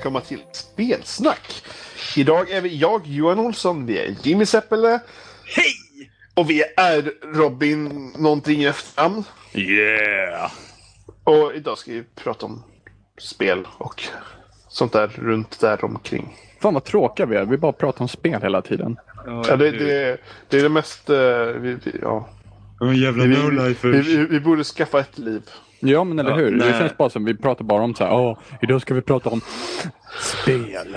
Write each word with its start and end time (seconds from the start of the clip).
Välkomna 0.00 0.20
till 0.20 0.42
Spelsnack! 0.52 1.62
Idag 2.16 2.50
är 2.50 2.60
vi 2.60 2.76
jag, 2.76 3.06
Johan 3.06 3.38
Olsson, 3.38 3.86
vi 3.86 3.98
är 3.98 4.16
Jimmy 4.22 4.46
Seppele 4.46 5.00
Hej! 5.56 5.74
och 6.34 6.50
vi 6.50 6.62
är 6.76 7.12
Robin 7.34 8.12
någonting 8.18 8.62
i 8.62 8.66
efternamn. 8.66 9.24
Yeah! 9.54 10.50
Och 11.24 11.54
idag 11.54 11.78
ska 11.78 11.92
vi 11.92 12.04
prata 12.14 12.46
om 12.46 12.62
spel 13.18 13.68
och 13.78 14.02
sånt 14.68 14.92
där 14.92 15.08
runt 15.08 15.60
där 15.60 15.84
omkring. 15.84 16.36
Fan 16.60 16.74
vad 16.74 16.84
tråkiga 16.84 17.26
vi 17.26 17.36
är. 17.36 17.44
Vi 17.44 17.56
bara 17.56 17.72
pratar 17.72 18.02
om 18.02 18.08
spel 18.08 18.42
hela 18.42 18.62
tiden. 18.62 18.96
Ja, 19.26 19.56
det, 19.56 19.70
det, 19.70 20.20
det 20.48 20.58
är 20.58 20.62
det 20.62 20.68
mest... 20.68 21.10
eh, 21.10 21.16
vi, 21.44 21.74
vi, 21.84 21.92
ja. 22.02 22.28
Jävla 22.94 23.24
vi, 23.24 23.74
vi, 23.82 24.00
vi, 24.00 24.26
vi 24.26 24.40
borde 24.40 24.64
skaffa 24.64 25.00
ett 25.00 25.18
liv. 25.18 25.42
Ja 25.80 26.04
men 26.04 26.18
eller 26.18 26.30
Ja, 26.30 26.36
hur? 26.36 26.50
nej. 26.50 26.68
Det 26.72 26.78
känns 26.78 26.96
bara 26.96 27.10
som 27.10 27.24
vi 27.24 27.34
pratar 27.36 27.64
bara 27.64 27.82
om 27.82 27.94
så 27.94 28.04
här. 28.04 28.12
Åh, 28.12 28.38
idag 28.62 28.80
ska 28.82 28.94
vi 28.94 29.02
prata 29.02 29.30
om 29.30 29.40
spel. 30.20 30.96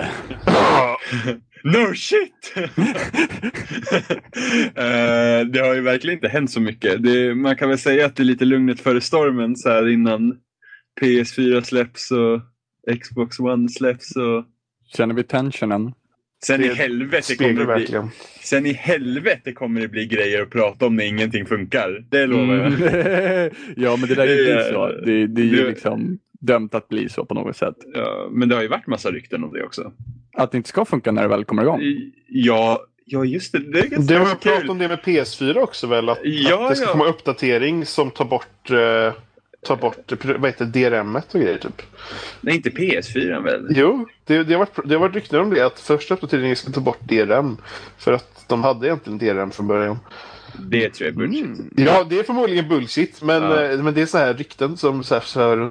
No 1.64 1.94
shit! 1.94 2.54
Eh, 4.76 5.46
det 5.46 5.60
har 5.60 5.74
ju 5.74 5.80
verkligen 5.80 6.14
inte 6.16 6.28
hänt 6.28 6.50
så 6.50 6.60
mycket. 6.60 7.02
Det, 7.02 7.34
man 7.34 7.56
kan 7.56 7.68
väl 7.68 7.78
säga 7.78 8.06
att 8.06 8.16
det 8.16 8.22
är 8.22 8.24
lite 8.24 8.44
lugnet 8.44 8.80
före 8.80 9.00
stormen 9.00 9.56
så 9.56 9.68
här 9.68 9.88
innan 9.88 10.36
PS4 11.00 11.60
släpps 11.62 12.10
och 12.10 12.40
Xbox 13.00 13.38
One 13.40 13.68
släpps. 13.68 14.16
Och... 14.16 14.44
Känner 14.96 15.14
vi 15.14 15.22
tensionen? 15.22 15.92
Sen 16.46 16.64
i 16.64 16.68
helvete 16.74 17.36
kommer 17.36 17.66
det 17.66 17.74
bli, 17.74 18.00
sen 18.42 18.66
i 18.66 18.72
helvete 18.72 19.52
kommer 19.52 19.80
det 19.80 19.88
bli 19.88 20.06
grejer 20.06 20.42
att 20.42 20.50
prata 20.50 20.86
om 20.86 20.96
när 20.96 21.04
ingenting 21.04 21.46
funkar. 21.46 22.04
Det 22.10 22.26
lovar 22.26 22.54
jag. 22.54 22.66
Mm. 22.66 23.50
ja 23.76 23.96
men 23.96 24.08
det 24.08 24.14
där 24.14 24.26
är 24.26 24.36
ju 24.36 24.44
Det- 24.44 24.64
så. 24.72 24.88
Det, 24.88 25.26
det 25.26 25.42
är 25.42 25.46
ju 25.46 25.68
liksom 25.68 26.18
dömt 26.40 26.74
att 26.74 26.88
bli 26.88 27.08
så 27.08 27.24
på 27.24 27.34
något 27.34 27.56
sätt. 27.56 27.74
Ja, 27.94 28.28
men 28.32 28.48
det 28.48 28.54
har 28.54 28.62
ju 28.62 28.68
varit 28.68 28.86
massa 28.86 29.10
rykten 29.10 29.44
om 29.44 29.52
det 29.52 29.62
också. 29.64 29.92
Att 30.36 30.50
det 30.52 30.56
inte 30.56 30.68
ska 30.68 30.84
funka 30.84 31.12
när 31.12 31.22
det 31.22 31.28
väl 31.28 31.44
kommer 31.44 31.62
igång. 31.62 31.80
Ja, 32.28 32.80
ja 33.04 33.24
just 33.24 33.52
det. 33.52 33.58
Det 33.58 33.78
är 33.78 33.86
ganska 33.86 34.14
Det 34.14 34.20
var 34.20 34.34
pratat 34.34 34.68
om 34.70 34.78
det 34.78 34.88
med 34.88 34.98
PS4 34.98 35.58
också 35.58 35.86
väl? 35.86 36.08
Att, 36.08 36.18
Ja, 36.22 36.62
att 36.64 36.70
det 36.70 36.76
ska 36.76 36.86
ja. 36.86 36.92
komma 36.92 37.04
uppdatering 37.06 37.86
som 37.86 38.10
tar 38.10 38.24
bort, 38.24 38.70
eh, 38.70 39.12
tar 39.64 39.76
bort 39.76 40.12
vad 40.38 40.50
heter 40.50 40.64
DRM 40.64 41.16
och 41.16 41.22
grejer 41.32 41.58
typ. 41.58 41.82
Nej, 42.40 42.54
inte 42.56 42.70
PS4 42.70 43.42
väl? 43.44 43.66
Jo, 43.70 44.08
det, 44.24 44.42
det, 44.44 44.54
har 44.54 44.58
varit, 44.58 44.78
det 44.88 44.94
har 44.94 45.00
varit 45.00 45.14
rykten 45.14 45.40
om 45.40 45.50
det. 45.50 45.66
Att 45.66 45.80
första 45.80 46.14
uppdateringen 46.14 46.56
ska 46.56 46.72
ta 46.72 46.80
bort 46.80 47.00
DRM. 47.00 47.56
För 47.98 48.12
att 48.12 48.44
de 48.48 48.62
hade 48.64 48.86
egentligen 48.86 49.18
DRM 49.18 49.50
från 49.50 49.66
början. 49.66 49.98
Det 50.58 50.90
tror 50.90 51.06
jag 51.08 51.14
är 51.14 51.18
bullshit. 51.18 51.44
Mm. 51.44 51.68
Ja, 51.74 52.04
det 52.10 52.18
är 52.18 52.22
förmodligen 52.22 52.68
bullshit. 52.68 53.22
Men, 53.22 53.42
Ja. 53.42 53.62
eh, 53.62 53.82
men 53.82 53.94
det 53.94 54.02
är 54.02 54.06
så 54.06 54.18
här 54.18 54.34
rykten 54.34 54.76
som 54.76 55.04
så 55.04 55.14
här, 55.14 55.22
så 55.22 55.40
här 55.40 55.70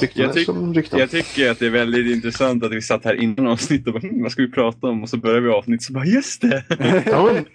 Rykten 0.00 0.24
Jag, 0.24 0.34
tyck, 0.34 0.92
jag 0.92 1.10
tycker 1.10 1.50
att 1.50 1.58
det 1.58 1.66
är 1.66 1.70
väldigt 1.70 2.16
intressant 2.16 2.64
att 2.64 2.72
vi 2.72 2.82
satt 2.82 3.04
här 3.04 3.14
innan 3.14 3.46
avsnittet 3.46 3.86
och 3.86 3.92
bara, 3.92 4.08
hm, 4.08 4.22
vad 4.22 4.32
ska 4.32 4.42
vi 4.42 4.50
prata 4.50 4.86
om? 4.86 5.02
Och 5.02 5.08
så 5.08 5.16
börjar 5.16 5.40
vi 5.40 5.48
avsnitt 5.48 5.82
så 5.82 5.92
bara, 5.92 6.04
just 6.04 6.40
det! 6.40 6.64
Ja, 7.06 7.32
men, 7.32 7.46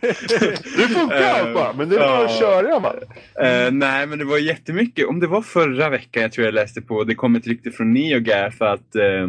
det 0.77 0.87
funkar 0.87 1.23
allt 1.23 1.53
bara. 1.53 1.73
Men 1.73 1.89
det 1.89 1.95
är 1.95 1.99
bara 1.99 2.25
att 2.25 2.31
ja. 2.31 2.39
köra 2.39 2.79
va? 2.79 2.95
Eh, 3.41 3.71
nej, 3.71 4.07
men 4.07 4.19
det 4.19 4.25
var 4.25 4.37
jättemycket. 4.37 5.07
Om 5.07 5.19
det 5.19 5.27
var 5.27 5.41
förra 5.41 5.89
veckan, 5.89 6.23
jag 6.23 6.31
tror 6.31 6.45
jag 6.45 6.53
läste 6.53 6.81
på, 6.81 7.03
det 7.03 7.15
kom 7.15 7.35
ett 7.35 7.47
rykte 7.47 7.71
från 7.71 7.93
NeoGaf 7.93 8.61
att, 8.61 8.95
eh, 8.95 9.27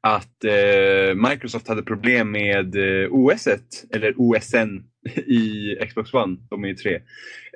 att 0.00 0.44
Microsoft 1.30 1.68
hade 1.68 1.82
problem 1.82 2.30
med 2.30 2.76
OS, 3.10 3.48
eller 3.92 4.14
OSN 4.16 4.89
i 5.26 5.76
Xbox 5.88 6.14
One, 6.14 6.36
de 6.50 6.64
är 6.64 6.68
ju 6.68 6.74
tre. 6.74 7.00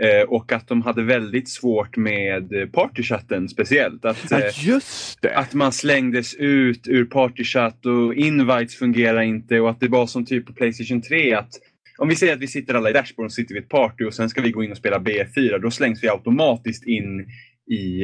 Eh, 0.01 0.23
och 0.29 0.53
att 0.53 0.69
de 0.69 0.83
hade 0.83 1.03
väldigt 1.03 1.49
svårt 1.49 1.97
med 1.97 2.73
partychatten 2.73 3.49
speciellt. 3.49 4.05
Att, 4.05 4.31
Ja, 4.31 4.41
eh, 4.41 4.67
just 4.67 5.23
det. 5.23 5.37
att 5.37 5.55
man 5.55 5.73
slängdes 5.73 6.35
ut 6.35 6.89
ur 6.89 7.05
partychatt 7.05 7.87
och 7.87 8.15
invites 8.15 8.75
fungerar 8.77 9.23
inte 9.23 9.61
och 9.61 9.71
att 9.71 9.81
det 9.81 9.89
var 9.89 10.07
som 10.07 10.25
typ 10.27 10.47
på 10.47 10.53
Playstation 10.53 11.03
3 11.03 11.35
att 11.35 11.51
om 11.99 12.09
vi 12.09 12.17
säger 12.17 12.33
att 12.33 12.41
vi 12.41 12.47
sitter 12.47 12.75
alla 12.75 12.91
i 12.91 12.93
dashboard 12.93 13.27
och 13.27 13.33
sitter 13.33 13.55
vid 13.55 13.63
ett 13.63 13.69
party 13.69 14.05
och 14.05 14.15
sen 14.15 14.29
ska 14.29 14.41
vi 14.41 14.51
gå 14.51 14.65
in 14.65 14.71
och 14.71 14.77
spela 14.77 14.99
B4 14.99 15.59
då 15.59 15.71
slängs 15.71 16.05
vi 16.05 16.09
automatiskt 16.09 16.87
in 16.87 17.27
i 17.71 18.03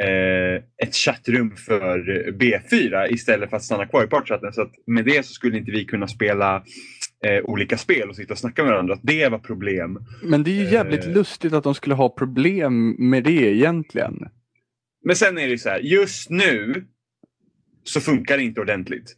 eh, 0.00 0.54
ett 0.82 0.94
chattrum 0.94 1.56
för 1.56 1.98
B4 2.32 3.12
istället 3.12 3.50
för 3.50 3.56
att 3.56 3.64
stanna 3.64 3.86
kvar 3.86 4.04
i 4.04 4.06
partychatten. 4.06 4.52
Så 4.52 4.62
att 4.62 4.72
med 4.86 5.04
det 5.04 5.26
så 5.26 5.32
skulle 5.32 5.58
inte 5.58 5.70
vi 5.70 5.84
kunna 5.84 6.08
spela 6.08 6.64
eh, 7.26 7.44
olika 7.44 7.76
spel 7.78 8.08
och 8.08 8.16
sitta 8.16 8.32
och 8.32 8.38
snacka 8.38 8.62
med 8.62 8.72
varandra. 8.72 8.94
Att 8.94 9.00
det 9.02 9.28
var 9.28 9.38
problem. 9.38 9.98
Men 10.22 10.42
det 10.42 10.50
är 10.50 10.64
ju 10.64 10.70
jävligt 10.70 11.04
Eh. 11.06 11.12
lustigt 11.12 11.52
att 11.52 11.64
de 11.64 11.74
skulle 11.74 11.94
ha 11.94 12.08
problem 12.08 12.96
med 13.10 13.24
det 13.24 13.30
egentligen. 13.56 14.28
Men 15.04 15.16
sen 15.16 15.38
är 15.38 15.42
det 15.42 15.50
ju 15.50 15.58
så 15.58 15.68
här, 15.68 15.78
just 15.78 16.30
nu 16.30 16.84
så 17.84 18.00
funkar 18.00 18.36
det 18.36 18.42
inte 18.42 18.60
ordentligt. 18.60 19.16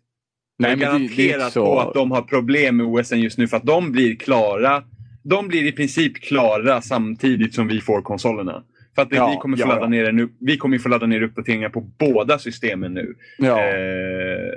Nej, 0.59 0.77
jag 0.81 0.95
är 1.19 1.51
så- 1.51 1.65
på 1.65 1.81
att 1.81 1.95
de 1.95 2.11
har 2.11 2.23
problem 2.23 2.77
med 2.77 2.87
OSN 2.87 3.21
just 3.21 3.39
nu 3.39 3.49
för 3.49 3.57
att 3.57 3.65
de 3.67 3.93
blir 3.93 4.17
klara. 4.17 4.83
De 5.23 5.49
blir 5.49 5.65
i 5.67 5.73
princip 5.73 6.21
klara 6.23 6.83
samtidigt 6.83 7.55
som 7.55 7.69
vi 7.69 7.81
får 7.81 8.03
konsolerna. 8.03 8.65
För 8.95 9.03
att 9.03 9.09
Ja, 9.13 9.31
vi, 9.31 9.37
kommer 9.37 9.57
få 9.57 9.63
ja, 9.63 9.67
ladda 9.67 9.81
ja. 9.83 9.89
ner 9.89 10.13
nu, 10.13 10.29
vi 10.41 10.57
kommer 10.57 10.79
få 10.79 10.89
ladda 10.89 11.07
ner 11.07 11.23
uppdateringar 11.23 11.69
på 11.69 11.81
båda 11.81 12.39
systemen 12.39 12.95
nu. 12.95 13.15
Ja. 13.39 13.61
Eh, 13.65 14.53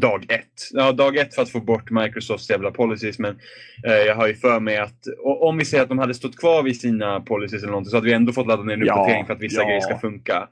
dag 0.00 0.26
ett. 0.28 0.70
Ja, 0.72 0.92
dag 0.92 1.16
ett 1.16 1.34
för 1.34 1.42
att 1.42 1.50
få 1.50 1.60
bort 1.60 1.90
Microsofts 1.90 2.50
jävla 2.50 2.70
policies. 2.70 3.18
Men 3.18 3.38
eh, 3.86 3.92
jag 3.92 4.14
har 4.14 4.26
ju 4.26 4.34
för 4.34 4.60
mig 4.60 4.76
att 4.76 5.06
om 5.24 5.58
vi 5.58 5.64
säger 5.64 5.82
att 5.82 5.88
de 5.88 5.98
hade 5.98 6.14
stått 6.14 6.36
kvar 6.36 6.62
vid 6.62 6.80
sina 6.80 7.20
policies 7.20 7.62
eller 7.62 7.70
någonting 7.70 7.90
så 7.90 7.96
hade 7.96 8.06
vi 8.06 8.12
ändå 8.12 8.32
fått 8.32 8.46
ladda 8.46 8.62
ner 8.62 8.74
en 8.74 8.86
Ja, 8.86 8.92
uppdatering 8.94 9.26
för 9.26 9.32
att 9.32 9.40
vissa 9.40 9.60
ja. 9.60 9.66
grejer 9.66 9.80
ska 9.80 9.98
funka. 9.98 10.48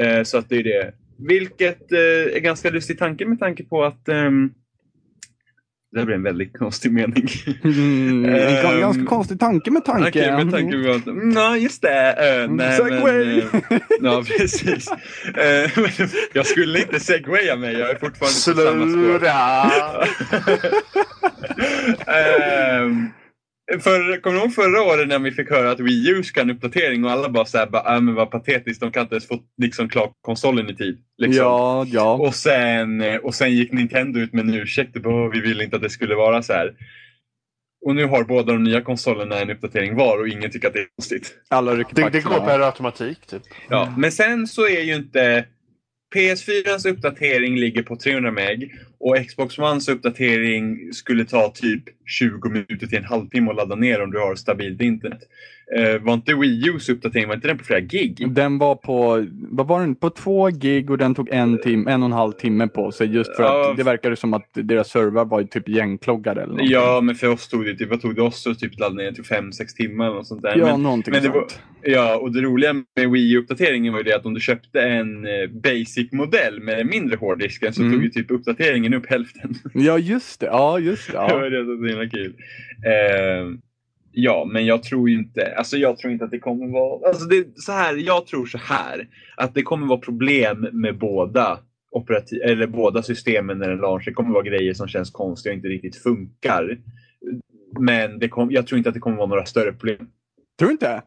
Eh, 0.00 0.22
så 0.22 0.38
att 0.38 0.48
det 0.48 0.56
är 0.56 0.64
det. 0.64 0.92
Vilket 1.28 1.92
eh, 1.92 1.98
är 2.36 2.40
ganska 2.40 2.70
lustig 2.70 2.98
tanke 2.98 3.26
med 3.26 3.38
tanke 3.38 3.64
på 3.64 3.84
att 3.84 4.08
ehm, 4.08 4.50
det 5.92 5.98
här 5.98 6.06
blir 6.06 6.16
en 6.16 6.22
väldigt 6.22 6.58
konstig 6.58 6.92
mening. 6.92 7.28
Mm, 7.64 8.24
en 8.24 8.34
Ehm, 8.34 8.66
ga- 8.66 8.80
ganska 8.80 9.04
konstig 9.04 9.40
tanke 9.40 9.70
med 9.70 9.84
tanke. 9.84 10.08
Okej, 10.08 10.44
med 10.44 10.50
tanke 10.52 10.84
på 10.84 10.90
att, 10.92 11.06
mm, 11.06 11.32
ja 11.32 11.56
just 11.56 11.82
det. 11.82 12.44
Uh, 12.46 12.50
nej, 12.54 12.76
Segway. 12.76 13.24
Men, 13.24 13.60
eh, 13.70 13.80
ja, 14.00 14.24
precis. 14.38 14.90
Men 15.34 16.08
jag 16.32 16.46
skulle 16.46 16.78
inte 16.78 17.00
segwaya 17.00 17.56
mig, 17.56 17.78
jag 17.78 17.90
är 17.90 17.94
fortfarande 17.94 18.16
på 18.20 18.70
samma 18.70 18.86
spår. 18.86 19.18
Slura! 19.18 19.70
För, 23.78 24.20
kommer 24.20 24.36
du 24.36 24.42
ihåg 24.42 24.54
förra 24.54 24.82
året 24.82 25.08
när 25.08 25.18
vi 25.18 25.30
fick 25.30 25.50
höra 25.50 25.70
att 25.70 25.80
Wii 25.80 26.10
U 26.10 26.22
ska 26.22 26.40
ha 26.40 26.44
en 26.44 26.50
uppdatering 26.50 27.04
och 27.04 27.10
alla 27.10 27.28
bara 27.28 27.44
såhär, 27.44 27.66
bara, 27.66 27.94
äh, 27.94 28.00
men 28.00 28.14
vad 28.14 28.30
patetiskt, 28.30 28.80
de 28.80 28.92
kan 28.92 29.02
inte 29.02 29.14
ens 29.14 29.28
få 29.28 29.38
liksom, 29.62 29.88
klart 29.88 30.12
konsolen 30.20 30.70
i 30.70 30.76
tid. 30.76 30.98
Liksom. 31.18 31.44
Ja, 31.44 31.86
ja. 31.88 32.12
Och, 32.12 32.34
sen, 32.34 33.00
eh, 33.00 33.16
och 33.16 33.34
sen 33.34 33.52
gick 33.52 33.72
Nintendo 33.72 34.20
ut 34.20 34.32
med 34.32 34.44
en 34.44 34.54
ursäkt 34.54 34.96
vi 35.32 35.40
ville 35.40 35.64
inte 35.64 35.76
att 35.76 35.82
det 35.82 35.90
skulle 35.90 36.14
vara 36.14 36.42
så 36.42 36.52
här. 36.52 36.74
Och 37.86 37.94
nu 37.94 38.06
har 38.06 38.24
båda 38.24 38.52
de 38.52 38.64
nya 38.64 38.80
konsolerna 38.80 39.40
en 39.40 39.50
uppdatering 39.50 39.96
var 39.96 40.20
och 40.20 40.28
ingen 40.28 40.50
tycker 40.50 40.68
att 40.68 40.74
det 40.74 40.80
är 40.80 40.88
konstigt. 40.96 41.34
Alla 41.48 41.74
Det, 41.74 41.84
det 42.12 42.20
går 42.20 42.40
per 42.40 42.60
automatik 42.60 43.26
typ. 43.26 43.42
Ja, 43.68 43.94
men 43.98 44.12
sen 44.12 44.46
så 44.46 44.66
är 44.66 44.80
ju 44.80 44.94
inte 44.94 45.44
PS4s 46.14 46.88
uppdatering 46.88 47.56
ligger 47.56 47.82
på 47.82 47.96
300 47.96 48.30
meg 48.30 48.78
och 49.00 49.16
Xbox 49.28 49.58
Ones 49.58 49.88
uppdatering 49.88 50.92
skulle 50.92 51.24
ta 51.24 51.48
typ 51.54 51.82
20 52.06 52.48
minuter 52.48 52.86
till 52.86 52.98
en 52.98 53.04
halvtimme 53.04 53.50
att 53.50 53.56
ladda 53.56 53.74
ner 53.74 54.02
om 54.02 54.10
du 54.10 54.18
har 54.18 54.34
stabilt 54.34 54.82
internet. 54.82 55.20
Eh, 55.76 56.02
var 56.02 56.14
inte 56.14 56.34
Wii 56.34 56.68
Us 56.68 56.88
uppdatering, 56.88 57.28
var 57.28 57.34
inte 57.34 57.48
den 57.48 57.58
på 57.58 57.64
flera 57.64 57.80
gig? 57.80 58.26
Den 58.30 58.58
var 58.58 58.74
på, 58.74 59.26
vad 59.50 59.66
var 59.66 59.80
den, 59.80 59.94
på 59.94 60.10
två 60.10 60.46
gig 60.48 60.90
och 60.90 60.98
den 60.98 61.14
tog 61.14 61.28
en, 61.30 61.58
tim, 61.60 61.88
en 61.88 62.02
och 62.02 62.06
en 62.06 62.12
halv 62.12 62.32
timme 62.32 62.68
på 62.68 62.92
sig 62.92 63.06
just 63.14 63.36
för 63.36 63.42
Ja. 63.42 63.70
att 63.70 63.76
det 63.76 63.82
verkade 63.82 64.16
som 64.16 64.34
att 64.34 64.48
deras 64.52 64.90
servrar 64.90 65.24
var 65.24 65.42
typ 65.42 65.68
igenkloggade 65.68 66.40
eller 66.40 66.48
någonting. 66.52 66.72
Ja, 66.72 67.00
men 67.00 67.14
för 67.14 67.28
oss 67.28 67.48
tog 67.48 67.64
det 67.64 67.74
typ, 67.76 67.90
vad 67.90 68.00
tog 68.02 68.14
det 68.14 68.22
oss 68.22 68.46
att 68.46 68.58
typ 68.58 68.78
ladda 68.78 68.94
ner 68.94 69.12
till 69.12 69.24
5-6 69.24 69.66
timmar 69.76 70.10
eller 70.10 70.22
sånt 70.22 70.42
där. 70.42 70.56
ja 70.58 70.64
men, 70.66 70.82
någonting 70.82 71.12
men 71.12 71.22
det 71.22 71.28
var, 71.28 71.40
sånt. 71.40 71.60
ja, 71.82 72.16
och 72.16 72.32
det 72.32 72.40
roliga 72.40 72.72
med 72.72 73.10
Wii 73.10 73.32
U-uppdateringen 73.34 73.92
var 73.92 74.00
ju 74.00 74.04
det 74.04 74.16
att 74.16 74.26
om 74.26 74.34
du 74.34 74.40
köpte 74.40 74.80
en 74.82 75.26
eh, 75.26 75.50
basic-modell 75.50 76.60
med 76.60 76.86
mindre 76.86 77.16
hårddisken 77.16 77.72
så 77.72 77.80
Mm. 77.82 77.92
tog 77.92 78.02
ju 78.04 78.10
typ 78.10 78.30
uppdateringen 78.30 78.89
upp 78.96 79.06
hälften. 79.06 79.54
Ja 79.74 79.98
just 79.98 80.40
det, 80.40 80.46
ja 80.46 80.78
just 80.78 81.06
det. 81.12 81.12
Det 81.18 81.18
Ja. 81.28 81.36
var 81.36 81.50
det 81.50 81.58
som 81.64 81.68
var 81.80 81.88
så 81.88 81.90
himla 81.90 82.08
kul. 82.08 82.34
Eh, 82.86 83.58
ja, 84.12 84.48
men 84.52 84.66
jag 84.66 84.82
tror 84.82 85.10
inte, 85.10 85.54
alltså 85.56 85.76
jag 85.76 85.98
tror 85.98 86.12
inte 86.12 86.24
att 86.24 86.30
det 86.30 86.38
kommer 86.38 86.66
vara, 86.66 87.08
alltså 87.08 87.24
det, 87.24 87.46
så 87.54 87.72
här, 87.72 87.96
jag 87.96 88.26
tror 88.26 88.46
så 88.46 88.58
här, 88.58 89.08
att 89.36 89.54
det 89.54 89.62
kommer 89.62 89.86
vara 89.86 89.98
problem 90.00 90.66
med 90.72 90.98
båda 90.98 91.58
operativ, 91.90 92.42
eller 92.42 92.66
båda 92.66 93.02
systemen 93.02 93.58
när 93.58 93.68
den 93.68 93.78
launchar. 93.78 94.10
Det 94.10 94.14
kommer 94.14 94.32
vara 94.32 94.42
grejer 94.42 94.74
som 94.74 94.88
känns 94.88 95.10
konstiga 95.10 95.52
och 95.52 95.56
inte 95.56 95.68
riktigt 95.68 95.96
funkar. 95.96 96.78
Men 97.80 98.18
det 98.18 98.28
kom, 98.28 98.50
jag 98.50 98.66
tror 98.66 98.76
inte 98.78 98.88
att 98.90 98.94
det 98.94 99.00
kommer 99.00 99.16
vara 99.16 99.26
några 99.28 99.44
större 99.46 99.72
problem. 99.72 100.06
Tror 100.58 100.68
du 100.68 100.72
inte? 100.72 101.02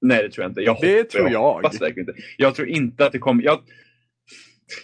Nej, 0.00 0.22
det 0.22 0.30
tror 0.30 0.42
jag 0.44 0.50
inte. 0.50 0.60
Jag 0.60 0.76
Det 0.80 1.04
tror 1.04 1.30
jag. 1.30 1.40
hoppas 1.54 1.80
verkligen 1.82 2.08
inte. 2.08 2.20
Jag 2.36 2.54
tror 2.54 2.68
inte 2.68 3.06
att 3.06 3.12
det 3.12 3.18
kommer... 3.18 3.42
Jag, 3.44 3.58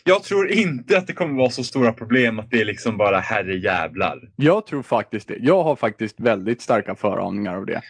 jag 0.04 0.22
tror 0.22 0.50
inte 0.50 0.98
att 0.98 1.06
det 1.06 1.12
kommer 1.12 1.34
vara 1.38 1.50
så 1.50 1.64
stora 1.64 1.92
problem 1.92 2.38
att 2.38 2.50
det 2.50 2.60
är 2.60 2.64
liksom 2.64 2.96
bara 2.96 3.18
herre 3.18 3.56
jävlar. 3.56 4.18
Jag 4.36 4.66
tror 4.66 4.82
faktiskt 4.82 5.28
det. 5.28 5.36
Jag 5.40 5.62
har 5.62 5.76
faktiskt 5.76 6.20
väldigt 6.20 6.60
starka 6.62 6.94
föraningar 6.94 7.56
av 7.56 7.66
det. 7.66 7.80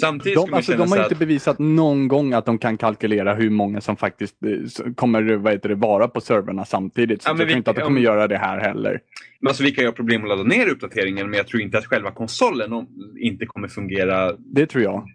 Samtidigt 0.00 0.36
De, 0.46 0.54
alltså, 0.54 0.72
de 0.72 0.78
har 0.78 0.84
inte 0.98 1.02
att, 1.12 1.18
bevisat 1.18 1.58
någon 1.58 2.08
gång 2.08 2.32
att 2.32 2.46
de 2.46 2.58
kan 2.58 2.76
kalkylera 2.78 3.34
hur 3.34 3.50
många 3.50 3.80
som 3.80 3.96
faktiskt 3.96 4.34
eh, 4.44 4.92
kommer 4.94 5.22
vad 5.36 5.52
heter 5.52 5.68
det, 5.68 5.74
vara 5.74 6.08
på 6.08 6.20
servrarna 6.20 6.64
samtidigt. 6.64 7.22
Så 7.22 7.28
Ja, 7.28 7.30
jag 7.30 7.36
tror 7.38 7.46
vi- 7.46 7.52
inte 7.52 7.70
att 7.70 7.76
de 7.76 7.82
om- 7.82 7.86
kommer 7.88 8.00
göra 8.00 8.28
det 8.28 8.36
här 8.38 8.58
heller. 8.60 9.00
men 9.40 9.48
alltså, 9.48 9.62
vi 9.62 9.70
kan 9.70 9.84
ju 9.84 9.88
ha 9.88 9.92
problem 9.94 10.22
att 10.22 10.28
ladda 10.28 10.42
ner 10.42 10.68
uppdateringen 10.68 11.30
men 11.30 11.36
jag 11.36 11.46
tror 11.46 11.62
inte 11.62 11.78
att 11.78 11.86
själva 11.86 12.10
konsolen 12.10 12.72
om, 12.72 12.86
inte 13.20 13.46
kommer 13.46 13.68
fungera. 13.68 14.32
Det 14.38 14.66
tror 14.66 14.84
jag. 14.84 15.06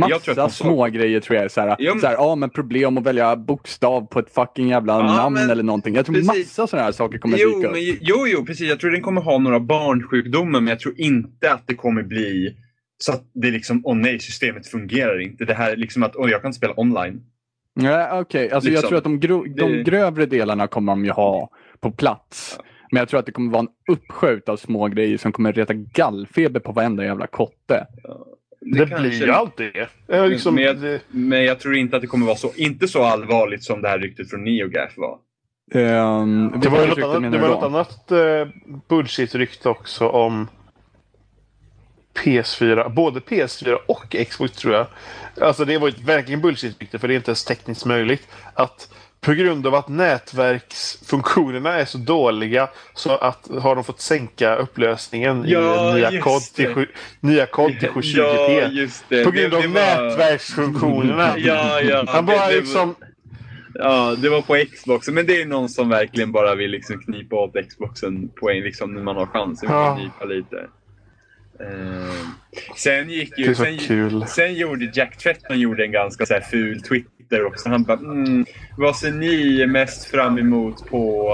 Jag 0.00 0.10
Massa 0.10 0.32
konsol- 0.34 0.48
små 0.48 0.86
grejer 0.86 1.20
tror 1.20 1.36
jag 1.36 1.44
är 1.44 1.48
såhär, 1.48 1.76
Jo, 1.78 1.92
men- 1.92 2.00
såhär, 2.00 2.14
ja 2.14 2.34
men 2.34 2.50
problem 2.50 2.98
att 2.98 3.04
välja 3.06 3.36
bokstav 3.36 4.06
på 4.06 4.18
ett 4.18 4.34
fucking 4.34 4.68
jävla 4.68 4.92
Ja, 4.92 5.02
namn 5.16 5.34
men 5.34 5.50
eller 5.50 5.62
någonting. 5.62 5.94
Jag 5.94 6.06
tror 6.06 6.14
precis. 6.14 6.28
massa 6.28 6.66
sådana 6.66 6.84
här 6.84 6.92
saker 6.92 7.18
kommer 7.18 7.38
Jo, 7.38 7.48
dyka 7.48 7.68
upp. 7.68 7.72
men, 7.74 7.82
jo, 8.00 8.26
jo, 8.26 8.44
precis. 8.46 8.68
Jag 8.68 8.80
tror 8.80 8.90
den 8.90 9.02
kommer 9.02 9.20
ha 9.20 9.38
några 9.38 9.60
barnsjukdomar 9.60 10.60
men 10.60 10.66
jag 10.68 10.80
tror 10.80 10.94
inte 11.00 11.52
att 11.52 11.66
det 11.66 11.74
kommer 11.74 12.02
bli 12.02 12.56
så 12.98 13.12
att 13.12 13.22
det 13.34 13.50
liksom, 13.50 13.80
åh 13.84 13.96
nej, 13.96 14.20
systemet 14.20 14.66
fungerar 14.66 15.20
inte. 15.20 15.44
Det 15.44 15.54
här 15.54 15.72
är 15.72 15.76
liksom 15.76 16.02
att, 16.02 16.16
åh 16.16 16.30
jag 16.30 16.40
kan 16.42 16.48
inte 16.48 16.56
spela 16.58 16.74
online. 16.80 17.20
Nej, 17.76 18.08
okej. 18.20 18.50
Alltså, 18.50 18.68
Jag 18.70 18.72
Liksom. 18.72 18.88
tror 18.88 18.98
att 18.98 19.04
de, 19.04 19.20
gro- 19.20 19.54
de 19.56 19.82
grövre 19.84 20.26
delarna 20.26 20.66
kommer 20.66 20.92
de 20.92 21.04
ju 21.04 21.10
ha 21.10 21.50
på 21.80 21.90
plats. 21.90 22.58
Men 22.90 22.98
jag 23.00 23.08
tror 23.08 23.20
att 23.20 23.26
det 23.26 23.32
kommer 23.32 23.52
vara 23.52 23.60
en 23.62 23.68
uppsjö 23.94 24.38
av 24.46 24.56
små 24.56 24.88
grejer 24.88 25.18
som 25.18 25.32
kommer 25.32 25.52
reta 25.52 25.74
gallfeber 25.74 26.60
på 26.60 26.72
varenda 26.72 27.04
jävla 27.04 27.26
kotte. 27.26 27.86
Det, 28.64 28.78
kanske- 28.78 29.08
blir 29.08 29.26
ju 29.26 29.30
alltid 29.32 29.72
det. 30.06 30.16
Eh, 30.16 30.26
Liksom, 30.28 30.54
Men 30.54 30.64
jag- 30.64 30.76
det. 30.76 31.00
Men 31.08 31.44
jag 31.44 31.60
tror 31.60 31.76
inte 31.76 31.96
att 31.96 32.02
det 32.02 32.08
kommer 32.08 32.26
vara 32.26 32.36
så, 32.36 32.52
inte 32.56 32.88
så 32.88 33.02
allvarligt 33.04 33.64
som 33.64 33.82
det 33.82 33.88
här 33.88 33.98
ryktet 33.98 34.30
från 34.30 34.44
NeoGaf 34.44 34.92
var. 34.96 35.18
Um, 35.74 36.60
Det 36.60 36.68
var 36.68 36.80
ju 36.82 36.86
något 36.88 36.98
annat, 36.98 37.32
det 37.32 37.38
var 37.38 37.48
något 37.48 37.62
annat 37.64 38.10
eh, 38.10 38.48
bullshit-rykte 38.88 39.68
också 39.68 40.08
om 40.08 40.48
PS4. 42.14 42.88
Både 42.88 43.20
PS4 43.20 43.76
och 43.88 44.16
Xbox 44.30 44.52
tror 44.52 44.74
jag. 44.74 44.86
Alltså 45.40 45.64
det 45.64 45.78
var 45.78 45.88
ju 45.88 45.94
verkligen 46.04 46.40
bullshit-rykte 46.42 46.98
för 46.98 47.08
det 47.08 47.14
är 47.14 47.16
inte 47.16 47.30
ens 47.30 47.44
tekniskt 47.44 47.84
möjligt. 47.86 48.28
Att 48.54 48.91
på 49.26 49.32
grund 49.32 49.66
av 49.66 49.74
att 49.74 49.88
nätverksfunktionerna 49.88 51.74
är 51.74 51.84
så 51.84 51.98
dåliga 51.98 52.68
så 52.94 53.16
att 53.16 53.48
har 53.60 53.74
de 53.74 53.84
fått 53.84 54.00
sänka 54.00 54.56
upplösningen 54.56 55.44
Ja, 55.48 55.90
i 55.90 55.94
nya 56.10 56.20
kod 56.20 56.42
till, 56.42 56.64
det. 56.68 56.74
sju- 56.74 56.86
nya 57.20 57.46
kod 57.46 57.80
till 57.80 57.88
720p. 57.88 58.60
Ja, 58.62 58.68
just 58.68 59.04
det. 59.08 59.24
På 59.24 59.30
Det- 59.30 59.40
grund 59.40 59.54
av 59.54 59.62
det 59.62 59.68
var- 59.68 59.74
nätverksfunktionerna. 60.08 61.34
Ja, 61.38 61.80
ja. 61.80 62.04
Han 62.08 62.26
bara 62.26 62.46
det, 62.46 62.52
det 62.54 62.60
liksom... 62.60 62.88
Var, 62.88 63.08
ja, 63.74 64.14
det 64.18 64.28
var 64.28 64.42
på 64.42 64.64
Xbox. 64.74 65.08
Men 65.08 65.26
det 65.26 65.40
är 65.42 65.46
någon 65.46 65.68
som 65.68 65.88
verkligen 65.88 66.32
bara 66.32 66.54
vill 66.54 66.70
liksom 66.70 67.02
knipa 67.02 67.36
åt 67.36 67.52
Xboxen 67.68 68.28
poäng 68.28 68.62
liksom, 68.62 68.94
när 68.94 69.02
man 69.02 69.16
har 69.16 69.26
chansen. 69.26 69.68
Ja. 69.72 69.96
Knipa 70.00 70.24
lite. 70.24 70.56
Eh, 71.60 72.26
sen 72.76 73.10
gick 73.10 73.36
Det 73.36 73.42
ju... 73.42 73.54
Sen, 73.54 74.26
sen 74.26 74.54
gjorde 74.54 74.90
Jack 74.94 75.16
Tretton 75.18 75.60
gjorde 75.60 75.84
en 75.84 75.92
ganska 75.92 76.26
så 76.26 76.34
här 76.34 76.40
ful 76.40 76.82
Twitter 76.82 77.21
också. 77.40 77.68
Han 77.68 77.84
bara 77.84 77.98
mm, 77.98 78.44
Vad 78.78 78.96
ser 78.96 79.10
ni 79.10 79.66
mest 79.66 80.04
fram 80.10 80.38
emot 80.38 80.86
på 80.86 81.30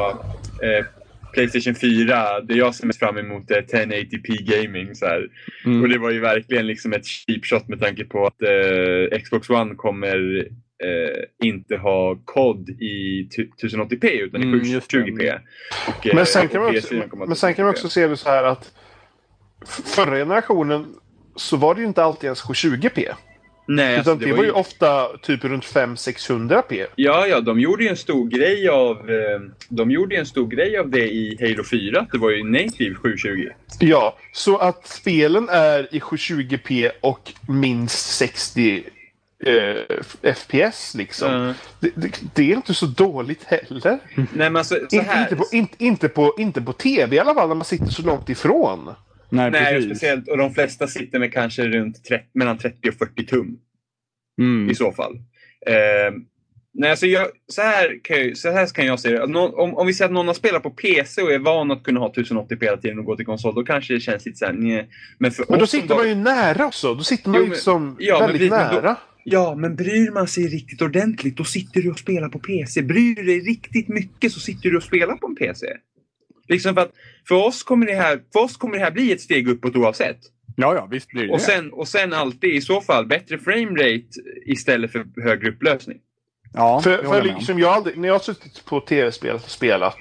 eh, 0.62 0.84
Playstation 1.32 1.74
4? 1.74 2.40
Det 2.40 2.54
jag 2.54 2.74
ser 2.74 2.86
mest 2.86 2.98
fram 2.98 3.18
emot 3.18 3.50
är 3.50 3.62
1080p 3.62 4.42
gaming. 4.62 4.94
Så 4.94 5.06
här. 5.06 5.28
Mm. 5.64 5.82
Och 5.82 5.88
det 5.88 5.98
var 5.98 6.10
ju 6.10 6.20
verkligen 6.20 6.66
liksom 6.66 6.92
ett 6.92 7.06
cheap 7.06 7.44
shot 7.44 7.68
med 7.68 7.80
tanke 7.80 8.04
på 8.04 8.26
att 8.26 8.42
eh, 8.42 9.18
Xbox 9.24 9.50
One 9.50 9.74
kommer 9.74 10.46
eh, 10.84 11.46
inte 11.48 11.76
ha 11.76 12.16
kod 12.24 12.68
i 12.70 13.28
tu- 13.36 13.50
1080p 13.62 14.06
utan 14.10 14.42
Mm, 14.42 14.60
i 14.62 14.72
just 14.72 14.90
det. 14.90 14.98
720p. 14.98 15.38
Och, 15.88 16.06
eh, 16.06 16.14
Men 16.14 16.26
sen 16.26 16.48
kan 16.48 16.60
man 16.62 16.70
också, 16.76 16.94
PS4 16.94 17.08
kommer 17.08 17.22
att 17.24 17.28
men 17.28 17.36
sen 17.36 17.54
kan 17.54 17.64
man 17.64 17.70
också 17.70 17.86
1080p. 17.86 17.90
se 17.90 18.06
det 18.08 18.16
så 18.16 18.28
här 18.28 18.44
att 18.44 18.72
förra 19.84 20.16
generationen 20.16 20.86
så 21.36 21.56
var 21.56 21.74
det 21.74 21.80
ju 21.80 21.86
inte 21.86 22.02
alltid 22.02 22.24
ens 22.24 22.42
720p. 22.42 23.08
Nej, 23.70 23.96
alltså, 23.96 24.10
utan 24.10 24.28
det, 24.28 24.34
var 24.34 24.44
ju 24.44 24.50
ofta 24.50 25.08
typ 25.22 25.44
runt 25.44 25.64
500-600p. 25.64 26.86
Ja, 26.96 27.26
ja, 27.26 27.40
de 27.40 27.60
gjorde 27.60 27.82
ju 27.82 27.88
en 27.88 27.96
stor 27.96 28.28
grej 28.28 28.68
av 28.68 29.10
eh, 29.10 29.40
De 29.68 29.90
gjorde 29.90 30.16
en 30.16 30.26
stor 30.26 30.46
grej 30.46 30.78
av 30.78 30.90
det 30.90 31.08
i 31.08 31.38
Halo 31.40 31.64
4. 31.64 32.00
att 32.00 32.10
Det 32.12 32.18
var 32.18 32.30
ju 32.30 32.44
native 32.44 32.94
720. 32.94 33.48
Ja, 33.78 34.18
så 34.32 34.58
att 34.58 34.86
spelen 34.86 35.48
är 35.48 35.94
i 35.94 35.98
720p 35.98 36.90
och 37.00 37.32
minst 37.48 38.16
60 38.16 38.82
eh, 39.44 40.32
FPS 40.34 40.94
liksom. 40.94 41.32
Ja. 41.32 41.54
Det, 41.80 41.90
det, 41.94 42.20
det 42.34 42.52
är 42.52 42.56
inte 42.56 42.74
så 42.74 42.86
dåligt 42.86 43.44
heller. 43.44 43.98
Nej, 44.14 44.26
men 44.32 44.56
alltså, 44.56 44.74
så 44.90 44.96
In, 44.96 45.04
här. 45.04 45.22
inte, 45.22 45.36
på, 45.36 45.44
inte, 45.52 45.84
inte, 45.84 46.08
på, 46.08 46.34
inte 46.38 46.60
på 46.60 46.72
tv 46.72 47.16
i 47.16 47.18
alla 47.18 47.34
fall 47.34 47.48
när 47.48 47.54
man 47.54 47.64
sitter 47.64 47.86
så 47.86 48.02
långt 48.02 48.28
ifrån. 48.28 48.90
Nej, 49.30 49.50
Nej, 49.50 49.82
speciellt. 49.82 50.28
Och 50.28 50.38
de 50.38 50.54
flesta 50.54 50.86
sitter 50.86 51.18
med 51.18 51.32
kanske 51.32 51.62
runt 51.68 52.04
30, 52.04 52.24
mellan 52.34 52.58
30 52.58 52.88
och 52.88 52.94
40 52.94 53.26
tum. 53.26 53.58
Mm. 54.40 54.70
i 54.70 54.74
så 54.74 54.92
fall. 54.92 55.14
Eh, 55.66 56.14
nej, 56.74 56.90
alltså 56.90 57.06
jag, 57.06 57.26
så, 57.48 57.62
här 57.62 58.00
kan 58.04 58.16
jag, 58.20 58.36
så 58.36 58.50
här 58.50 58.66
kan 58.66 58.86
jag 58.86 59.00
se 59.00 59.10
det. 59.10 59.26
Nå- 59.26 59.48
Om, 59.62 59.74
om 59.74 59.86
vi 59.86 59.94
säger 59.94 60.08
att 60.08 60.12
någon 60.14 60.26
har 60.26 60.34
spelat 60.34 60.62
på 60.62 60.70
PC 60.70 61.22
och 61.22 61.32
är 61.32 61.38
van 61.38 61.70
att 61.70 61.82
kunna 61.82 62.00
ha 62.00 62.12
1080p 62.12 62.64
hela 62.64 62.76
tiden 62.76 62.98
och 62.98 63.04
gå 63.04 63.16
till 63.16 63.26
konsol, 63.26 63.54
då 63.54 63.64
kanske 63.64 63.94
det 63.94 64.00
känns 64.00 64.26
lite 64.26 64.38
såhär, 64.38 64.52
nej. 64.52 64.88
Men 65.18 65.30
för 65.30 65.44
Men 65.48 65.58
då 65.58 65.66
sitter 65.66 65.94
man 65.94 66.08
ju 66.08 66.14
nära 66.14 66.66
också. 66.66 66.94
Då 66.94 67.02
sitter 67.04 67.28
man 67.30 67.38
Jo, 67.40 67.44
ju 67.46 67.50
liksom 67.50 67.96
ja, 68.00 68.18
men 68.20 68.30
väldigt 68.30 68.50
precis, 68.50 68.66
men 68.66 68.74
då- 68.74 68.80
nära. 68.80 68.96
Ja, 69.24 69.54
men 69.54 69.76
bryr 69.76 70.10
man 70.10 70.28
sig 70.28 70.44
riktigt 70.48 70.82
ordentligt, 70.82 71.36
då 71.36 71.44
sitter 71.44 71.82
du 71.82 71.90
och 71.90 71.98
spelar 71.98 72.28
på 72.28 72.38
PC. 72.38 72.82
Bryr 72.82 73.14
du 73.14 73.22
dig 73.22 73.40
riktigt 73.40 73.88
mycket 73.88 74.32
så 74.32 74.40
sitter 74.40 74.70
du 74.70 74.76
och 74.76 74.82
spelar 74.82 75.14
på 75.16 75.26
en 75.26 75.36
PC. 75.36 75.66
Liksom 76.48 76.74
för 76.74 76.82
att 76.82 76.92
för 77.28 77.34
oss 77.34 77.62
kommer 77.62 77.86
det 77.86 77.94
här, 77.94 78.20
för 78.32 78.40
oss 78.40 78.56
kommer 78.56 78.76
det 78.78 78.84
här 78.84 78.90
bli 78.90 79.12
ett 79.12 79.20
steg 79.20 79.48
uppåt 79.48 79.76
oavsett. 79.76 80.18
Ja, 80.56 80.74
ja, 80.74 80.88
visst 80.90 81.08
blir 81.08 81.26
det 81.26 81.32
Och 81.32 81.40
sen, 81.40 81.72
och 81.72 81.88
sen 81.88 82.12
alltid 82.12 82.54
i 82.54 82.60
så 82.60 82.80
fall 82.80 83.06
bättre 83.06 83.38
framerate 83.38 84.06
istället 84.46 84.92
för 84.92 85.06
högre 85.22 85.50
upplösning. 85.50 85.98
Ja, 86.52 86.80
För, 86.80 87.02
för 87.02 87.22
liksom 87.22 87.58
jag 87.58 87.72
aldrig, 87.72 87.98
när 87.98 88.08
jag 88.08 88.14
har 88.14 88.20
suttit 88.20 88.64
på 88.64 88.80
tv-spel 88.80 89.34
och 89.34 89.40
spelat 89.40 89.98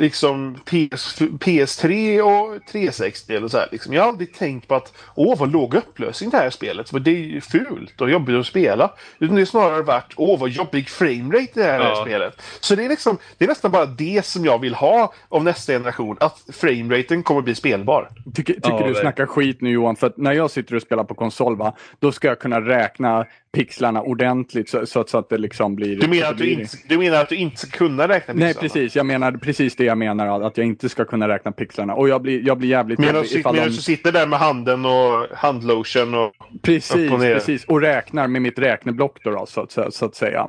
liksom 0.00 0.54
PS, 0.64 1.20
PS3 1.20 2.20
och 2.20 2.66
360 2.66 3.36
eller 3.36 3.48
så 3.48 3.58
här, 3.58 3.68
liksom. 3.72 3.92
Jag 3.92 4.02
har 4.02 4.08
aldrig 4.08 4.34
tänkt 4.34 4.68
på 4.68 4.74
att 4.74 4.92
åh 5.14 5.38
vad 5.38 5.52
låg 5.52 5.74
upplösning 5.74 6.30
det 6.30 6.36
här 6.36 6.50
spelet. 6.50 6.90
För 6.90 6.98
det 7.00 7.10
är 7.10 7.14
ju 7.14 7.40
fult 7.40 8.00
och 8.00 8.10
jobbigt 8.10 8.36
att 8.36 8.46
spela. 8.46 8.90
Utan 9.18 9.36
det 9.36 9.42
är 9.42 9.46
snarare 9.46 9.82
värt 9.82 10.14
åh 10.16 10.40
vad 10.40 10.50
jobbig 10.50 10.88
framerate 10.88 11.50
det 11.54 11.62
här, 11.64 11.80
Ja. 11.80 12.02
spelet. 12.04 12.42
Så 12.60 12.74
det 12.74 12.84
är 12.84 12.88
liksom, 12.88 13.18
det 13.38 13.44
är 13.44 13.48
nästan 13.48 13.70
bara 13.70 13.86
det 13.86 14.26
som 14.26 14.44
jag 14.44 14.58
vill 14.58 14.74
ha 14.74 15.12
av 15.28 15.44
nästa 15.44 15.72
generation. 15.72 16.16
Att 16.20 16.42
frameraten 16.52 17.22
kommer 17.22 17.40
bli 17.42 17.54
spelbar. 17.54 18.08
Tycker, 18.34 18.54
tycker 18.54 18.80
Ja, 18.80 18.86
du 18.86 18.94
snackar 18.94 19.26
skit 19.26 19.60
nu 19.60 19.70
Johan? 19.70 19.96
För 19.96 20.06
att 20.06 20.16
när 20.16 20.32
jag 20.32 20.50
sitter 20.50 20.76
och 20.76 20.82
spelar 20.82 21.04
på 21.04 21.14
konsol, 21.14 21.56
va, 21.56 21.76
då 21.98 22.12
ska 22.12 22.28
jag 22.28 22.38
kunna 22.38 22.60
räkna 22.60 23.26
pixlarna 23.52 24.02
ordentligt 24.02 24.68
så, 24.68 24.86
så, 24.86 25.00
att- 25.00 25.08
så 25.08 25.18
att 25.18 25.28
det 25.28 25.38
liksom 25.38 25.76
blir... 25.76 25.96
Du 26.00 26.08
menar, 26.08 26.22
så 26.26 26.30
att 26.32 26.38
du, 26.38 26.50
inte, 26.50 26.76
du 26.88 26.98
menar 26.98 27.20
att 27.20 27.28
du 27.28 27.36
inte 27.36 27.56
ska 27.56 27.70
kunna 27.78 28.08
räkna 28.08 28.34
Nej, 28.34 28.48
pixlarna? 28.48 28.68
precis. 28.68 28.96
Jag 28.96 29.06
menar 29.06 29.32
precis 29.32 29.76
det 29.76 29.84
jag 29.84 29.98
menar, 29.98 30.40
att 30.40 30.56
jag 30.58 30.66
inte 30.66 30.88
ska 30.88 31.04
kunna 31.04 31.28
räkna 31.28 31.52
pixlarna. 31.52 31.94
Och 31.94 32.08
jag 32.08 32.22
blir, 32.22 32.46
jag 32.46 32.58
blir 32.58 32.68
jävligt 32.68 32.98
Menar 32.98 33.14
jobbig 33.14 33.30
du 33.44 33.52
menar 33.52 33.66
de... 33.66 33.72
sitter 33.72 34.12
där 34.12 34.26
med 34.26 34.38
handen 34.38 34.84
och 34.84 35.26
handlotion 35.36 36.14
och... 36.14 36.32
Precis, 36.62 37.12
och 37.12 37.18
precis. 37.20 37.64
Och 37.64 37.80
räknar 37.80 38.28
med 38.28 38.42
mitt 38.42 38.58
räkneblock 38.58 39.24
då, 39.24 39.30
då 39.30 39.46
så, 39.46 39.60
att, 39.60 39.94
så 39.94 40.04
att 40.04 40.14
säga. 40.14 40.48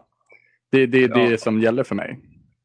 Det, 0.71 0.85
det 0.85 1.03
är 1.03 1.09
Ja. 1.09 1.15
det 1.29 1.41
som 1.41 1.59
gäller 1.61 1.83
för 1.83 1.95
mig. 1.95 2.19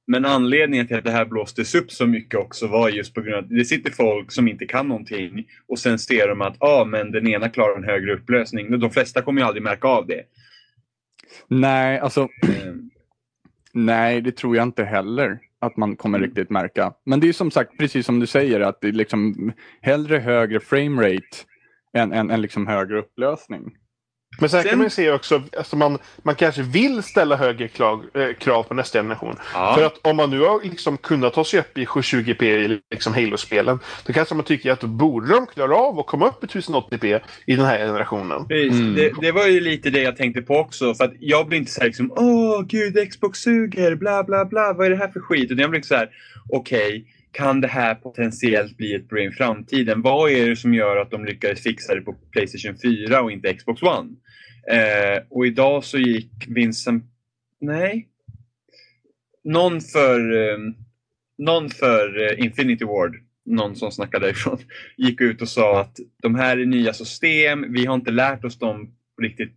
Men 0.07 0.25
anledningen 0.25 0.87
till 0.87 0.97
att 0.97 1.05
det 1.05 1.11
här 1.11 1.25
blåstes 1.25 1.75
upp 1.75 1.91
så 1.91 2.07
mycket 2.07 2.41
också 2.41 2.67
var 2.67 2.89
just 2.89 3.15
på 3.15 3.21
grund 3.21 3.37
av 3.37 3.45
att 3.45 3.51
det 3.51 3.65
sitter 3.65 3.91
folk 3.91 4.33
som 4.33 4.49
inte 4.49 4.67
kan 4.67 4.89
någonting 4.89 5.47
och 5.69 5.79
sen 5.79 5.99
ser 5.99 6.29
de 6.29 6.43
att 6.43 6.57
ah, 6.63 6.85
men 6.85 7.13
den 7.13 7.27
ena 7.27 7.49
klarar 7.49 7.77
en 7.77 7.85
högre 7.85 8.15
upplösning. 8.15 8.79
De 8.81 8.91
flesta 8.91 9.23
kommer 9.23 9.41
ju 9.41 9.47
aldrig 9.47 9.63
märka 9.63 9.89
av 9.89 10.07
det. 10.07 10.23
Nej, 11.49 11.99
alltså 11.99 12.29
Eh, 12.67 12.75
nej, 13.73 14.21
det 14.21 14.33
tror 14.33 14.57
jag 14.57 14.63
inte 14.63 14.85
heller 14.85 15.39
att 15.59 15.77
man 15.77 15.97
kommer 15.97 16.19
riktigt 16.19 16.51
märka. 16.51 16.93
Men 17.05 17.21
det 17.21 17.29
är 17.29 17.33
som 17.33 17.51
sagt 17.51 17.79
precis 17.79 18.07
som 18.07 18.21
du 18.21 18.27
säger 18.27 18.61
att 18.61 18.81
det 18.81 18.89
är 18.89 18.93
liksom 18.93 19.53
hellre 19.81 20.19
högre 20.19 20.61
framerate 20.61 21.37
än, 21.93 22.13
än, 22.13 22.31
än 22.31 22.43
liksom 22.43 22.67
högre 22.67 22.99
upplösning. 22.99 23.77
Men 24.39 24.49
sen, 24.51 24.63
Sen- 24.63 24.71
kan 24.71 24.79
man 24.79 24.87
ju 24.87 24.91
se 24.91 25.11
också, 25.11 25.43
alltså 25.57 25.77
man, 25.77 25.99
man 26.23 26.35
kanske 26.35 26.63
vill 26.63 27.03
ställa 27.03 27.37
högre 27.37 27.69
krav, 27.69 28.05
eh, 28.15 28.33
krav 28.39 28.63
på 28.63 28.75
nästa 28.75 28.99
generation. 28.99 29.37
Ja. 29.55 29.75
För 29.75 29.87
att 29.87 30.07
om 30.07 30.17
man 30.17 30.31
nu 30.31 30.41
har 30.41 30.61
liksom 30.63 30.97
kunnat 30.99 31.35
ta 31.35 31.45
sig 31.45 31.61
upp 31.61 31.79
i 31.79 31.87
720p 31.87 32.45
i 32.45 32.81
liksom 32.91 33.15
Halo-spelen, 33.15 33.79
då 34.07 34.13
kanske 34.13 34.35
man 34.35 34.45
tycker 34.45 34.73
att 34.73 34.81
då 34.81 34.87
borde 34.87 35.29
de 35.29 35.47
klara 35.47 35.77
av 35.77 35.99
att 35.99 36.07
komma 36.07 36.29
upp 36.29 36.45
i 36.45 36.47
1080p 36.47 37.21
i 37.47 37.57
den 37.57 37.65
här 37.65 37.79
generationen. 37.79 38.47
Precis. 38.49 38.73
Mm. 38.73 38.95
Det, 38.95 39.13
det 39.21 39.33
var 39.33 39.47
ju 39.47 39.61
lite 39.61 39.91
det 39.91 40.03
jag 40.03 40.17
tänkte 40.17 40.43
på 40.43 40.57
också. 40.57 40.95
För 40.95 41.05
att 41.05 41.15
jag 41.21 41.49
blir 41.49 41.59
inte 41.59 41.73
så 41.73 41.81
här 41.81 41.87
liksom, 41.87 42.13
åh 42.17 42.63
gud, 42.63 43.11
Xbox 43.11 43.39
suger, 43.39 43.95
bla 43.95 44.25
bla 44.25 44.45
bla, 44.45 44.73
vad 44.73 44.87
är 44.87 44.91
det 44.91 44.97
här 44.97 45.09
för 45.09 45.21
skit? 45.21 45.51
Utan 45.51 45.59
jag 45.59 45.71
blir 45.71 45.83
så 45.83 45.95
här, 45.95 46.09
okej, 46.49 47.05
kan 47.37 47.61
det 47.61 47.69
här 47.69 47.95
potentiellt 47.95 48.77
bli 48.77 48.95
ett 48.95 49.09
problem 49.09 49.33
i 49.33 49.35
framtiden? 49.35 50.03
Vad 50.03 50.31
är 50.31 50.49
det 50.49 50.57
som 50.57 50.75
gör 50.75 50.97
att 50.97 51.11
de 51.11 51.25
lyckades 51.25 51.63
fixa 51.63 51.95
det 51.95 52.01
på 52.01 52.13
Playstation 52.13 52.79
4 52.83 53.23
och 53.23 53.33
inte 53.33 53.55
Xbox 53.55 53.83
One? 53.83 54.11
Eh, 54.71 55.23
och 55.31 55.47
idag 55.47 55.85
så 55.85 55.99
gick 55.99 56.33
Vincent, 56.49 57.05
nej, 57.61 58.09
någon 59.45 59.81
för, 59.81 60.37
eh, 60.37 60.59
någon 61.39 61.71
för 61.71 62.23
eh, 62.23 62.45
Infinity 62.45 62.85
Ward 62.85 63.17
någon 63.47 63.77
som 63.77 63.93
snackade 63.93 64.27
därifrån, 64.27 64.59
gick 64.97 65.21
ut 65.21 65.43
och 65.43 65.49
sa 65.49 65.81
att 65.81 65.97
de 66.23 66.35
här 66.35 66.59
är 66.59 66.67
nya 66.67 66.93
system, 66.93 67.73
vi 67.73 67.87
har 67.87 67.95
inte 67.95 68.11
lärt 68.11 68.45
oss 68.45 68.59
dem 68.59 68.95
riktigt 69.23 69.53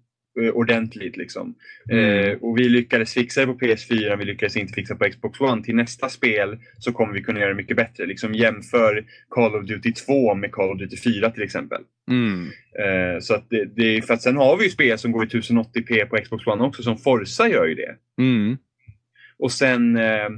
ordentligt. 0.54 1.18
Liksom. 1.18 1.56
Mm. 1.92 2.30
Eh, 2.30 2.38
och 2.42 2.60
vi 2.60 2.70
lyckades 2.70 3.14
fixa 3.14 3.42
det 3.42 3.48
på 3.48 3.60
PS4, 3.60 4.18
vi 4.18 4.26
lyckades 4.26 4.58
inte 4.58 4.74
fixa 4.74 4.96
på 4.96 5.10
Xbox 5.10 5.42
One. 5.42 5.64
Till 5.64 5.76
nästa 5.76 6.10
spel 6.10 6.58
så 6.78 6.92
kommer 6.92 7.14
vi 7.14 7.24
kunna 7.24 7.40
göra 7.40 7.50
det 7.50 7.56
mycket 7.56 7.78
bättre. 7.78 8.06
Liksom 8.06 8.34
jämför 8.34 9.06
Call 9.30 9.56
of 9.56 9.66
Duty 9.66 9.94
2 9.94 10.36
med 10.36 10.52
Call 10.52 10.72
of 10.72 10.80
Duty 10.80 10.98
4 10.98 11.32
till 11.32 11.44
exempel. 11.44 11.82
Mm. 12.12 12.48
Eh, 12.80 13.20
så 13.20 13.34
att 13.34 13.50
det, 13.50 13.66
det, 13.66 14.02
för 14.02 14.14
att 14.14 14.22
sen 14.22 14.38
har 14.38 14.58
vi 14.58 14.64
ju 14.64 14.70
spel 14.70 14.98
som 14.98 15.12
går 15.12 15.26
i 15.26 15.28
1080p 15.28 16.06
på 16.06 16.18
Xbox 16.18 16.48
One 16.48 16.64
också, 16.64 16.84
som 16.84 16.98
Forza 16.98 17.48
gör 17.48 17.66
ju 17.66 17.76
det. 17.76 17.96
Mm. 18.18 18.58
Och 19.40 19.52
sen, 19.52 19.98
eh, 19.98 20.30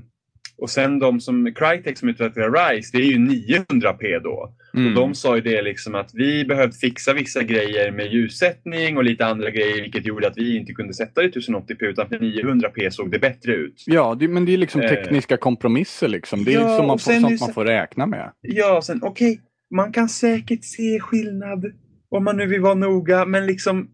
och 0.58 0.70
sen 0.70 1.00
de 1.00 1.20
som 1.20 1.53
Crytek 1.53 1.98
som 1.98 2.10
utvecklar 2.10 2.70
Rise, 2.70 2.98
det 2.98 3.03
är 3.03 3.08
ju 3.08 3.17
900p 3.17 4.20
då. 4.24 4.53
Mm. 4.74 4.88
Och 4.88 4.94
de 4.94 5.16
sa 5.16 5.36
ju 5.36 5.42
det 5.42 5.62
liksom 5.62 5.96
att 5.96 6.12
vi 6.13 6.46
behövde 6.46 6.78
fixa 6.78 7.13
vissa 7.13 7.44
grejer 7.44 7.92
med 7.92 8.13
ljussättning 8.13 8.98
och 8.98 9.04
lite 9.04 9.25
andra 9.25 9.50
grejer 9.50 9.82
vilket 9.82 10.06
gjorde 10.06 10.28
att 10.28 10.38
vi 10.38 10.58
inte 10.58 10.74
kunde 10.74 10.94
sätta 10.94 11.22
det 11.22 11.28
i 11.28 11.40
1080p 11.40 11.84
utan 11.84 12.10
för 12.10 12.18
900p 12.18 12.90
såg 12.90 13.12
det 13.12 13.20
bättre 13.20 13.56
ut. 13.56 13.84
Ja, 13.86 14.16
det, 14.20 14.28
men 14.28 14.46
det 14.46 14.54
är 14.54 14.58
liksom 14.58 14.82
Eh. 14.82 14.90
tekniska 14.90 15.38
kompromisser. 15.38 16.08
Liksom. 16.08 16.44
Det 16.44 16.54
är 16.54 16.62
Ja, 16.62 16.78
som 16.78 16.88
man 16.88 17.00
får, 17.00 17.12
sånt 17.12 17.40
man 17.40 17.54
får 17.54 17.66
räkna 17.66 18.06
med. 18.06 18.32
Ja, 18.42 18.82
sen 18.84 19.00
okej, 19.04 19.42
man 19.75 19.92
kan 19.92 20.10
säkert 20.10 20.63
se 20.63 21.00
skillnad 21.00 21.66
om 22.10 22.24
man 22.24 22.38
nu 22.38 22.48
vill 22.48 22.62
vara 22.62 22.75
noga 22.75 23.25
men 23.25 23.46
liksom 23.46 23.90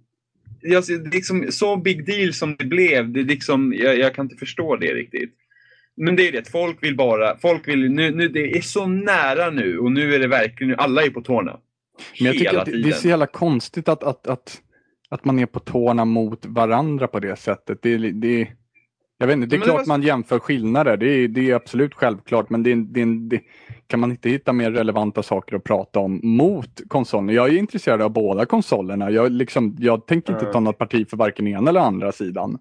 jag, 0.61 0.83
liksom, 1.13 1.45
så 1.49 1.77
big 1.77 2.05
deal 2.05 2.33
som 2.33 2.55
det 2.59 2.65
blev, 2.65 3.11
det 3.11 3.23
liksom, 3.23 3.73
jag, 3.77 3.97
jag 3.99 4.15
kan 4.15 4.25
inte 4.25 4.35
förstå 4.35 4.75
det 4.75 4.93
riktigt. 4.93 5.33
Men 5.97 6.15
det 6.15 6.27
är 6.27 6.31
det, 6.31 6.49
folk 6.51 6.83
vill 6.83 6.95
bara, 6.95 7.37
folk 7.37 7.67
vill, 7.67 7.91
nu, 7.91 8.11
nu, 8.15 8.27
det 8.27 8.57
är 8.57 8.61
så 8.61 8.85
nära 8.85 9.49
nu 9.49 9.77
och 9.79 9.91
nu 9.91 10.15
är 10.15 10.19
det 10.19 10.27
verkligen, 10.27 10.79
alla 10.79 11.03
är 11.03 11.09
på 11.09 11.21
tårna. 11.21 11.57
Men 12.19 12.25
jag 12.25 12.33
tycker 12.37 12.57
att 12.57 12.65
det, 12.65 12.81
det 12.83 12.89
är 12.89 12.93
så 12.93 13.07
jävla 13.07 13.27
konstigt 13.27 13.89
att, 13.89 14.03
att, 14.03 14.27
att, 14.27 14.61
att 15.09 15.25
man 15.25 15.39
är 15.39 15.45
på 15.45 15.59
tårna 15.59 16.05
mot 16.05 16.45
varandra 16.45 17.07
på 17.07 17.19
det 17.19 17.35
sättet. 17.39 17.79
Det, 17.81 17.93
är- 17.93 18.11
det, 18.11 18.47
jag 19.17 19.27
vet 19.27 19.33
inte, 19.33 19.47
det 19.47 19.55
är 19.55 19.57
Men 19.59 19.67
det 19.67 19.71
klart 19.73 19.77
var- 19.77 19.85
man 19.97 20.01
jämför 20.01 20.39
skillnader. 20.39 20.97
Det 20.97 21.09
är, 21.09 21.27
det 21.27 21.49
är 21.51 21.55
absolut 21.55 21.93
självklart. 21.93 22.49
Men 22.49 22.63
det, 22.63 22.71
är- 22.71 22.75
det, 22.75 23.05
det, 23.29 23.41
kan 23.87 23.99
man 23.99 24.11
inte 24.11 24.29
hitta 24.29 24.53
mer 24.53 24.71
relevanta 24.71 25.23
saker 25.23 25.55
att 25.55 25.63
prata 25.63 25.99
om 25.99 26.19
mot 26.23 26.81
konsolen? 26.87 27.35
Jag 27.35 27.47
är 27.49 27.57
intresserad 27.57 28.01
av 28.01 28.09
båda 28.11 28.45
konsolerna. 28.45 29.11
Jag, 29.11 29.31
liksom, 29.31 29.75
jag 29.79 30.05
tänker 30.07 30.33
inte 30.33 30.45
ta 30.45 30.59
något 30.59 30.77
parti 30.77 31.09
för 31.09 31.17
varken 31.17 31.47
ena 31.47 31.69
eller 31.69 31.79
andra 31.79 32.11
sidan. 32.11 32.57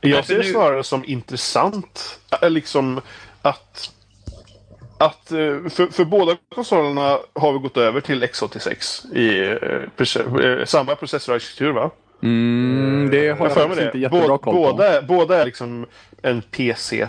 Jag 0.00 0.26
för 0.26 0.34
ser 0.34 0.38
det 0.38 0.44
snarare 0.44 0.84
som 0.84 1.04
intressant. 1.04 2.20
äh, 2.42 2.50
Liksom 2.50 3.00
att... 3.42 3.90
att 4.98 5.30
eh, 5.32 5.68
för, 5.70 5.92
för 5.92 6.04
båda 6.04 6.36
konsolerna 6.54 7.18
har 7.34 7.52
vi 7.52 7.58
gått 7.58 7.76
över 7.76 8.00
till 8.00 8.22
X86 8.24 9.14
i 9.16 9.46
eh, 9.48 9.56
proce- 9.96 10.58
eh, 10.60 10.64
samma 10.64 10.94
processorarkitektur 10.96 11.72
va? 11.72 11.90
Mm, 12.22 13.08
det 13.10 13.18
har 13.18 13.24
Jag 13.26 13.38
jag 13.38 13.38
för 13.38 13.46
mig 13.46 13.54
faktiskt 13.68 13.80
inte 13.86 13.98
det. 13.98 14.02
jättebra 14.02 14.26
Bå- 14.36 14.38
koll 14.38 14.54
på. 14.54 14.60
båda, 14.72 15.02
båda 15.02 15.40
är 15.40 15.44
liksom 15.44 15.86
en 16.22 16.42
PC 16.42 17.08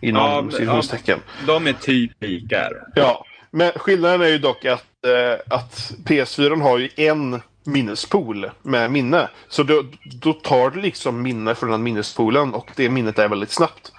inom 0.00 0.50
Ja, 0.50 0.58
citationstecken. 0.58 1.20
De 1.46 1.66
är 1.66 1.72
typ 1.72 2.12
lika. 2.20 2.58
här. 2.58 2.72
Ja, 2.94 3.24
men 3.50 3.72
skillnaden 3.72 4.20
är 4.22 4.26
ju 4.28 4.38
dock 4.38 4.64
att, 4.64 4.84
eh, 5.06 5.54
att 5.56 5.92
PS4 6.06 6.62
har 6.62 6.78
ju 6.78 6.88
en 6.96 7.42
minnespool 7.68 8.50
med 8.62 8.90
minne. 8.90 9.28
Så 9.48 9.62
då, 9.62 9.84
då 10.20 10.32
tar 10.32 10.70
det 10.70 10.80
liksom 10.80 11.22
minne 11.22 11.54
från 11.54 11.70
den 11.70 11.82
minnespoolen 11.82 12.54
och 12.54 12.70
det 12.76 12.88
minnet 12.88 13.18
är 13.18 13.28
väldigt 13.28 13.50
snabbt. 13.50 13.92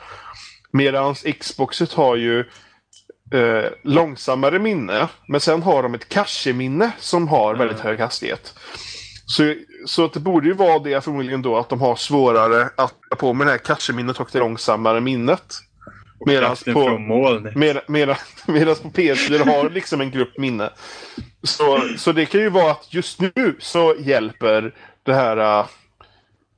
Medan 0.72 1.16
Xboxet 1.16 1.94
har 1.94 2.16
ju 2.16 2.40
eh, 3.34 3.70
långsammare 3.84 4.60
minne, 4.60 5.08
men 5.28 5.42
sen 5.42 5.64
har 5.64 5.84
de 5.84 5.94
ett 5.94 6.10
cache-minne 6.10 6.92
som 7.00 7.28
har 7.28 7.56
väldigt 7.56 7.80
hög 7.80 8.00
hastighet. 8.00 8.54
Så, 9.26 9.56
så 9.86 10.06
att 10.06 10.14
det 10.14 10.20
borde 10.20 10.48
ju 10.48 10.54
vara 10.54 10.80
det 10.80 11.04
förmodligen 11.04 11.42
då 11.42 11.58
att 11.58 11.70
de 11.70 11.82
har 11.82 11.96
svårare 11.96 12.70
att 12.76 12.96
ta 13.10 13.16
på 13.16 13.34
med 13.34 13.48
det 13.48 13.52
här 13.52 13.58
cache-minnet 13.58 14.20
och 14.20 14.30
det 14.32 14.40
långsammare 14.40 15.02
minnet. 15.02 15.56
Medans 16.26 16.64
på- 16.64 16.98
molnet. 16.98 17.56
Medan, 17.88 18.16
på 18.46 18.90
PS4 18.90 19.46
har 19.46 19.70
liksom 19.70 20.02
en 20.02 20.12
grupp 20.12 20.38
minne. 20.38 20.70
Så, 21.44 21.82
så 21.98 22.12
det 22.12 22.26
kan 22.26 22.42
ju 22.42 22.50
vara 22.50 22.72
att 22.72 22.94
just 22.94 23.22
nu 23.22 23.56
så 23.60 23.96
hjälper 24.00 24.74
det 25.04 25.14
här 25.14 25.66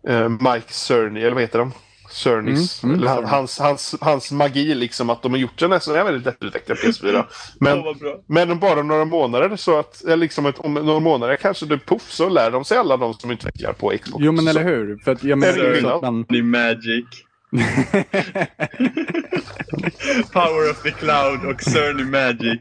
uh, 0.09 0.29
Mike 0.29 0.73
Cerny, 0.73 1.21
eller 1.21 1.31
vad 1.31 1.41
heter 1.41 1.59
de? 1.59 1.71
Cernys. 2.11 2.83
Mm, 2.83 2.95
mm, 2.95 3.07
han, 3.07 3.25
hans, 3.25 3.59
hans, 3.59 3.95
hans 4.01 4.31
magi 4.31 4.75
liksom 4.75 5.09
att 5.09 5.21
de 5.21 5.31
har 5.31 5.39
gjort 5.39 5.59
den 5.59 5.71
här 5.71 5.79
så 5.79 5.93
är 5.93 6.03
väldigt 6.03 6.25
lättutvecklad 6.25 6.77
PS4. 6.77 7.25
Men, 7.59 7.83
men 8.27 8.51
om 8.51 8.59
bara 8.59 8.83
några 8.83 9.05
månader 9.05 9.55
så 9.55 9.79
att, 9.79 10.03
eller 10.03 10.17
liksom 10.17 10.45
ett, 10.45 10.59
om 10.59 10.73
några 10.73 10.99
månader 10.99 11.35
kanske 11.35 11.65
det 11.65 11.77
puff 11.77 12.11
så 12.11 12.29
lär 12.29 12.51
de 12.51 12.65
sig 12.65 12.77
alla 12.77 12.97
de 12.97 13.13
som 13.13 13.31
utvecklar 13.31 13.73
på 13.73 13.93
Xbox. 14.01 14.23
Jo 14.25 14.31
men 14.31 14.47
eller 14.47 14.63
hur. 14.63 14.97
För 14.97 15.11
att 15.11 15.23
jag 15.23 15.39
menar, 15.39 15.81
så 15.81 15.99
man... 16.01 16.25
Magic. 16.51 17.05
Power 20.33 20.71
of 20.71 20.83
the 20.83 20.91
Cloud 20.91 21.45
och 21.45 21.61
Cerny 21.61 22.03
Magic. 22.03 22.59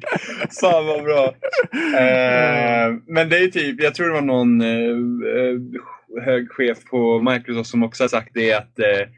Fan 0.60 0.86
vad 0.86 1.04
bra. 1.04 1.34
Eh, 1.72 2.94
men 3.06 3.28
det 3.28 3.38
är 3.38 3.50
typ, 3.50 3.82
jag 3.82 3.94
tror 3.94 4.06
det 4.06 4.12
var 4.12 4.22
någon 4.22 4.60
eh, 4.60 4.90
eh, 5.38 5.56
hög 6.24 6.50
chef 6.50 6.84
på 6.84 7.20
Microsoft 7.20 7.70
som 7.70 7.82
också 7.82 8.02
har 8.02 8.08
sagt 8.08 8.30
det 8.34 8.52
att, 8.52 8.78
eh, 8.78 9.08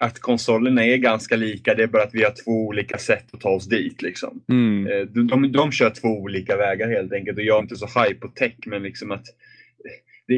att 0.00 0.18
konsolerna 0.18 0.86
är 0.86 0.96
ganska 0.96 1.36
lika. 1.36 1.74
Det 1.74 1.82
är 1.82 1.86
bara 1.86 2.02
att 2.02 2.14
vi 2.14 2.24
har 2.24 2.34
två 2.44 2.66
olika 2.66 2.98
sätt 2.98 3.26
att 3.32 3.40
ta 3.40 3.48
oss 3.48 3.68
dit. 3.68 4.02
Liksom. 4.02 4.40
Mm. 4.48 4.86
Eh, 4.86 5.00
de, 5.06 5.26
de, 5.26 5.52
de 5.52 5.72
kör 5.72 5.90
två 5.90 6.08
olika 6.08 6.56
vägar 6.56 6.88
helt 6.88 7.12
enkelt 7.12 7.38
och 7.38 7.44
jag 7.44 7.56
är 7.56 7.62
inte 7.62 7.76
så 7.76 7.86
high 7.86 8.14
på 8.14 8.28
tech 8.28 8.54
men 8.66 8.82
liksom 8.82 9.12
att 9.12 9.26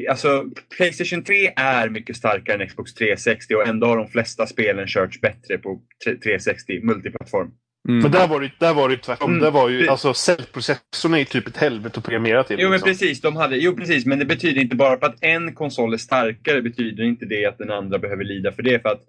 det, 0.00 0.08
alltså, 0.08 0.44
Playstation 0.76 1.24
3 1.24 1.52
är 1.56 1.88
mycket 1.88 2.16
starkare 2.16 2.62
än 2.62 2.68
Xbox 2.68 2.94
360 2.94 3.54
och 3.54 3.66
ändå 3.66 3.86
har 3.86 3.96
de 3.96 4.08
flesta 4.08 4.46
spelen 4.46 4.86
körts 4.86 5.20
bättre 5.20 5.58
på 5.58 5.80
tre- 6.04 6.16
360 6.16 6.80
multiplattform. 6.82 7.50
Mm. 7.88 8.02
Men 8.02 8.10
där 8.10 8.28
var 8.28 8.40
det, 8.40 8.50
där 8.58 8.74
var 8.74 8.88
det 8.88 8.96
tvärtom. 8.96 9.30
Mm. 9.30 9.42
Där 9.42 9.50
var 9.50 9.68
ju, 9.68 9.88
alltså 9.88 10.14
cellprocessorn 10.14 11.14
är 11.14 11.18
ju 11.18 11.24
typ 11.24 11.48
ett 11.48 11.56
helvete 11.56 11.98
att 11.98 12.04
programmera 12.04 12.44
till. 12.44 12.56
Jo 12.60 12.68
men 12.68 12.72
liksom. 12.72 12.88
precis, 12.88 13.20
de 13.20 13.36
hade, 13.36 13.56
jo 13.56 13.76
precis, 13.76 14.06
men 14.06 14.18
det 14.18 14.24
betyder 14.24 14.60
inte 14.60 14.76
bara 14.76 14.98
för 14.98 15.06
att 15.06 15.16
en 15.20 15.54
konsol 15.54 15.92
är 15.94 15.98
starkare 15.98 16.62
betyder 16.62 17.04
inte 17.04 17.26
det 17.26 17.46
att 17.46 17.58
den 17.58 17.70
andra 17.70 17.98
behöver 17.98 18.24
lida 18.24 18.52
för 18.52 18.62
det. 18.62 18.82
För 18.82 18.88
att 18.88 19.00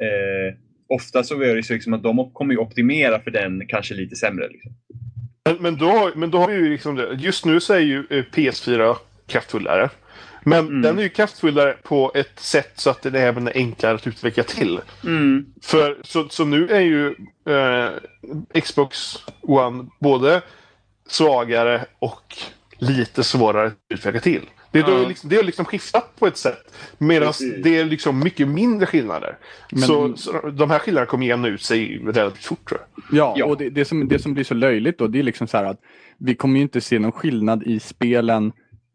eh, 0.00 0.56
ofta 0.88 1.22
så 1.22 1.42
är 1.42 1.56
det 1.56 1.62
så 1.62 1.72
liksom 1.72 1.94
att 1.94 2.02
de 2.02 2.30
kommer 2.32 2.54
ju 2.54 2.58
optimera 2.58 3.20
för 3.20 3.30
den 3.30 3.66
kanske 3.68 3.94
lite 3.94 4.16
sämre. 4.16 4.48
Liksom. 4.48 4.72
Men, 5.44 5.56
men, 5.60 5.76
då, 5.76 6.12
men 6.14 6.30
då 6.30 6.38
har 6.38 6.48
vi 6.48 6.54
ju 6.54 6.70
liksom 6.70 6.94
det. 6.94 7.14
Just 7.14 7.44
nu 7.44 7.60
så 7.60 7.74
är 7.74 7.80
ju 7.80 7.98
eh, 8.10 8.24
PS4 8.34 8.96
kraftfullare. 9.26 9.90
Men 10.44 10.58
Mm. 10.66 10.82
den 10.82 10.98
är 10.98 11.02
ju 11.02 11.08
kraftfullare 11.08 11.76
på 11.82 12.12
ett 12.14 12.40
sätt 12.40 12.72
så 12.74 12.90
att 12.90 13.02
det 13.02 13.20
även 13.20 13.48
är 13.48 13.52
enklare 13.54 13.94
att 13.94 14.06
utveckla 14.06 14.42
till. 14.42 14.80
För, 15.62 15.98
så, 16.02 16.28
så 16.28 16.44
nu 16.44 16.68
är 16.68 16.80
ju 16.80 17.14
eh, 17.48 18.60
Xbox 18.60 19.16
One 19.42 19.86
både 20.00 20.42
svagare 21.08 21.84
och 21.98 22.36
lite 22.78 23.24
svårare 23.24 23.66
att 23.66 23.74
utveckla 23.88 24.20
till. 24.20 24.42
Det, 24.70 24.78
är 24.78 24.82
då 24.82 24.92
Ja. 25.02 25.08
liksom, 25.08 25.30
det 25.30 25.36
har 25.36 25.42
liksom 25.42 25.64
skiftat 25.64 26.16
på 26.18 26.26
ett 26.26 26.36
sätt. 26.36 26.74
Medan 26.98 27.32
det 27.62 27.76
är 27.78 27.84
liksom 27.84 28.18
mycket 28.18 28.48
mindre 28.48 28.86
skillnader. 28.86 29.36
Men- 29.72 29.82
Så, 29.82 30.16
så 30.16 30.48
de 30.50 30.70
här 30.70 30.78
skillnaderna 30.78 31.10
kommer 31.10 31.26
jämna 31.26 31.48
ut 31.48 31.62
sig 31.62 31.98
relativt 32.06 32.44
fort 32.44 32.68
tror 32.68 32.80
jag. 32.80 33.04
Ja, 33.18 33.34
Ja. 33.36 33.44
och 33.46 33.56
det, 33.58 33.70
det, 33.70 33.84
som, 33.84 34.08
det 34.08 34.18
som 34.18 34.34
blir 34.34 34.44
så 34.44 34.54
löjligt 34.54 34.98
då, 34.98 35.06
det 35.06 35.18
är 35.18 35.22
liksom 35.22 35.46
så 35.46 35.56
här 35.56 35.64
att 35.64 35.80
vi 36.18 36.34
kommer 36.34 36.56
ju 36.56 36.62
inte 36.62 36.80
se 36.80 36.98
någon 36.98 37.12
skillnad 37.12 37.62
i 37.62 37.80
spelen 37.80 38.52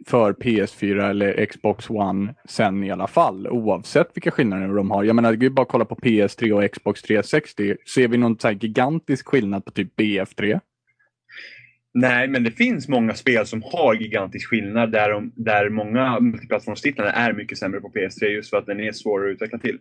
för 0.08 0.34
PS4 0.34 1.10
eller 1.10 1.46
Xbox 1.46 1.90
One 1.90 2.36
sen 2.50 2.84
i 2.84 2.92
alla 2.92 3.08
fall, 3.08 3.48
oavsett 3.48 4.08
vilka 4.14 4.32
skillnader 4.32 4.68
de 4.68 4.92
har. 4.92 5.04
Jag 5.04 5.16
menar, 5.16 5.34
det 5.34 5.46
är 5.46 5.50
bara 5.50 5.62
att 5.62 5.68
kolla 5.68 5.86
på 5.86 5.96
PS3 5.96 6.52
och 6.52 6.72
Xbox 6.72 7.02
360. 7.02 7.76
Ser 7.96 8.08
vi 8.08 8.18
någon 8.18 8.40
så 8.40 8.48
här 8.48 8.58
gigantisk 8.62 9.28
skillnad 9.28 9.66
på 9.66 9.72
typ 9.72 10.00
BF3? 10.00 10.60
Nej, 11.96 12.28
men 12.28 12.44
det 12.44 12.52
finns 12.52 12.88
många 12.88 13.14
spel 13.14 13.46
som 13.46 13.64
har 13.66 13.94
gigantisk 13.94 14.50
skillnad 14.50 14.92
där, 14.92 15.10
de, 15.10 15.32
där 15.36 15.70
många 15.70 16.20
multiplattformstitlar 16.20 17.06
är 17.06 17.34
mycket 17.34 17.58
sämre 17.58 17.80
på 17.82 17.90
PS3 17.90 18.26
just 18.26 18.50
för 18.50 18.58
att 18.58 18.66
den 18.66 18.80
är 18.80 18.92
svårare 18.92 19.30
att 19.30 19.34
utveckla 19.36 19.58
till. 19.60 19.78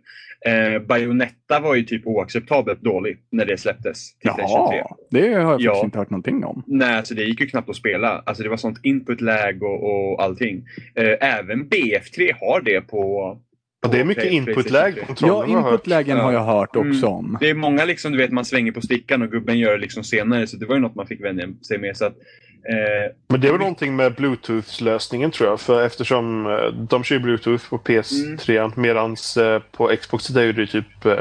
Eh, 0.47 0.79
Bayonetta 0.83 1.61
var 1.61 1.75
ju 1.75 1.83
typ 1.83 2.07
oacceptabelt 2.07 2.81
dålig 2.81 3.19
när 3.31 3.45
det 3.45 3.57
släpptes 3.57 4.19
till 4.19 4.31
Playstation 4.31 4.69
3. 4.71 4.79
Jaha, 4.79 4.97
det 5.11 5.21
har 5.21 5.29
jag 5.41 5.51
faktiskt 5.51 5.67
Ja. 5.67 5.85
inte 5.85 5.99
hört 5.99 6.11
någonting 6.11 6.45
om. 6.45 6.63
Nej, 6.67 6.97
alltså 6.97 7.15
det 7.15 7.23
gick 7.25 7.41
ju 7.41 7.47
knappt 7.47 7.69
att 7.71 7.77
spela. 7.77 8.23
Alltså 8.27 8.43
det 8.43 8.49
var 8.49 8.57
sånt 8.57 8.79
input-lag 8.83 9.63
och, 9.63 10.13
och 10.13 10.23
allting. 10.23 10.65
Eh, 10.95 11.29
även 11.39 11.69
BF3 11.69 12.33
har 12.41 12.61
det 12.61 12.81
på... 12.81 13.39
Och 13.83 13.91
det 13.91 14.01
är 14.01 14.05
mycket 14.05 14.25
inputläge 14.33 14.93
PlayStation 14.93 15.07
på 15.07 15.15
3. 15.15 15.29
Ja, 15.29 15.47
inputlägen 15.47 16.19
har 16.19 16.33
jag 16.33 16.45
hört 16.45 16.77
också 16.77 17.07
Mm. 17.07 17.09
om. 17.15 17.39
Det 17.41 17.51
är 17.51 17.55
många 17.55 17.85
liksom, 17.85 18.13
du 18.13 18.19
vet, 18.19 18.33
man 18.33 18.45
svänger 18.45 18.73
på 18.73 18.81
stickan 18.81 19.23
och 19.23 19.31
gubben 19.31 19.59
gör 19.59 19.73
det 19.73 19.79
liksom 19.79 20.05
senare. 20.05 20.47
Så 20.47 20.57
det 20.57 20.67
var 20.67 20.75
ju 20.75 20.81
något 20.81 20.95
man 20.95 21.07
fick 21.07 21.25
vänja 21.25 21.47
sig 21.69 21.79
med. 21.79 21.97
Så 21.97 22.05
att, 22.05 22.13
eh, 22.69 23.13
Men 23.29 23.41
det 23.41 23.51
var 23.51 23.59
någonting 23.59 23.97
med 23.97 24.15
Bluetooth-lösningen 24.15 25.31
tror 25.31 25.49
jag. 25.49 25.61
För 25.61 25.83
eftersom 25.87 26.47
eh, 26.47 26.73
de 26.91 27.05
kör 27.05 27.19
Bluetooth 27.19 27.69
på 27.71 27.79
PS3 27.79 28.57
Mm. 28.59 28.73
medans 28.77 29.37
eh, 29.37 29.63
på 29.73 29.97
Xbox 30.01 30.31
är 30.31 30.35
det 30.53 30.61
ju 30.61 30.67
typ 30.67 31.05
eh, 31.07 31.13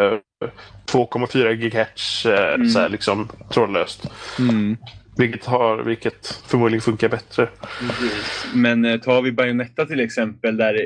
2,4 0.91 1.53
GHz 1.53 2.25
eh, 2.25 2.53
Mm. 2.53 2.69
så 2.69 2.79
här, 2.79 2.89
liksom 2.89 3.27
trådlöst. 3.53 4.07
Mm. 4.39 4.77
Vilket, 5.17 5.45
har, 5.45 5.77
vilket 5.83 6.41
förmodligen 6.47 6.81
funkar 6.81 7.09
bättre. 7.09 7.47
Precis. 7.79 8.45
Men 8.53 8.85
eh, 8.85 8.97
tar 8.99 9.21
vi 9.21 9.31
Bayonetta 9.31 9.85
till 9.85 9.99
exempel 9.99 10.57
där 10.57 10.73
eh, 10.73 10.81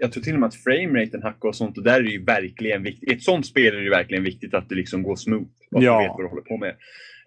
jag 0.00 0.12
tror 0.12 0.22
till 0.22 0.34
och 0.34 0.40
med 0.40 0.46
att 0.46 0.54
frameraten 0.54 1.22
hackar 1.22 1.48
och 1.48 1.56
sånt 1.56 1.78
och 1.78 1.84
där 1.84 1.94
är 2.00 2.02
det 2.02 2.10
ju 2.10 2.24
verkligen 2.24 2.82
viktigt. 2.82 3.10
I 3.10 3.14
ett 3.14 3.22
sånt 3.22 3.46
spel 3.46 3.76
är 3.76 3.80
det 3.80 3.90
verkligen 3.90 4.24
viktigt 4.24 4.54
att 4.54 4.68
det 4.68 4.74
liksom 4.74 5.02
går 5.02 5.16
smooth. 5.16 5.44
Att 5.76 5.82
Ja. 5.82 5.98
du 5.98 6.04
vet 6.04 6.10
vad 6.10 6.20
du 6.24 6.28
håller 6.28 6.42
på 6.42 6.56
med. 6.56 6.74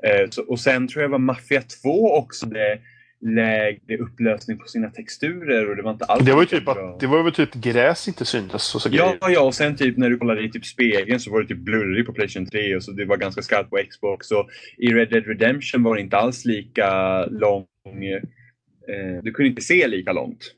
Eh, 0.03 0.29
så, 0.29 0.41
och 0.43 0.59
sen 0.59 0.87
tror 0.87 1.01
jag 1.01 1.09
var 1.09 1.19
Mafia 1.19 1.61
2 1.83 2.11
också 2.17 2.45
det 2.45 2.79
lägre 3.21 3.97
upplösning 3.99 4.57
på 4.57 4.67
sina 4.67 4.89
texturer 4.89 5.69
och 5.69 5.75
det 5.75 5.81
var 5.81 5.91
inte 5.91 6.05
alls 6.05 6.25
Det 6.25 6.31
var 6.33 6.41
ju 6.41 6.45
typ 6.45 6.67
att 6.67 6.99
det 6.99 7.07
var 7.07 7.23
väl 7.23 7.33
typ 7.33 7.53
gräs 7.53 8.07
inte 8.07 8.25
syntes 8.25 8.75
och 8.75 8.81
så 8.81 8.89
Ja, 8.91 9.05
grejer. 9.21 9.33
ja, 9.33 9.41
och 9.41 9.53
sen 9.55 9.75
typ 9.75 9.97
när 9.97 10.09
du 10.09 10.17
kollade 10.17 10.43
i 10.43 10.49
typ 10.51 10.65
spegeln 10.65 11.19
så 11.19 11.31
var 11.31 11.41
det 11.41 11.47
typ 11.47 11.57
blurrig 11.57 12.05
på 12.05 12.13
Playstation 12.13 12.45
3 12.49 12.75
och 12.75 12.83
så 12.83 12.91
det 12.91 13.05
var 13.05 13.17
ganska 13.17 13.41
skarpt 13.41 13.69
på 13.69 13.77
Xbox. 13.89 14.31
Och 14.31 14.49
I 14.77 14.87
Red 14.93 15.09
Dead 15.09 15.27
Redemption 15.27 15.83
var 15.83 15.95
det 15.95 16.01
inte 16.01 16.17
alls 16.17 16.45
lika 16.45 17.25
lång... 17.25 17.65
Eh, 18.89 19.23
du 19.23 19.31
kunde 19.31 19.49
inte 19.49 19.61
se 19.61 19.87
lika 19.87 20.13
långt. 20.13 20.53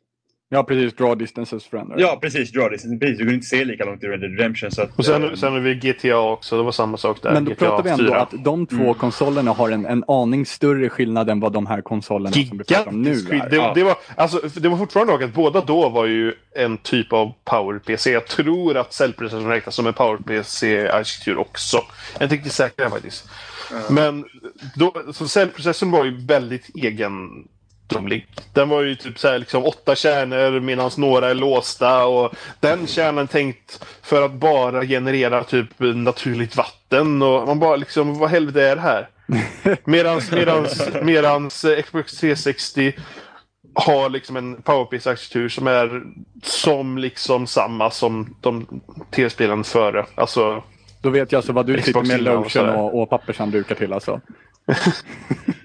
Ja, 0.51 0.63
precis. 0.63 0.93
Draw 0.93 1.15
distances 1.23 1.65
förändras. 1.65 1.99
Ja, 2.01 2.19
precis. 2.21 2.51
Draw 2.51 2.69
distance. 2.75 2.97
Precis. 2.99 3.17
Du 3.17 3.23
kunde 3.23 3.33
inte 3.35 3.47
se 3.47 3.65
lika 3.65 3.85
långt 3.85 4.03
i 4.03 4.07
Red 4.07 4.19
Dead 4.19 4.31
Redemption. 4.31 4.71
Så 4.71 4.81
att, 4.81 4.89
Och 4.99 5.05
sen, 5.05 5.23
eh, 5.23 5.33
sen 5.33 5.53
har 5.53 5.59
vi 5.59 5.75
GTA 5.75 6.17
också, 6.19 6.57
det 6.57 6.63
var 6.63 6.71
samma 6.71 6.97
sak 6.97 7.21
där. 7.21 7.33
Men 7.33 7.45
då 7.45 7.51
GTA 7.51 7.65
pratar 7.65 7.83
vi 7.83 7.89
ändå 7.89 8.05
4. 8.05 8.21
att 8.21 8.33
de 8.43 8.67
två 8.67 8.75
Mm. 8.81 8.93
konsolerna 8.93 9.51
har 9.51 9.69
en, 9.69 9.85
en 9.85 10.03
aning 10.07 10.45
större 10.45 10.89
skillnad 10.89 11.29
än 11.29 11.39
vad 11.39 11.53
de 11.53 11.65
här 11.67 11.81
konsolerna 11.81 12.31
som 12.31 12.41
vi 12.57 12.63
pratar 12.63 12.87
om 12.87 13.01
nu 13.01 13.09
Gigantisk 13.13 13.33
är. 13.45 13.49
Det, 13.49 13.55
Ja. 13.55 13.71
det, 13.75 13.83
var, 13.83 13.95
alltså, 14.15 14.41
det 14.59 14.69
var 14.69 14.77
fortfarande 14.77 15.13
dock 15.13 15.21
att 15.21 15.33
båda 15.33 15.61
då 15.61 15.89
var 15.89 16.05
ju 16.05 16.33
en 16.55 16.77
typ 16.77 17.13
av 17.13 17.31
Power-PC. 17.45 18.11
Jag 18.11 18.27
tror 18.27 18.77
att 18.77 18.93
cellprocessorn 18.93 19.47
räknas 19.49 19.75
som 19.75 19.87
en 19.87 19.93
Power-PC-arkitektur 19.93 21.37
också. 21.37 21.77
Jag 22.13 22.21
är 22.21 22.23
inte 22.25 22.35
riktigt 22.35 22.53
säker 22.53 22.89
faktiskt. 22.89 23.29
Men 23.89 24.25
då, 24.75 24.93
så 25.13 25.27
cellprocessorn 25.27 25.91
var 25.91 26.05
ju 26.05 26.25
väldigt 26.25 26.69
egendomlig. 27.89 28.27
Den 28.53 28.69
var 28.69 28.81
ju 28.81 28.95
typ 28.95 29.19
så 29.19 29.27
här, 29.27 29.39
liksom 29.39 29.65
åtta 29.65 29.95
kärnor 29.95 30.59
medan 30.59 30.91
några 30.97 31.29
är 31.29 31.33
låsta 31.33 32.05
och 32.05 32.33
den 32.59 32.87
kärnan 32.87 33.27
tänkt 33.27 33.85
för 34.01 34.25
att 34.25 34.33
bara 34.33 34.85
generera 34.85 35.43
typ 35.43 35.67
naturligt 35.79 36.55
vatten 36.55 37.21
och 37.21 37.47
man 37.47 37.59
bara 37.59 37.75
liksom 37.75 38.19
vad 38.19 38.29
helvete 38.29 38.63
är 38.63 38.75
det 38.75 38.81
här? 38.81 39.09
Medans, 39.85 40.31
medans, 40.31 40.89
medans 41.03 41.65
Xbox 41.85 42.19
360 42.19 42.93
har 43.73 44.09
liksom 44.09 44.37
en 44.37 44.61
PowerPC-arkitektur 44.61 45.49
som 45.49 45.67
är 45.67 46.03
som 46.43 46.97
liksom 46.97 47.47
samma 47.47 47.91
som 47.91 48.35
de 48.41 48.81
tv-spelen 49.11 49.63
före. 49.63 50.05
Alltså, 50.15 50.63
Då 51.01 51.09
vet 51.09 51.31
jag 51.31 51.39
alltså 51.39 51.53
vad 51.53 51.65
du 51.65 51.77
Xbox 51.81 52.09
sitter 52.09 52.23
med 52.23 52.33
lotion 52.33 52.69
och, 52.69 53.01
och 53.01 53.09
pappershanddukar 53.09 53.75
till 53.75 53.93
alltså. 53.93 54.21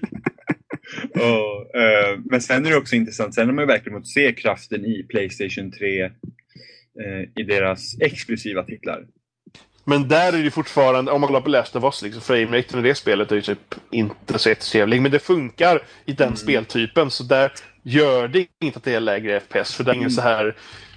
och, 1.15 1.79
eh, 1.79 2.19
men 2.25 2.41
sen 2.41 2.65
är 2.65 2.69
det 2.69 2.77
också 2.77 2.95
intressant. 2.95 3.35
Sen 3.35 3.47
har 3.47 3.53
man 3.53 3.63
ju 3.63 3.67
verkligen 3.67 3.99
fått 3.99 4.07
se 4.07 4.33
kraften 4.33 4.85
i 4.85 5.03
Playstation 5.09 5.71
3 5.71 6.03
eh, 6.03 6.11
i 7.35 7.43
deras 7.43 8.01
exklusiva 8.01 8.63
titlar. 8.63 9.05
men 9.85 10.07
där 10.07 10.33
är 10.33 10.43
det 10.43 10.51
fortfarande, 10.51 11.11
om 11.11 11.21
man 11.21 11.27
kollar 11.27 11.41
på 11.41 11.49
Last 11.49 11.75
of 11.75 11.83
Us, 11.83 12.01
liksom, 12.01 12.21
frameraten 12.21 12.79
i 12.79 12.83
det 12.83 12.95
spelet 12.95 13.31
är 13.31 13.35
ju 13.35 13.41
typ 13.41 13.75
inte 13.91 14.39
så 14.39 14.49
jättetrevlig. 14.49 15.01
Men 15.01 15.11
det 15.11 15.19
funkar 15.19 15.79
i 16.05 16.13
den 16.13 16.35
speltypen, 16.35 17.11
så 17.11 17.23
där 17.23 17.51
gör 17.83 18.27
det 18.27 18.47
inte 18.63 18.77
att 18.77 18.83
det 18.83 18.93
är 18.93 18.99
lägre 18.99 19.39
FPS. 19.39 19.73
För 19.73 19.83
det 19.83 19.91
är 19.91 19.95
ingen 19.95 20.11
så 20.11 20.21
här 20.21 20.55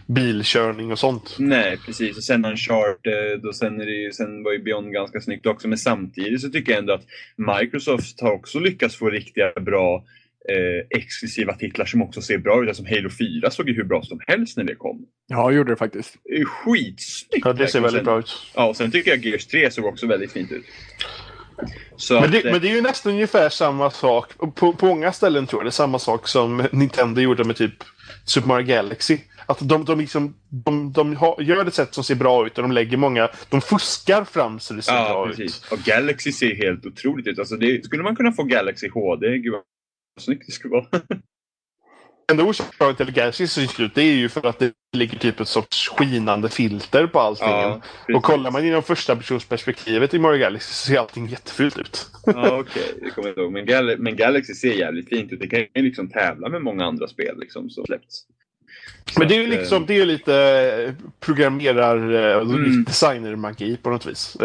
bilkörning 0.09 0.92
och 0.92 0.99
sånt. 0.99 1.37
Nej, 1.38 1.79
precis. 1.87 2.16
Och 2.16 2.25
sen 2.25 2.44
Uncharted 2.44 3.44
och 3.44 3.57
sen, 3.57 3.81
är 3.81 3.87
det 3.87 3.92
ju, 3.92 4.12
sen 4.12 4.42
var 4.42 4.53
ju 4.53 4.62
Beyond 4.62 4.92
ganska 4.92 5.21
snyggt 5.21 5.47
också. 5.47 5.68
Men 5.68 5.79
samtidigt 5.79 6.40
så 6.40 6.49
tycker 6.51 6.73
jag 6.73 6.79
ändå 6.79 6.92
att 6.92 7.07
Microsoft 7.61 8.21
har 8.21 8.33
också 8.33 8.59
lyckats 8.61 8.97
få 8.97 9.11
riktiga 9.11 9.53
bra 9.61 10.05
eh, 10.49 10.99
exklusiva 10.99 11.55
titlar 11.55 11.85
som 11.87 12.03
också 12.03 12.23
ser 12.23 12.38
bra 12.38 12.64
ut. 12.64 12.77
Som 12.77 12.87
Halo 12.87 13.11
4 13.11 13.51
såg 13.51 13.68
ju 13.68 13.75
hur 13.75 13.85
bra 13.85 14.03
som 14.03 14.21
helst 14.27 14.57
när 14.57 14.64
det 14.64 14.75
kom. 14.75 15.07
Ja, 15.27 15.51
gjorde 15.53 15.73
det 15.73 15.77
faktiskt. 15.77 16.16
Skitsnyggt! 16.47 17.47
Ja, 17.47 17.53
det 17.53 17.66
ser 17.66 17.81
väldigt 17.81 17.99
Sen- 17.99 18.05
bra 18.05 18.18
ut. 18.18 18.31
Ja, 18.55 18.68
och 18.68 18.77
sen 18.77 18.90
tycker 18.90 19.11
jag 19.11 19.25
Gears 19.27 19.47
3 19.47 19.71
såg 19.71 19.85
också 19.85 20.07
väldigt 20.07 20.33
fint 20.33 20.53
ut. 20.53 20.64
Så 21.97 22.14
Men 22.14 22.25
att, 22.25 22.33
det, 22.33 22.44
eh, 22.47 22.53
men 22.53 22.61
det 22.61 22.68
är 22.71 22.75
ju 22.75 22.81
nästan 22.83 23.12
ungefär 23.12 23.49
samma 23.49 23.90
sak. 23.90 24.33
På, 24.55 24.73
på 24.73 24.87
många 24.87 25.12
ställen 25.12 25.47
tror 25.47 25.61
jag 25.61 25.66
det 25.66 25.68
är 25.68 25.71
samma 25.71 25.99
sak 25.99 26.29
som 26.29 26.66
Nintendo 26.73 27.21
gjorde 27.21 27.44
med 27.44 27.57
typ 27.57 27.75
Super 28.25 28.49
Mario 28.49 28.66
Galaxy. 28.66 29.18
Att 29.49 29.69
de, 29.69 29.85
de, 29.85 29.99
liksom, 29.99 30.35
de, 30.49 30.93
de 30.93 31.17
har, 31.17 31.43
gör 31.43 31.65
det 31.65 31.71
sätt 31.71 31.95
som 31.95 32.05
ser 32.05 32.15
bra 32.15 32.47
ut 32.47 32.59
och 32.59 32.63
de 32.63 32.73
lägger 32.73 32.97
många... 32.97 33.29
De 33.49 33.61
fuskar 33.61 34.25
fram 34.25 34.61
så 34.61 34.75
det 34.75 34.83
ser 34.83 34.93
Ja, 34.93 35.09
bra 35.13 35.27
precis. 35.27 35.65
ut. 35.65 35.73
Och 35.73 35.79
Galaxy 35.79 36.33
ser 36.33 36.55
helt 36.55 36.87
otroligt 36.87 37.27
ut. 37.27 37.39
Alltså 37.39 37.57
det, 37.57 37.85
skulle 37.85 38.03
man 38.03 38.17
kunna 38.17 38.33
få 38.33 38.43
Galaxy 38.43 38.89
HD, 38.89 39.39
gud 39.39 39.53
vad 39.53 39.63
snyggt 40.21 40.43
det 40.47 40.53
skulle 40.53 40.73
vara. 40.73 40.87
enda 42.33 42.45
orsaken 42.45 42.97
till 42.97 43.09
att 43.09 43.15
Galaxy 43.15 43.47
ser 43.47 43.83
ut 43.83 43.95
det 43.95 44.03
är 44.03 44.15
ju 44.15 44.29
för 44.29 44.47
att 44.47 44.59
det 44.59 44.73
ligger 44.97 45.19
typ 45.19 45.41
ett 45.41 45.49
sorts 45.49 45.89
skinande 45.89 46.49
filter 46.49 47.07
på 47.07 47.21
allting. 47.21 47.49
Ja, 47.49 47.81
och 48.15 48.23
kollar 48.23 48.51
man 48.51 48.65
genom 48.65 48.83
första 48.83 49.17
personsperspektivet 49.17 50.15
i 50.15 50.19
Mario 50.19 50.39
Galaxy 50.39 50.73
så 50.73 50.87
ser 50.87 50.99
allting 50.99 51.27
jättefult 51.27 51.79
ut. 51.79 52.07
Ja, 52.27 52.59
okej. 52.61 52.95
Det 53.03 53.11
kommer 53.11 53.29
jag 53.29 53.39
ihåg. 53.39 53.53
Men, 53.53 53.67
Gal 53.67 53.99
men 53.99 54.17
Galaxy 54.17 54.55
ser 54.55 54.73
jävligt 54.73 55.09
fint 55.09 55.33
ut. 55.33 55.41
Det 55.41 55.47
kan 55.47 55.59
ju 55.59 55.69
liksom 55.75 56.11
tävla 56.11 56.49
med 56.49 56.63
många 56.63 56.85
andra 56.85 57.09
spel 57.09 57.39
liksom, 57.41 57.71
som 57.71 57.85
släppts. 57.85 58.27
Men 59.17 59.29
det 59.29 59.35
är 59.35 59.39
ju 59.39 59.47
att, 59.47 59.53
eh, 59.55 59.59
liksom, 59.61 59.87
det 59.87 59.95
är 60.01 60.07
lite 60.07 60.35
eh, 60.87 60.95
programmerar 61.21 62.15
eh, 62.15 62.39
Mm. 62.39 62.85
designer-magi 62.85 63.77
på 63.77 63.91
något 63.91 64.07
vis. 64.07 64.37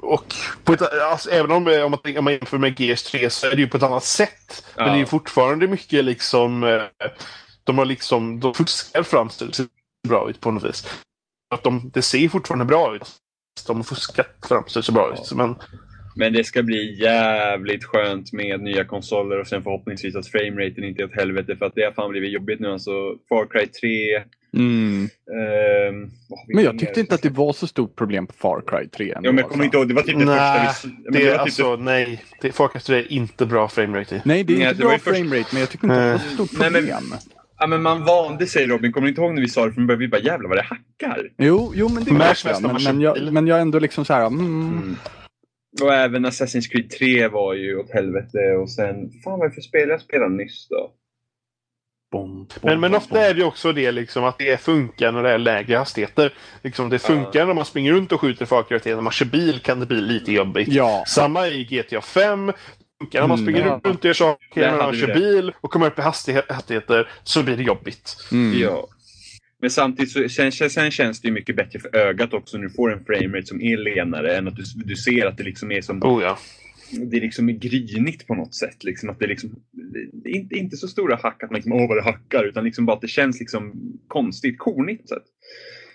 Och 0.00 0.34
ett, 0.72 0.82
alltså, 1.02 1.30
även 1.30 1.50
om, 1.50 1.56
om, 1.56 1.90
man, 1.90 2.16
om 2.18 2.24
man 2.24 2.32
jämför 2.32 2.58
med 2.58 2.74
GS3 2.78 3.28
så 3.28 3.46
är 3.46 3.50
det 3.50 3.56
ju 3.56 3.68
på 3.68 3.76
ett 3.76 3.82
annat 3.82 4.04
sätt. 4.04 4.64
Men 4.76 4.86
Ja. 4.86 4.92
det 4.92 4.96
är 4.96 5.00
ju 5.00 5.06
fortfarande 5.06 5.68
mycket 5.68 6.04
liksom 6.04 6.60
de 7.64 7.78
har 7.78 7.84
liksom, 7.84 8.40
de 8.40 8.54
fuskar 8.54 9.02
fram 9.02 9.30
så 9.30 9.44
det 9.44 9.54
ser 9.54 9.66
bra 10.08 10.30
ut 10.30 10.40
på 10.40 10.50
något 10.50 10.64
vis. 10.64 10.86
Att 11.54 11.62
de, 11.62 11.90
det 11.94 12.02
ser 12.02 12.28
fortfarande 12.28 12.64
bra 12.64 12.96
ut. 12.96 13.08
De 13.66 13.76
har 13.76 13.84
fuskat 13.84 14.36
fram 14.48 14.64
så 14.66 14.78
det 14.78 14.82
ser 14.82 14.92
bra 14.92 15.12
ut. 15.12 15.32
Men 15.32 15.56
Men 16.18 16.32
det 16.32 16.44
ska 16.44 16.62
bli 16.62 17.00
jävligt 17.02 17.84
skönt 17.84 18.32
med 18.32 18.60
nya 18.60 18.84
konsoler 18.84 19.40
och 19.40 19.46
sen 19.46 19.62
förhoppningsvis 19.62 20.16
att 20.16 20.26
frameraten 20.28 20.84
inte 20.84 21.02
är 21.02 21.04
åt 21.06 21.14
helvete 21.14 21.56
för 21.56 21.66
att 21.66 21.72
det 21.74 21.82
har 21.84 21.92
fan 21.92 22.10
blivit 22.10 22.32
jobbigt 22.32 22.60
nu. 22.60 22.68
Alltså 22.68 22.90
Far 23.28 23.46
Cry 23.50 23.66
3. 23.66 24.22
Mm. 24.56 25.08
vi 26.48 26.54
Men 26.54 26.64
jag 26.64 26.78
tyckte 26.78 27.00
inte 27.00 27.14
att 27.14 27.22
det 27.22 27.28
var 27.30 27.52
så 27.52 27.66
stort 27.66 27.96
problem 27.96 28.26
på 28.26 28.32
Far 28.34 28.62
Cry 28.66 28.88
3. 28.88 29.12
ändå, 29.12 29.28
Ja, 29.28 29.32
men 29.32 29.38
jag 29.38 29.50
kommer 29.50 29.64
alltså. 29.64 29.64
inte 29.64 29.76
ihåg. 29.76 29.88
Det 29.88 29.94
var 29.94 30.02
typ 30.02 30.18
det 30.18 30.24
Nej, 30.24 30.66
första 30.68 30.88
vi... 30.88 30.94
det, 31.04 31.18
det 31.18 31.24
är 31.28 31.32
typ 31.32 31.40
alltså, 31.40 31.76
nej. 31.76 32.22
Det, 32.40 32.52
Far 32.52 32.68
Cry 32.68 32.80
3 32.80 32.96
är 32.98 33.12
inte 33.12 33.46
bra 33.46 33.68
framerate 33.68 34.16
i. 34.16 34.20
Nej, 34.24 34.44
det 34.44 34.52
är 34.54 34.58
Nej, 34.58 34.68
inte 34.68 34.78
det 34.82 34.88
bra 34.88 34.98
först- 34.98 35.16
framerate, 35.18 35.48
men 35.52 35.60
jag 35.60 35.70
tycker 35.70 35.84
inte 35.84 35.96
att 35.96 36.04
det 36.04 36.12
var 36.12 36.18
så 36.18 36.46
stort 36.46 36.60
Nej, 36.60 36.70
men- 36.70 36.82
problem. 36.82 37.14
Ja, 37.58 37.66
men 37.66 37.82
man 37.82 38.04
vande 38.04 38.46
sig 38.46 38.66
Robin. 38.66 38.92
Kommer 38.92 39.06
du 39.06 39.08
inte 39.08 39.20
ihåg 39.20 39.34
när 39.34 39.42
vi 39.42 39.48
sa 39.48 39.66
det 39.66 39.72
från 39.72 39.86
början? 39.86 39.98
Vi 40.00 40.08
bara 40.08 40.20
jävlar 40.20 40.48
vad 40.48 40.58
det 40.58 40.62
hackar. 40.62 41.28
Jo, 41.38 41.72
jo, 41.74 41.88
men 41.88 42.04
det 42.04 42.12
jag. 42.50 42.62
Men, 42.62 42.82
men, 42.84 43.00
jag, 43.00 43.32
men 43.32 43.46
jag 43.46 43.58
är 43.58 43.62
ändå 43.62 43.78
liksom 43.78 44.04
så 44.04 44.12
här, 44.12 44.26
mm, 44.26 44.40
Mm. 44.46 44.96
Och 45.82 45.94
även 45.94 46.26
Assassin's 46.26 46.68
Creed 46.70 46.90
3 46.90 47.28
var 47.28 47.54
ju 47.54 47.78
åt 47.78 47.90
helvete. 47.90 48.38
Och 48.62 48.70
sen, 48.70 49.10
fan 49.24 49.38
vad 49.38 49.44
är 49.44 49.48
det 49.48 49.54
för 49.54 49.60
spel 49.60 49.88
jag 49.88 50.00
spelade 50.00 50.34
nyss 50.34 50.68
då? 50.68 50.92
bom, 52.12 52.34
bom, 52.36 52.46
Men, 52.62 52.80
men 52.80 52.90
bom, 52.90 52.98
ofta 52.98 53.20
är 53.26 53.34
det 53.34 53.44
också 53.44 53.72
det 53.72 53.92
liksom 53.92 54.24
att 54.24 54.38
det 54.38 54.60
funkar 54.60 55.12
när 55.12 55.22
det 55.22 55.30
är 55.30 55.38
lägre 55.38 55.76
hastigheter. 55.76 56.32
Liksom 56.62 56.88
det 56.90 56.98
funkar 56.98 57.46
när 57.46 57.54
man 57.54 57.64
springer 57.64 57.92
runt 57.92 58.12
och 58.12 58.20
skjuter 58.20 58.46
farkare. 58.46 58.94
När 58.94 59.00
man 59.02 59.12
kör 59.12 59.26
bil 59.26 59.60
kan 59.60 59.80
det 59.80 59.86
bli 59.86 60.00
lite 60.00 60.32
jobbigt. 60.32 60.68
Ja. 60.68 61.04
Samma 61.06 61.48
i 61.48 61.64
GTA 61.64 62.00
5. 62.00 62.52
Funkar 63.00 63.20
när 63.20 63.28
man 63.28 63.38
Mm, 63.38 63.46
springer 63.52 63.66
ja. 63.70 63.80
runt 63.84 63.98
och 63.98 64.04
gör 64.04 64.12
saker. 64.12 64.70
När 64.70 64.76
man 64.76 64.94
kör 64.94 65.06
det. 65.06 65.14
bil 65.14 65.52
och 65.60 65.70
kommer 65.70 65.86
upp 65.86 65.98
i 65.98 66.02
hastighe- 66.02 66.52
hastigheter 66.52 67.08
så 67.22 67.42
blir 67.42 67.56
det 67.56 67.62
jobbigt. 67.62 68.16
Mm. 68.32 68.58
Ja. 68.60 68.88
Men 69.66 69.70
samtidigt 69.70 70.12
så 70.12 70.28
sen, 70.28 70.52
sen 70.52 70.90
känns 70.90 71.20
det 71.20 71.28
ju 71.28 71.34
mycket 71.34 71.56
bättre 71.56 71.78
för 71.78 71.96
ögat 71.96 72.34
också 72.34 72.58
när 72.58 72.64
du 72.64 72.70
får 72.70 72.92
en 72.92 73.04
framerate 73.04 73.46
som 73.46 73.60
är 73.60 73.76
lenare 73.76 74.36
än 74.36 74.48
att 74.48 74.56
du, 74.56 74.62
du 74.84 74.96
ser 74.96 75.26
att 75.26 75.36
det 75.36 75.44
liksom 75.44 75.72
är 75.72 75.80
som 75.80 76.02
Oh 76.02 76.22
ja. 76.22 76.38
det 77.10 77.20
liksom 77.20 77.48
är 77.48 77.52
grinigt 77.52 78.26
på 78.26 78.34
något 78.34 78.54
sätt. 78.54 78.84
Liksom 78.84 79.10
att 79.10 79.18
det, 79.18 79.26
liksom, 79.26 79.50
det 80.12 80.30
är 80.30 80.34
inte, 80.36 80.54
inte 80.54 80.76
så 80.76 80.88
stora 80.88 81.16
hack 81.22 81.42
att 81.42 81.50
man 81.50 81.54
liksom, 81.54 81.72
åh 81.72 81.88
vad 81.88 81.96
det 81.96 82.02
hackar, 82.02 82.44
utan 82.44 82.64
liksom 82.64 82.86
bara 82.86 82.96
att 82.96 83.00
det 83.00 83.08
känns 83.08 83.40
liksom 83.40 83.72
konstigt, 84.08 84.58
kornigt. 84.58 85.08
sätt. 85.08 85.22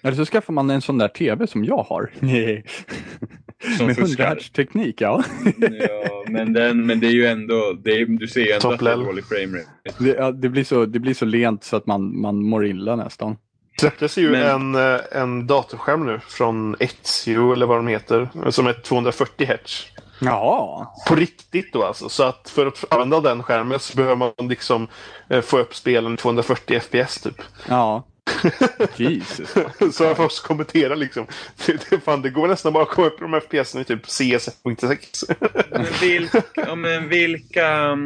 Eller 0.03 0.15
så 0.15 0.25
skaffar 0.25 0.53
man 0.53 0.69
en 0.69 0.81
sån 0.81 0.97
där 0.97 1.07
TV 1.07 1.47
som 1.47 1.65
jag 1.65 1.84
har. 1.84 2.12
Som 3.77 3.88
Med 3.88 3.95
fuskar. 3.95 4.25
100 4.25 4.41
Hz 4.41 4.49
teknik, 4.49 5.01
ja. 5.01 5.23
Ja, 5.60 6.25
men, 6.27 6.53
den, 6.53 6.86
men 6.86 6.99
det 6.99 7.07
är 7.07 7.12
ju 7.12 7.25
ändå, 7.25 7.77
det 7.84 7.91
är, 7.91 8.05
du 8.05 8.27
ser 8.27 8.41
ju 8.41 8.51
ändå 8.51 8.62
Top 8.62 8.73
att 8.73 8.79
det 8.79 8.91
är 8.91 8.95
dålig 8.95 9.25
framerate. 9.25 9.69
Det, 9.99 10.10
ja, 10.10 10.31
det, 10.31 10.49
blir 10.49 10.63
så, 10.63 10.86
det 10.86 10.99
blir 10.99 11.13
så 11.13 11.25
lent 11.25 11.63
så 11.63 11.75
att 11.75 11.88
man, 11.88 12.21
man 12.21 12.43
mår 12.43 12.65
illa 12.65 12.95
nästan. 12.95 13.36
släpptes 13.79 14.17
ju 14.17 14.31
Men- 14.31 14.75
en, 14.75 14.93
eh, 14.95 14.99
en 15.12 15.47
datorskärm 15.47 16.05
nu 16.05 16.19
från 16.27 16.75
Ezio 16.79 17.53
eller 17.53 17.65
vad 17.65 17.77
de 17.77 17.88
heter. 17.88 18.29
Som 18.49 18.67
är 18.67 18.73
240 18.73 19.47
Hz. 19.47 19.86
Ja. 20.19 20.93
På 21.07 21.15
riktigt 21.15 21.73
då 21.73 21.84
alltså. 21.84 22.10
Så 22.10 22.23
att 22.23 22.49
för 22.49 22.65
att 22.65 22.93
använda 22.93 23.21
den 23.21 23.43
skärmen 23.43 23.79
så 23.79 23.97
behöver 23.97 24.15
man 24.15 24.31
liksom 24.38 24.88
eh, 25.29 25.41
få 25.41 25.60
upp 25.60 25.75
spelen 25.75 26.13
i 26.13 26.17
240 26.17 26.79
FPS 26.79 27.21
typ. 27.21 27.41
Ja. 27.67 28.07
Jesus. 28.95 29.53
Så 29.91 30.03
jag 30.03 30.17
får 30.17 30.25
också 30.25 30.47
kommentera 30.47 30.95
liksom. 30.95 31.25
Det, 31.65 31.89
det, 31.89 31.99
fan, 31.99 32.21
det 32.21 32.29
går 32.29 32.47
nästan 32.47 32.73
bara 32.73 32.84
att 32.84 32.89
komma 32.89 33.07
upp 33.07 33.19
på 33.19 33.27
de 33.27 33.41
FPS 33.41 33.75
i 33.75 33.84
typ 33.84 34.05
CS 34.05 34.49
1.6. 34.63 35.36
Men 35.71 35.86
vilka, 36.01 36.75
men 36.75 37.10
vilka... 37.10 37.97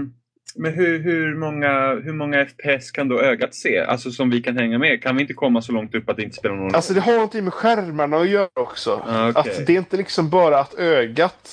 Men 0.58 0.74
hur, 0.74 1.00
hur, 1.00 1.36
många, 1.36 1.96
hur 2.04 2.14
många 2.14 2.46
FPS 2.46 2.92
kan 2.92 3.08
då 3.08 3.22
ögat 3.22 3.56
se? 3.56 3.80
Alltså 3.80 4.12
som 4.12 4.30
vi 4.30 4.42
kan 4.42 4.58
hänga 4.58 4.78
med? 4.78 5.04
Kan 5.04 5.16
vi 5.16 5.22
inte 5.22 5.34
komma 5.34 5.62
så 5.62 5.72
långt 5.72 5.96
upp 5.96 6.10
att 6.10 6.18
det 6.18 6.24
inte 6.24 6.36
spelar 6.36 6.56
någon 6.56 6.66
roll? 6.66 6.76
Alltså 6.76 6.94
det 6.94 7.02
har 7.02 7.14
någonting 7.14 7.44
med 7.44 7.54
skärmarna 7.54 8.18
att 8.18 8.30
göra 8.30 8.50
också. 8.54 9.04
Ah, 9.08 9.30
okej. 9.30 9.52
Att 9.52 9.68
det 9.68 9.74
är 9.74 9.78
inte 9.78 9.98
liksom 9.98 10.30
bara 10.30 10.60
att 10.60 10.74
ögat 10.74 11.50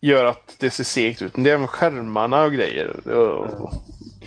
gör 0.00 0.24
att 0.24 0.56
det 0.58 0.70
ser 0.70 0.84
segt 0.84 1.22
ut. 1.22 1.32
Det 1.34 1.50
är 1.50 1.54
även 1.54 1.66
skärmarna 1.66 2.44
och 2.44 2.52
grejer. 2.52 2.96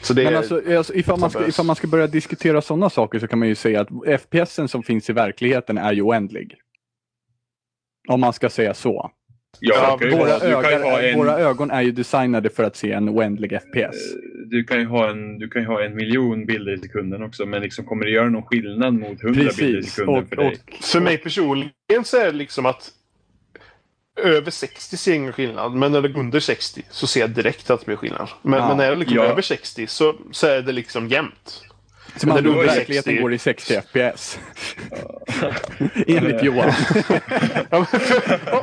Så 0.02 0.14
det 0.14 0.22
är... 0.22 0.26
Men 0.26 0.36
alltså, 0.36 0.78
alltså 0.78 0.94
ifall, 0.94 1.20
man 1.20 1.30
ska, 1.30 1.48
ifall 1.48 1.66
man 1.66 1.76
ska 1.76 1.88
börja 1.88 2.08
diskutera 2.08 2.62
sådana 2.62 2.90
saker 2.90 3.20
så 3.20 3.28
kan 3.28 3.40
man 3.40 3.48
ju 3.48 3.56
säga 3.56 3.82
att 3.82 4.22
FPSen 4.22 4.68
som 4.68 4.84
finns 4.84 5.10
i 5.10 5.14
verkligheten 5.14 5.78
är 5.78 5.94
ju 5.94 6.02
oändlig. 6.02 6.56
Om 8.08 8.22
man 8.22 8.34
ska 8.34 8.50
säga 8.50 8.74
så. 8.74 9.12
Ja, 9.62 9.98
ju 10.02 10.10
Våra, 10.10 10.32
ha- 10.32 10.42
ögon, 10.46 11.04
en- 11.06 11.18
våra 11.18 11.38
ögon 11.40 11.72
är 11.72 11.82
ju 11.82 11.92
designade 11.92 12.50
för 12.50 12.64
att 12.64 12.76
se 12.76 12.92
en 12.92 13.10
oändlig 13.10 13.52
FPS. 13.52 13.98
Du 14.46 14.64
kan, 14.64 14.80
ju 14.80 14.86
ha 14.86 15.10
en, 15.10 15.40
du 15.40 15.50
kan 15.50 15.62
ju 15.62 15.68
ha 15.68 15.84
en 15.84 15.96
miljon 15.96 16.46
bilder 16.46 16.74
i 16.74 16.78
sekunden 16.78 17.24
också, 17.24 17.46
men 17.46 17.62
liksom 17.62 17.86
kommer 17.86 18.06
det 18.06 18.12
göra 18.12 18.30
någon 18.30 18.44
skillnad 18.44 18.94
mot 18.94 19.24
100 19.24 19.52
bilder 19.58 19.80
i 19.80 19.84
sekunden 19.84 20.24
Och, 20.24 20.30
för 20.30 20.36
dig? 20.36 20.48
och, 20.48 20.84
För 20.86 21.00
mig 21.00 21.18
personligen 21.18 22.04
så 22.04 22.18
är 22.18 22.26
det 22.26 22.32
liksom 22.32 22.66
att 22.66 22.90
över 24.24 24.52
60 24.52 24.98
ser 24.98 25.12
jag 25.12 25.16
ingen 25.18 25.34
skillnad. 25.34 25.74
Men 25.74 25.92
när 25.92 26.02
det 26.02 26.10
går 26.10 26.20
under 26.20 26.40
60 26.40 26.82
så 26.90 27.08
ser 27.08 27.20
jag 27.20 27.30
direkt 27.30 27.70
att 27.70 27.80
det 27.80 27.86
blir 27.86 27.96
skillnad. 27.96 28.30
Men, 28.42 28.60
Ja, 28.60 28.68
men 28.68 28.78
när 28.78 28.90
det 28.90 28.96
liksom 28.96 29.18
ja. 29.18 29.24
över 29.24 29.42
60 29.42 29.88
så, 29.88 30.16
så 30.32 30.48
är 30.48 30.62
det 30.62 30.72
liksom 30.72 31.08
jämnt. 31.08 31.62
Så 32.16 32.28
man, 32.28 32.44
det 32.44 32.50
i 32.50 32.54
går 32.54 32.64
i 32.64 32.68
verkligheten 32.68 33.14
60. 33.14 33.22
går 33.22 33.34
i 33.34 33.38
60 33.38 33.82
FPS. 33.82 34.40
Enligt 36.08 36.44
Johan. 36.44 36.72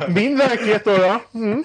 Min 0.07 0.37
verklighet 0.37 0.85
då? 0.85 0.97
då? 0.97 1.39
Mm. 1.39 1.63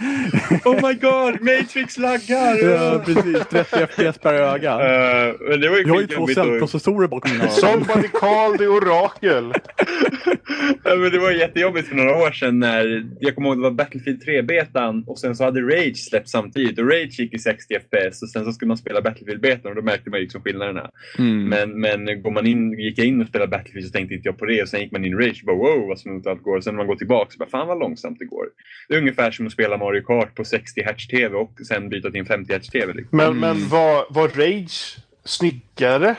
Oh 0.65 0.89
my 0.89 0.95
god, 0.95 1.41
Matrix 1.41 1.99
laggar! 1.99 2.71
ja, 2.71 3.03
precis. 3.05 3.47
30 3.51 3.87
FPS 3.87 4.19
per 4.19 4.35
öga. 4.35 4.73
Eh, 4.73 5.35
men 5.41 5.61
det 5.61 5.69
var 5.69 5.77
ju 5.77 5.83
Jag 5.83 5.95
har 5.95 6.01
ju 6.01 6.07
två 6.07 6.27
cellprocessorer 6.27 7.09
bakom 7.09 7.33
mina 7.33 7.45
ögon. 7.45 7.57
Somebody 7.57 8.09
call 8.09 8.59
the 8.59 8.67
orakel. 8.67 9.53
Ja, 10.85 10.97
men 10.97 11.11
det 11.11 11.19
var 11.19 11.31
jättejobbigt 11.31 11.89
för 11.89 11.97
några 11.97 12.17
år 12.17 12.31
sedan 12.31 12.59
när 12.59 13.07
jag 13.21 13.35
kommer 13.35 13.49
ihåg 13.49 13.59
det 13.59 13.63
var 13.63 13.71
Battlefield 13.71 14.23
3-betan 14.23 15.05
och 15.07 15.19
sen 15.19 15.37
så 15.37 15.45
hade 15.45 15.61
Rage 15.61 15.97
släppt 15.97 16.29
samtidigt 16.29 16.79
och 16.79 16.91
Rage 16.91 17.21
gick 17.21 17.35
i 17.35 17.39
60 17.39 17.75
FPS 17.75 18.23
och 18.23 18.29
sen 18.29 18.45
så 18.45 18.53
skulle 18.53 18.69
man 18.69 18.77
spela 18.77 19.01
Battlefield-betan 19.01 19.71
och 19.71 19.75
då 19.75 19.83
märkte 19.83 20.11
man 20.11 20.21
liksom 20.21 20.43
skillnaderna. 20.43 20.91
Mm. 21.19 21.49
Men, 21.49 21.71
men 21.81 22.23
går 22.23 22.31
man 22.31 22.47
in, 22.47 22.79
gick 22.79 22.99
jag 22.99 23.07
in 23.07 23.21
och 23.21 23.27
spelade 23.29 23.51
Battlefield 23.51 23.87
så 23.87 23.93
tänkte 23.93 24.15
inte 24.15 24.29
jag 24.29 24.39
på 24.39 24.45
det 24.47 24.63
och 24.63 24.69
sen 24.69 24.81
gick 24.81 24.93
man 24.93 25.05
in 25.05 25.13
i 25.13 25.17
Rage 25.27 25.43
och 25.43 25.47
bara 25.47 25.57
wow 25.57 25.89
vad 25.89 25.99
smooth 25.99 26.29
allt 26.31 26.43
går 26.43 26.57
och 26.57 26.65
sen 26.65 26.75
när 26.75 26.79
man 26.79 26.87
går 26.87 26.97
tillbaka 26.97 27.31
så 27.31 27.39
bara 27.39 27.49
fan 27.49 27.69
vad 27.69 27.79
långsamt 27.79 28.19
det 28.19 28.25
går. 28.25 28.47
Det 28.89 28.95
är 28.95 28.99
ungefär 28.99 29.31
som 29.31 29.47
att 29.47 29.53
spela 29.53 29.77
Mario 29.77 30.03
Kart 30.03 30.35
på 30.35 30.45
60 30.45 30.83
Hz 30.83 31.07
TV 31.09 31.37
och 31.37 31.53
sen 31.69 31.89
byta 31.89 32.11
till 32.11 32.21
en 32.21 32.27
50 32.27 32.55
Hz 32.59 32.69
TV. 32.69 32.93
Liksom. 32.93 33.17
Men, 33.19 33.39
men 33.41 33.69
var, 33.69 34.05
var 34.11 34.29
Rage 34.29 34.97
snyggare? 35.25 36.15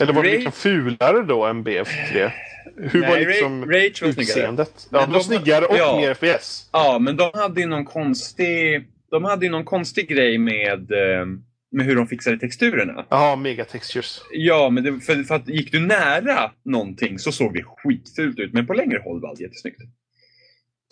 Eller 0.00 0.12
var 0.12 0.22
det 0.22 0.28
Rage- 0.28 0.32
liksom 0.34 0.52
fulare 0.52 1.22
då 1.22 1.44
än 1.44 1.64
BF3? 1.64 2.30
Hur 2.76 3.00
var 3.00 3.08
Nej, 3.08 3.24
liksom 3.26 3.64
Ra- 3.64 3.68
Rage 3.68 4.02
var 4.02 4.12
snyggare. 4.12 4.22
utseendet? 4.22 4.88
Men 4.90 5.00
Ja, 5.00 5.06
det 5.06 5.12
var 5.12 5.18
de- 5.18 5.24
snyggare 5.24 5.64
och 5.64 5.76
ja. 5.78 5.96
mer 6.00 6.14
FPS. 6.14 6.68
Ja, 6.72 6.98
men 7.00 7.16
de 7.16 7.30
hade 7.34 7.60
ju 7.60 7.66
någon 7.66 7.84
konstig, 7.84 8.86
de 9.10 9.24
hade 9.24 9.44
ju 9.46 9.50
någon 9.52 9.64
konstig 9.64 10.08
grej 10.08 10.38
med, 10.38 10.92
eh, 10.92 11.26
med 11.72 11.86
hur 11.86 11.96
de 11.96 12.06
fixade 12.06 12.38
texturerna. 12.38 13.06
Jaha, 13.08 13.36
megatextures. 13.36 14.22
Ja, 14.32 14.70
men 14.70 14.84
det, 14.84 15.00
för, 15.00 15.22
för 15.22 15.34
att 15.34 15.48
gick 15.48 15.72
du 15.72 15.80
nära 15.86 16.52
någonting 16.64 17.18
så 17.18 17.32
såg 17.32 17.54
det 17.54 17.62
skitfult 17.62 18.38
ut, 18.38 18.52
men 18.52 18.66
på 18.66 18.74
längre 18.74 19.00
håll 19.04 19.20
var 19.20 19.28
allt 19.28 19.40
jättesnyggt. 19.40 19.80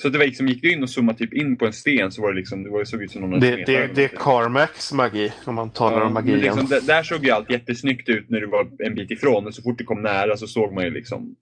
Så 0.02 0.08
det 0.08 0.18
var 0.18 0.26
liksom, 0.26 0.48
gick 0.48 0.62
du 0.62 0.72
in 0.72 0.82
och 0.82 0.90
zoomade 0.90 1.18
typ 1.18 1.34
in 1.34 1.56
på 1.56 1.66
en 1.66 1.72
sten 1.72 2.12
så 2.12 2.22
var 2.22 2.32
det 2.32 2.36
liksom, 2.36 2.62
det 2.62 2.70
var, 2.70 2.84
såg 2.84 3.02
ut 3.02 3.10
som 3.10 3.20
någon 3.20 3.40
Det, 3.40 3.56
det, 3.56 3.94
det 3.94 4.04
är. 4.04 4.08
Carmax 4.08 4.92
magi, 4.92 5.32
om 5.44 5.54
man 5.54 5.70
talar 5.70 5.98
Ja, 5.98 6.04
om 6.04 6.14
magi 6.14 6.36
liksom, 6.36 6.66
där, 6.66 6.80
där 6.80 7.02
såg 7.02 7.24
ju 7.24 7.30
allt 7.30 7.50
jättesnyggt 7.50 8.08
ut 8.08 8.30
när 8.30 8.40
du 8.40 8.46
var 8.46 8.68
en 8.78 8.94
bit 8.94 9.10
ifrån, 9.10 9.44
men 9.44 9.52
så 9.52 9.62
fort 9.62 9.78
du 9.78 9.84
kom 9.84 10.02
nära 10.02 10.36
så 10.36 10.46
såg 10.46 10.74
man 10.74 10.84
ju 10.84 10.90
liksom 10.90 11.36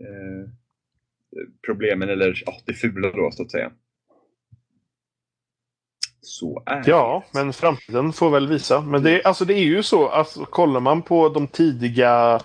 eh, 0.00 0.50
problemen, 1.66 2.08
eller 2.08 2.42
ja, 2.46 2.52
det 2.66 2.74
fula 2.74 3.10
då 3.10 3.30
så 3.32 3.42
att 3.42 3.50
säga. 3.50 3.70
Så 6.22 6.62
är 6.66 6.82
Ja, 6.86 7.24
det. 7.32 7.38
men 7.38 7.52
framtiden 7.52 8.12
får 8.12 8.30
väl 8.30 8.48
visa. 8.48 8.80
Men 8.80 9.02
det, 9.02 9.24
alltså 9.24 9.44
det 9.44 9.54
är 9.54 9.64
ju 9.64 9.82
så, 9.82 10.08
alltså, 10.08 10.44
kollar 10.44 10.80
man 10.80 11.02
på 11.02 11.28
de 11.28 11.46
tidiga 11.46 12.40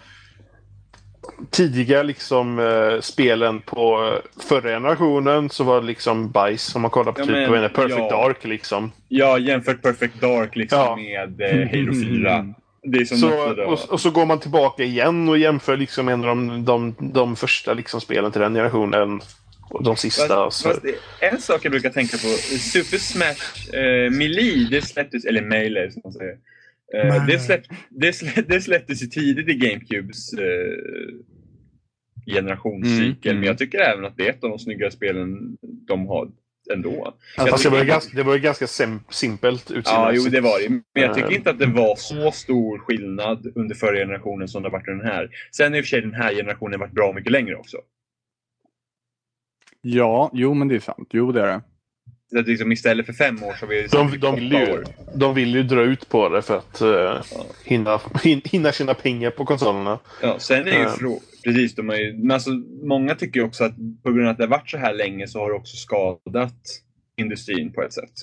tidiga 1.49 2.03
liksom 2.03 2.59
eh, 2.59 2.99
spelen 3.01 3.61
på 3.61 4.05
eh, 4.13 4.41
förra 4.43 4.69
generationen 4.69 5.49
så 5.49 5.63
var 5.63 5.81
det 5.81 5.87
liksom 5.87 6.31
bajs 6.31 6.75
om 6.75 6.81
man 6.81 6.91
kollar 6.91 7.11
på 7.11 7.21
Ja, 7.21 7.25
typ 7.25 7.49
men, 7.49 7.69
Perfect 7.69 7.99
ja. 7.99 8.09
Dark 8.09 8.43
liksom. 8.43 8.91
Ja, 9.07 9.37
jämfört 9.37 9.81
Perfect 9.81 10.21
Dark 10.21 10.55
liksom 10.55 10.79
Ja. 10.79 10.95
med 10.95 11.41
eh, 11.41 11.69
Halo 11.69 11.93
4. 11.93 12.53
Det 12.83 12.97
är 12.97 13.05
som 13.05 13.17
Så, 13.17 13.63
och, 13.65 13.89
och 13.89 14.01
så 14.01 14.11
går 14.11 14.25
man 14.25 14.39
tillbaka 14.39 14.83
igen 14.83 15.29
och 15.29 15.37
jämför 15.37 15.77
liksom 15.77 16.07
en 16.07 16.19
av 16.21 16.27
de, 16.27 16.65
de, 16.65 16.95
de 16.99 17.35
första 17.35 17.73
liksom 17.73 18.01
spelen 18.01 18.31
till 18.31 18.41
den 18.41 18.53
generationen. 18.53 19.21
Och 19.69 19.83
de 19.83 19.95
sista. 19.97 20.27
Fast, 20.27 20.61
så. 20.61 20.69
fast 20.69 20.81
en 21.19 21.41
sak 21.41 21.65
jag 21.65 21.71
brukar 21.71 21.89
tänka 21.89 22.17
på. 22.17 22.27
Super 22.59 22.97
Smash 22.97 23.75
eh, 23.79 24.11
Melee, 24.11 24.67
det 24.71 24.81
släpptes, 24.81 25.25
eller 25.25 25.41
Melee 25.41 25.91
som 25.91 26.01
man 26.03 26.13
säger. 26.13 26.37
Eh, 26.93 27.25
det, 27.25 27.39
släpp, 27.39 27.61
det, 27.89 28.13
slä, 28.13 28.31
det 28.47 28.61
släpptes 28.61 29.03
ju 29.03 29.07
tidigt 29.07 29.49
i 29.49 29.53
GameCubes 29.53 30.33
eh, 30.33 31.13
generationscykel. 32.25 33.05
Mm, 33.05 33.17
mm. 33.31 33.39
Men 33.39 33.47
jag 33.47 33.57
tycker 33.57 33.79
även 33.79 34.05
att 34.05 34.17
det 34.17 34.25
är 34.27 34.29
ett 34.29 34.43
av 34.43 34.49
de 34.49 34.59
snyggare 34.59 34.91
spelen 34.91 35.57
de 35.87 36.07
har 36.07 36.29
ändå. 36.73 37.13
Jag 37.37 37.49
Fast 37.49 37.63
det 37.63 37.69
var 37.69 37.83
ganska, 37.83 38.17
det 38.17 38.23
var 38.23 38.33
ju 38.33 38.39
ganska 38.39 38.67
sim, 38.67 38.99
simpelt 39.09 39.69
Ja, 39.69 39.75
utseende. 39.77 40.11
jo 40.15 40.23
det 40.23 40.41
var 40.41 40.59
det. 40.59 40.69
Men 40.69 40.83
jag 40.93 41.13
tycker 41.15 41.29
Eh. 41.29 41.35
inte 41.35 41.49
att 41.49 41.59
det 41.59 41.65
var 41.65 41.95
så 41.95 42.31
stor 42.31 42.79
skillnad 42.79 43.51
under 43.55 43.75
förra 43.75 43.95
generationen 43.97 44.47
som 44.47 44.63
det 44.63 44.69
har 44.69 44.73
varit 44.73 44.87
under 44.87 45.05
den 45.05 45.13
här. 45.13 45.29
Sen 45.51 45.75
i 45.75 45.81
och 45.81 45.85
för 45.85 45.89
sig 45.89 46.01
den 46.01 46.13
här 46.13 46.33
generationen 46.33 46.79
varit 46.79 46.91
bra 46.93 47.13
mycket 47.13 47.31
längre 47.31 47.55
också. 47.55 47.77
Ja, 49.89 50.31
jo 50.33 50.53
men 50.53 50.67
det 50.67 50.75
är 50.75 50.79
sant. 50.79 51.09
Jo 51.13 51.31
det 51.31 51.41
är 51.41 51.47
det. 51.47 51.61
Så 52.31 52.39
att 52.39 52.47
liksom 52.47 52.71
istället 52.71 53.05
för 53.05 53.13
fem 53.13 53.43
år 53.43 53.53
så 53.53 53.65
har 53.65 53.67
vi 53.67 53.87
De, 53.87 54.19
de, 54.19 54.35
vill 54.35 54.53
åtta 54.55 54.65
ju, 54.65 54.71
år. 54.73 54.83
de 55.15 55.35
vill 55.35 55.55
ju 55.55 55.63
dra 55.63 55.81
ut 55.81 56.09
på 56.09 56.29
det 56.29 56.41
för 56.41 56.57
att 56.57 56.81
eh, 56.81 57.21
hinna, 57.65 57.99
hin, 58.23 58.41
hinna 58.45 58.71
tjäna 58.71 58.93
pengar 58.93 59.31
på 59.31 59.45
konsolerna. 59.45 59.99
Ja, 60.21 60.39
sen 60.39 60.67
är 60.67 60.71
ju 60.71 60.77
Ja. 60.79 60.95
frå- 60.99 61.19
Precis, 61.43 61.75
de 61.75 61.89
har 61.89 61.95
ju, 61.95 62.17
men 62.17 62.31
alltså, 62.31 62.49
många 62.87 63.15
tycker 63.15 63.39
ju 63.39 63.45
också 63.45 63.63
att 63.63 63.75
på 64.03 64.11
grund 64.11 64.27
av 64.27 64.31
att 64.31 64.37
det 64.37 64.43
har 64.43 64.49
varit 64.49 64.69
så 64.69 64.77
här 64.77 64.93
länge 64.93 65.27
så 65.27 65.39
har 65.39 65.49
det 65.49 65.55
också 65.55 65.75
skadat 65.77 66.53
industrin 67.17 67.73
på 67.73 67.81
ett 67.83 67.93
sätt. 67.93 68.13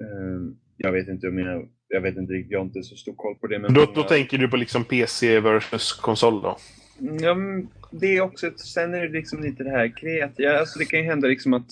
Ehm, 0.00 0.54
jag 0.76 0.92
vet 0.92 1.08
inte 1.08 1.28
om 1.28 1.38
jag, 1.38 1.68
jag 1.88 2.00
vet 2.00 2.16
inte 2.16 2.32
riktigt, 2.32 2.52
jag 2.52 2.58
har 2.58 2.66
inte 2.66 2.82
så 2.82 2.96
stor 2.96 3.14
koll 3.16 3.34
på 3.34 3.46
det. 3.46 3.58
Men 3.58 3.74
Då, 3.74 3.80
många- 3.80 3.92
då 3.94 4.02
tänker 4.02 4.38
du 4.38 4.48
på 4.48 4.56
liksom 4.56 4.84
PC 4.84 5.40
versus 5.40 5.92
konsol 5.92 6.42
då? 6.42 6.56
Ja, 7.20 7.36
det 7.90 8.16
är 8.16 8.20
också 8.20 8.50
sen 8.56 8.94
är 8.94 9.00
det 9.00 9.12
liksom 9.12 9.42
lite 9.42 9.64
det 9.64 9.70
här 9.70 9.96
kreativa. 9.96 10.58
Alltså 10.58 10.78
det 10.78 10.84
kan 10.84 10.98
ju 11.00 11.04
hända 11.04 11.28
liksom 11.28 11.52
att 11.54 11.66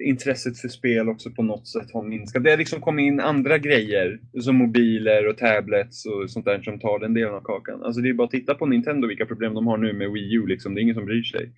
intresset 0.00 0.58
för 0.58 0.68
spel 0.68 1.08
också 1.08 1.30
på 1.30 1.42
något 1.42 1.68
sätt 1.68 1.92
har 1.92 2.02
minskat. 2.02 2.44
Det 2.44 2.50
har 2.50 2.56
liksom 2.56 2.80
kommit 2.80 3.06
in 3.06 3.20
andra 3.20 3.58
grejer 3.58 4.20
som 4.40 4.56
mobiler 4.56 5.28
och 5.28 5.38
tablets 5.38 6.06
och 6.06 6.30
sånt 6.30 6.44
där 6.44 6.62
som 6.62 6.78
tar 6.78 6.98
den 6.98 7.14
delen 7.14 7.34
av 7.34 7.40
kakan. 7.40 7.82
Alltså 7.82 8.00
det 8.00 8.08
är 8.08 8.14
bara 8.14 8.24
att 8.24 8.30
titta 8.30 8.54
på 8.54 8.66
Nintendo 8.66 9.08
vilka 9.08 9.26
problem 9.26 9.54
de 9.54 9.66
har 9.66 9.76
nu 9.76 9.92
med 9.92 10.10
Wii 10.10 10.34
U 10.34 10.46
liksom. 10.46 10.74
Det 10.74 10.80
är 10.80 10.82
ingen 10.82 10.94
som 10.94 11.06
bryr 11.06 11.22
sig. 11.22 11.50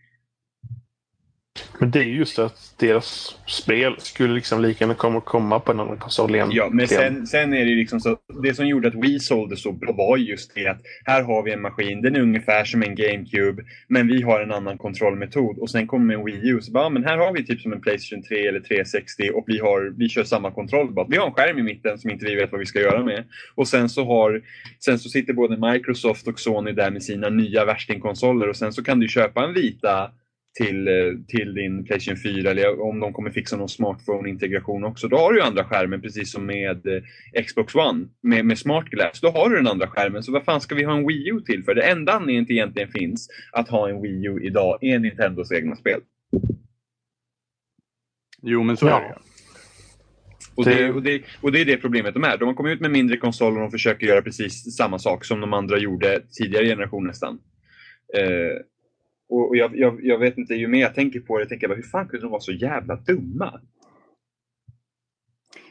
Men 1.79 1.91
det 1.91 1.99
är 1.99 2.05
just 2.05 2.39
att 2.39 2.75
deras 2.77 3.37
spel 3.47 3.95
skulle 3.99 4.35
liksom 4.35 4.63
lika 4.63 4.85
gärna 4.85 4.95
komma, 4.95 5.21
komma 5.21 5.61
på 5.61 5.73
en 5.73 5.81
annan 5.81 5.99
konsol 5.99 6.35
igen. 6.35 6.49
Ja, 6.53 6.69
men 6.73 6.89
sen, 6.89 7.27
sen 7.27 7.53
är 7.53 7.65
det 7.65 7.71
ju 7.71 7.77
liksom 7.77 8.01
så 8.01 8.17
det 8.43 8.55
som 8.55 8.67
gjorde 8.67 8.89
att 8.89 8.95
Wii 8.95 9.21
sålde 9.21 9.57
så 9.57 9.73
bra 9.73 9.93
var 9.93 10.17
just 10.17 10.55
det 10.55 10.67
att 10.67 10.81
här 11.05 11.23
har 11.23 11.43
vi 11.43 11.53
en 11.53 11.61
maskin, 11.61 12.03
den 12.03 12.17
är 12.17 12.21
ungefär 12.21 12.65
som 12.65 12.83
en 12.83 12.95
GameCube, 12.95 13.63
men 13.89 14.09
vi 14.09 14.23
har 14.23 14.41
en 14.41 14.53
annan 14.53 14.79
kontrollmetod. 14.79 15.59
Och 15.59 15.71
sen 15.71 15.87
kommer 15.87 16.15
en 16.15 16.25
Wii 16.25 16.49
U, 16.49 16.61
så 16.63 16.73
bara, 16.73 16.85
ja, 16.85 16.89
men 16.89 17.05
här 17.05 17.19
har 17.19 17.33
vi 17.33 17.47
typ 17.47 17.61
som 17.61 17.73
en 17.73 17.81
Playstation 17.81 18.23
3 18.23 18.47
eller 18.49 18.61
360 18.61 19.31
och 19.35 19.45
vi, 19.47 19.59
har, 19.59 19.95
vi 19.99 20.09
kör 20.09 20.25
samma 20.25 20.51
kontroll. 20.51 20.93
Bara, 20.93 21.07
vi 21.11 21.17
har 21.17 21.27
en 21.27 21.33
skärm 21.33 21.59
i 21.59 21.63
mitten 21.63 21.99
som 21.99 22.11
inte 22.11 22.25
vi 22.25 22.35
vet 22.35 22.53
vad 22.53 22.59
vi 22.59 22.67
ska 22.67 22.81
göra 22.81 23.05
med. 23.05 23.25
Och 23.55 23.69
sen 23.69 23.89
så, 23.89 24.05
har, 24.05 24.43
sen 24.85 24.99
så 24.99 25.09
sitter 25.09 25.33
både 25.33 25.73
Microsoft 25.73 26.29
och 26.29 26.41
Sony 26.41 26.73
där 26.73 26.91
med 26.91 27.03
sina 27.03 27.29
nya 27.29 27.65
värstingkonsoler 27.65 28.49
och 28.49 28.57
sen 28.57 28.73
så 28.73 28.85
kan 28.85 29.01
du 29.01 29.09
köpa 29.09 29.45
en 29.45 29.55
vita 29.55 30.11
till, 30.59 30.89
eh, 30.89 30.95
till 31.29 31.55
din 31.55 31.85
Playstation 31.85 32.23
4 32.23 32.51
eller 32.51 32.81
om 32.81 33.01
de 33.01 33.13
kommer 33.13 33.31
fixa 33.31 33.57
någon 33.57 33.69
smartphone-integration 33.69 34.85
också. 34.85 35.09
Då 35.09 35.17
har 35.17 35.33
du 35.33 35.39
ju 35.39 35.45
andra 35.45 35.65
skärmen 35.65 36.01
precis 36.01 36.33
som 36.33 36.47
med 36.47 36.87
eh, 36.87 37.43
Xbox 37.43 37.75
One 37.75 38.07
med, 38.23 38.45
med 38.47 38.59
Smart 38.59 38.85
Glass. 38.85 39.21
Då 39.21 39.31
har 39.31 39.51
du 39.51 39.57
den 39.57 39.67
andra 39.67 39.87
skärmen. 39.87 40.23
Så 40.23 40.33
vad 40.33 40.45
fan 40.45 40.61
ska 40.61 40.75
vi 40.75 40.85
ha 40.85 40.97
en 40.97 41.07
Wii 41.07 41.29
U 41.31 41.41
till 41.47 41.65
för? 41.65 41.75
Det 41.75 41.83
enda 41.83 42.13
anledningen 42.13 42.47
till 42.47 42.57
egentligen 42.57 42.89
finns 42.89 43.29
att 43.53 43.69
ha 43.69 43.89
en 43.89 44.03
Wii 44.03 44.27
U 44.27 44.41
idag 44.43 44.79
är 44.85 44.99
Nintendos 44.99 45.53
egna 45.53 45.77
spel. 45.77 46.01
Jo 48.43 48.63
men 48.63 48.77
så 48.77 48.87
Ja. 48.87 49.01
är 49.01 49.09
det. 49.09 49.19
Och 50.57 50.65
Det- 50.65 50.75
det, 50.75 50.93
och, 50.93 51.03
det, 51.03 51.23
och 51.43 51.53
det 51.53 51.61
är 51.61 51.65
det 51.65 51.77
problemet 51.77 52.15
de 52.15 52.25
är. 52.25 52.37
De 52.39 52.45
har 52.49 52.55
kommit 52.55 52.73
ut 52.75 52.81
med 52.81 52.91
mindre 52.91 53.17
konsoler 53.17 53.57
och 53.57 53.63
de 53.63 53.71
försöker 53.71 54.07
göra 54.07 54.23
precis 54.23 54.77
samma 54.77 54.99
sak 54.99 55.25
som 55.25 55.41
de 55.41 55.53
andra 55.53 55.79
gjorde 55.79 56.23
tidigare 56.39 56.65
generation 56.67 57.07
nästan. 57.07 57.39
Eh, 58.17 58.57
och 59.29 59.49
och 59.49 59.57
jag, 59.57 59.77
jag, 59.79 59.99
jag 60.03 60.19
vet 60.19 60.39
inte, 60.39 60.55
ju 60.55 60.69
mer 60.69 60.81
jag 60.81 60.95
tänker 60.95 61.21
på 61.21 61.39
det, 61.39 61.47
tänker 61.47 61.65
jag 61.65 61.71
bara, 61.71 61.77
hur 61.77 61.83
fan 61.91 62.09
kunde 62.09 62.25
de 62.27 62.31
vara 62.31 62.41
så 62.41 62.53
jävla 62.53 62.97
dumma? 62.97 63.61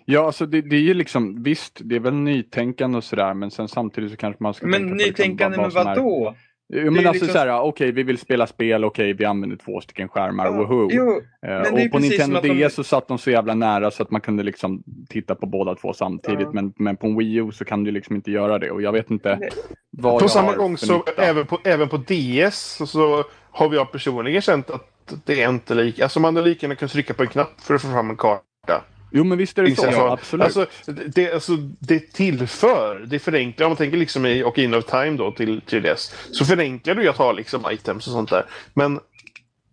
Ja, 0.05 0.25
alltså 0.25 0.45
det, 0.45 0.61
det 0.61 0.75
är 0.75 0.79
ju 0.81 0.93
liksom, 0.93 1.43
visst, 1.43 1.81
det 1.83 1.95
är 1.95 1.99
väl 1.99 2.13
nytänkande 2.13 2.97
och 2.97 3.03
sådär, 3.03 3.33
men 3.33 3.51
sen 3.51 3.67
samtidigt 3.67 4.11
så 4.11 4.17
kanske 4.17 4.43
man 4.43 4.53
ska 4.53 4.67
Men 4.67 4.73
tänka 4.81 4.89
på 4.89 4.95
liksom 4.95 5.07
nytänkande 5.23 5.57
vad- 5.57 5.65
med 5.65 5.73
vad 5.73 5.83
som 5.83 5.91
är- 5.91 5.95
vadå? 5.95 6.35
Jo, 6.73 6.91
men 6.91 7.07
alltså 7.07 7.11
liksom- 7.25 7.27
såhär, 7.41 7.59
okej, 7.61 7.91
vi 7.91 8.03
vill 8.03 8.17
spela 8.17 8.47
spel, 8.47 8.85
okej, 8.85 9.13
vi 9.13 9.25
använder 9.25 9.57
två 9.57 9.81
stycken 9.81 10.07
skärmar, 10.09 10.49
woho. 10.51 10.89
Jo, 10.91 11.21
är 11.41 11.61
och 11.85 11.91
på 11.91 11.99
Nintendo 11.99 12.37
att 12.37 12.43
de- 12.43 12.67
DS 12.67 12.73
så 12.73 12.83
satt 12.83 13.07
de 13.07 13.17
så 13.17 13.31
jävla 13.31 13.55
nära 13.55 13.91
så 13.91 14.03
att 14.03 14.11
man 14.11 14.21
kunde 14.21 14.43
liksom 14.43 14.83
titta 15.09 15.35
på 15.35 15.45
båda 15.47 15.75
två 15.75 15.93
samtidigt. 15.93 16.39
Ja. 16.41 16.51
Men, 16.53 16.73
men 16.75 16.97
på 16.97 17.07
en 17.07 17.17
Wii 17.17 17.35
U 17.35 17.51
så 17.51 17.65
kan 17.65 17.83
du 17.83 17.91
liksom 17.91 18.15
inte 18.15 18.31
göra 18.31 18.59
det. 18.59 18.71
Och 18.71 18.81
jag 18.81 18.91
vet 18.91 19.11
inte 19.11 19.37
Nej. 19.39 19.49
vad 19.91 20.19
På 20.19 20.23
jag 20.23 20.31
samma 20.31 20.47
har 20.47 20.57
gång 20.57 20.77
så 20.77 20.93
nytta. 20.97 21.23
även 21.23 21.45
på, 21.45 21.59
även 21.63 21.89
på 21.89 21.97
DS 21.97 22.75
så, 22.77 22.87
så 22.87 23.23
har 23.55 23.69
vi 23.69 23.77
jag 23.77 23.91
personligen 23.91 24.41
känt 24.41 24.69
att 24.69 25.13
det 25.25 25.41
är 25.41 25.49
inte 25.49 25.75
lika. 25.75 26.03
Alltså 26.03 26.19
man 26.19 26.35
hade 26.35 26.49
lika 26.49 26.65
gärna 26.65 26.75
kunnat 26.75 26.91
trycka 26.91 27.13
på 27.13 27.23
en 27.23 27.29
knapp 27.29 27.61
för 27.61 27.75
att 27.75 27.81
få 27.81 27.91
fram 27.91 28.09
en 28.09 28.17
karta. 28.17 28.81
Jo, 29.11 29.23
men 29.23 29.37
visst 29.37 29.57
är 29.57 29.63
det 29.63 29.75
så. 29.75 29.85
Ja, 29.91 30.13
absolut. 30.13 30.45
Alltså, 30.45 30.65
det, 31.05 31.33
alltså, 31.33 31.55
det 31.79 32.13
tillför, 32.13 33.05
det 33.07 33.19
förenklar. 33.19 33.65
Om 33.65 33.69
man 33.69 33.77
tänker 33.77 33.97
liksom 33.97 34.25
i 34.25 34.43
Ocarina 34.43 34.77
of 34.77 34.85
Time 34.85 35.17
då 35.17 35.31
till 35.31 35.61
3DS. 35.61 36.13
Så 36.31 36.45
förenklar 36.45 36.95
du 36.95 37.03
ju 37.03 37.09
att 37.09 37.17
ha 37.17 37.31
liksom 37.31 37.65
items 37.71 38.07
och 38.07 38.13
sånt 38.13 38.29
där. 38.29 38.45
Men 38.73 38.99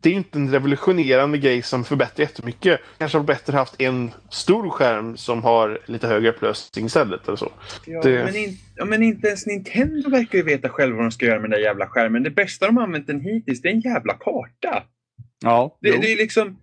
det 0.03 0.09
är 0.09 0.11
ju 0.11 0.17
inte 0.17 0.39
en 0.39 0.51
revolutionerande 0.53 1.39
grej 1.39 1.63
som 1.63 1.85
förbättrar 1.85 2.23
jättemycket. 2.25 2.81
Kanske 2.99 3.19
har 3.19 3.25
bättre 3.25 3.57
haft 3.57 3.81
en 3.83 4.11
stor 4.31 4.71
skärm 4.71 5.17
som 5.17 5.43
har 5.43 5.79
lite 5.87 6.07
högre 6.07 6.29
upplösning 6.31 6.87
istället. 6.87 7.29
Eller 7.29 7.37
så. 7.37 7.53
Ja, 7.87 8.01
Det- 8.03 8.25
men, 8.25 8.37
in, 8.37 8.57
ja, 8.77 8.85
men 8.85 9.03
inte 9.03 9.29
ens 9.29 9.47
Nintendo 9.47 10.11
verkar 10.11 10.39
ju 10.39 10.45
veta 10.45 10.69
själva 10.69 10.97
vad 10.97 11.05
de 11.05 11.11
ska 11.11 11.27
göra 11.27 11.41
med 11.41 11.51
den 11.51 11.59
där 11.61 11.67
jävla 11.67 11.87
skärmen. 11.87 12.23
Det 12.23 12.31
bästa 12.31 12.67
de 12.67 12.77
har 12.77 12.85
använt 12.85 13.07
den 13.07 13.21
hittills, 13.21 13.61
det 13.63 13.69
är 13.69 13.73
en 13.73 13.81
jävla 13.81 14.15
karta. 14.15 14.83
ja, 15.43 15.79
Det, 15.81 15.91
det 15.91 16.13
är 16.13 16.17
liksom, 16.17 16.59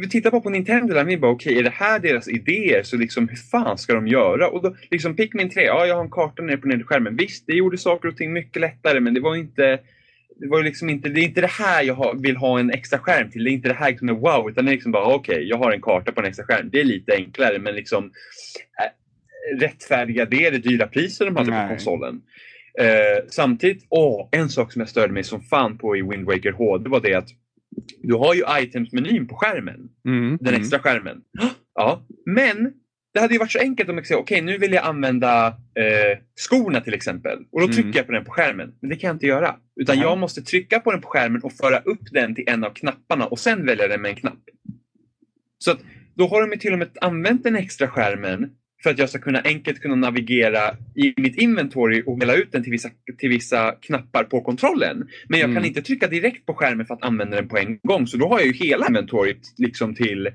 vi 0.00 0.08
tittar 0.08 0.30
bara 0.30 0.40
på 0.40 0.50
Nintendo 0.50 0.94
där, 0.94 1.04
vi 1.04 1.18
bara 1.18 1.32
okej, 1.32 1.58
är 1.58 1.62
det 1.62 1.70
här 1.74 1.98
deras 1.98 2.28
idéer? 2.28 2.82
Så 2.82 2.96
liksom, 2.96 3.28
hur 3.28 3.36
fan 3.36 3.78
ska 3.78 3.94
de 3.94 4.06
göra? 4.08 4.48
Och 4.48 4.62
då, 4.62 4.76
liksom 4.90 5.16
Pikmin 5.16 5.50
3, 5.50 5.62
ja 5.64 5.86
jag 5.86 5.94
har 5.94 6.02
en 6.04 6.10
karta 6.10 6.42
nere 6.42 6.56
på 6.56 6.68
nedre 6.68 6.84
skärmen. 6.84 7.16
Visst, 7.16 7.44
det 7.46 7.52
gjorde 7.52 7.78
saker 7.78 8.08
och 8.08 8.16
ting 8.16 8.32
mycket 8.32 8.60
lättare, 8.60 9.00
men 9.00 9.14
det 9.14 9.20
var 9.20 9.36
inte 9.36 9.80
det 10.36 10.48
var 10.48 10.62
liksom 10.62 10.90
inte, 10.90 11.08
det 11.08 11.20
är 11.20 11.24
inte 11.24 11.40
det 11.40 11.50
här 11.50 11.82
jag 11.82 12.22
vill 12.22 12.36
ha 12.36 12.60
en 12.60 12.70
extra 12.70 12.98
skärm 12.98 13.30
till. 13.30 13.44
Det 13.44 13.50
är 13.50 13.52
inte 13.52 13.68
det 13.68 13.74
här 13.74 13.96
som 13.96 14.08
är 14.08 14.12
wow, 14.12 14.50
utan 14.50 14.64
det 14.64 14.70
är 14.70 14.74
liksom 14.74 14.92
bara 14.92 15.14
okej, 15.14 15.48
jag 15.48 15.56
har 15.56 15.72
en 15.72 15.80
karta 15.80 16.12
på 16.12 16.20
en 16.20 16.26
extra 16.26 16.44
skärm. 16.44 16.68
Det 16.72 16.80
är 16.80 16.84
lite 16.84 17.12
enklare, 17.12 17.58
men 17.58 17.74
liksom 17.74 18.04
äh, 18.04 19.60
rättfärdiga 19.60 20.24
det, 20.24 20.50
det 20.50 20.58
dyra 20.58 20.86
priset 20.86 21.26
de 21.26 21.36
hade 21.36 21.50
Nej. 21.50 21.62
på 21.62 21.68
konsolen. 21.68 22.22
Eh, 22.78 23.24
samtidigt, 23.28 23.86
åh, 23.88 24.28
en 24.30 24.48
sak 24.48 24.72
som 24.72 24.80
jag 24.80 24.88
störde 24.88 25.12
mig 25.12 25.24
som 25.24 25.40
fan 25.40 25.78
på 25.78 25.96
i 25.96 26.02
Wind 26.02 26.26
Waker 26.26 26.52
HD 26.52 26.90
var 26.90 27.00
det 27.00 27.14
att 27.14 27.28
du 28.02 28.14
har 28.14 28.34
ju 28.34 28.42
items-menyn 28.60 29.28
på 29.28 29.36
skärmen. 29.36 29.88
Mm, 30.04 30.38
Den 30.40 30.48
mm. 30.48 30.60
extra 30.60 30.78
skärmen. 30.78 31.20
Ja, 31.74 32.06
men 32.26 32.72
det 33.14 33.20
hade 33.20 33.32
ju 33.34 33.38
varit 33.38 33.52
så 33.52 33.58
enkelt 33.58 33.88
om 33.88 33.96
jag 33.96 34.06
säger 34.06 34.20
okej 34.20 34.42
nu 34.42 34.58
vill 34.58 34.72
jag 34.72 34.84
använda 34.84 35.46
eh, 35.46 36.18
skorna 36.36 36.80
till 36.80 36.94
exempel. 36.94 37.38
Och 37.52 37.60
då 37.60 37.66
trycker 37.66 37.80
Mm. 37.82 37.92
jag 37.96 38.06
på 38.06 38.12
den 38.12 38.24
på 38.24 38.30
skärmen. 38.32 38.74
Men 38.80 38.90
det 38.90 38.96
kan 38.96 39.08
jag 39.08 39.14
inte 39.14 39.26
göra. 39.26 39.56
Utan 39.80 39.96
Nej. 39.96 40.04
jag 40.04 40.18
måste 40.18 40.42
trycka 40.42 40.80
på 40.80 40.92
den 40.92 41.00
på 41.00 41.08
skärmen 41.08 41.42
och 41.42 41.52
föra 41.52 41.78
upp 41.78 42.10
den 42.12 42.34
till 42.34 42.44
en 42.48 42.64
av 42.64 42.70
knapparna 42.70 43.26
och 43.26 43.38
sen 43.38 43.66
välja 43.66 43.88
den 43.88 44.02
med 44.02 44.08
en 44.08 44.16
knapp. 44.16 44.38
Så 45.58 45.70
att 45.70 45.78
då 46.14 46.26
har 46.28 46.46
de 46.48 46.56
till 46.56 46.72
och 46.72 46.78
med 46.78 46.88
använt 47.00 47.44
den 47.44 47.56
extra 47.56 47.88
skärmen 47.88 48.50
för 48.82 48.90
att 48.90 48.98
jag 48.98 49.08
ska 49.08 49.18
kunna 49.18 49.40
enkelt 49.44 49.80
kunna 49.80 49.94
navigera 49.94 50.70
i 50.94 51.14
mitt 51.16 51.36
inventory 51.36 52.02
och 52.06 52.22
välja 52.22 52.34
ut 52.34 52.52
den 52.52 52.62
till 52.62 52.72
vissa, 52.72 52.90
till 53.18 53.28
vissa 53.28 53.72
knappar 53.82 54.24
på 54.24 54.40
kontrollen. 54.40 55.08
Men 55.28 55.40
jag 55.40 55.46
kan 55.48 55.56
Mm. 55.56 55.64
inte 55.64 55.82
trycka 55.82 56.06
direkt 56.08 56.46
på 56.46 56.54
skärmen 56.54 56.86
för 56.86 56.94
att 56.94 57.02
använda 57.04 57.36
den 57.36 57.48
på 57.48 57.58
en 57.58 57.78
gång. 57.82 58.06
Så 58.06 58.16
då 58.16 58.28
har 58.28 58.38
jag 58.38 58.46
ju 58.46 58.52
hela 58.52 58.86
inventoriet 58.86 59.38
liksom 59.56 59.94
till 59.94 60.28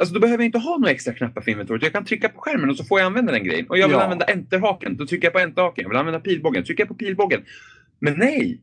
Alltså 0.00 0.14
då 0.14 0.20
behöver 0.20 0.42
jag 0.42 0.48
inte 0.48 0.58
ha 0.58 0.78
några 0.78 0.90
extra 0.90 1.12
knappar 1.14 1.40
för 1.40 1.50
inventoriet. 1.50 1.82
Jag 1.82 1.92
kan 1.92 2.04
trycka 2.04 2.28
på 2.28 2.40
skärmen 2.40 2.70
och 2.70 2.76
så 2.76 2.84
får 2.84 2.98
jag 3.00 3.06
använda 3.06 3.32
den 3.32 3.44
grejen. 3.44 3.66
Och 3.66 3.78
jag 3.78 3.88
vill 3.88 3.96
Ja. 3.96 4.02
använda 4.02 4.24
enterhaken. 4.24 4.96
Då 4.96 5.06
trycker 5.06 5.26
jag 5.26 5.32
på 5.32 5.38
enterhaken. 5.38 5.82
Jag 5.82 5.88
vill 5.88 5.98
använda 5.98 6.20
pilbågen. 6.20 6.64
Trycker 6.64 6.80
jag 6.82 6.88
på 6.88 6.94
pilbågen. 6.94 7.40
Men 7.98 8.14
nej! 8.18 8.60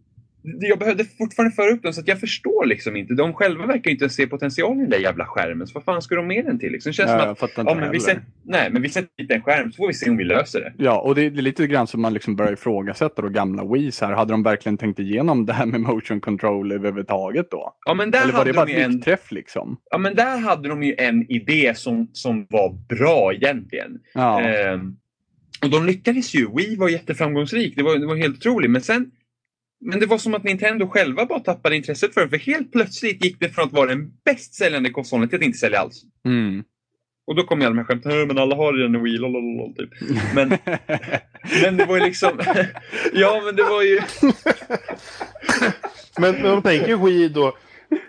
Jag 0.59 0.79
behövde 0.79 1.05
fortfarande 1.05 1.55
föra 1.55 1.71
upp 1.71 1.83
den 1.83 1.93
så 1.93 2.01
att 2.01 2.07
jag 2.07 2.19
förstår 2.19 2.65
liksom 2.65 2.95
inte. 2.95 3.13
De 3.13 3.33
själva 3.33 3.65
verkar 3.65 3.91
inte 3.91 4.09
se 4.09 4.27
potentialen 4.27 4.77
i 4.77 4.81
den 4.81 4.89
där 4.89 4.97
jävla 4.97 5.25
skärmen. 5.25 5.67
Så 5.67 5.73
vad 5.73 5.83
fan 5.83 6.01
ska 6.01 6.15
de 6.15 6.27
med 6.27 6.45
den 6.45 6.59
till? 6.59 6.71
Liksom? 6.71 6.89
Det 6.89 6.93
känns 6.93 7.09
Ja, 7.09 7.17
som 7.17 7.25
jag 7.27 7.31
att 7.31 7.39
fattar 7.39 7.61
inte 7.61 7.73
ja, 7.73 7.79
men 7.79 7.91
vi, 7.91 7.99
sätter, 7.99 8.23
nej, 8.43 8.69
men 8.71 8.81
vi 8.81 8.89
sätter 8.89 9.09
dit 9.17 9.31
en 9.31 9.41
skärm 9.41 9.71
så 9.71 9.75
får 9.75 9.87
vi 9.87 9.93
se 9.93 10.09
om 10.09 10.17
vi 10.17 10.23
löser 10.23 10.59
det. 10.61 10.73
Ja, 10.77 10.99
och 11.01 11.15
det 11.15 11.21
är 11.25 11.31
lite 11.31 11.67
grann 11.67 11.87
som 11.87 12.01
man 12.01 12.13
liksom 12.13 12.35
börjar 12.35 12.53
ifrågasätta 12.53 13.21
då 13.21 13.29
gamla 13.29 13.73
Wiis 13.73 14.01
här. 14.01 14.13
Hade 14.13 14.33
de 14.33 14.43
verkligen 14.43 14.77
tänkt 14.77 14.99
igenom 14.99 15.45
det 15.45 15.53
här 15.53 15.65
med 15.65 15.81
motion 15.81 16.21
control 16.21 16.71
överhuvudtaget 16.71 17.51
då? 17.51 17.73
Ja, 17.85 17.93
men 17.93 18.11
där 18.11 18.21
Eller 18.21 18.31
var 18.31 18.39
hade 18.39 18.51
det 18.51 18.55
bara 18.55 18.65
de 18.65 18.73
ett 18.73 18.85
en, 18.85 18.91
lyckträff 18.91 19.31
liksom? 19.31 19.77
ja, 19.91 19.97
men 19.97 20.15
där 20.15 20.37
hade 20.37 20.69
de 20.69 20.83
ju 20.83 20.95
en 20.97 21.31
idé 21.31 21.73
som, 21.75 22.09
som 22.13 22.47
var 22.49 22.69
bra 22.95 23.33
egentligen. 23.33 23.99
Ja, 24.13 24.41
Ehm, 24.41 24.95
och 25.63 25.69
de 25.71 25.85
lyckades 25.85 26.35
ju. 26.35 26.47
Wii 26.55 26.75
var 26.75 26.89
jätteframgångsrik. 26.89 27.75
Det 27.75 27.83
var, 27.83 27.97
det 27.97 28.05
var 28.05 28.15
helt 28.15 28.37
otroligt. 28.37 28.71
Men 28.71 28.81
sen 28.81 29.11
men 29.85 29.99
det 29.99 30.05
var 30.05 30.17
som 30.17 30.33
att 30.35 30.43
Nintendo 30.43 30.87
själva 30.87 31.25
bara 31.25 31.39
tappade 31.39 31.75
intresset 31.75 32.13
för 32.13 32.21
det. 32.21 32.29
För 32.29 32.37
helt 32.37 32.71
plötsligt 32.71 33.25
gick 33.25 33.39
det 33.39 33.49
från 33.49 33.65
att 33.65 33.73
vara 33.73 33.89
den 33.89 34.11
bäst 34.25 34.53
säljande 34.53 34.89
konsolen 34.89 35.29
till 35.29 35.37
att 35.39 35.45
inte 35.45 35.57
sälja 35.57 35.79
alls. 35.79 36.01
mm. 36.25 36.63
Och 37.27 37.35
då 37.35 37.43
kom 37.43 37.59
alla 37.61 37.69
de 37.69 37.77
här 37.77 37.85
skämten. 37.85 38.11
"Äh, 38.21 38.27
Men 38.27 38.37
alla 38.37 38.55
har 38.55 38.73
ju 38.73 38.85
en 38.85 39.03
Wii, 39.03 39.17
lololol, 39.17 39.73
typ. 39.75 39.89
Men, 40.35 40.49
men 41.63 41.77
det 41.77 41.85
var 41.85 41.97
ju 41.97 42.03
liksom... 42.03 42.29
ja, 43.13 43.41
men 43.45 43.55
det 43.55 43.63
var 43.63 43.81
ju... 43.81 43.99
Men, 46.17 46.35
men 46.35 46.45
om 46.45 46.51
man 46.51 46.61
tänker 46.61 46.95
Wii 46.97 47.29
då. 47.29 47.57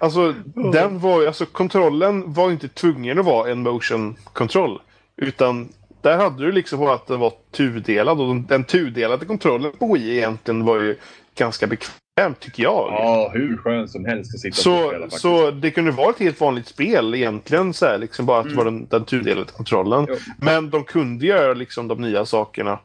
Alltså, 0.01 0.35
den 0.73 0.99
var, 0.99 1.21
ju- 1.21 1.27
alltså 1.27 1.47
kontrollen 1.47 2.33
var 2.33 2.51
inte 2.51 2.69
tvungen 2.69 3.19
att 3.19 3.25
vara 3.25 3.51
en 3.51 3.63
motion 3.63 4.17
control. 4.33 4.81
Utan 5.17 5.69
där 6.03 6.17
hade 6.17 6.45
du 6.47 6.53
liksom 6.53 6.83
att 6.83 7.07
den 7.07 7.21
var 7.21 7.33
tudelad. 7.53 8.21
Och 8.21 8.29
den, 8.29 8.47
den 8.47 8.65
tudelade 8.65 9.27
kontrollen 9.27 9.73
på 9.79 9.95
Wii 9.95 10.17
egentligen 10.17 10.65
var 10.65 10.81
ju 10.81 10.97
ganska 11.39 11.67
bekväm 11.67 12.35
tycker 12.41 12.63
jag. 12.63 12.89
Ja, 12.93 13.31
hur 13.35 13.57
skön 13.57 13.89
som 13.89 14.05
helst 14.05 14.35
att 14.35 14.41
sitta 14.41 14.53
och 14.55 14.57
Så, 14.57 14.89
spela 14.89 15.03
faktiskt. 15.05 15.23
så 15.23 15.51
det 15.51 15.71
kunde 15.71 15.91
vara 15.91 16.11
ett 16.11 16.19
helt 16.19 16.41
vanligt 16.41 16.67
spel 16.69 17.15
egentligen. 17.15 17.75
Så 17.75 17.87
här, 17.87 17.99
liksom 17.99 18.27
bara 18.27 18.41
att 18.41 18.49
det 18.49 18.55
var 18.55 18.65
den, 18.65 18.87
den 18.87 19.05
tudelade 19.05 19.53
kontrollen. 19.53 20.07
Jo. 20.09 20.17
Men 20.41 20.71
de 20.71 20.85
kunde 20.85 21.27
göra 21.27 21.55
liksom 21.55 21.89
de 21.89 22.01
nya 22.01 22.27
sakerna. 22.27 22.79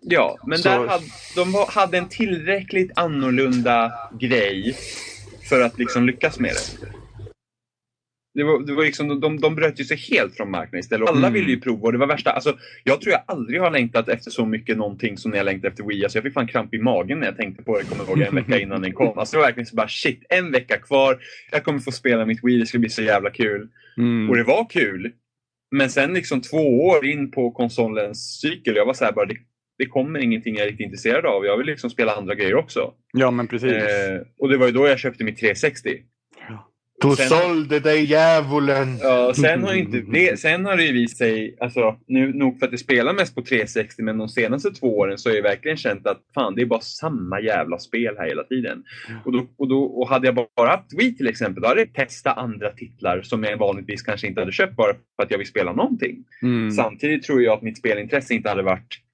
Ja, 0.00 0.38
men 0.46 0.58
Så- 0.58 0.68
där 0.68 0.78
hade, 0.88 1.04
de 1.36 1.52
var- 1.52 1.66
hade 1.66 1.98
en 1.98 2.08
tillräckligt 2.08 2.90
annorlunda 2.98 3.92
grej 4.20 4.76
för 5.48 5.60
att 5.60 5.78
liksom 5.78 6.06
lyckas 6.06 6.38
med 6.38 6.50
det. 6.80 6.88
Det 8.38 8.44
var, 8.44 8.66
det 8.66 8.74
var 8.74 8.84
liksom, 8.84 9.20
de, 9.20 9.40
de 9.40 9.54
bröt 9.54 9.80
ju 9.80 9.84
sig 9.84 9.96
helt 9.96 10.36
från 10.36 10.50
marknaden 10.50 10.80
istället. 10.80 11.08
Alla 11.08 11.18
Mm. 11.18 11.32
ville 11.32 11.50
ju 11.50 11.60
prova 11.60 11.82
och 11.82 11.92
det 11.92 11.98
var 11.98 12.06
värsta. 12.06 12.30
Alltså, 12.30 12.56
jag 12.84 13.00
tror 13.00 13.12
jag 13.12 13.22
aldrig 13.26 13.60
har 13.60 13.70
längtat 13.70 14.08
efter 14.08 14.30
så 14.30 14.46
mycket 14.46 14.76
någonting 14.76 15.16
som 15.18 15.30
när 15.30 15.38
jag 15.38 15.44
längtade 15.44 15.68
efter 15.68 15.84
Wii. 15.84 16.04
Alltså, 16.04 16.18
jag 16.18 16.24
fick 16.24 16.32
fan 16.34 16.46
kramp 16.46 16.74
i 16.74 16.78
magen 16.78 17.18
när 17.20 17.26
jag 17.26 17.36
tänkte 17.36 17.62
på 17.62 17.74
det. 17.74 17.80
Jag 17.80 17.88
kommer 17.88 18.10
ihåg 18.10 18.20
en 18.28 18.34
vecka 18.34 18.60
innan 18.60 18.82
den 18.82 18.92
kom. 18.92 19.18
Alltså, 19.18 19.36
det 19.36 19.40
var 19.40 19.46
verkligen 19.46 19.66
så 19.66 19.76
bara 19.76 19.88
shit, 19.88 20.22
en 20.28 20.52
vecka 20.52 20.76
kvar. 20.76 21.18
Jag 21.52 21.64
kommer 21.64 21.78
få 21.78 21.92
spela 21.92 22.26
mitt 22.26 22.40
Wii. 22.44 22.58
Det 22.58 22.66
ska 22.66 22.78
bli 22.78 22.88
så 22.88 23.02
jävla 23.02 23.30
kul. 23.30 23.68
Mm. 23.98 24.30
Och 24.30 24.36
det 24.36 24.44
var 24.44 24.66
kul. 24.70 25.12
Men 25.70 25.90
sen 25.90 26.14
liksom 26.14 26.40
två 26.40 26.86
år 26.86 27.06
in 27.06 27.30
på 27.30 27.50
konsolens 27.50 28.40
cykel, 28.40 28.76
jag 28.76 28.86
var 28.86 28.94
så 28.94 29.04
här 29.04 29.12
bara, 29.12 29.26
det, 29.26 29.36
det 29.78 29.86
kommer 29.86 30.18
ingenting 30.20 30.54
jag 30.56 30.62
är 30.66 30.70
riktigt 30.70 30.84
intresserad 30.84 31.26
av. 31.26 31.44
Jag 31.44 31.56
vill 31.56 31.66
liksom 31.66 31.90
spela 31.90 32.12
andra 32.12 32.34
grejer 32.34 32.54
också. 32.54 32.92
Ja, 33.12 33.30
men 33.30 33.46
precis. 33.46 33.72
Eh, 33.72 34.20
och 34.38 34.48
det 34.48 34.56
var 34.56 34.66
ju 34.66 34.72
då 34.72 34.86
jag 34.88 34.98
köpte 34.98 35.24
mitt 35.24 35.38
360. 35.38 35.90
Du 37.00 37.16
Sen- 37.16 37.28
sålde 37.28 37.80
dig 37.80 38.04
djävulen! 38.04 38.98
Ja, 39.02 39.32
sen 39.34 39.64
har, 39.64 39.74
inte 39.74 40.00
det, 40.00 40.40
sen 40.40 40.64
har 40.64 40.76
det 40.76 40.84
ju 40.84 40.92
visat 40.92 41.18
sig, 41.18 41.56
alltså, 41.60 41.96
nu, 42.06 42.32
nog 42.32 42.58
för 42.58 42.66
att 42.66 42.72
det 42.72 42.78
spelar 42.78 43.12
mest 43.12 43.34
på 43.34 43.42
360, 43.42 44.02
men 44.02 44.18
de 44.18 44.28
senaste 44.28 44.70
två 44.70 44.98
åren 44.98 45.18
så 45.18 45.28
har 45.28 45.36
jag 45.36 45.42
verkligen 45.42 45.76
känt 45.76 46.06
att 46.06 46.20
fan, 46.34 46.54
det 46.54 46.62
är 46.62 46.66
bara 46.66 46.80
samma 46.80 47.40
jävla 47.40 47.78
spel 47.78 48.14
här 48.18 48.28
hela 48.28 48.44
tiden. 48.44 48.82
Och, 49.24 49.32
då, 49.32 49.46
och, 49.58 49.68
då, 49.68 49.82
och 49.82 50.08
hade 50.08 50.26
jag 50.26 50.34
bara 50.34 50.70
haft 50.70 50.92
Wii 50.98 51.16
till 51.16 51.26
exempel, 51.26 51.62
då 51.62 51.68
hade 51.68 51.80
jag 51.80 51.94
testat 51.94 52.38
andra 52.38 52.70
titlar 52.70 53.22
som 53.22 53.44
jag 53.44 53.56
vanligtvis 53.56 54.02
kanske 54.02 54.26
inte 54.26 54.40
hade 54.40 54.52
köpt 54.52 54.76
bara 54.76 54.92
för 55.16 55.22
att 55.22 55.30
jag 55.30 55.38
vill 55.38 55.46
spela 55.46 55.72
någonting. 55.72 56.24
Mm. 56.42 56.70
Samtidigt 56.70 57.22
tror 57.22 57.42
jag 57.42 57.52
att 57.52 57.62
mitt 57.62 57.78
spelintresse 57.78 58.34
inte 58.34 58.48
hade 58.48 58.62
varit 58.62 59.07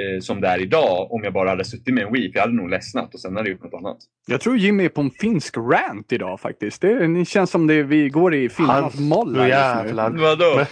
eh, 0.00 0.20
som 0.20 0.40
det 0.40 0.48
är 0.48 0.62
idag 0.62 1.12
om 1.12 1.24
jag 1.24 1.32
bara 1.32 1.48
hade 1.48 1.64
suttit 1.64 1.94
med 1.94 2.04
en 2.06 2.12
Wii. 2.12 2.32
För 2.32 2.38
jag 2.38 2.42
hade 2.42 2.56
nog 2.56 2.70
ledsnat 2.70 3.14
och 3.14 3.20
sen 3.20 3.36
hade 3.36 3.48
jag 3.48 3.52
gjort 3.54 3.72
något 3.72 3.80
annat. 3.80 3.96
Jag 4.26 4.40
tror 4.40 4.56
Jimmy 4.56 4.84
är 4.84 4.88
på 4.88 5.00
en 5.00 5.10
finsk 5.10 5.56
rant 5.56 6.12
idag 6.12 6.40
faktiskt. 6.40 6.80
Det, 6.82 7.06
det 7.06 7.24
känns 7.24 7.50
som 7.50 7.66
det 7.66 7.82
vi 7.82 8.08
går 8.08 8.34
i 8.34 8.48
finnarnas 8.48 8.98
moll 8.98 9.36
här 9.36 9.84
just 9.84 10.14
nu. 10.14 10.20
Vadå? 10.20 10.66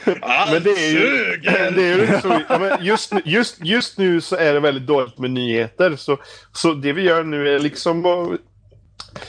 Men 0.52 0.62
det 0.62 0.70
är 0.70 0.90
ju, 0.92 1.36
det 1.74 1.82
är 1.82 1.98
ju 1.98 2.20
så, 2.20 2.40
ja, 2.48 2.58
men 2.58 2.84
just, 2.84 3.12
nu- 3.12 3.22
just, 3.24 3.64
just 3.64 3.98
nu 3.98 4.20
så 4.20 4.36
är 4.36 4.54
det 4.54 4.60
väldigt 4.60 4.86
dåligt 4.86 5.18
med 5.18 5.30
nyheter. 5.30 5.96
Så, 5.96 6.18
så 6.52 6.72
det 6.74 6.92
vi 6.92 7.02
gör 7.02 7.24
nu 7.24 7.48
är 7.48 7.58
liksom 7.58 8.06
att 8.06 8.30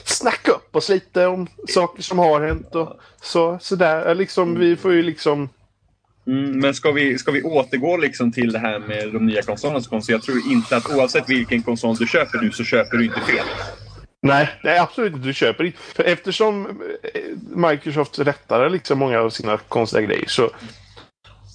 snacka 0.04 0.52
upp 0.52 0.76
oss 0.76 0.90
lite 0.90 1.26
om 1.26 1.48
saker 1.70 2.04
som 2.04 2.20
har 2.20 2.42
hänt 2.42 2.76
och 2.76 3.00
så, 3.22 3.58
sådär. 3.62 4.16
Liksom, 4.16 4.60
vi 4.60 4.76
får 4.76 4.94
ju 4.94 5.04
liksom 5.04 5.50
Mm, 6.28 6.60
men 6.60 6.74
ska 6.74 6.92
vi, 6.92 7.18
ska 7.18 7.32
vi 7.32 7.42
återgå 7.42 7.98
liksom 7.98 8.32
till 8.32 8.52
det 8.52 8.60
här 8.60 8.80
med 8.80 9.14
de 9.14 9.26
nya 9.26 9.42
konsolerna? 9.42 10.02
Så 10.02 10.12
jag 10.12 10.22
tror 10.22 10.38
inte 10.52 10.78
att 10.78 10.90
oavsett 10.96 11.30
vilken 11.30 11.64
konsol 11.64 11.96
du 11.96 12.08
köper 12.08 12.42
nu 12.42 12.52
så 12.52 12.64
köper 12.64 12.98
du 12.98 13.06
inte 13.06 13.20
fel. 13.20 13.46
Nej, 14.22 14.50
nej 14.64 14.80
absolut 14.80 15.14
inte. 15.14 15.28
Du 15.28 15.34
köper 15.34 15.64
inte. 15.64 15.78
För 15.78 16.04
eftersom 16.04 16.66
eh, 16.66 17.70
Microsoft 17.70 18.20
rättar 18.20 18.70
liksom 18.70 19.00
många 19.00 19.20
av 19.20 19.30
sina 19.30 19.58
konstiga 19.58 20.02
grejer 20.02 20.26
så 20.28 20.50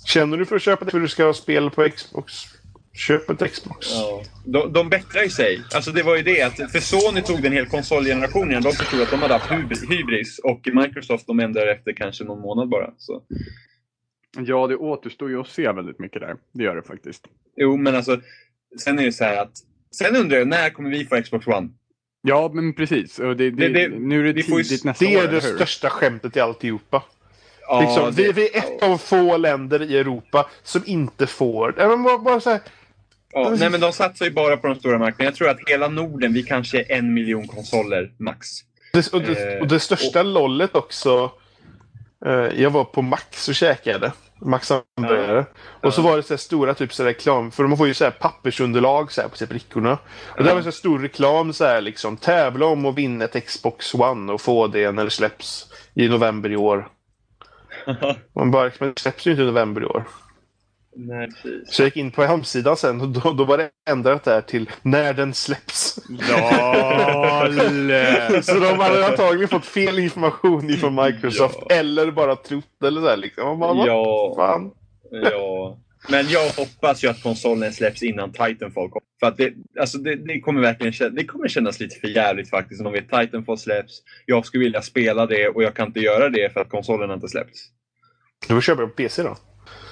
känner 0.07 0.37
du 0.37 0.47
för 0.47 0.57
att 0.57 0.63
köpa 0.63 0.85
det 0.85 0.91
för 0.91 0.99
att 0.99 1.05
du 1.05 1.09
ska 1.09 1.25
ha 1.25 1.35
spel 1.35 1.71
på 1.71 1.89
Xbox 1.89 2.33
Köp 2.99 3.31
ett 3.31 3.53
Xbox. 3.53 3.87
Ja. 3.91 4.23
De, 4.45 4.73
de 4.73 4.89
bättrar 4.89 5.23
ju 5.23 5.31
sig. 5.31 5.63
Alltså 5.75 5.93
det 5.93 6.03
var 6.03 6.17
ju 6.17 6.23
det 6.23 6.43
att 6.43 6.73
för 6.73 6.81
Sony 6.81 7.23
tog 7.23 7.43
den 7.43 7.53
hel 7.53 7.67
konsolgenerationen 7.67 8.51
igen. 8.51 8.63
De 8.63 8.73
förstod 8.73 9.03
att 9.03 9.11
de 9.11 9.23
hade 9.23 9.35
haft 9.35 9.53
hybris 9.91 10.39
och 10.39 10.69
Microsoft 10.73 11.27
de 11.27 11.41
ändrade 11.41 11.73
efter 11.73 11.93
kanske 11.93 12.25
någon 12.25 12.41
månad 12.41 12.69
bara. 12.69 12.91
Så. 12.99 13.23
Ja, 14.37 14.67
det 14.67 14.77
återstår 14.77 15.31
ju 15.31 15.41
att 15.41 15.49
se 15.49 15.73
väldigt 15.73 15.99
mycket 15.99 16.21
där. 16.21 16.37
Det 16.53 16.65
gör 16.65 16.77
det 16.77 16.83
faktiskt. 16.83 17.25
Jo, 17.57 17.77
men 17.77 17.97
alltså 17.97 18.21
sen 18.81 18.99
är 18.99 19.05
det 19.05 19.13
så 19.13 19.25
här 19.25 19.37
att 19.43 19.53
Sen 19.91 20.17
undrar 20.17 20.39
jag, 20.39 20.49
när 20.49 20.71
kommer 20.71 20.91
vi 20.91 21.05
få 21.05 21.23
Xbox 21.23 21.47
One? 21.47 21.69
Ja, 22.23 22.51
men 22.55 22.75
precis. 22.75 23.17
Det, 23.17 23.35
det, 23.35 23.51
det, 23.51 23.89
nu 23.89 24.29
är 24.29 24.33
det 24.33 24.43
tidigt 24.43 24.85
nästa 24.85 25.05
Det 25.05 25.17
år, 25.17 25.23
är 25.23 25.27
det 25.27 25.33
hur? 25.33 25.41
största 25.41 25.91
skämtet 25.91 26.37
i 26.37 26.41
alltihopa. 26.41 27.03
Ja, 27.69 27.81
liksom, 27.81 28.13
vi, 28.15 28.33
vi 28.33 28.57
är 28.57 28.59
ett 28.59 28.83
av 28.83 28.99
få 28.99 29.37
länder 29.37 29.83
i 29.83 29.99
Europa 29.99 30.51
som 30.63 30.83
inte 30.87 31.27
får... 31.27 31.75
Men 31.77 32.03
bara, 32.03 32.19
bara 32.19 32.41
så 32.41 32.51
här, 32.51 32.61
Ja, 33.33 33.55
nej, 33.59 33.71
men 33.71 33.81
de 33.81 33.93
satsar 33.93 34.25
ju 34.27 34.31
bara 34.33 34.57
på 34.57 34.67
de 34.67 34.77
stora 34.77 34.99
marknaderna. 34.99 35.25
Jag 35.25 35.35
tror 35.35 35.49
att 35.49 35.59
hela 35.67 35.89
Norden, 35.89 36.33
vi 36.33 36.43
kanske 36.43 36.79
är 36.79 36.93
en 36.93 37.15
miljon 37.15 37.47
konsoler 37.49 38.13
max. 38.19 38.49
Det, 38.93 39.13
och, 39.13 39.23
det, 39.23 39.61
och 39.61 39.69
det 39.69 39.81
största 39.81 40.23
lollet 40.23 40.77
också. 40.77 41.31
Eh, 42.27 42.63
jag 42.63 42.71
var 42.71 42.85
på 42.85 43.03
Max 43.03 43.49
och 43.49 43.55
käkade. 43.55 44.13
Max 44.41 44.71
hamburgare. 44.71 45.47
Och 45.83 45.95
så 45.95 46.03
var 46.03 46.17
det 46.17 46.23
så 46.23 46.33
här 46.33 46.39
stora 46.39 46.75
typ 46.75 46.93
så 46.93 47.05
reklam. 47.05 47.51
För 47.51 47.63
de 47.63 47.77
får 47.77 47.87
ju 47.87 47.95
så 47.95 48.05
här 48.05 48.11
pappersunderlag 48.11 49.13
så 49.13 49.21
här 49.21 49.29
på 49.29 49.37
sig 49.37 49.47
brickorna. 49.47 49.99
Och 50.27 50.45
det 50.45 50.55
var 50.55 50.61
så 50.61 50.65
här 50.65 50.71
stor 50.71 50.99
reklam 50.99 51.53
så 51.53 51.65
här 51.65 51.81
liksom. 51.81 52.17
Tävla 52.17 52.67
om 52.67 52.87
att 52.87 52.95
vinna 52.95 53.25
ett 53.25 53.47
Xbox 53.47 53.95
One 53.95 54.33
och 54.33 54.41
få 54.41 54.67
det 54.67 54.93
när 54.93 55.05
det 55.05 55.11
släpps 55.11 55.73
i 55.95 56.09
november 56.09 56.53
i 56.53 56.57
år. 56.57 56.89
Man 58.35 58.51
bara, 58.51 58.71
men 58.79 58.93
det 58.95 59.01
släpps 59.01 59.27
ju 59.27 59.31
inte 59.31 59.43
i 59.43 59.47
november 59.47 59.81
i 59.81 59.85
år. 59.85 60.05
Nej, 61.01 61.29
precis. 61.43 61.75
Så 61.75 61.83
jag 61.83 61.87
gick 61.87 61.97
in 61.97 62.11
på 62.11 62.23
hemsidan 62.23 62.77
sen 62.77 63.01
och 63.01 63.09
då, 63.09 63.33
då 63.33 63.45
var 63.45 63.59
det 63.59 63.71
ändrat 63.91 64.25
där 64.25 64.41
till 64.41 64.71
när 64.83 65.13
den 65.15 65.35
släpps. 65.35 65.99
LOL! 66.09 66.23
så 68.43 68.55
de 68.55 68.79
hade 68.79 69.07
antagligen 69.07 69.49
fått 69.49 69.65
fel 69.65 69.99
information 69.99 70.71
ifrån 70.71 70.95
Microsoft 71.05 71.59
Ja. 71.69 71.77
eller 71.77 72.11
bara 72.11 72.37
trott 72.37 72.83
eller 72.85 73.01
så 73.01 73.09
här 73.09 73.17
liksom. 73.17 73.59
Man 73.59 73.77
Ja, 73.87 74.35
fan? 74.37 74.71
ja. 75.11 75.79
Men 76.11 76.29
jag 76.29 76.49
hoppas 76.51 77.05
ju 77.05 77.09
att 77.09 77.23
konsolen 77.23 77.73
släpps 77.73 78.03
innan 78.03 78.33
Titanfall 78.33 78.89
kommer. 78.89 79.03
För 79.21 79.27
att 79.27 79.37
det, 79.37 79.53
alltså 79.81 79.99
det, 79.99 80.17
det 80.17 80.41
kommer 80.41 80.61
verkligen 80.61 81.15
det 81.15 81.25
kommer 81.25 81.49
kännas 81.49 81.81
lite 81.81 82.01
för 82.01 82.09
jävligt 82.09 82.51
faktiskt 82.51 82.87
om 82.87 82.93
vi 82.93 83.03
Titanfall 83.03 83.59
släpps. 83.59 83.93
Jag 84.27 84.47
skulle 84.47 84.65
vilja 84.65 84.83
spela 84.83 85.27
det 85.27 85.49
och 85.49 85.63
jag 85.63 85.75
kan 85.75 85.87
inte 85.87 86.01
göra 86.01 86.29
det 86.29 86.53
för 86.53 86.61
att 86.61 86.71
konsolen 86.71 87.11
inte 87.11 87.29
släppts. 87.29 87.61
Du 88.49 88.55
får 88.55 88.61
köpa 88.61 88.81
det 88.83 88.89
på 88.89 88.95
PC 88.95 89.23
då. 89.23 89.37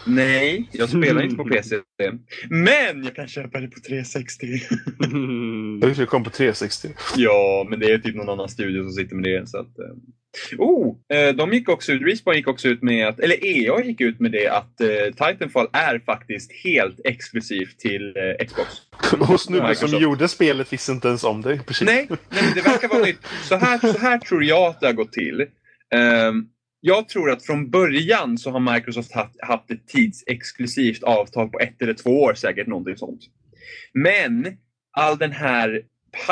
Nej, 0.07 0.69
jag 0.73 0.89
spelar 0.89 1.23
inte 1.23 1.37
på 1.37 1.45
PC. 1.49 1.77
Men 2.51 3.05
jag 3.05 3.15
kan 3.15 3.29
köpa 3.29 3.61
det 3.61 3.69
på 3.69 3.81
360. 3.81 4.47
Jag 5.81 5.89
visste 5.89 6.03
det 6.03 6.07
kom 6.07 6.25
på 6.25 6.31
360. 6.31 6.89
Ja, 7.17 7.67
men 7.71 7.81
det 7.81 7.87
är 7.87 7.99
typ 7.99 8.15
någon 8.15 8.29
annan 8.29 8.49
studio 8.49 8.83
som 8.83 8.93
sitter 8.93 9.17
med 9.17 9.25
det. 9.25 9.49
Så 9.49 9.59
att, 9.59 9.79
eh. 9.79 10.59
Oh, 10.59 10.97
eh, 11.13 11.35
de 11.35 11.53
gick 11.53 11.69
också 11.69 11.93
ut, 11.93 12.03
Respawn 12.03 12.37
gick 12.37 12.49
också 12.49 12.69
ut 12.69 12.83
med 12.83 13.09
att, 13.09 13.21
eller 13.21 13.45
EA 13.45 13.85
gick 13.85 14.01
ut 14.01 14.21
med 14.21 14.33
det 14.33 14.49
att 14.49 14.81
eh, 14.81 14.89
Titanfall 15.07 15.69
är 15.73 15.99
faktiskt 15.99 16.53
helt 16.65 17.01
exklusivt 17.05 17.79
till 17.79 18.15
eh, 18.17 18.47
Xbox. 18.47 18.69
Och 19.31 19.41
snubben 19.41 19.77
som 19.77 19.99
gjorde 20.01 20.29
spelet 20.29 20.73
visste 20.73 20.93
inte 20.93 21.09
ens 21.09 21.25
om 21.25 21.43
det. 21.43 21.61
Precis. 21.67 21.87
Nej, 21.87 22.09
nej 22.29 22.53
det 22.55 22.61
verkar 22.61 22.89
vara 22.89 23.05
nytt. 23.05 23.27
Så 23.43 23.57
här, 23.57 23.79
så 23.79 23.99
här 23.99 24.19
tror 24.19 24.45
jag 24.45 24.63
att 24.63 24.81
det 24.81 24.87
har 24.87 24.95
gått 24.95 25.13
till. 25.13 25.47
Ehm, 25.95 26.47
jag 26.87 27.09
tror 27.09 27.31
att 27.31 27.43
från 27.47 27.71
början 27.71 28.39
så 28.39 28.51
har 28.51 28.75
Microsoft 28.75 29.13
haft, 29.15 29.35
haft 29.41 29.71
ett 29.71 29.89
tidsexklusivt 29.89 31.03
avtal 31.03 31.49
på 31.49 31.59
ett 31.59 31.83
eller 31.83 31.95
två 31.95 32.23
år 32.23 32.35
säkert, 32.35 32.67
någonting 32.67 32.97
sånt. 32.97 33.21
Men 33.93 34.47
all 34.91 35.19
den 35.19 35.33
här 35.33 35.83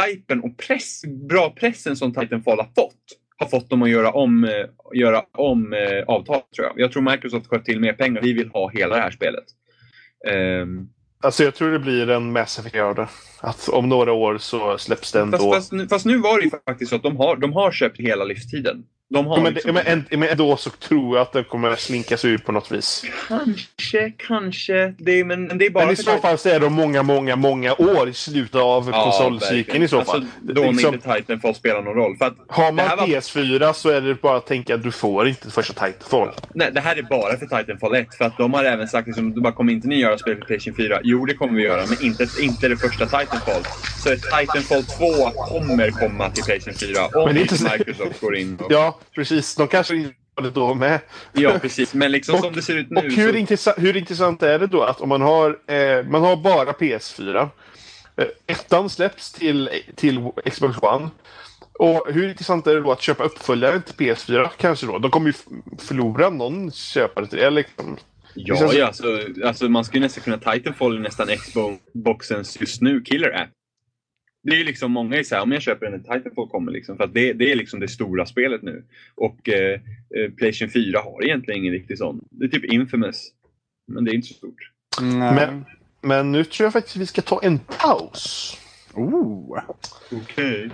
hypen 0.06 0.40
och 0.40 0.56
press, 0.58 1.02
bra 1.28 1.50
pressen 1.50 1.96
som 1.96 2.14
Titanfall 2.14 2.58
har 2.58 2.68
fått 2.76 2.94
har 3.36 3.46
fått 3.46 3.70
dem 3.70 3.82
att 3.82 3.90
göra 3.90 4.10
om, 4.12 4.44
eh, 4.44 4.50
göra 4.94 5.22
om 5.38 5.72
eh, 5.72 6.04
avtal 6.06 6.40
tror 6.56 6.66
jag. 6.66 6.72
Jag 6.76 6.92
tror 6.92 7.02
Microsoft 7.10 7.46
sköt 7.46 7.64
till 7.64 7.80
mer 7.80 7.92
pengar. 7.92 8.22
Vi 8.22 8.32
vill 8.32 8.48
ha 8.48 8.70
hela 8.70 8.94
det 8.96 9.00
här 9.02 9.10
spelet. 9.10 9.44
Ehm, 10.30 10.88
Alltså 11.22 11.44
jag 11.44 11.54
tror 11.54 11.70
det 11.70 11.78
blir 11.78 12.10
en 12.10 12.32
Mass 12.32 12.58
Effect 12.58 12.74
det. 12.96 13.08
Att 13.40 13.68
om 13.68 13.88
några 13.88 14.12
år 14.12 14.38
så 14.38 14.78
släpps 14.78 15.14
ändå. 15.14 15.38
fast, 15.38 15.54
fast, 15.54 15.72
nu- 15.72 15.88
fast 15.88 16.06
nu 16.06 16.18
var 16.18 16.38
det 16.38 16.44
ju 16.44 16.50
faktiskt 16.50 16.90
så 16.90 16.96
att 16.96 17.02
de 17.02 17.16
har, 17.16 17.36
de 17.36 17.52
har 17.52 17.72
köpt 17.72 18.00
hela 18.00 18.24
livstiden. 18.24 18.84
De 19.10 19.26
har 19.26 19.36
Ja, 19.36 19.42
men, 19.42 19.54
liksom- 19.54 19.74
men, 19.74 19.86
en- 19.86 20.04
men 20.20 20.28
ändå 20.28 20.56
så 20.56 20.70
tror 20.70 21.16
jag 21.16 21.22
att 21.22 21.32
det 21.32 21.44
kommer 21.44 21.76
slinkas 21.76 22.24
ur 22.24 22.38
på 22.38 22.52
något 22.52 22.72
vis. 22.72 23.04
Kanske, 23.28 24.12
kanske. 24.18 24.94
Det 24.98 25.20
är, 25.20 25.24
men, 25.24 25.44
men 25.44 25.58
det 25.58 25.66
är 25.66 25.70
bara 25.70 25.84
Men 25.84 25.92
i 25.92 25.96
så 25.96 26.18
fall 26.18 26.38
så 26.38 26.48
är 26.48 26.60
det 26.60 26.68
många, 26.68 27.02
många, 27.02 27.36
många 27.36 27.74
år 27.74 28.08
i 28.08 28.12
slutet 28.14 28.60
av 28.60 28.90
konsolcykeln 28.92 29.56
verkligen. 29.56 29.82
i 29.82 29.88
så 29.88 30.04
fall. 30.04 30.14
Alltså, 30.16 30.30
då 30.42 30.52
Det 30.62 30.68
är 30.68 30.72
liksom, 30.72 30.94
inte 30.94 31.14
Titanfall 31.14 31.54
spelar 31.54 31.82
någon 31.82 31.94
roll. 31.94 32.16
För 32.16 32.24
att 32.26 32.34
har 32.48 32.72
man 32.72 32.86
här 32.88 32.96
var- 32.96 33.06
PS4 33.06 33.72
så 33.72 33.88
är 33.88 34.00
det 34.00 34.14
bara 34.22 34.36
att 34.36 34.46
tänka 34.46 34.74
att 34.74 34.82
du 34.82 34.92
får 34.92 35.28
inte 35.28 35.50
första 35.50 35.86
Titanfall. 35.86 36.28
Nej, 36.54 36.70
det 36.72 36.80
här 36.80 36.96
är 36.96 37.02
bara 37.02 37.36
för 37.38 37.46
Titanfall 37.46 37.94
1. 37.94 38.14
För 38.14 38.24
att 38.24 38.38
de 38.38 38.54
har 38.54 38.64
även 38.64 38.88
sagt 38.88 39.06
liksom, 39.06 39.34
du 39.34 39.40
bara 39.40 39.52
kommer 39.52 39.72
inte 39.72 39.88
ni 39.88 39.96
göra 40.00 40.18
spel 40.18 40.36
för 40.36 40.42
Playstation 40.46 40.76
4? 40.76 41.00
Jo, 41.02 41.24
det 41.26 41.34
kommer 41.34 41.54
vi 41.54 41.62
göra, 41.62 41.82
men 41.88 42.02
inte, 42.02 42.26
inte 42.40 42.68
det 42.68 42.76
första 42.76 43.04
Titanfall. 43.06 43.62
Så 44.04 44.10
Titanfall 44.38 44.82
2 44.84 45.30
kommer 45.30 45.90
komma 45.90 46.30
till 46.30 46.44
Playstation 46.44 46.78
4 46.78 47.06
om 47.20 47.24
Men 47.24 47.34
det 47.34 47.40
är 47.40 47.52
inte 47.52 47.78
Microsoft 47.78 48.20
går 48.20 48.36
in. 48.36 48.56
Och, 48.60 48.72
Ja, 48.72 48.93
precis. 49.14 49.54
De 49.54 49.68
kanske 49.68 49.94
gör 49.94 50.12
det 50.42 50.50
då 50.50 50.74
med. 50.74 51.00
ja, 51.32 51.58
precis. 51.62 51.94
Men 51.94 52.12
liksom 52.12 52.38
som 52.38 52.54
det 52.54 52.62
ser 52.62 52.76
ut 52.76 52.90
nu. 52.90 52.96
Och 52.96 53.12
hur, 53.12 53.32
så, 53.32 53.38
intressant, 53.38 53.78
hur 53.78 53.96
intressant 53.96 54.42
är 54.42 54.58
det 54.58 54.66
då 54.66 54.82
att 54.82 55.00
om 55.00 55.08
man 55.08 55.20
har, 55.20 55.58
eh, 55.66 56.04
man 56.04 56.22
har 56.22 56.36
bara 56.36 56.72
PS4. 56.72 57.48
Eh, 58.16 58.26
ettan 58.46 58.90
släpps 58.90 59.32
till, 59.32 59.70
till 59.96 60.30
Xbox 60.50 60.78
One. 60.82 61.08
Och 61.78 62.06
hur 62.12 62.28
intressant 62.28 62.66
är 62.66 62.74
det 62.74 62.80
då 62.80 62.92
att 62.92 63.02
köpa 63.02 63.24
uppföljaren 63.24 63.82
till 63.82 63.94
PS4 63.94 64.48
kanske 64.56 64.86
då? 64.86 64.98
De 64.98 65.10
kommer 65.10 65.26
ju 65.26 65.32
förlora 65.78 66.30
någon 66.30 66.72
köpare 66.72 67.26
till 67.26 67.38
det. 67.38 67.50
Liksom. 67.50 67.96
ja, 68.34 68.54
det 68.54 68.60
känns- 68.60 68.74
ja 68.74 68.86
alltså, 68.86 69.20
alltså, 69.44 69.68
man 69.68 69.84
skulle 69.84 70.02
nästan 70.02 70.24
kunna 70.24 70.38
Titanfall 70.52 70.96
är 70.96 71.00
nästan 71.00 71.28
Xboxens 71.36 72.60
just 72.60 72.80
nu 72.82 73.00
killer 73.00 73.40
app. 73.42 73.48
Det 74.44 74.52
är 74.52 74.56
ju 74.56 74.64
liksom 74.64 74.92
många 74.92 75.16
är 75.16 75.22
så 75.22 75.34
här, 75.34 75.42
om 75.42 75.52
jag 75.52 75.62
köper 75.62 75.86
den 75.90 76.02
när 76.06 76.18
Titanfall 76.18 76.48
kommer 76.48 76.72
liksom, 76.72 76.96
för 76.96 77.04
att 77.04 77.14
det, 77.14 77.32
det 77.32 77.52
är 77.52 77.56
liksom 77.56 77.80
det 77.80 77.88
stora 77.88 78.26
spelet 78.26 78.62
nu. 78.62 78.84
Och 79.14 79.48
eh, 79.48 79.80
eh, 80.16 80.30
Playstation 80.36 80.70
4 80.70 81.00
har 81.00 81.24
egentligen 81.24 81.60
ingen 81.60 81.72
riktig 81.72 81.98
sån. 81.98 82.20
Det 82.30 82.44
är 82.44 82.48
typ 82.48 82.64
Infamous. 82.64 83.30
Men 83.92 84.04
det 84.04 84.10
är 84.10 84.14
inte 84.14 84.28
så 84.28 84.34
stort. 84.34 84.70
Nej. 85.00 85.34
Men, 85.34 85.64
men 86.02 86.32
nu 86.32 86.44
tror 86.44 86.64
jag 86.64 86.72
faktiskt 86.72 86.96
vi 86.96 87.06
ska 87.06 87.22
ta 87.22 87.40
en 87.42 87.58
paus. 87.58 88.56
Oh. 88.94 89.58
Okej. 90.12 90.70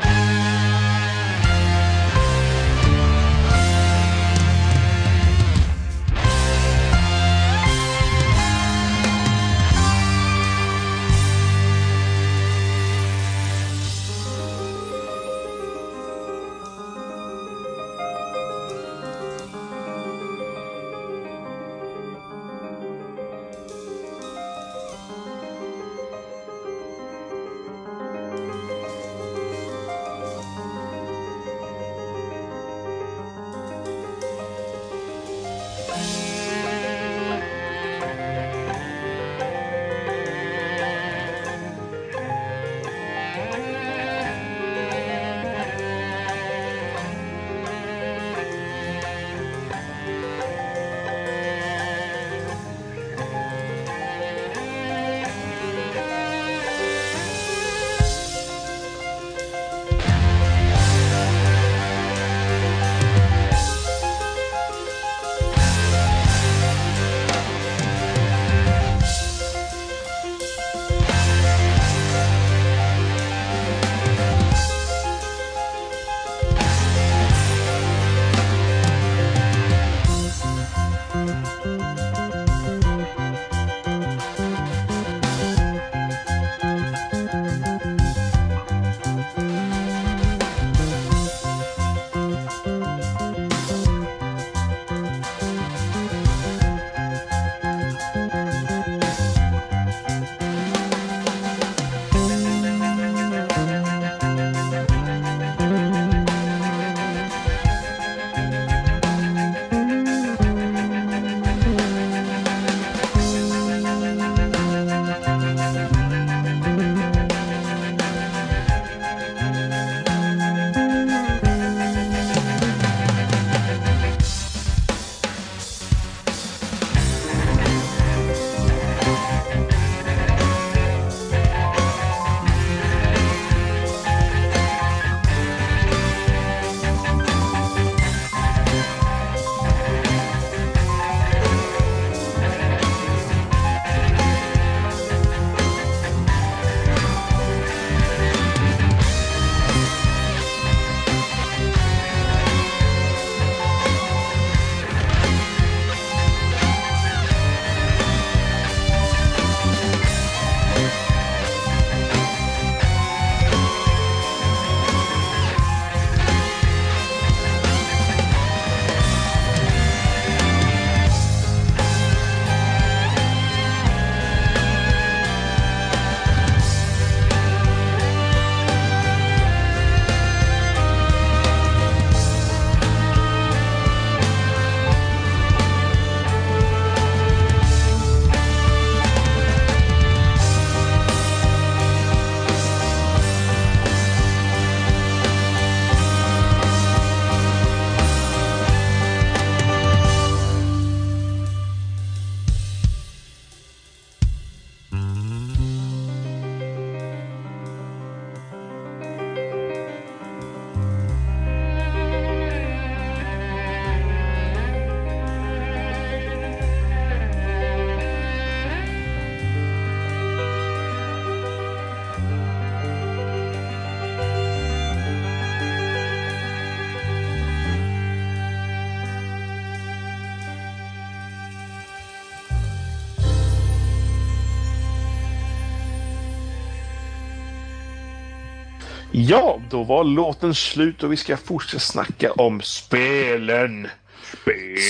Ja, 239.31 239.60
då 239.70 239.83
var 239.83 240.04
låten 240.04 240.54
slut 240.54 241.02
och 241.02 241.12
vi 241.12 241.16
ska 241.16 241.37
fortsätta 241.37 241.81
snacka 241.81 242.33
om 242.33 242.60
spelen. 242.60 243.88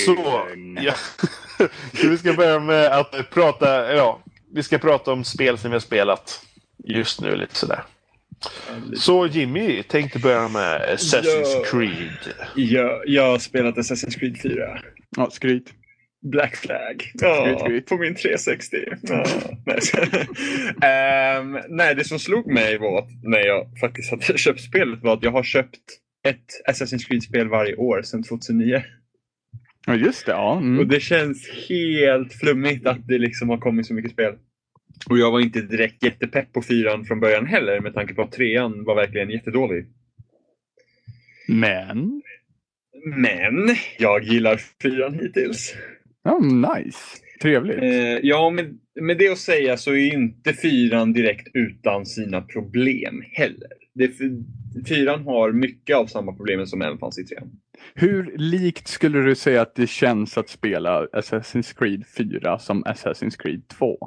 Så, 0.07 0.43
ja. 0.83 0.95
Så 2.01 2.09
vi 2.09 2.19
ska 2.19 2.33
börja 2.33 2.61
med 2.61 2.87
att 2.87 3.31
prata, 3.31 3.95
ja, 3.95 4.21
vi 4.53 4.63
ska 4.63 4.79
prata 4.79 5.13
om 5.13 5.25
spel 5.25 5.59
som 5.59 5.71
vi 5.71 5.75
har 5.75 5.81
spelat 5.81 6.43
just 6.85 7.21
nu 7.21 7.37
lite 7.37 7.55
sådär. 7.55 7.83
Så 8.97 9.27
Jimmy 9.27 9.83
tänkte 9.83 10.19
börja 10.19 10.49
med 10.49 10.81
Assassin's 10.81 11.55
Ja. 11.55 11.63
Creed. 11.71 12.35
Jag, 12.57 13.03
jag 13.07 13.31
har 13.31 13.39
spelat 13.39 13.77
Assassin's 13.77 14.19
Creed 14.19 14.41
4. 14.43 14.81
Ja, 15.17 15.31
skryt. 15.31 15.73
Black 16.23 16.57
Flag. 16.57 17.13
Skryt. 17.61 17.87
På 17.87 17.97
min 17.99 18.15
360. 18.15 18.77
Ja, 19.03 19.25
nej. 19.67 19.79
Ehm, 20.91 21.59
nej, 21.69 21.95
det 21.95 22.05
som 22.05 22.19
slog 22.19 22.47
mig 22.53 22.79
var 22.79 22.99
att 22.99 23.09
när 23.23 23.39
jag 23.47 23.79
faktiskt 23.81 24.11
hade 24.11 24.23
köpt 24.39 24.61
spelet 24.61 25.03
var 25.03 25.13
att 25.15 25.23
jag 25.23 25.31
har 25.31 25.43
köpt 25.43 25.81
ett 26.29 26.47
Assassin's 26.71 27.09
Creed-spel 27.09 27.49
varje 27.49 27.77
år 27.77 28.03
sedan 28.03 28.23
2009. 28.23 28.83
Ja, 29.87 29.95
just 29.95 30.27
det. 30.27 30.33
Ja. 30.33 30.53
Och 30.57 30.63
Mm. 30.63 30.89
det 30.89 31.01
känns 31.01 31.51
helt 31.69 32.33
flummigt 32.33 32.87
att 32.87 33.09
det 33.09 33.19
liksom 33.19 33.49
har 33.49 33.59
kommit 33.59 33.87
så 33.87 33.95
mycket 33.95 34.13
spel. 34.13 34.35
Och 35.11 35.19
jag 35.19 35.31
var 35.31 35.41
inte 35.41 35.61
direkt 35.61 36.05
jättepepp 36.05 36.53
på 36.53 36.63
fyran 36.63 37.05
från 37.05 37.21
början 37.21 37.47
heller 37.47 37.81
med 37.81 37.95
tanke 37.95 38.15
på 38.15 38.23
att 38.23 38.33
trean 38.33 38.85
var 38.85 38.95
verkligen 38.95 39.31
jättedålig. 39.31 39.87
Men, 41.49 42.23
Men 43.17 43.77
jag 43.99 44.25
gillar 44.25 44.61
fyran 44.83 45.15
hittills. 45.15 45.75
Ja, 46.23 46.39
nice. 46.39 46.99
Trevligt. 47.43 47.83
Eh, 47.83 48.19
ja, 48.23 48.51
med, 48.51 48.79
med 49.01 49.19
det 49.19 49.29
att 49.29 49.39
säga 49.39 49.77
så 49.77 49.91
är 49.91 50.15
inte 50.15 50.53
fyran 50.53 51.13
direkt 51.13 51.49
utan 51.55 52.07
sina 52.07 52.41
problem 52.41 53.25
heller. 53.33 53.71
Det, 53.95 54.11
fyran 54.89 55.25
har 55.25 55.53
mycket 55.53 55.97
av 55.97 56.07
samma 56.07 56.33
problem 56.33 56.67
som 56.67 56.83
även 56.83 56.99
fanns 56.99 57.19
i 57.19 57.25
trean. 57.25 57.51
Hur 57.95 58.35
likt 58.37 58.89
skulle 58.89 59.19
du 59.19 59.35
säga 59.35 59.63
att 59.63 59.75
det 59.75 59.87
känns 59.87 60.39
att 60.39 60.49
spela 60.49 61.07
Assassin's 61.07 61.79
Creed 61.79 62.05
4 62.17 62.59
som 62.59 62.85
Assassin's 62.85 63.39
Creed 63.39 63.69
2? 63.69 63.99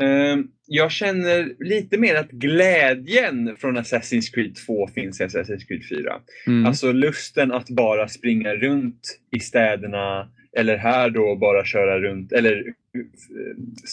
Eh, 0.00 0.36
jag 0.66 0.90
känner 0.92 1.54
lite 1.58 1.98
mer 1.98 2.14
att 2.14 2.30
glädjen 2.30 3.56
från 3.56 3.78
Assassin's 3.78 4.34
Creed 4.34 4.56
2 4.66 4.88
finns 4.88 5.20
i 5.20 5.24
Assassin's 5.24 5.66
Creed 5.68 5.82
4. 5.88 6.20
Mm. 6.46 6.66
Alltså 6.66 6.92
lusten 6.92 7.52
att 7.52 7.70
bara 7.70 8.08
springa 8.08 8.54
runt 8.54 9.18
i 9.36 9.40
städerna 9.40 10.28
eller 10.56 10.76
här 10.76 11.10
då 11.10 11.36
bara 11.36 11.64
köra 11.64 12.00
runt 12.00 12.32
eller 12.32 12.56
eh, 12.66 12.72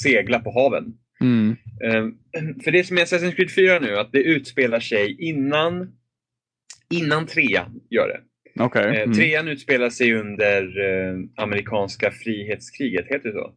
segla 0.04 0.40
på 0.40 0.52
haven. 0.52 0.94
Mm. 1.22 1.56
Eh, 1.84 2.08
För 2.64 2.72
det 2.72 2.84
som 2.84 2.98
är 2.98 3.02
Assassin's 3.02 3.32
Creed 3.36 3.52
4 3.52 3.80
nu, 3.80 3.98
att 3.98 4.12
det 4.12 4.24
utspelar 4.24 4.80
sig 4.80 5.18
innan, 5.22 5.92
innan 6.94 7.26
trean 7.28 7.82
gör 7.90 8.08
det. 8.08 8.20
Okej. 8.64 8.86
Eh, 8.98 9.04
Mm. 9.04 9.14
Trean 9.16 9.48
utspelar 9.48 9.90
sig 9.90 10.14
under 10.14 10.62
eh, 10.82 11.16
amerikanska 11.44 12.12
frihetskriget, 12.12 13.06
heter 13.08 13.30
det 13.30 13.34
så? 13.36 13.54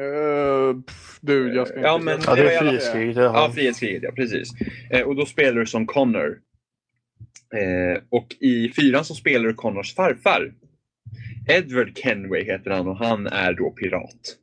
Eh, 0.00 0.80
pff, 0.82 1.18
du, 1.20 1.54
jag 1.54 1.68
ska 1.68 1.80
Ja, 1.80 1.94
inte... 1.94 2.04
men- 2.04 2.20
Ja, 2.26 2.34
det 2.34 2.54
är 2.54 2.58
frihetskriget. 2.60 3.16
Ja, 3.16 3.22
Ja. 3.22 3.52
frihetskriget, 3.54 4.02
ja 4.02 4.12
precis. 4.16 4.48
Och 5.04 5.16
då 5.16 5.26
spelar 5.26 5.60
du 5.60 5.66
som 5.66 5.86
Connor. 5.86 6.38
Och 8.10 8.26
i 8.40 8.72
fyran 8.76 9.04
så 9.04 9.14
spelar 9.14 9.46
du 9.48 9.54
Connors 9.54 9.94
farfar. 9.94 10.52
Edward 11.50 11.98
Kenway 11.98 12.44
heter 12.44 12.70
han 12.70 12.88
och 12.88 12.96
han 12.96 13.26
är 13.26 13.52
då 13.52 13.70
pirat. 13.70 14.36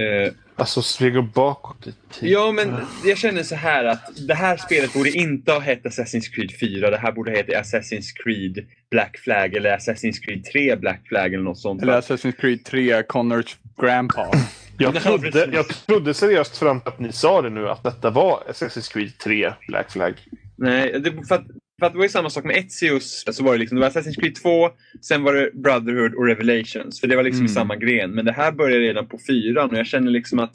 Eh, 0.00 0.32
Alltså, 0.60 1.10
går 1.10 1.22
bakåt 1.22 1.86
i 1.86 1.94
tiden. 2.12 2.32
Ja, 2.32 2.52
men 2.52 2.74
jag 3.04 3.18
känner 3.18 3.42
så 3.42 3.54
här 3.54 3.84
att 3.84 4.26
det 4.28 4.34
här 4.34 4.56
spelet 4.56 4.92
borde 4.94 5.10
inte 5.10 5.52
ha 5.52 5.60
hett 5.60 5.84
Assassin's 5.84 6.34
Creed 6.34 6.50
4. 6.60 6.90
Det 6.90 6.96
här 6.96 7.12
borde 7.12 7.30
ha 7.30 7.36
hett 7.36 7.48
Assassin's 7.48 8.06
Creed 8.24 8.66
Black 8.90 9.18
Flag 9.18 9.54
eller 9.54 9.76
Assassin's 9.76 10.20
Creed 10.22 10.44
3 10.44 10.76
Black 10.76 11.00
Flag 11.08 11.34
eller 11.34 11.44
något 11.44 11.58
sånt. 11.58 11.82
Eller 11.82 12.00
Assassin's 12.00 12.32
Creed 12.40 12.64
3, 12.64 13.02
Connors 13.02 13.56
grandpa. 13.80 14.30
Jag 14.78 14.96
Ja, 14.96 15.00
trodde, 15.00 15.48
jag 15.52 15.68
trodde 15.68 16.14
seriöst 16.14 16.58
fram 16.58 16.80
att 16.84 16.98
ni 17.00 17.12
sa 17.12 17.42
det 17.42 17.50
nu, 17.50 17.68
att 17.68 17.82
detta 17.82 18.10
var 18.10 18.42
Assassin's 18.48 18.92
Creed 18.92 19.18
3 19.18 19.52
Black 19.68 19.92
Flag. 19.92 20.14
Nej, 20.56 21.00
det, 21.00 21.26
för, 21.28 21.34
att, 21.34 21.44
för 21.78 21.86
att 21.86 21.92
det 21.92 21.98
var 21.98 22.04
ju 22.04 22.08
samma 22.08 22.30
sak 22.30 22.44
med 22.44 22.56
Ezios. 22.56 23.24
Så 23.30 23.44
var 23.44 23.52
det, 23.52 23.58
liksom, 23.58 23.76
det 23.76 23.80
var 23.80 23.90
Assassin's 23.90 24.20
Creed 24.20 24.34
2, 24.34 24.70
sen 25.00 25.22
var 25.22 25.34
det 25.34 25.50
Brotherhood 25.54 26.14
och 26.14 26.26
Revelations. 26.26 27.00
För 27.00 27.08
det 27.08 27.16
var 27.16 27.22
liksom 27.22 27.44
i 27.44 27.48
Mm. 27.48 27.54
samma 27.54 27.76
gren. 27.76 28.10
Men 28.10 28.24
det 28.24 28.32
här 28.32 28.52
började 28.52 28.80
redan 28.84 29.06
på 29.08 29.18
fyran 29.26 29.70
och 29.70 29.78
jag 29.78 29.86
känner 29.86 30.10
liksom 30.10 30.38
att 30.38 30.54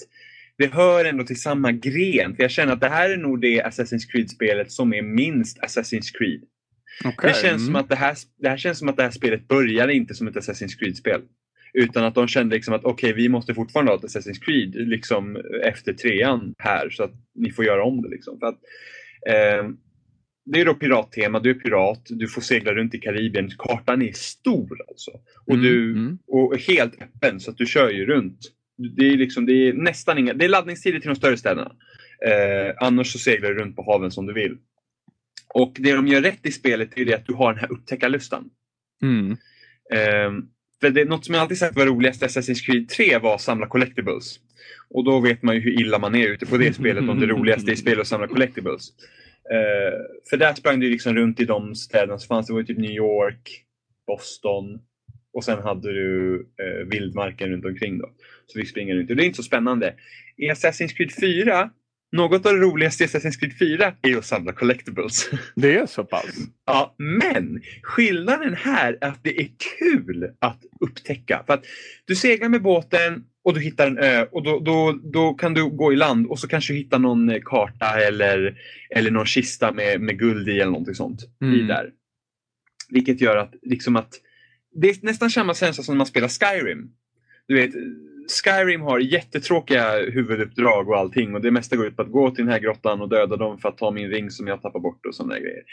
det 0.58 0.74
hör 0.74 1.06
ändå 1.06 1.24
till 1.24 1.42
samma 1.42 1.72
gren. 1.72 2.36
För 2.36 2.44
jag 2.44 2.52
känner 2.52 2.74
att 2.74 2.82
det 2.82 2.90
här 2.90 3.10
är 3.10 3.18
nog 3.18 3.42
det 3.42 3.62
Assassin's 3.64 4.12
Creed-spelet 4.12 4.72
som 4.72 4.94
är 4.94 5.02
minst 5.02 5.60
Assassin's 5.60 6.18
Creed. 6.18 6.42
Okej, 7.06 7.32
Det 7.34 7.48
känns, 7.48 7.62
som 7.66 7.70
mm. 7.76 7.82
att 7.82 7.90
det, 7.90 7.96
här, 7.96 8.16
det 8.42 8.50
här 8.50 8.58
känns 8.58 8.80
som 8.80 8.90
att 8.90 8.98
det 8.98 9.04
här 9.04 9.12
spelet 9.12 9.48
började 9.48 9.94
inte 9.94 10.14
som 10.14 10.28
ett 10.28 10.36
Assassin's 10.36 10.80
Creed-spel. 10.80 11.22
Utan 11.74 12.04
att 12.04 12.16
de 12.16 12.28
kände 12.28 12.56
liksom 12.56 12.74
att 12.74 12.84
okej, 12.86 13.14
vi 13.14 13.30
måste 13.30 13.54
fortfarande 13.54 13.92
ha 13.92 13.98
ett 13.98 14.04
Assassin's 14.04 14.40
Creed 14.46 14.76
liksom, 14.76 15.38
efter 15.64 15.94
trean 15.94 16.54
här 16.58 16.90
så 16.90 17.04
att 17.04 17.14
ni 17.36 17.52
får 17.52 17.66
göra 17.66 17.84
om 17.84 18.02
det. 18.02 18.10
Liksom. 18.10 18.40
För 18.40 18.48
att, 18.48 18.60
eh, 19.30 19.70
det 20.46 20.62
är 20.62 20.66
då 20.66 20.74
pirattema, 20.74 21.40
du 21.40 21.50
är 21.50 21.54
pirat, 21.54 22.02
du 22.10 22.28
får 22.28 22.42
segla 22.42 22.74
runt 22.74 22.94
i 22.94 23.00
Karibien. 23.00 23.50
Kartan 23.58 24.02
är 24.02 24.12
stor 24.12 24.78
alltså. 24.90 25.12
Och, 25.46 25.54
Mm, 25.54 25.64
du, 25.64 25.92
mm. 25.92 26.18
och 26.28 26.58
helt 26.58 27.02
öppen 27.02 27.40
så 27.40 27.52
att 27.52 27.58
du 27.58 27.66
kör 27.66 27.90
ju 27.90 28.06
runt. 28.06 28.40
Det 28.98 29.06
är, 29.06 29.18
liksom, 29.18 29.46
det 29.46 29.54
är 29.54 29.74
nästan 29.74 30.18
inga, 30.18 30.34
det 30.34 30.46
är 30.46 30.50
laddningstider 30.50 31.00
till 31.00 31.10
de 31.10 31.16
större 31.16 31.38
städerna. 31.38 31.72
Eh, 32.26 32.76
annars 32.80 33.12
så 33.12 33.20
seglar 33.20 33.50
du 33.50 33.56
runt 33.56 33.76
på 33.76 33.92
haven 33.92 34.12
som 34.12 34.26
du 34.26 34.34
vill. 34.34 34.58
Och 35.54 35.76
det 35.80 35.94
de 35.94 36.08
gör 36.08 36.22
rätt 36.22 36.46
i 36.46 36.52
spelet 36.52 36.98
är 36.98 37.16
att 37.16 37.26
du 37.26 37.34
har 37.34 37.54
den 37.54 37.60
här 37.60 37.72
upptäckarlustan. 37.72 38.50
Mm. 39.02 39.32
Eh, 39.94 40.44
för 40.82 40.90
det, 40.90 41.06
något 41.06 41.26
som 41.26 41.36
jag 41.36 41.42
alltid 41.42 41.58
sagt 41.58 41.76
var 41.76 41.86
roligast 41.86 42.22
i 42.22 42.26
Assassin's 42.26 42.66
Creed 42.66 42.90
3 42.90 43.18
var 43.18 43.36
att 43.36 43.42
samla 43.42 43.68
collectibles. 43.68 44.40
Och 44.90 45.04
då 45.04 45.20
vet 45.20 45.44
man 45.44 45.56
ju 45.56 45.62
hur 45.62 45.82
illa 45.82 46.00
man 46.00 46.16
är 46.16 46.28
ute 46.28 46.46
på 46.46 46.58
det 46.58 46.74
spelet 46.76 47.10
om 47.10 47.20
det 47.20 47.28
roligaste 47.28 47.72
i 47.72 47.76
spelet 47.76 47.98
är 47.98 48.02
att 48.02 48.08
samla 48.08 48.28
collectibles. 48.28 48.90
Eh, 49.52 50.00
för 50.30 50.38
där 50.38 50.54
sprang 50.54 50.80
du 50.80 50.90
liksom 50.90 51.16
runt 51.16 51.40
i 51.40 51.46
de 51.46 51.76
städerna 51.76 52.18
som 52.20 52.28
fanns. 52.28 52.48
Det 52.48 52.54
var 52.54 52.60
ju 52.60 52.66
typ 52.66 52.78
New 52.78 52.92
York, 52.92 53.66
Boston 54.08 54.80
och 55.34 55.44
sen 55.44 55.64
hade 55.64 55.94
du 55.94 56.36
eh, 56.60 56.88
vildmarken 56.88 57.50
runt 57.50 57.66
omkring 57.66 57.98
då. 57.98 58.10
Så 58.46 58.60
vi 58.60 58.66
springer 58.66 58.96
runt 58.96 59.10
och 59.10 59.16
det 59.16 59.24
är 59.24 59.26
inte 59.26 59.38
så 59.38 59.44
spännande. 59.44 59.94
I 60.38 60.50
Assassin's 60.50 60.96
Creed 60.96 61.12
4, 61.22 61.70
något 62.14 62.46
av 62.46 62.54
det 62.54 62.60
roligaste 62.60 63.04
i 63.04 63.08
Assassin's 63.08 63.40
Creed 63.40 63.58
4 63.60 63.94
är 64.02 64.18
att 64.18 64.26
samla 64.26 64.54
collectibles. 64.54 65.30
Det 65.56 65.78
är 65.78 65.86
så 65.86 66.04
pass? 66.04 66.26
Ja, 66.66 66.96
men 66.98 67.62
skillnaden 67.84 68.54
här 68.54 68.98
är 69.02 69.08
att 69.08 69.24
det 69.24 69.42
är 69.42 69.50
kul 69.80 70.32
att 70.40 70.60
upptäcka. 70.80 71.44
För 71.46 71.54
att 71.54 71.66
du 72.06 72.16
seglar 72.16 72.50
med 72.50 72.62
båten 72.62 73.24
och 73.44 73.54
du 73.54 73.62
hittar 73.62 73.88
en 73.88 73.98
ö 73.98 74.26
och 74.32 74.44
då, 74.44 74.60
då, 74.60 75.00
då 75.04 75.34
kan 75.34 75.54
du 75.54 75.70
gå 75.70 75.94
i 75.94 75.96
land 75.96 76.28
och 76.28 76.40
så 76.40 76.48
kanske 76.48 76.74
du 76.74 76.78
hittar 76.78 77.00
någon 77.00 77.30
eh, 77.30 77.42
karta 77.46 78.00
eller, 78.00 78.58
eller 78.90 79.12
någon 79.12 79.26
kista 79.26 79.72
med, 79.72 80.02
med 80.02 80.20
guld 80.20 80.50
i 80.50 80.52
eller 80.52 80.72
någonting 80.72 80.96
sånt. 80.96 81.22
I 81.42 81.46
Mm. 81.46 81.68
där. 81.68 81.90
Vilket 82.90 83.22
gör 83.22 83.38
att, 83.38 83.54
liksom 83.62 83.96
att 83.96 84.14
det 84.82 84.90
är 84.90 84.96
nästan 85.02 85.30
samma 85.30 85.54
känsla 85.54 85.84
som 85.84 85.96
när 85.96 85.98
man 85.98 86.08
spelar 86.08 86.28
Skyrim. 86.28 86.92
Du 87.48 87.56
vet, 87.56 87.72
Skyrim 88.28 88.82
har 88.82 89.00
jättetråkiga 89.00 89.92
huvuduppdrag 90.12 90.90
och 90.90 90.98
allting 90.98 91.36
och 91.36 91.42
det 91.42 91.52
mesta 91.52 91.76
går 91.76 91.88
ut 91.88 91.96
på 91.96 92.02
att 92.02 92.12
gå 92.12 92.32
till 92.32 92.46
den 92.46 92.54
här 92.54 92.60
grottan 92.60 93.02
och 93.02 93.10
döda 93.10 93.36
dem 93.38 93.58
för 93.58 93.70
att 93.70 93.78
ta 93.78 93.92
min 93.92 94.10
ring 94.10 94.30
som 94.32 94.48
jag 94.48 94.62
tappar 94.62 94.80
bort 94.80 95.06
och 95.06 95.16
sådana 95.16 95.40
grejer. 95.40 95.64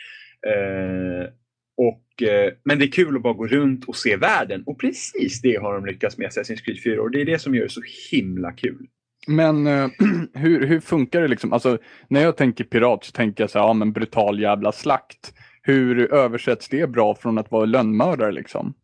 Eh, 0.46 1.28
och, 1.76 2.28
eh, 2.28 2.52
men 2.64 2.78
det 2.78 2.84
är 2.84 2.92
kul 2.92 3.16
att 3.16 3.22
bara 3.22 3.32
gå 3.32 3.46
runt 3.46 3.88
och 3.88 3.96
se 3.96 4.16
världen 4.16 4.62
och 4.66 4.80
precis 4.80 5.40
det 5.42 5.56
har 5.56 5.74
de 5.74 5.86
lyckats 5.86 6.18
med 6.18 6.28
Assassin's 6.28 6.64
Creed 6.64 6.82
4 6.82 7.02
och 7.02 7.10
det 7.10 7.20
är 7.20 7.24
det 7.24 7.38
som 7.38 7.54
gör 7.54 7.62
det 7.62 7.68
så 7.68 7.82
himla 8.10 8.52
kul. 8.52 8.86
Men 9.26 9.66
eh, 9.66 9.88
hur, 10.34 10.66
hur 10.66 10.80
funkar 10.80 11.20
det 11.22 11.28
liksom? 11.28 11.52
Alltså, 11.52 11.78
när 12.08 12.20
jag 12.20 12.36
tänker 12.36 12.64
pirat 12.64 13.04
så 13.04 13.12
tänker 13.12 13.42
jag 13.42 13.50
så 13.50 13.58
här, 13.58 13.66
ja 13.66 13.72
men 13.72 13.92
brutal 13.92 14.40
jävla 14.40 14.72
slakt. 14.72 15.32
Hur 15.62 16.14
översätts 16.14 16.68
det 16.68 16.90
bra 16.90 17.14
från 17.14 17.38
att 17.38 17.50
vara 17.50 17.64
lönnmördare 17.64 18.32
liksom? 18.32 18.74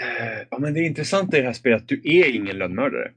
Eh, 0.00 0.46
ja, 0.50 0.58
men 0.58 0.74
det 0.74 0.80
intressanta 0.80 1.38
i 1.38 1.40
det 1.40 1.46
här 1.46 1.52
spelet 1.52 1.82
att 1.82 1.88
du 1.88 2.00
är 2.04 2.34
ingen 2.34 2.58
lönnmördare. 2.58 3.10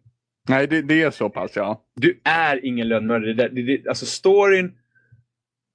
Nej, 0.49 0.67
det, 0.67 0.81
det 0.81 1.01
är 1.01 1.11
så 1.11 1.29
pass 1.29 1.51
ja. 1.55 1.83
Du 1.95 2.21
är 2.23 2.65
ingen 2.65 2.87
lönnmördare. 2.87 3.33
Det, 3.33 3.47
det, 3.61 3.87
alltså 3.89 4.05
storyn, 4.05 4.71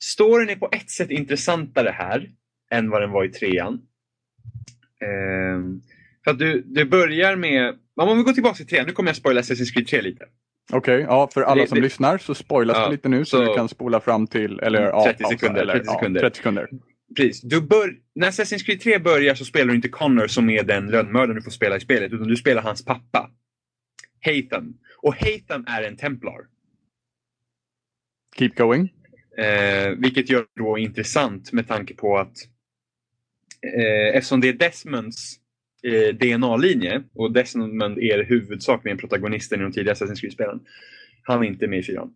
storyn 0.05 0.49
är 0.49 0.57
på 0.57 0.69
ett 0.73 0.91
sätt 0.91 1.11
intressantare 1.11 1.89
här 1.91 2.31
än 2.71 2.91
vad 2.91 3.03
den 3.03 3.11
var 3.11 3.25
i 3.25 3.29
trean. 3.29 3.81
Ehm, 5.05 5.81
för 6.25 6.31
att 6.31 6.39
du, 6.39 6.63
du 6.67 6.85
börjar 6.85 7.37
med, 7.37 7.75
om 7.97 8.19
vi 8.19 8.25
går 8.25 8.33
tillbaka 8.33 8.55
till 8.57 8.67
trean, 8.67 8.87
nu 8.87 8.93
kommer 8.93 9.09
jag 9.09 9.17
spoila 9.17 9.41
Assassin's 9.41 9.73
Creed 9.73 9.87
3 9.87 10.01
lite. 10.03 10.25
Okej, 10.73 11.01
ja 11.01 11.29
för 11.35 11.43
alla 11.43 11.63
Det- 11.63 11.69
som 11.69 11.75
det- 11.77 11.83
lyssnar 11.83 12.19
så 12.19 12.35
spoilas 12.35 12.77
Ja, 12.77 12.85
det 12.85 12.91
lite 12.91 13.09
nu 13.09 13.25
så, 13.25 13.37
så- 13.37 13.45
du 13.45 13.55
kan 13.55 13.69
spola 13.69 14.01
fram 14.01 14.27
till, 14.27 14.61
eller 14.61 14.83
ja, 14.83 15.05
30 15.05 15.23
pausa, 15.23 15.39
sekunder, 15.39 15.63
eller, 15.63 15.73
30 15.73 15.87
ja, 15.87 15.93
sekunder. 15.99 16.21
30 16.21 16.37
sekunder. 16.37 16.69
Precis. 17.17 17.41
Du 17.41 17.61
bör, 17.61 17.97
när 18.15 18.31
Assassin's 18.31 18.65
Creed 18.65 18.81
3 18.81 18.99
börjar 18.99 19.35
så 19.35 19.45
spelar 19.45 19.69
du 19.69 19.75
inte 19.75 19.89
Connor 19.89 20.27
som 20.27 20.51
är 20.51 20.63
den 20.63 20.91
lönnmördaren 20.91 21.37
du 21.37 21.43
får 21.43 21.51
spela 21.51 21.77
i 21.77 21.81
spelet, 21.81 22.13
utan 22.13 22.29
du 22.29 22.37
spelar 22.37 22.63
hans 22.63 22.85
pappa. 22.85 23.31
Hatham. 24.21 24.79
Och 25.03 25.15
Hatham 25.15 25.65
är 25.69 25.83
en 25.83 25.97
templar. 25.97 26.47
Keep 28.39 28.51
going. 28.57 28.93
Eh, 29.39 29.91
vilket 29.91 30.31
gör 30.31 30.41
det 30.41 30.63
då 30.63 30.79
intressant 30.79 31.53
med 31.53 31.69
tanke 31.69 31.95
på 31.95 32.19
att 32.19 32.37
eh, 33.77 34.17
eftersom 34.17 34.41
det 34.41 34.49
är 34.49 34.53
Desmonds 34.53 35.37
eh, 35.83 36.15
DNA-linje 36.15 37.03
och 37.15 37.33
Desmond 37.33 37.99
är 37.99 38.25
huvudsakligen 38.25 38.99
protagonisten 38.99 39.61
i 39.61 39.63
de 39.63 39.73
tidiga 39.73 39.95
Assassin's 39.95 40.21
Creed-spelen. 40.21 40.61
Han 41.23 41.43
är 41.43 41.47
inte 41.47 41.67
med 41.67 41.79
i 41.79 41.83
fyran. 41.83 42.15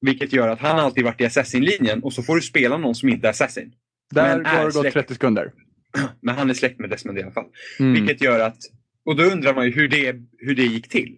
Vilket 0.00 0.32
gör 0.32 0.48
att 0.48 0.60
han 0.60 0.78
alltid 0.78 1.04
varit 1.04 1.20
i 1.20 1.24
Assassin-linjen 1.24 2.02
och 2.02 2.12
så 2.12 2.22
får 2.22 2.36
du 2.36 2.42
spela 2.42 2.76
någon 2.76 2.94
som 2.94 3.08
inte 3.08 3.26
är 3.26 3.30
Assassin. 3.30 3.72
Där 4.10 4.36
går 4.36 4.44
det 4.44 4.64
gått 4.64 4.74
släkt. 4.74 4.94
30 4.94 5.14
sekunder. 5.14 5.52
Men 6.20 6.34
han 6.34 6.50
är 6.50 6.54
släkt 6.54 6.78
med 6.78 6.90
Desmond 6.90 7.18
i 7.18 7.22
alla 7.22 7.32
fall. 7.32 7.46
Mm. 7.78 7.92
Vilket 7.92 8.22
gör 8.22 8.40
att, 8.40 8.58
och 9.04 9.16
då 9.16 9.22
undrar 9.22 9.54
man 9.54 9.64
ju 9.64 9.72
hur 9.72 9.88
det, 9.88 10.16
hur 10.38 10.54
det 10.54 10.62
gick 10.62 10.88
till. 10.88 11.16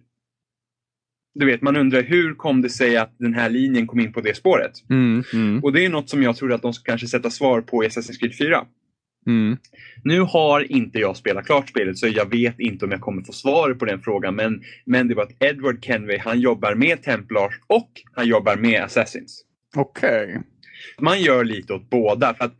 Du 1.35 1.45
vet, 1.45 1.61
man 1.61 1.77
undrar 1.77 2.03
hur 2.03 2.35
kom 2.35 2.61
det 2.61 2.69
sig 2.69 2.97
att 2.97 3.15
den 3.19 3.33
här 3.33 3.49
linjen 3.49 3.87
kom 3.87 3.99
in 3.99 4.13
på 4.13 4.21
det 4.21 4.35
spåret? 4.35 4.71
Mm. 4.89 5.23
Mm. 5.33 5.63
Och 5.63 5.73
det 5.73 5.85
är 5.85 5.89
något 5.89 6.09
som 6.09 6.23
jag 6.23 6.35
tror 6.35 6.53
att 6.53 6.61
de 6.61 6.73
ska 6.73 6.91
kanske 6.91 7.07
sätta 7.07 7.29
svar 7.29 7.61
på 7.61 7.83
i 7.83 7.87
Assassin's 7.87 8.19
Creed 8.19 8.37
4. 8.37 8.65
Mm. 9.29 9.57
Nu 10.03 10.21
har 10.21 10.71
inte 10.71 10.99
jag 10.99 11.17
spelat 11.17 11.45
klart 11.45 11.69
spelet 11.69 11.97
så 11.97 12.07
jag 12.07 12.29
vet 12.31 12.59
inte 12.59 12.85
om 12.85 12.91
jag 12.91 13.01
kommer 13.01 13.21
få 13.21 13.31
svar 13.33 13.73
på 13.73 13.85
den 13.85 14.01
frågan. 14.01 14.35
Men, 14.35 14.63
men 14.85 15.07
det 15.07 15.15
var 15.15 15.23
att 15.23 15.43
Edward 15.43 15.85
Kenway, 15.85 16.17
han 16.17 16.39
jobbar 16.39 16.75
med 16.75 17.03
Templars 17.03 17.53
och 17.67 17.91
han 18.13 18.27
jobbar 18.27 18.55
med 18.55 18.83
Assassins. 18.83 19.43
Okej. 19.75 20.41
Man 20.99 21.21
gör 21.21 21.43
lite 21.43 21.73
åt 21.73 21.89
båda. 21.89 22.33
För 22.33 22.45
att 22.45 22.55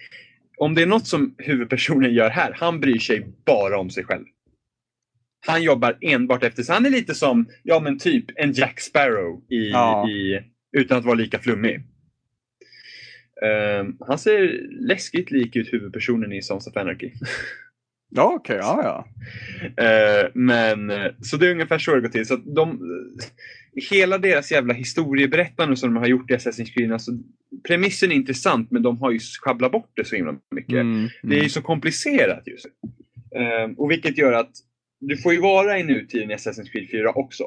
om 0.58 0.76
det 0.76 0.82
är 0.82 0.86
något 0.88 1.08
som 1.08 1.36
huvudpersonen 1.38 2.14
gör 2.14 2.30
här, 2.30 2.54
han 2.56 2.80
bryr 2.80 3.00
sig 3.00 3.28
bara 3.46 3.80
om 3.80 3.90
sig 3.90 4.04
själv. 4.04 4.26
Han 5.48 5.64
jobbar 5.64 5.98
enbart 6.02 6.44
efter 6.44 6.64
sig. 6.64 6.76
Han 6.76 6.86
är 6.86 6.90
lite 6.90 7.16
som, 7.16 7.46
ja 7.64 7.80
men 7.80 7.98
typ 8.00 8.26
en 8.36 8.52
Jack 8.52 8.80
Sparrow 8.80 9.42
i, 9.50 9.70
Ja. 9.72 10.10
i, 10.10 10.42
utan 10.78 10.98
att 10.98 11.06
vara 11.06 11.16
lika 11.16 11.40
flummig. 11.40 11.82
Ehm, 13.46 13.98
han 14.00 14.18
ser 14.18 14.68
läskigt 14.88 15.32
lik 15.32 15.56
ut 15.56 15.74
huvudpersonen 15.74 16.34
i 16.34 16.42
Sons 16.42 16.68
of 16.68 16.78
Anarchy. 16.78 17.12
Ja, 18.12 18.34
okej. 18.36 18.58
Ja, 18.58 18.82
ja. 18.84 19.08
Eh, 19.84 20.28
men, 20.34 20.92
så 21.22 21.38
det 21.38 21.48
är 21.48 21.52
ungefär 21.52 21.80
så 21.80 21.96
det 21.96 22.02
går 22.02 22.10
till. 22.10 22.26
Så 22.26 22.34
att 22.34 22.56
de, 22.56 22.80
hela 23.92 24.18
deras 24.18 24.52
jävla 24.52 24.74
historieberättande 24.74 25.76
som 25.76 25.94
de 25.94 26.00
har 26.00 26.08
gjort 26.08 26.32
i 26.32 26.34
Assassin's 26.34 26.74
Creed, 26.74 26.92
alltså, 26.92 27.12
premissen 27.68 28.12
är 28.12 28.16
intressant 28.16 28.72
men 28.72 28.82
de 28.82 28.98
har 28.98 29.12
ju 29.12 29.20
schabblat 29.20 29.72
bort 29.72 29.92
det 29.94 30.06
så 30.06 30.16
himla 30.16 30.36
mycket. 30.56 30.74
Mm. 30.74 31.10
Det 31.24 31.40
är 31.40 31.44
ju 31.44 31.50
så 31.50 31.62
komplicerat 31.62 32.48
just 32.48 32.66
nu. 32.66 32.90
Eh, 33.42 33.70
och 33.78 33.92
vilket 33.92 34.18
gör 34.18 34.34
att 34.34 34.52
du 35.00 35.18
får 35.18 35.34
ju 35.34 35.42
vara 35.42 35.80
i 35.80 35.84
nutiden 35.84 36.32
i 36.32 36.36
Assassin's 36.36 36.72
Creed 36.72 36.90
4 36.92 37.12
också. 37.12 37.44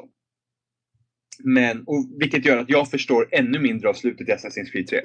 Men, 1.43 1.83
och 1.83 2.05
vilket 2.19 2.45
gör 2.45 2.57
att 2.57 2.69
jag 2.69 2.91
förstår 2.91 3.27
ännu 3.31 3.59
mindre 3.59 3.89
av 3.89 3.93
slutet 3.93 4.29
i 4.29 4.31
Assassin's 4.31 4.71
Creed 4.71 4.87
3. 4.87 4.99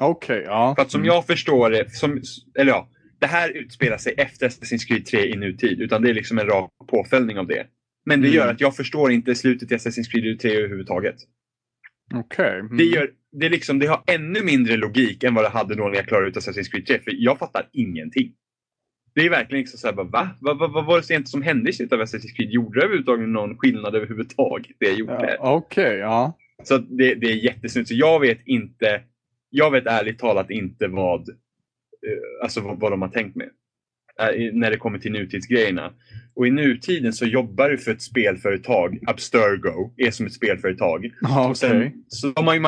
Okej, 0.00 0.42
ja. 0.46 0.74
För 0.76 0.82
att 0.82 0.90
som 0.90 1.00
Mm. 1.00 1.06
jag 1.14 1.26
förstår 1.26 1.70
det, 1.70 1.90
som, 1.94 2.20
eller 2.58 2.70
ja, 2.72 2.88
det 3.20 3.26
här 3.26 3.50
utspelar 3.56 3.96
sig 3.98 4.14
efter 4.16 4.48
Assassin's 4.48 4.86
Creed 4.88 5.06
3 5.06 5.26
i 5.26 5.36
nutid. 5.36 5.80
Utan 5.80 6.02
det 6.02 6.10
är 6.10 6.14
liksom 6.14 6.38
en 6.38 6.46
rak 6.46 6.70
påföljning 6.90 7.38
av 7.38 7.46
det. 7.46 7.66
Men 8.06 8.20
det 8.20 8.26
Mm. 8.28 8.36
gör 8.36 8.48
att 8.48 8.60
jag 8.60 8.76
förstår 8.76 9.12
inte 9.12 9.34
slutet 9.34 9.72
i 9.72 9.74
Assassin's 9.74 10.10
Creed 10.10 10.40
3 10.40 10.56
överhuvudtaget. 10.56 11.16
Okej. 12.14 12.58
Mm. 12.60 12.76
Det, 12.76 12.84
gör, 12.84 13.10
det, 13.32 13.48
liksom, 13.48 13.78
det 13.78 13.86
har 13.86 14.02
ännu 14.06 14.42
mindre 14.44 14.76
logik 14.76 15.24
än 15.24 15.34
vad 15.34 15.44
det 15.44 15.48
hade 15.48 15.74
då 15.74 15.88
när 15.88 15.96
jag 15.96 16.06
klarade 16.06 16.28
ut 16.28 16.36
Assassin's 16.36 16.70
Creed 16.70 16.86
3. 16.86 16.98
För 16.98 17.12
jag 17.18 17.38
fattar 17.38 17.68
ingenting. 17.72 18.32
Det 19.14 19.20
är 19.26 19.30
verkligen 19.30 19.60
liksom 19.60 19.78
såhär, 19.78 19.94
va? 19.94 20.30
Vad 20.40 20.58
va, 20.58 20.66
vad 20.68 20.84
var 20.86 20.96
det 20.96 20.98
egentligen 20.98 21.26
som 21.26 21.42
hände 21.42 21.70
i 21.70 21.72
slutet 21.72 21.92
av 21.92 22.00
Assassin's 22.04 22.36
Creed? 22.36 22.50
Gjorde 22.50 22.80
det 22.80 22.84
överhuvudtaget 22.84 23.28
någon 23.28 23.58
skillnad 23.58 23.94
överhuvudtaget? 23.94 24.76
Det 24.78 24.86
jag 24.86 24.98
gjorde? 24.98 25.36
Ja, 25.38 25.52
Okej, 25.54 25.96
ja. 25.98 26.38
Så 26.64 26.78
det, 26.78 27.14
det 27.14 27.26
är 27.26 27.34
jättesnyggt. 27.34 27.88
Så 27.88 27.94
jag 27.94 28.20
vet 28.20 28.38
inte, 28.46 29.00
jag 29.54 29.70
vet 29.70 29.86
ärligt 29.86 30.18
talat 30.18 30.50
inte 30.50 30.88
vad, 30.88 31.28
eh, 31.28 31.34
alltså 32.42 32.60
vad, 32.60 32.80
vad 32.80 32.92
de 32.92 33.02
har 33.02 33.08
tänkt 33.08 33.36
med. 33.36 33.48
eh, 34.20 34.52
När 34.52 34.70
det 34.70 34.76
kommer 34.76 34.98
till 34.98 35.12
nutidsgrejerna. 35.12 35.92
Och 36.34 36.46
i 36.46 36.50
nutiden 36.50 37.12
så 37.12 37.26
jobbar 37.26 37.68
du 37.68 37.78
för 37.78 37.92
ett 37.92 38.02
spelföretag. 38.02 38.98
Abstergo 39.06 39.94
är 39.96 40.10
som 40.10 40.26
ett 40.26 40.32
spelföretag. 40.32 41.10
Ja, 41.20 41.48
Och 41.48 41.56
sen, 41.56 42.04
så 42.08 42.30
de 42.30 42.46
har 42.46 42.54
ju 42.54 42.60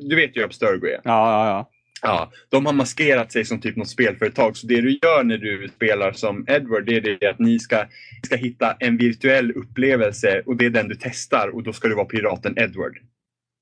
du 0.00 0.16
vet 0.16 0.36
ju 0.36 0.40
hur 0.40 0.44
Abstergo 0.44 0.86
är. 0.86 0.90
Ja, 0.92 1.00
ja, 1.04 1.46
ja. 1.48 1.70
Ja, 2.02 2.32
de 2.48 2.66
har 2.66 2.72
maskerat 2.72 3.32
sig 3.32 3.44
som 3.44 3.60
typ 3.60 3.76
något 3.76 3.88
spelföretag. 3.88 4.56
Så 4.56 4.66
det 4.66 4.80
du 4.80 4.90
gör 5.02 5.24
när 5.24 5.38
du 5.38 5.68
spelar 5.76 6.12
som 6.12 6.44
Edward, 6.48 6.86
det 6.86 6.96
är 6.96 7.00
det 7.20 7.30
att 7.30 7.38
ni 7.38 7.58
ska, 7.58 7.84
ska 8.26 8.36
hitta 8.36 8.76
en 8.80 8.96
virtuell 8.96 9.50
upplevelse 9.52 10.42
och 10.46 10.56
det 10.56 10.66
är 10.66 10.70
den 10.70 10.88
du 10.88 10.96
testar 11.00 11.48
och 11.48 11.62
då 11.62 11.72
ska 11.72 11.88
du 11.88 11.94
vara 11.94 12.06
piraten 12.06 12.58
Edward. 12.58 12.98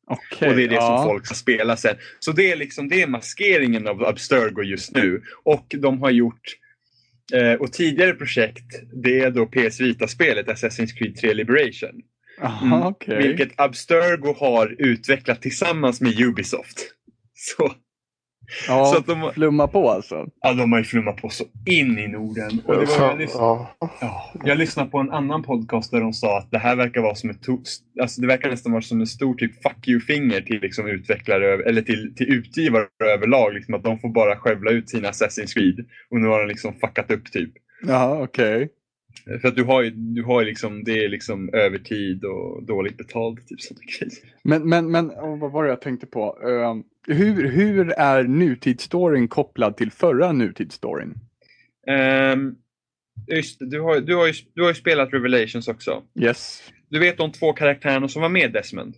Okej. 0.07 0.49
Och 0.49 0.57
det 0.57 0.65
är 0.65 0.69
det 0.69 0.75
ja. 0.75 0.99
som 0.99 1.07
folk 1.07 1.27
ska 1.27 1.35
spela 1.35 1.77
sen. 1.77 1.97
Så 2.19 2.33
det 2.33 2.53
är 2.53 2.57
liksom 2.57 2.89
det 2.89 3.03
är 3.03 3.07
maskeringen 3.07 3.89
av 3.89 4.05
Abstergo 4.05 4.63
just 4.63 4.95
nu. 4.95 5.23
Och 5.45 5.75
de 5.79 6.03
har 6.03 6.11
gjort 6.11 6.57
eh, 7.33 7.53
och 7.53 7.73
tidigare 7.73 8.13
projekt, 8.13 8.65
det 9.03 9.21
är 9.21 9.31
då 9.31 9.47
PS 9.47 9.81
Vita-spelet 9.81 10.47
Assassin's 10.47 10.99
Creed 10.99 11.17
3 11.17 11.35
Liberation. 11.35 12.03
Aha, 12.41 12.89
okej. 12.89 13.29
Vilket 13.29 13.61
Abstergo 13.61 14.35
har 14.39 14.77
utvecklat 14.79 15.43
tillsammans 15.43 16.01
med 16.01 16.21
Ubisoft. 16.21 16.93
Så, 17.35 17.75
Ja, 18.69 18.87
så 18.87 18.99
att 18.99 19.07
de, 19.07 19.31
flumma 19.35 19.67
på 19.67 19.91
alltså. 19.91 20.27
ja, 20.41 20.53
de 20.53 20.73
har 20.73 20.79
ju 20.79 20.85
flummat 20.85 21.17
på 21.17 21.29
så 21.29 21.45
in 21.67 21.99
i 21.99 22.09
Norden. 22.09 22.61
Och 22.67 22.75
det 22.75 22.79
var, 22.79 22.83
jag, 22.83 22.89
Fan, 22.89 23.19
lys- 23.19 23.35
ja. 23.35 23.77
ja, 24.01 24.33
jag 24.45 24.59
lyssnade 24.59 24.91
på 24.91 24.99
en 24.99 25.11
annan 25.11 25.43
podcast 25.43 25.91
där 25.91 26.01
de 26.01 26.13
sa 26.13 26.39
att 26.39 26.51
det 26.51 26.59
här 26.59 26.77
verkar 26.77 27.01
vara 27.01 27.15
som 27.15 27.31
ett 27.31 27.47
alltså 28.01 28.21
det 28.21 28.27
verkar 28.27 28.51
nästan 28.51 28.73
vara 28.73 28.83
som 28.83 29.01
en 29.01 29.07
stor 29.07 29.35
typ 29.35 29.63
fuck 29.63 29.89
you-finger 29.89 30.41
till 30.41 30.61
liksom 30.61 30.87
utvecklare 30.87 31.69
eller 31.69 31.83
till, 31.83 32.15
till 32.17 32.33
utgivare 32.33 32.87
överlag. 33.15 33.55
Liksom 33.55 33.75
att 33.75 33.85
de 33.85 33.99
får 33.99 34.09
bara 34.09 34.37
skövla 34.37 34.71
ut 34.71 34.91
sina 34.91 35.11
Assassin's 35.11 35.55
Creed. 35.55 35.87
Och 36.11 36.21
nu 36.21 36.29
har 36.29 36.41
de 36.41 36.49
liksom 36.49 36.75
fuckat 36.75 37.11
upp 37.11 37.33
typ. 37.33 37.51
Ja, 37.87 38.23
okej. 38.23 38.69
För 39.41 39.49
att 39.49 39.57
du 39.57 39.65
har 39.65 39.83
ju, 39.83 39.91
du 39.91 40.23
har 40.23 40.41
ju 40.41 40.47
liksom, 40.47 40.85
det 40.85 41.05
är 41.05 41.09
liksom 41.09 41.51
övertid 41.53 42.25
och 42.25 42.63
dåligt 42.63 42.97
betalt. 42.97 43.49
Typ 43.49 43.61
sådana 43.61 43.85
grejer. 43.99 44.13
Men, 44.43 44.69
men, 44.69 44.91
men 44.91 45.09
vad 45.41 45.53
var 45.53 45.65
det 45.65 45.71
jag 45.71 45.81
tänkte 45.81 46.07
på? 46.07 46.39
Ehm, 46.49 46.85
hur, 47.17 47.49
hur 47.51 47.91
är 47.91 48.25
nutidsstoryn 48.25 49.29
kopplad 49.29 49.77
till 49.77 49.91
förra 49.91 50.33
nutidsstoryn? 50.33 51.15
Ehm, 51.87 52.55
just 53.27 53.57
du 53.61 53.81
har, 53.81 54.01
du, 54.01 54.15
har 54.15 54.27
ju, 54.27 54.33
du 54.55 54.63
har 54.63 54.69
ju 54.69 54.75
spelat 54.75 55.13
Revelations 55.13 55.69
också. 55.69 56.03
Yes. 56.21 56.63
Du 56.89 56.99
vet 56.99 57.19
de 57.19 57.33
två 57.33 57.53
karaktärerna 57.53 58.09
som 58.09 58.23
var 58.23 58.29
med 58.29 58.53
Desmond? 58.53 58.95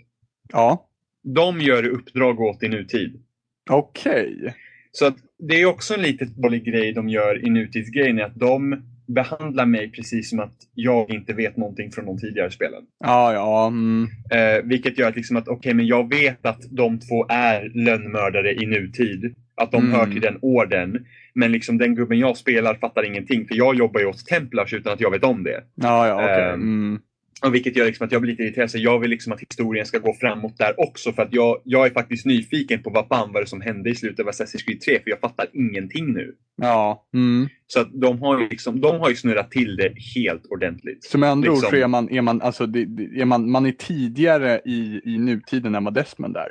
Ja. 0.53 0.89
De 1.23 1.61
gör 1.61 1.87
uppdrag 1.87 2.41
åt 2.41 2.62
i 2.62 2.69
nutid. 2.69 3.23
Okej. 3.71 4.55
Så 4.93 5.07
att 5.07 5.16
det 5.39 5.61
är 5.61 5.66
också 5.66 5.95
en 5.95 6.03
liten 6.03 6.41
dålig 6.41 6.64
grej 6.64 6.93
de 6.93 7.09
gör 7.09 7.47
i 7.47 7.51
nutidsgrejen. 7.51 8.23
Att 8.23 8.35
de 8.35 8.83
behandlar 9.15 9.67
mig 9.67 9.91
precis 9.93 10.31
som 10.31 10.41
att 10.41 10.55
jag 10.75 11.11
inte 11.11 11.33
vet 11.33 11.57
någonting 11.57 11.91
från 11.93 12.07
de 12.07 12.19
tidigare 12.19 12.51
spelen. 12.51 12.83
Ja, 13.05 13.33
ja. 13.33 13.67
Mm. 13.67 14.09
Eh, 14.31 14.65
vilket 14.65 14.99
gör 14.99 15.09
att, 15.09 15.17
liksom 15.17 15.37
att 15.37 15.49
okej, 15.49 15.75
men 15.75 15.87
jag 15.87 16.11
vet 16.15 16.47
att 16.47 16.63
de 16.71 16.99
två 17.01 17.27
är 17.29 17.71
lönnmördare 17.85 18.55
i 18.55 18.67
nutid. 18.67 19.35
Att 19.61 19.73
de 19.73 19.83
Mm. 19.85 19.93
hör 19.93 20.07
till 20.07 20.21
den 20.21 20.39
orden. 20.43 21.07
Men 21.35 21.53
liksom 21.53 21.79
den 21.79 21.95
gubben 21.95 22.19
jag 22.19 22.37
spelar 22.37 22.75
fattar 22.75 23.07
ingenting. 23.07 23.47
För 23.49 23.55
jag 23.55 23.75
jobbar 23.77 24.01
ju 24.01 24.07
åt 24.07 24.27
Templars 24.27 24.73
utan 24.75 24.93
att 24.93 25.01
jag 25.01 25.11
vet 25.11 25.25
om 25.25 25.43
det. 25.45 25.61
Ja, 25.75 26.09
ja, 26.09 26.15
okej. 26.15 26.43
Ehm, 26.45 26.63
Mm. 26.63 27.01
Och 27.47 27.55
vilket 27.55 27.76
gör 27.76 27.86
liksom 27.86 28.07
att 28.07 28.12
jag 28.12 28.22
blir 28.22 28.30
lite 28.32 28.43
irriterad. 28.43 28.70
Så 28.70 28.78
jag 28.78 28.99
vill 28.99 29.11
liksom 29.11 29.32
att 29.32 29.41
historien 29.41 29.86
ska 29.86 29.99
gå 29.99 30.14
framåt 30.14 30.59
där 30.59 30.80
också. 30.80 31.12
För 31.12 31.22
att 31.22 31.32
jag, 31.32 31.61
jag 31.64 31.86
är 31.86 31.91
faktiskt 31.91 32.26
nyfiken 32.26 32.82
på 32.82 32.91
vad 32.91 33.09
fan 33.09 33.32
var 33.32 33.41
det 33.41 33.47
som 33.47 33.61
hände 33.61 33.91
i 33.91 33.95
slutet 33.95 34.26
av 34.26 34.32
Assassin's 34.32 34.64
Creed 34.64 34.80
3. 34.80 35.01
För 35.03 35.11
jag 35.11 35.20
fattar 35.20 35.47
ingenting 35.53 36.12
nu. 36.12 36.34
Ja. 36.57 37.09
Mm. 37.14 37.49
Så 37.66 37.80
att 37.80 38.01
de 38.01 38.18
har 38.22 38.41
ju, 38.41 38.49
liksom, 38.49 38.80
de 38.80 39.01
har 39.01 39.09
ju 39.11 39.16
snurrat 39.16 39.51
till 39.51 39.76
det 39.76 39.93
helt 40.14 40.47
ordentligt. 40.47 41.05
Så 41.05 41.18
med 41.18 41.30
andra 41.30 41.51
ord 41.51 41.55
Liksom- 41.57 41.70
så 41.70 41.76
är 41.76 41.86
man, 41.89 42.11
är 42.11 42.22
man, 42.22 42.43
alltså, 42.43 42.66
det, 42.66 42.84
det- 42.84 43.20
är 43.20 43.24
man, 43.24 43.51
man 43.51 43.66
är 43.66 43.72
tidigare 43.72 44.61
i, 44.64 45.01
i 45.05 45.18
nutiden 45.18 45.74
än 45.74 45.84
vad 45.84 45.95
Desmond 45.95 46.36
är. 46.36 46.49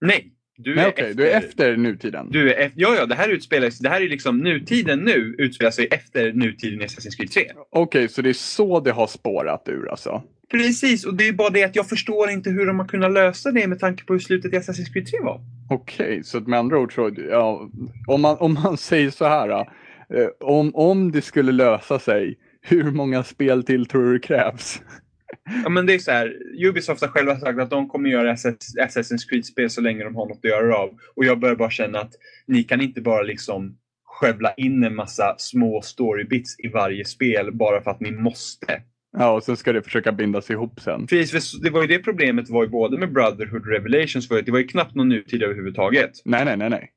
Nej, 0.00 0.33
du 0.56 0.74
Nej 0.74 0.84
är 0.84 0.88
okej, 0.88 1.04
efter. 1.04 1.22
du 1.22 1.30
är 1.30 1.36
efter 1.36 1.76
nutiden. 1.76 2.30
Du 2.30 2.52
är 2.52 2.58
efter, 2.58 2.80
ja, 2.80 2.94
ja, 2.98 3.06
det 3.06 3.14
här 3.14 3.28
utspelar 3.28 3.70
sig, 3.70 3.82
det 3.82 3.88
här 3.88 4.00
är 4.00 4.08
liksom 4.08 4.38
nutiden 4.38 4.98
nu 4.98 5.34
utspelar 5.38 5.70
sig 5.70 5.88
efter 5.90 6.32
nutiden 6.32 6.82
i 6.82 6.84
Assassin's 6.84 7.16
Creed 7.16 7.30
3. 7.30 7.50
Okej, 7.70 8.08
så 8.08 8.22
det 8.22 8.28
är 8.28 8.32
så 8.32 8.80
det 8.80 8.90
har 8.90 9.06
spårat 9.06 9.68
ur 9.68 9.90
alltså? 9.90 10.22
Precis, 10.50 11.04
och 11.04 11.14
det 11.14 11.28
är 11.28 11.32
bara 11.32 11.50
det 11.50 11.64
att 11.64 11.76
jag 11.76 11.88
förstår 11.88 12.30
inte 12.30 12.50
hur 12.50 12.66
de 12.66 12.78
har 12.78 12.86
kunnat 12.88 13.12
lösa 13.12 13.50
det 13.50 13.66
med 13.66 13.80
tanke 13.80 14.04
på 14.04 14.12
hur 14.12 14.20
slutet 14.20 14.52
i 14.52 14.56
Assassin's 14.56 14.92
Creed 14.92 15.06
3 15.06 15.20
var. 15.20 15.40
Okej, 15.70 16.24
så 16.24 16.38
att 16.38 16.46
med 16.46 16.58
andra 16.58 16.78
ord 16.78 16.94
så, 16.94 17.10
ja, 17.30 17.70
om 18.06 18.20
man, 18.20 18.36
om 18.38 18.54
man 18.54 18.76
säger 18.90 19.10
så 19.10 19.24
här, 19.24 19.50
eh, 19.50 19.64
om, 20.40 20.74
om 20.74 21.12
det 21.12 21.22
skulle 21.22 21.52
lösa 21.52 21.98
sig, 21.98 22.38
hur 22.62 22.90
många 22.90 23.24
spel 23.24 23.62
till 23.62 23.86
tror 23.86 24.12
du 24.12 24.18
krävs? 24.18 24.82
Ja, 25.64 25.68
men 25.68 25.86
det 25.86 25.94
är 25.94 25.98
så 25.98 26.10
här, 26.10 26.36
Ubisoft 26.68 27.00
har 27.00 27.08
själva 27.08 27.36
sagt 27.40 27.58
att 27.60 27.70
de 27.70 27.88
kommer 27.88 28.10
göra 28.10 28.32
Assass- 28.32 28.76
Assassin's 28.80 29.28
Creed-spel 29.30 29.70
så 29.70 29.80
länge 29.80 30.04
de 30.04 30.16
har 30.16 30.26
något 30.28 30.38
att 30.38 30.50
göra 30.50 30.76
av. 30.76 30.90
Och 31.16 31.24
jag 31.24 31.38
börjar 31.40 31.56
bara 31.56 31.70
känna 31.70 31.98
att 32.00 32.12
ni 32.46 32.62
kan 32.62 32.80
inte 32.80 33.00
bara 33.00 33.22
liksom 33.22 33.76
skövla 34.04 34.54
in 34.54 34.84
en 34.84 34.94
massa 34.94 35.34
små 35.38 35.82
storybits 35.82 36.60
i 36.60 36.68
varje 36.68 37.04
spel 37.04 37.52
bara 37.52 37.82
för 37.82 37.90
att 37.90 38.00
ni 38.00 38.10
måste. 38.10 38.82
Ja, 39.18 39.30
och 39.32 39.42
sen 39.42 39.56
ska 39.56 39.72
det 39.72 39.82
försöka 39.82 40.12
bindas 40.12 40.50
ihop 40.50 40.80
sen. 40.80 41.06
Precis, 41.06 41.30
för 41.54 41.62
det 41.64 41.70
var 41.70 41.80
ju 41.82 41.86
det 41.88 41.98
problemet 41.98 42.48
var 42.50 42.64
ju 42.64 42.70
både 42.70 42.98
med 42.98 43.12
Brotherhood 43.12 43.66
Revelations. 43.66 44.30
Ju, 44.30 44.40
det 44.42 44.52
var 44.52 44.58
ju 44.58 44.66
knappt 44.66 44.94
någon 44.94 45.08
nutid 45.08 45.42
överhuvudtaget. 45.42 46.10
Nej, 46.24 46.44
nej, 46.44 46.56
nej, 46.56 46.70
nej. 46.70 46.90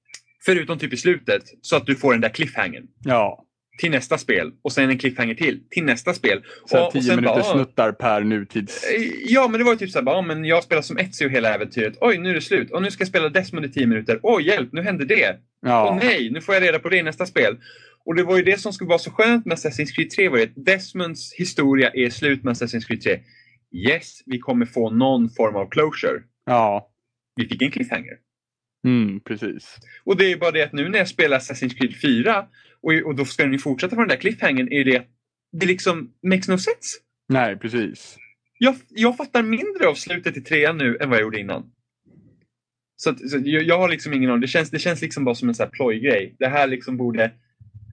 Förutom 0.45 0.77
typ 0.79 0.93
i 0.93 0.97
slutet, 0.97 1.43
så 1.61 1.75
att 1.75 1.85
du 1.85 1.95
får 1.95 2.11
den 2.11 2.21
där 2.21 2.29
cliffhangern. 2.29 2.87
Ja. 3.03 3.43
Till 3.77 3.91
nästa 3.91 4.17
spel. 4.17 4.51
Och 4.61 4.71
sen 4.71 4.89
en 4.89 4.97
cliffhanger 4.97 5.35
till. 5.35 5.59
Till 5.69 5.83
nästa 5.83 6.13
spel. 6.13 6.43
Sen 6.69 6.79
och, 6.79 6.87
och 6.87 6.93
tio 6.93 7.15
minuter 7.15 7.33
bara, 7.33 7.43
snuttar 7.43 7.91
per 7.91 8.21
nutids... 8.21 8.83
Eh, 8.83 9.01
Ja, 9.25 9.47
men 9.47 9.59
det 9.59 9.63
var 9.65 9.75
typ 9.75 9.91
såhär, 9.91 10.03
bara, 10.03 10.15
ja, 10.15 10.21
men 10.21 10.45
jag 10.45 10.63
spelar 10.63 10.81
som 10.81 10.97
Ezio 10.97 11.29
hela 11.29 11.53
äventyret. 11.53 11.97
Oj, 12.01 12.17
nu 12.17 12.29
är 12.29 12.33
det 12.33 12.41
slut. 12.41 12.71
Och 12.71 12.81
nu 12.81 12.91
ska 12.91 13.01
jag 13.01 13.07
spela 13.07 13.29
Desmond 13.29 13.65
i 13.65 13.69
10 13.69 13.87
minuter. 13.87 14.19
Oj, 14.23 14.47
hjälp, 14.47 14.69
nu 14.73 14.81
hände 14.81 15.05
det. 15.05 15.37
Ja. 15.61 15.99
nej, 16.03 16.29
nu 16.31 16.41
får 16.41 16.55
jag 16.55 16.63
reda 16.63 16.79
på 16.79 16.89
det 16.89 16.97
i 16.97 17.03
nästa 17.03 17.25
spel. 17.25 17.57
Och 18.05 18.15
det 18.15 18.23
var 18.23 18.37
ju 18.37 18.43
det 18.43 18.59
som 18.59 18.73
skulle 18.73 18.87
vara 18.87 18.99
så 18.99 19.11
skönt 19.11 19.45
med 19.45 19.57
Assassin's 19.57 19.95
Creed 19.95 20.09
3 20.09 20.29
var 20.29 20.37
ju 20.37 20.43
att 20.43 20.65
Desmonds 20.65 21.33
historia 21.33 21.91
är 21.93 22.09
slut 22.09 22.43
med 22.43 22.53
Assassin's 22.53 22.87
Creed 22.87 23.01
3. 23.01 23.19
Yes, 23.71 24.19
vi 24.25 24.39
kommer 24.39 24.65
få 24.65 24.89
någon 24.89 25.29
form 25.29 25.55
av 25.55 25.69
closure. 25.69 26.21
Ja. 26.45 26.89
Vi 27.35 27.47
fick 27.47 27.61
en 27.61 27.71
cliffhanger. 27.71 28.13
Mm, 28.85 29.19
precis. 29.19 29.77
Och 30.03 30.17
det 30.17 30.31
är 30.31 30.37
bara 30.37 30.51
det 30.51 30.63
att 30.63 30.73
nu 30.73 30.89
när 30.89 30.99
jag 30.99 31.07
spelar 31.07 31.39
Assassin's 31.39 31.77
Creed 31.77 31.95
4 32.01 32.45
och, 32.81 32.93
och 33.05 33.15
då 33.15 33.25
ska 33.25 33.43
den 33.43 33.53
ju 33.53 33.59
fortsätta 33.59 33.95
på 33.95 34.01
den 34.01 34.09
där 34.09 34.15
cliffhangern 34.15 34.71
är 34.71 34.85
det 34.85 34.97
att 34.97 35.07
det 35.51 35.65
liksom 35.65 36.11
makes 36.23 36.47
no 36.47 36.57
sense. 36.57 36.97
Nej, 37.29 37.57
precis. 37.57 38.17
Jag, 38.59 38.75
jag 38.89 39.17
fattar 39.17 39.43
mindre 39.43 39.87
av 39.87 39.93
slutet 39.93 40.37
i 40.37 40.41
trean 40.41 40.77
nu 40.77 40.97
än 41.01 41.09
vad 41.09 41.17
jag 41.17 41.23
gjorde 41.23 41.39
innan. 41.39 41.71
Så, 42.95 43.09
att, 43.09 43.29
så 43.29 43.37
jag, 43.43 43.63
jag 43.63 43.79
har 43.79 43.89
liksom 43.89 44.13
ingen 44.13 44.29
aning. 44.29 44.41
Det 44.41 44.47
känns, 44.47 44.69
det 44.69 44.79
känns 44.79 45.01
liksom 45.01 45.25
bara 45.25 45.35
som 45.35 45.49
en 45.49 45.55
sån 45.55 45.63
här 45.63 45.71
plojgrej. 45.71 46.35
Det 46.39 46.47
här 46.47 46.67
liksom 46.67 46.97
borde... 46.97 47.31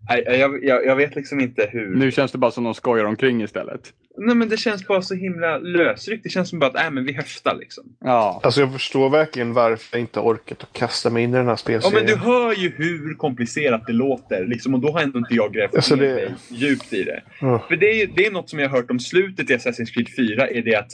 Jag, 0.09 0.65
jag, 0.65 0.87
jag 0.87 0.97
vet 0.97 1.15
liksom 1.17 1.41
inte 1.41 1.69
hur. 1.73 1.95
Nu 1.97 2.11
känns 2.11 2.33
det 2.33 2.39
bara 2.39 2.51
som 2.51 2.65
de 2.65 2.75
skojar 2.75 3.05
omkring 3.05 3.43
istället. 3.43 3.93
Nej 4.19 4.37
men 4.37 4.49
det 4.49 4.57
känns 4.57 4.87
bara 4.87 5.03
så 5.03 5.15
himla 5.15 5.59
lösryckt. 5.59 6.23
Det 6.23 6.29
känns 6.29 6.49
som 6.51 6.59
bara 6.59 6.71
att 6.71 6.87
äh, 6.87 6.91
men 6.91 7.05
vi 7.05 7.13
höftar 7.13 7.57
liksom. 7.57 7.85
Ja. 8.01 8.41
Alltså 8.43 8.61
jag 8.61 8.73
förstår 8.73 9.11
verkligen 9.11 9.53
varför 9.53 9.97
jag 9.97 10.01
inte 10.01 10.21
orkat 10.21 10.63
att 10.63 10.73
kasta 10.73 11.11
mig 11.11 11.23
in 11.25 11.31
i 11.31 11.37
den 11.37 11.45
här 11.45 11.53
Ja 11.53 11.57
spelserien. 11.57 11.95
men 11.95 12.07
du 12.07 12.17
hör 12.17 12.53
ju 12.55 12.69
hur 12.77 13.15
komplicerat 13.15 13.87
det 13.87 13.93
låter. 13.93 14.47
Liksom, 14.47 14.75
och 14.75 14.81
då 14.81 14.91
har 14.93 15.01
ändå 15.01 15.19
inte 15.19 15.35
jag 15.35 15.53
grävt 15.53 15.75
Alltså, 15.75 15.97
ner 15.97 16.03
det- 16.03 16.15
mig 16.15 16.35
djupt 16.49 16.93
i 16.93 17.03
det. 17.03 17.23
Ja. 17.41 17.65
För 17.69 17.77
det 17.77 18.03
är, 18.03 18.07
det 18.17 18.27
är 18.27 18.31
något 18.31 18.51
som 18.51 18.59
jag 18.59 18.69
har 18.69 18.77
hört 18.79 18.91
om 18.91 19.01
slutet 19.01 19.51
i 19.51 19.55
Assassin's 19.57 19.93
Creed 19.95 20.09
4. 20.17 20.49
Är 20.49 20.63
det 20.63 20.77
att 20.77 20.91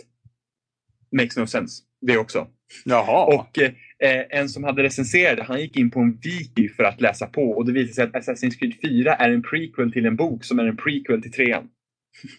makes 1.16 1.36
no 1.36 1.46
sense. 1.46 1.82
Det 2.00 2.18
också. 2.18 2.46
Jaha. 2.84 3.24
Och 3.24 3.58
eh, 3.58 4.24
en 4.30 4.48
som 4.48 4.64
hade 4.64 4.82
recenserat 4.82 5.36
det, 5.36 5.42
han 5.42 5.60
gick 5.60 5.76
in 5.76 5.90
på 5.90 6.00
en 6.00 6.18
wiki 6.22 6.68
för 6.68 6.84
att 6.84 7.00
läsa 7.00 7.26
på 7.26 7.50
och 7.50 7.66
det 7.66 7.72
visade 7.72 7.94
sig 7.94 8.04
att 8.04 8.12
Assassin's 8.28 8.58
Creed 8.58 8.74
4 8.82 9.14
är 9.14 9.30
en 9.30 9.42
prequel 9.42 9.92
till 9.92 10.06
en 10.06 10.16
bok 10.16 10.44
som 10.44 10.58
är 10.58 10.64
en 10.64 10.76
prequel 10.76 11.22
till 11.22 11.32
trean. 11.32 11.68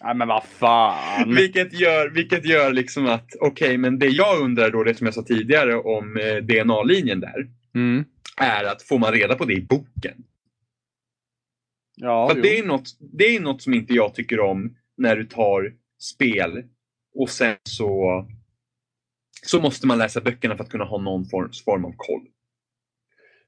Nej 0.04 0.14
men 0.14 0.28
vad 0.28 0.44
fan. 0.44 1.34
Vilket 1.34 1.72
gör, 1.80 2.10
vilket 2.10 2.44
gör 2.44 2.72
liksom 2.72 3.06
att, 3.06 3.34
okej, 3.40 3.78
men 3.78 3.98
det 3.98 4.06
jag 4.06 4.40
undrar 4.40 4.70
då, 4.70 4.82
det 4.84 4.94
som 4.94 5.04
jag 5.06 5.14
sa 5.14 5.22
tidigare 5.22 5.74
om 5.74 6.16
eh, 6.16 6.36
DNA-linjen 6.36 7.20
där, 7.20 7.46
Mm. 7.74 8.04
är 8.36 8.64
att 8.64 8.82
får 8.82 8.98
man 8.98 9.12
reda 9.12 9.34
på 9.34 9.44
det 9.44 9.54
i 9.54 9.60
boken? 9.60 10.14
Ja, 11.96 12.28
För 12.28 12.42
det, 12.42 12.58
är 12.58 12.64
något, 12.66 12.88
det 13.00 13.36
är 13.36 13.40
något 13.40 13.62
som 13.62 13.74
inte 13.74 13.94
jag 13.94 14.14
tycker 14.14 14.40
om 14.40 14.76
när 14.96 15.16
du 15.16 15.24
tar 15.24 15.72
spel 16.00 16.62
och 17.14 17.30
sen 17.30 17.56
så, 17.62 18.26
så 19.46 19.60
måste 19.60 19.86
man 19.86 19.98
läsa 19.98 20.20
böckerna 20.20 20.56
för 20.56 20.64
att 20.64 20.70
kunna 20.70 20.84
ha 20.84 20.98
någon 20.98 21.24
form, 21.64 21.84
av 21.84 21.94
koll. 21.96 22.26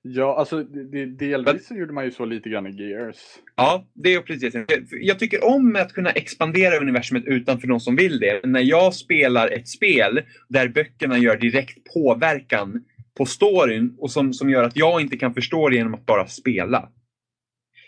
Ja, 0.07 0.37
alltså 0.39 0.63
det, 0.63 1.07
delvis 1.07 1.67
så 1.67 1.75
gjorde 1.75 1.93
man 1.93 2.05
ju 2.05 2.11
så 2.11 2.25
lite 2.25 2.49
grann 2.49 2.67
i 2.67 2.71
Gears. 2.71 3.17
Ja, 3.57 3.87
det 3.93 4.15
är 4.15 4.21
precis. 4.21 4.55
Jag 4.91 5.19
tycker 5.19 5.45
om 5.45 5.77
att 5.77 5.93
kunna 5.93 6.11
expandera 6.11 6.77
universumet 6.77 7.25
utanför 7.27 7.69
de 7.69 7.81
som 7.81 7.97
vill 7.97 8.19
det. 8.19 8.41
Men 8.43 8.53
när 8.53 8.61
jag 8.61 8.95
spelar 8.95 9.49
ett 9.49 9.69
spel 9.69 10.23
där 10.49 10.69
böckerna 10.69 11.19
gör 11.19 11.37
direkt 11.37 11.79
påverkan 11.95 12.85
på 13.17 13.27
storyn 13.27 13.97
och 13.99 14.11
som, 14.11 14.33
som 14.33 14.51
gör 14.51 14.63
att 14.63 14.77
jag 14.77 15.01
inte 15.01 15.17
kan 15.17 15.35
förstå 15.35 15.69
det 15.69 15.77
genom 15.77 15.95
att 15.95 16.07
bara 16.07 16.27
spela. 16.27 16.89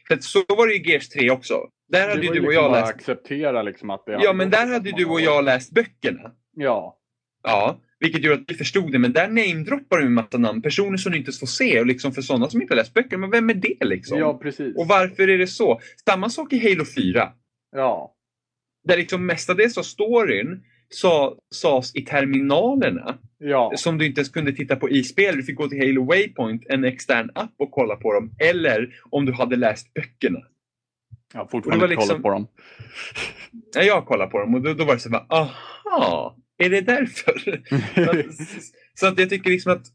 För 0.09 0.19
så 0.21 0.45
var 0.49 0.67
det 0.67 0.75
i 0.75 0.91
Gears 0.91 1.09
3 1.09 1.31
också. 1.31 1.55
Där 1.89 2.09
hade 2.09 2.21
det 2.21 2.27
ju 2.27 2.33
du 2.33 2.39
och 2.41 2.47
liksom 2.47 2.55
jag 2.55 2.73
läst... 2.73 2.95
acceptera 2.95 3.63
liksom 3.63 3.91
att 3.91 4.07
det 4.07 4.19
Ja, 4.23 4.33
men 4.33 4.51
där 4.51 4.67
hade 4.67 4.89
ju 4.89 4.97
du 4.97 5.07
och 5.07 5.21
jag 5.21 5.45
läst 5.45 5.73
böckerna. 5.73 6.33
Ja. 6.57 6.99
Ja, 7.43 7.81
vilket 8.01 8.22
gjorde 8.24 8.34
att 8.36 8.44
vi 8.49 8.55
förstod 8.55 8.92
det. 8.92 8.99
Men 8.99 9.12
där 9.12 9.28
namedroppar 9.28 9.99
du 9.99 10.07
en 10.07 10.12
massa 10.14 10.38
namn. 10.38 10.62
Personer 10.62 10.97
som 10.97 11.12
du 11.12 11.18
inte 11.18 11.32
får 11.32 11.47
se. 11.47 11.80
Och 11.80 11.86
liksom 11.86 12.12
för 12.12 12.22
sådana 12.22 12.51
som 12.51 12.62
inte 12.62 12.74
läst 12.74 12.94
böcker. 12.94 13.16
Men 13.16 13.30
vem 13.30 13.51
är 13.51 13.55
det 13.55 13.84
liksom? 13.84 14.18
Ja, 14.18 14.38
precis. 14.38 14.76
Och 14.76 14.88
varför 14.88 15.28
är 15.28 15.38
det 15.38 15.47
så? 15.47 15.80
Samma 16.09 16.30
sak 16.30 16.53
i 16.53 16.68
Halo 16.68 16.84
4. 16.84 17.32
Ja. 17.76 18.14
Där 18.88 18.97
liksom 18.97 19.26
mestadels 19.26 19.78
av 19.78 19.82
storyn 19.82 20.62
sa, 20.88 21.36
sades 21.55 21.94
i 21.94 22.03
terminalerna. 22.05 23.18
Ja. 23.38 23.72
Som 23.76 23.99
du 23.99 24.07
inte 24.07 24.20
ens 24.20 24.28
kunde 24.28 24.53
titta 24.53 24.76
på 24.76 24.90
i 24.90 25.05
spel. 25.05 25.36
Du 25.36 25.42
fick 25.42 25.57
gå 25.57 25.68
till 25.68 25.78
Halo 25.78 26.05
Waypoint, 26.05 26.62
en 26.68 26.84
extern 26.84 27.30
app 27.34 27.55
och 27.59 27.70
kolla 27.70 27.97
på 27.97 28.12
dem. 28.12 28.30
Eller 28.38 28.94
om 29.11 29.24
du 29.26 29.32
hade 29.32 29.57
läst 29.57 29.94
böckerna. 29.94 30.38
Jag 31.32 31.40
har 31.40 31.44
Och 31.44 31.51
fortfarande 31.51 31.84
inte 31.84 31.94
var 31.97 32.03
kollat 32.03 32.09
liksom- 32.09 32.22
på 32.22 32.30
dem. 32.30 32.47
Ja, 33.74 33.82
jag 33.82 34.07
kollade 34.07 34.30
på 34.30 34.38
dem 34.38 34.55
och 34.55 34.62
då, 34.62 34.74
då 34.74 34.84
var 34.84 34.94
det 34.94 35.01
så 35.01 35.09
här, 35.11 35.24
bara, 35.28 35.49
aha, 35.84 36.36
är 36.59 36.71
det 36.71 36.81
därför? 36.81 37.63
så, 38.95 39.07
att, 39.07 39.19
jag 39.19 39.31
tycker 39.31 39.51
liksom 39.51 39.73
att 39.73 39.87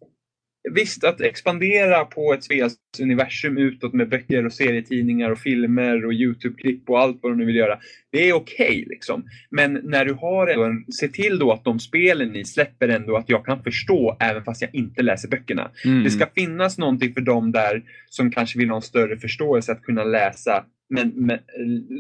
Visst, 0.74 1.04
att 1.04 1.22
expandera 1.22 2.06
på 2.06 2.34
ett 2.34 2.44
spels 2.44 2.76
universum 3.02 3.58
utåt 3.58 3.94
med 3.94 4.10
böcker 4.10 4.46
och 4.46 4.54
serietidningar 4.54 5.32
och 5.32 5.40
filmer 5.40 6.06
och 6.06 6.14
Youtube-klipp 6.14 6.90
och 6.90 7.00
allt 7.00 7.20
vad 7.22 7.32
de 7.32 7.38
nu 7.38 7.46
vill 7.46 7.56
göra. 7.56 7.80
Det 8.12 8.30
är 8.30 8.34
okej 8.34 8.86
liksom. 8.88 9.24
Men 9.50 9.74
när 9.84 10.06
du 10.06 10.14
har 10.14 10.48
en, 10.48 10.86
se 10.92 11.08
till 11.08 11.40
då 11.40 11.52
att 11.52 11.64
de 11.64 11.80
spelen 11.80 12.30
ni 12.30 12.46
släpper 12.46 12.88
ändå 12.90 13.18
att 13.18 13.30
jag 13.30 13.46
kan 13.46 13.64
förstå 13.64 14.18
även 14.20 14.44
fast 14.44 14.62
jag 14.62 14.76
inte 14.76 15.02
läser 15.02 15.28
böckerna. 15.28 15.72
Mm. 15.86 16.04
Det 16.04 16.10
ska 16.10 16.28
finnas 16.36 16.78
någonting 16.78 17.14
för 17.14 17.22
dem 17.22 17.52
där 17.52 17.84
som 18.10 18.32
kanske 18.32 18.60
vill 18.60 18.70
ha 18.70 18.76
en 18.76 18.82
större 18.82 19.18
förståelse 19.18 19.72
att 19.72 19.82
kunna 19.82 20.04
läsa. 20.04 20.66
Men, 20.92 21.10
men 21.10 21.40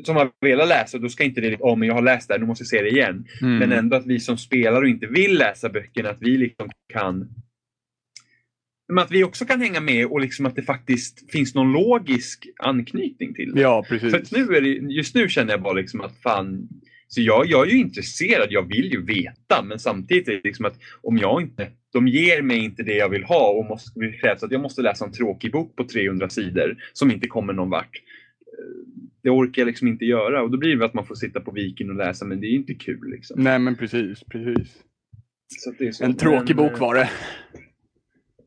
som 0.04 0.16
har 0.16 0.30
velat 0.42 0.68
läsa, 0.68 0.98
då 0.98 1.10
ska 1.10 1.24
inte 1.24 1.42
det 1.42 1.58
oh, 1.60 1.78
men 1.78 1.88
jag 1.88 1.96
har 1.96 2.02
läst 2.02 2.28
det 2.28 2.34
här, 2.34 2.40
nu 2.40 2.46
måste 2.46 2.62
jag 2.62 2.70
se 2.70 2.82
det 2.82 2.90
igen. 2.90 3.26
Mm. 3.42 3.58
Men 3.58 3.72
ändå 3.72 3.98
att 3.98 4.06
vi 4.06 4.20
som 4.20 4.38
spelar 4.38 4.82
och 4.82 4.88
inte 4.88 5.08
vill 5.08 5.38
läsa 5.38 5.70
böckerna, 5.70 6.10
att 6.10 6.22
vi 6.22 6.38
liksom 6.38 6.70
kan 6.94 7.30
men 8.92 9.04
att 9.04 9.12
vi 9.12 9.24
också 9.24 9.46
kan 9.46 9.62
hänga 9.62 9.80
med 9.80 10.06
och 10.06 10.20
liksom 10.20 10.46
att 10.46 10.56
det 10.56 10.62
faktiskt 10.62 11.32
finns 11.32 11.56
någon 11.56 11.72
logisk 11.72 12.48
anknytning 12.60 13.34
till 13.34 13.52
det. 13.54 13.62
Ja, 13.62 13.86
precis. 13.90 14.12
För 14.12 14.38
nu 14.38 14.56
är 14.56 14.62
det, 14.62 14.94
just 14.94 15.16
nu 15.16 15.30
känner 15.30 15.52
jag 15.52 15.62
bara 15.62 15.74
liksom 15.74 16.02
att 16.02 16.22
fan, 16.22 16.68
så 17.08 17.22
jag, 17.22 17.46
jag 17.48 17.68
är 17.68 17.72
ju 17.72 17.78
intresserad, 17.78 18.48
jag 18.50 18.68
vill 18.68 18.92
ju 18.92 19.06
veta 19.06 19.64
men 19.64 19.80
samtidigt 19.80 20.28
är 20.28 20.32
det 20.32 20.42
liksom 20.44 20.66
att 20.66 20.80
om 21.02 21.18
jag 21.18 21.42
inte, 21.42 21.68
de 21.94 22.08
ger 22.08 22.42
mig 22.42 22.58
inte 22.58 22.84
det 22.84 22.96
jag 22.96 23.10
vill 23.10 23.24
ha 23.24 23.50
och 23.50 23.66
måste, 23.66 24.00
det 24.00 24.12
krävs 24.12 24.44
att 24.44 24.52
jag 24.52 24.62
måste 24.62 24.82
läsa 24.82 25.06
en 25.06 25.12
tråkig 25.12 25.52
bok 25.52 25.76
på 25.76 25.84
300 25.84 26.30
sidor 26.30 26.78
som 26.94 27.12
inte 27.12 27.28
kommer 27.28 27.54
någon 27.54 27.70
vart. 27.70 28.02
Det 29.24 29.30
orkar 29.30 29.62
jag 29.62 29.68
liksom 29.68 29.88
inte 29.88 30.06
göra 30.06 30.44
och 30.44 30.52
då 30.52 30.58
blir 30.58 30.76
det 30.76 30.86
att 30.86 30.94
man 30.94 31.06
får 31.06 31.16
sitta 31.16 31.40
på 31.40 31.52
viken 31.52 31.90
och 31.90 31.96
läsa 31.96 32.26
men 32.26 32.42
det 32.42 32.48
är 32.48 32.56
inte 32.56 32.74
kul 32.74 33.10
liksom. 33.12 33.44
Nej, 33.44 33.60
men 33.60 33.76
precis. 33.76 34.24
precis. 34.24 34.84
Så 35.48 35.70
att 35.70 35.78
det 35.78 35.88
är 35.88 35.92
så. 35.92 36.04
En 36.04 36.18
tråkig 36.18 36.56
Men, 36.56 36.66
bok 36.66 36.80
var 36.80 36.96
det. 36.96 37.10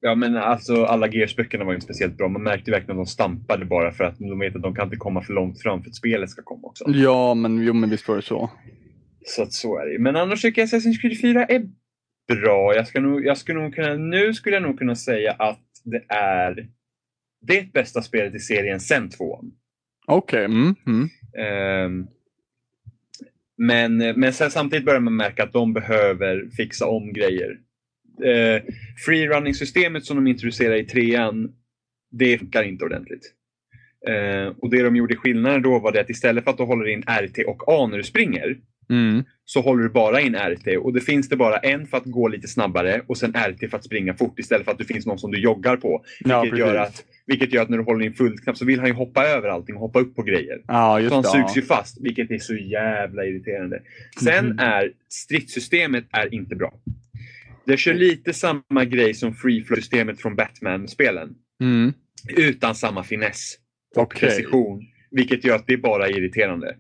Ja 0.01 0.15
men 0.15 0.37
alltså 0.37 0.85
alla 0.85 1.09
Gears-böckerna 1.09 1.65
var 1.65 1.73
ju 1.73 1.77
inte 1.77 1.85
speciellt 1.85 2.17
bra. 2.17 2.29
Man 2.29 2.43
märkte 2.43 2.71
verkligen 2.71 3.01
att 3.01 3.07
de 3.07 3.11
stampade 3.11 3.65
bara 3.65 3.93
för 3.93 4.05
att 4.05 4.19
de 4.19 4.39
vet 4.39 4.57
att 4.57 4.63
de 4.63 4.75
kan 4.75 4.85
inte 4.85 4.97
komma 4.97 5.23
för 5.23 5.33
långt 5.33 5.63
fram 5.63 5.83
för 5.83 5.91
att 5.91 5.97
spelet 5.97 6.31
ska 6.31 6.43
komma 6.43 6.69
också. 6.69 6.85
Ja, 6.89 7.35
men 7.35 7.59
jo, 7.59 7.73
men 7.73 7.91
visst 7.91 8.09
var 8.09 8.17
det 8.17 8.23
så. 8.23 8.51
Så 9.25 9.43
att 9.43 9.53
så 9.53 9.79
är 9.79 9.87
det 9.87 9.99
Men 9.99 10.17
annars 10.17 10.43
tycker 10.43 10.63
jag 10.63 10.69
Assassin's 10.69 11.01
Creed 11.01 11.21
4 11.21 11.45
är 11.45 11.69
bra. 12.29 12.75
Jag 12.75 12.87
ska 12.87 13.01
nog, 13.01 13.25
jag 13.25 13.39
skulle 13.39 13.61
nog 13.61 13.75
kunna, 13.75 13.95
nu 13.95 14.35
skulle 14.35 14.57
jag 14.57 14.63
nog 14.63 14.79
kunna 14.79 14.95
säga 14.95 15.33
att 15.33 15.61
det 15.85 16.05
är 16.09 16.69
det 17.47 17.73
bästa 17.73 18.03
spelet 18.03 18.35
i 18.35 18.39
serien 18.39 18.81
sen 18.81 19.11
tvåan. 19.11 19.53
Okej. 20.07 20.45
Mm, 20.45 20.75
mm. 20.87 21.09
Ehm, 21.39 22.07
men, 23.57 23.97
men 23.97 24.33
sen 24.33 24.51
samtidigt 24.51 24.85
börjar 24.85 25.01
man 25.01 25.17
märka 25.17 25.43
att 25.43 25.53
de 25.53 25.73
behöver 25.73 26.49
fixa 26.57 26.87
om 26.87 27.13
grejer. 27.13 27.59
Uh, 28.25 28.63
Freerunning-systemet 29.07 30.05
som 30.05 30.17
de 30.17 30.27
introducerar 30.27 30.75
i 30.75 30.85
trean, 30.85 31.55
det 32.11 32.39
funkar 32.39 32.63
inte 32.63 32.85
ordentligt. 32.85 33.35
Eh, 34.07 34.53
och 34.59 34.71
det 34.71 34.83
de 34.83 34.97
gjorde 34.97 35.17
skillnaden 35.17 35.63
då 35.63 35.79
var 35.79 35.93
det 35.93 36.01
att 36.01 36.11
istället 36.11 36.45
för 36.45 36.51
att 36.51 36.57
du 36.57 36.63
håller 36.63 36.89
in 36.89 37.03
RT 37.03 37.39
och 37.47 37.69
A 37.69 37.87
när 37.87 37.97
du 37.97 38.03
springer, 38.03 38.57
Mm. 38.91 39.25
så 39.45 39.61
håller 39.61 39.83
du 39.83 39.89
bara 39.89 40.21
in 40.21 40.35
RT 40.37 40.77
och 40.79 40.93
det 40.93 41.01
finns 41.01 41.29
det 41.29 41.37
bara 41.37 41.57
en 41.59 41.87
för 41.87 41.97
att 41.97 42.05
gå 42.05 42.29
lite 42.29 42.49
snabbare 42.49 43.03
och 43.07 43.19
sen 43.19 43.33
RT 43.33 43.71
för 43.71 43.77
att 43.77 43.85
springa 43.85 44.15
fort 44.15 44.39
istället 44.39 44.65
för 44.65 44.73
att 44.73 44.79
det 44.79 44.85
finns 44.85 45.07
någon 45.07 45.19
som 45.19 45.31
du 45.31 45.39
joggar 45.41 45.77
på. 45.77 46.05
Ja, 46.21 46.41
Vilket, 46.43 46.59
precis. 46.59 46.73
gör 46.75 46.81
att, 46.83 47.05
vilket 47.27 47.53
gör 47.53 47.63
att 47.63 47.69
när 47.69 47.79
du 47.79 47.85
håller 47.85 48.05
in 48.07 48.15
fullknapp 48.15 48.57
så 48.57 48.65
vill 48.65 48.79
han 48.81 48.89
ju 48.89 48.95
hoppa 48.95 49.27
över 49.27 49.49
allting 49.49 49.75
och 49.75 49.81
hoppa 49.81 50.01
upp 50.01 50.17
på 50.17 50.23
grejer. 50.23 50.59
Ja, 50.67 51.01
Så 51.09 51.15
han 51.15 51.23
det. 51.23 51.29
sugs 51.29 51.57
ja. 51.57 51.61
ju 51.61 51.63
fast, 51.63 51.99
vilket 52.01 52.31
är 52.31 52.39
så 52.39 52.55
jävla 52.55 53.25
irriterande. 53.25 53.83
Sen 54.25 54.47
Mhm. 54.47 54.59
är 54.59 54.91
stridssystemet 55.09 56.05
är 56.11 56.35
inte 56.35 56.57
bra. 56.57 56.73
Det 57.67 57.77
kör 57.77 57.95
lite 57.95 58.33
samma 58.33 58.85
grej 58.85 59.15
som 59.15 59.35
free 59.35 59.65
flow-systemet 59.65 60.21
från 60.21 60.37
Batman-spelen. 60.37 61.29
Mm. 61.61 61.93
Utan 62.37 62.75
samma 62.75 63.03
finess 63.05 63.55
och 63.97 64.03
Okej. 64.03 64.21
precision. 64.21 64.83
Vilket 65.11 65.45
gör 65.45 65.57
att 65.57 65.67
det 65.67 65.73
är 65.73 65.77
bara 65.79 66.09
irriterande. 66.09 66.77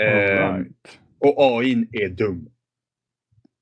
All 0.00 0.06
Eh, 0.06 0.56
right. 0.56 0.68
Och 1.24 1.34
AI 1.38 1.88
är 1.92 2.08
dum. 2.08 2.48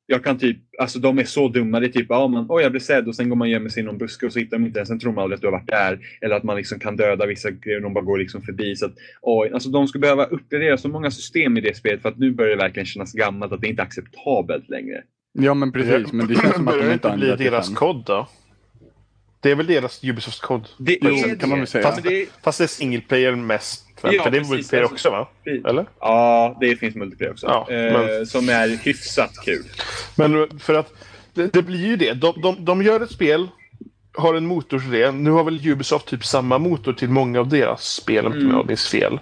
Jag 0.07 0.25
kan 0.25 0.39
typ, 0.39 0.59
alltså 0.79 0.99
de 0.99 1.19
är 1.19 1.25
så 1.25 1.49
dumma. 1.49 1.81
Det 1.81 1.87
är 1.87 1.89
typ, 1.89 2.07
ja 2.09 2.29
man, 2.29 2.47
oj 2.49 2.63
jag 2.63 2.73
blev 2.73 2.81
sedd 2.81 3.09
och 3.09 3.17
sen 3.17 3.29
går 3.29 3.37
man 3.37 3.47
och 3.47 3.53
gömmer 3.53 3.69
sig 3.69 3.83
i 3.83 3.87
någon 3.87 3.99
buske 3.99 4.27
och 4.27 4.33
så 4.33 4.39
hittar 4.39 4.59
de 4.59 4.67
inte 4.67 4.79
den. 4.79 4.87
Sen 4.87 4.99
tror 4.99 5.13
man 5.13 5.23
aldrig 5.23 5.37
att 5.37 5.41
du 5.41 5.47
har 5.47 5.53
varit 5.53 5.67
där. 5.67 5.99
Eller 6.21 6.37
att 6.37 6.43
man 6.43 6.57
liksom 6.57 6.79
kan 6.79 6.97
döda 6.97 7.27
vissa 7.27 7.51
grejer 7.51 7.77
och 7.77 7.83
de 7.83 7.95
bara 7.95 8.05
går 8.05 8.19
liksom 8.19 8.43
förbi. 8.43 8.77
Så 8.77 8.87
att, 8.87 8.93
oj, 9.23 9.51
alltså 9.55 9.69
de 9.71 9.89
skulle 9.89 10.03
behöva 10.03 10.25
uppgradera 10.25 10.77
så 10.79 10.89
många 10.89 11.11
system 11.11 11.57
i 11.57 11.61
det 11.61 11.77
spelet 11.77 12.03
för 12.03 12.09
att 12.09 12.19
nu 12.19 12.33
börjar 12.33 12.51
det 12.51 12.63
verkligen 12.63 12.87
kännas 12.87 13.13
gammalt. 13.13 13.53
Att 13.53 13.61
det 13.61 13.69
inte 13.69 13.83
är 13.83 13.87
acceptabelt 13.87 14.69
längre. 14.69 15.03
Ja 15.33 15.55
men 15.55 15.73
precis, 15.73 16.13
men 16.13 16.27
det 16.27 16.35
känns 16.35 16.55
som 16.55 16.69
att 16.69 16.79
de 16.79 16.93
inte 16.93 17.09
har 17.09 17.15
ändrat 17.15 17.39
det 17.39 17.45
deras 17.45 17.69
än. 17.69 17.75
kod 17.75 18.05
då? 18.07 18.29
Det 19.43 19.51
är 19.51 19.55
väl 19.55 19.67
deras 19.67 20.05
Ubisofts 20.05 20.41
kod? 20.41 20.69
Det 20.79 20.99
Jo, 21.03 21.09
är 21.11 21.37
kan 21.37 21.49
man 21.49 21.59
väl 21.59 21.69
säga. 21.69 21.83
Fast 21.91 22.03
det, 22.03 22.27
Fast 22.43 22.59
det 22.59 22.65
är 22.65 22.69
single 22.69 23.01
player 23.01 23.35
mest. 23.35 23.87
För, 24.01 24.13
Ja, 24.13 24.23
för 24.23 24.31
det 24.31 24.37
är 24.37 24.41
precis, 24.41 24.51
multiplayer 24.53 24.83
alltså. 24.83 24.95
också 24.95 25.11
va? 25.11 25.29
Eller? 25.71 25.87
ja, 26.01 26.57
det 26.61 26.77
finns 26.77 26.95
multiplayer 26.95 27.33
också. 27.33 27.47
Ja, 27.47 27.67
eh, 27.71 27.93
men- 27.93 28.27
Som 28.27 28.49
är 28.49 28.69
hyfsat 28.69 29.31
kul. 29.45 29.63
Men 30.17 30.59
för 30.59 30.75
att 30.75 30.93
det, 31.35 31.53
det 31.53 31.63
blir 31.63 31.87
ju 31.87 31.97
det. 31.97 32.13
De, 32.15 32.41
de, 32.43 32.65
de 32.65 32.83
gör 32.83 33.01
ett 33.01 33.11
spel, 33.11 33.49
har 34.15 34.35
en 34.35 34.47
motor 34.47 34.79
till 34.79 34.91
det. 34.91 35.13
Nu 35.13 35.31
har 35.31 35.45
väl 35.45 35.69
Ubisoft 35.69 36.07
typ 36.07 36.25
samma 36.25 36.59
motor 36.59 36.93
till 36.93 37.09
många 37.09 37.41
av 37.41 37.49
deras 37.49 37.85
spel 37.95 38.27
om 38.27 38.33
Mm. 38.33 38.51
jag 38.51 38.67
minns 38.67 38.89
fel. 38.89 39.21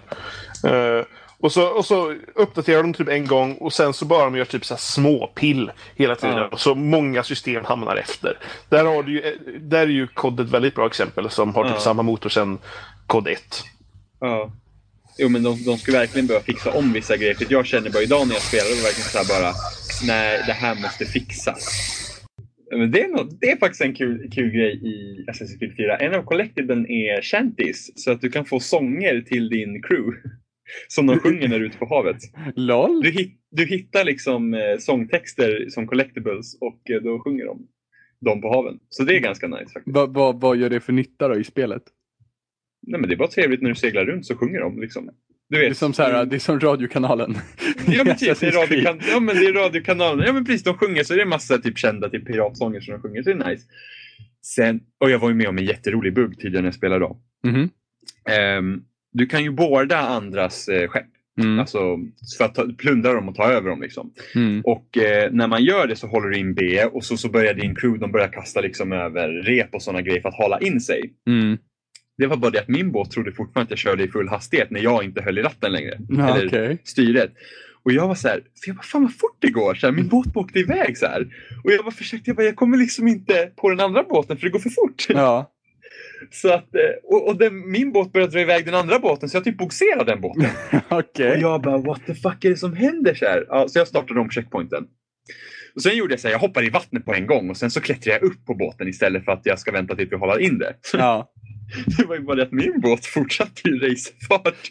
Eh, 0.66 1.05
och, 1.43 1.53
så, 1.53 1.66
och 1.66 1.84
så 1.86 2.14
uppdaterar 2.34 2.82
de 2.82 2.93
typ 2.95 3.09
en 3.09 3.26
gång 3.26 3.55
och 3.55 3.72
sen 3.72 3.93
så 3.93 4.05
bara 4.05 4.24
de 4.24 4.36
gör 4.36 4.45
typ 4.45 4.64
så 4.64 4.74
här 4.74 4.78
små 4.78 5.26
pill 5.26 5.70
hela 5.97 6.16
tiden. 6.16 6.36
Ja. 6.36 6.49
Och 6.49 6.61
så 6.61 6.74
många 6.74 7.22
system 7.22 7.64
hamnar 7.64 7.97
efter. 7.97 8.38
Där, 8.68 8.84
har 8.84 9.03
du 9.03 9.12
ju, 9.12 9.38
där 9.61 9.78
är 9.80 9.86
ju 9.86 10.07
kod 10.07 10.41
ett 10.41 10.49
väldigt 10.51 10.74
bra 10.74 10.86
exempel 10.86 11.30
som 11.30 11.55
har 11.55 11.64
typ 11.64 11.72
Ja. 11.74 11.80
samma 11.80 12.03
motor 12.03 12.28
sen 12.30 12.59
kod 13.07 13.28
1. 13.28 13.41
Ja. 14.20 14.53
Jo 15.18 15.28
men 15.28 15.43
de, 15.43 15.64
de 15.64 15.78
skulle 15.78 15.99
verkligen 15.99 16.26
behöva 16.26 16.45
fixa 16.45 16.70
om 16.72 16.93
vissa 16.93 17.16
grejer. 17.16 17.34
För 17.34 17.47
jag 17.51 17.66
känner 17.66 17.91
bara 17.91 18.03
idag 18.03 18.26
när 18.28 18.34
jag 18.34 18.43
spelar, 18.43 18.64
var 18.76 18.82
verkligen 18.82 19.09
så 19.11 19.18
här 19.18 19.43
bara, 19.43 19.53
nej 20.07 20.43
det 20.47 20.53
här 20.53 20.74
måste 20.74 21.05
fixas. 21.05 21.86
Men 22.72 22.91
det, 22.91 23.03
är 23.03 23.09
något, 23.09 23.41
det 23.41 23.51
är 23.51 23.57
faktiskt 23.57 23.80
en 23.82 23.95
kul, 23.95 24.30
kul 24.34 24.51
grej 24.51 24.72
i 24.86 25.24
Assassin's 25.30 25.59
Creed 25.59 25.76
4. 25.76 25.97
En 25.97 26.14
av 26.14 26.22
collectiblen 26.22 26.91
är 26.91 27.22
shanties. 27.22 28.03
Så 28.05 28.12
att 28.12 28.20
du 28.20 28.30
kan 28.30 28.45
få 28.45 28.61
sånger 28.61 29.20
till 29.20 29.49
din 29.49 29.82
crew. 29.82 30.16
Som 30.89 31.07
de 31.07 31.18
sjunger 31.18 31.49
när 31.49 31.59
du 31.59 31.64
är 31.64 31.68
ute 31.68 31.79
på 31.79 31.87
havet. 31.87 32.16
LOL? 32.57 33.03
Du, 33.03 33.11
hit, 33.11 33.41
du 33.51 33.64
hittar 33.66 34.05
liksom 34.05 34.55
eh, 34.55 34.61
sångtexter 34.79 35.66
som 35.68 35.87
collectibles 35.87 36.59
och 36.61 36.91
eh, 36.91 37.03
då 37.03 37.21
sjunger 37.25 37.45
de 37.47 37.66
dem 38.21 38.41
på 38.41 38.53
haven. 38.55 38.79
Så 38.89 39.05
det 39.05 39.16
är 39.16 39.21
ganska 39.21 39.49
nice 39.49 39.73
faktiskt. 39.73 39.95
Vad 39.97 40.14
vad- 40.14 40.41
vad 40.41 40.57
gör 40.57 40.71
det 40.71 40.81
för 40.81 40.93
nytta 40.93 41.29
då 41.29 41.37
i 41.41 41.45
spelet? 41.45 41.83
Nej, 42.87 43.01
men 43.01 43.09
det 43.11 43.14
är 43.14 43.18
bara 43.18 43.29
trevligt 43.29 43.62
när 43.62 43.68
du 43.68 43.75
seglar 43.75 44.05
runt 44.05 44.27
så 44.27 44.37
sjunger 44.37 44.61
de. 44.61 44.81
Liksom. 44.81 45.11
Du 45.49 45.59
vet, 45.59 45.66
Det 45.68 45.73
är 45.73 45.75
som, 45.75 45.93
så 45.93 46.03
här, 46.03 46.25
det 46.27 46.37
är 46.37 46.41
som 46.41 46.61
radiokanalen. 46.61 47.35
Ja 47.87 48.05
men, 48.05 48.16
typ, 48.18 48.41
det 48.41 48.47
är 48.47 48.53
radiokan- 48.53 49.01
ja 49.12 49.21
men 49.21 49.37
det 49.37 49.45
är 49.47 49.53
radiokanalen. 49.53 50.27
Ja 50.27 50.33
men 50.33 50.45
precis, 50.45 50.62
de 50.62 50.75
sjunger 50.79 51.03
så 51.05 51.14
det 51.14 51.23
är 51.23 51.27
massa 51.27 51.59
typ 51.59 51.79
kända 51.79 52.09
typ 52.09 52.27
piratsånger 52.27 52.81
som 52.81 52.93
de 52.95 53.01
sjunger. 53.03 53.23
Så 53.23 53.31
det 53.35 53.45
är 53.45 53.51
nice. 53.51 53.66
Sen, 54.43 54.81
och 55.01 55.11
jag 55.11 55.18
var 55.18 55.29
ju 55.29 55.35
med 55.35 55.49
om 55.49 55.59
en 55.59 55.64
jätterolig 55.64 56.14
bugg 56.14 56.39
tidigare 56.39 56.62
när 56.62 56.66
jag 56.68 56.75
spelade 56.75 57.01
då. 57.05 57.21
Mhm. 57.45 57.68
Ehm, 58.31 58.83
du 59.13 59.27
kan 59.27 59.43
ju 59.43 59.51
båda 59.51 59.99
andras 59.99 60.69
eh, 60.69 60.89
skepp. 60.89 61.07
Mm. 61.41 61.61
Alltså 61.61 61.99
för 62.39 62.45
att 62.45 62.55
ta, 62.55 62.67
plundra 62.79 63.13
dem 63.13 63.29
och 63.29 63.35
ta 63.35 63.45
över 63.45 63.71
dem. 63.71 63.83
Liksom. 63.83 64.13
Mm. 64.35 64.61
Och 64.65 64.99
eh, 64.99 65.33
när 65.33 65.47
man 65.47 65.65
gör 65.65 65.87
det 65.87 65.97
så 65.97 66.07
håller 66.07 66.29
du 66.29 66.39
in 66.39 66.55
B 66.55 66.85
och 66.85 67.05
så, 67.05 67.17
så 67.17 67.29
börjar 67.29 67.55
din 67.55 67.75
crew 67.75 68.01
de 68.01 68.13
börjar 68.13 68.29
kasta 68.29 68.61
liksom 68.61 68.93
över 68.93 69.29
rep 69.29 69.75
och 69.75 69.83
sådana 69.83 70.03
grejer 70.03 70.21
för 70.21 70.29
att 70.29 70.39
hala 70.39 70.61
in 70.61 70.81
sig. 70.81 71.13
Mm. 71.27 71.59
Det 72.19 72.27
var 72.27 72.37
bara 72.37 72.51
det 72.51 72.61
att 72.61 72.69
min 72.69 72.93
båt 72.93 73.11
trodde 73.11 73.33
fortfarande 73.33 73.65
att 73.67 73.71
jag 73.71 73.79
körde 73.79 74.05
i 74.05 74.09
full 74.09 74.29
hastighet 74.29 74.71
när 74.71 74.81
jag 74.81 75.05
inte 75.05 75.23
höll 75.23 75.39
i 75.39 75.43
ratten 75.43 75.73
längre. 75.73 75.99
Ja, 76.09 76.37
Eller 76.37 76.47
okej. 76.47 76.79
styret. 76.85 77.33
Och 77.83 77.93
jag 77.93 78.09
var 78.09 78.15
så 78.15 78.29
här, 78.29 78.37
för 78.37 78.69
jag 78.69 78.77
bara, 78.77 78.83
fan 78.83 79.03
vad 79.03 79.15
fort 79.15 79.37
det 79.39 79.51
går. 79.51 79.75
Så 79.75 79.87
här, 79.87 79.95
min 79.95 80.09
båt 80.09 80.37
åkte 80.37 80.59
iväg 80.59 80.99
så 80.99 81.07
här. 81.07 81.21
Och 81.65 81.73
jag 81.73 81.85
bara 81.85 81.95
försökte, 81.95 82.31
jag 82.31 82.37
bara, 82.37 82.47
jag 82.47 82.57
kommer 82.57 82.79
liksom 82.79 83.09
inte 83.09 83.51
på 83.57 83.71
den 83.71 83.81
andra 83.81 84.03
båten 84.03 84.37
för 84.37 84.47
det 84.47 84.51
går 84.51 84.59
för 84.59 84.71
fort. 84.71 85.07
Ja. 85.09 85.53
Så 86.31 86.53
att, 86.53 86.75
eh, 86.75 86.81
och 87.05 87.29
och 87.29 87.37
den, 87.37 87.71
min 87.71 87.93
båt 87.93 88.12
började 88.12 88.33
dra 88.33 88.41
iväg 88.41 88.64
den 88.64 88.75
andra 88.75 88.99
båten 88.99 89.29
så 89.29 89.37
jag 89.37 89.45
typ 89.45 89.59
bogserade 89.59 90.05
den 90.05 90.21
båten. 90.21 90.51
Okej. 90.89 91.33
Och 91.33 91.39
jag 91.39 91.62
bara, 91.62 91.79
what 91.79 92.01
the 92.07 92.14
fuck 92.14 92.45
är 92.45 92.51
det 92.51 92.57
som 92.57 92.77
händer? 92.77 93.14
Så, 93.14 93.25
här? 93.25 93.47
Ja, 93.49 93.68
så 93.68 93.79
jag 93.79 93.89
startade 93.89 94.21
om 94.21 94.31
checkpointen. 94.31 94.85
Och 95.75 95.83
sen 95.83 95.97
gjorde 95.97 96.12
jag 96.12 96.21
så 96.21 96.29
här, 96.29 96.33
jag 96.33 96.39
hoppade 96.39 96.66
i 96.66 96.71
vattnet 96.71 97.05
på 97.05 97.14
en 97.14 97.27
gång 97.27 97.51
och 97.51 97.57
sen 97.57 97.71
så 97.71 97.81
klättrade 97.81 98.18
jag 98.18 98.23
upp 98.23 98.47
på 98.47 98.55
båten 98.55 98.89
istället 98.89 99.25
för 99.25 99.33
att 99.33 99.41
jag 99.45 99.59
ska 99.59 99.73
vänta 99.73 99.97
tills 99.97 100.12
vi 100.12 100.16
håller 100.16 100.39
in 100.39 100.59
det. 100.59 100.75
Ja. 100.93 101.33
Det 101.99 102.05
var 102.05 102.14
ju 102.16 102.21
bara 102.23 102.37
det 102.37 102.43
att 102.43 102.53
min 102.53 102.81
båt 102.81 103.07
fortsatte 103.07 103.68
i 103.68 103.71
racerfart 103.73 104.71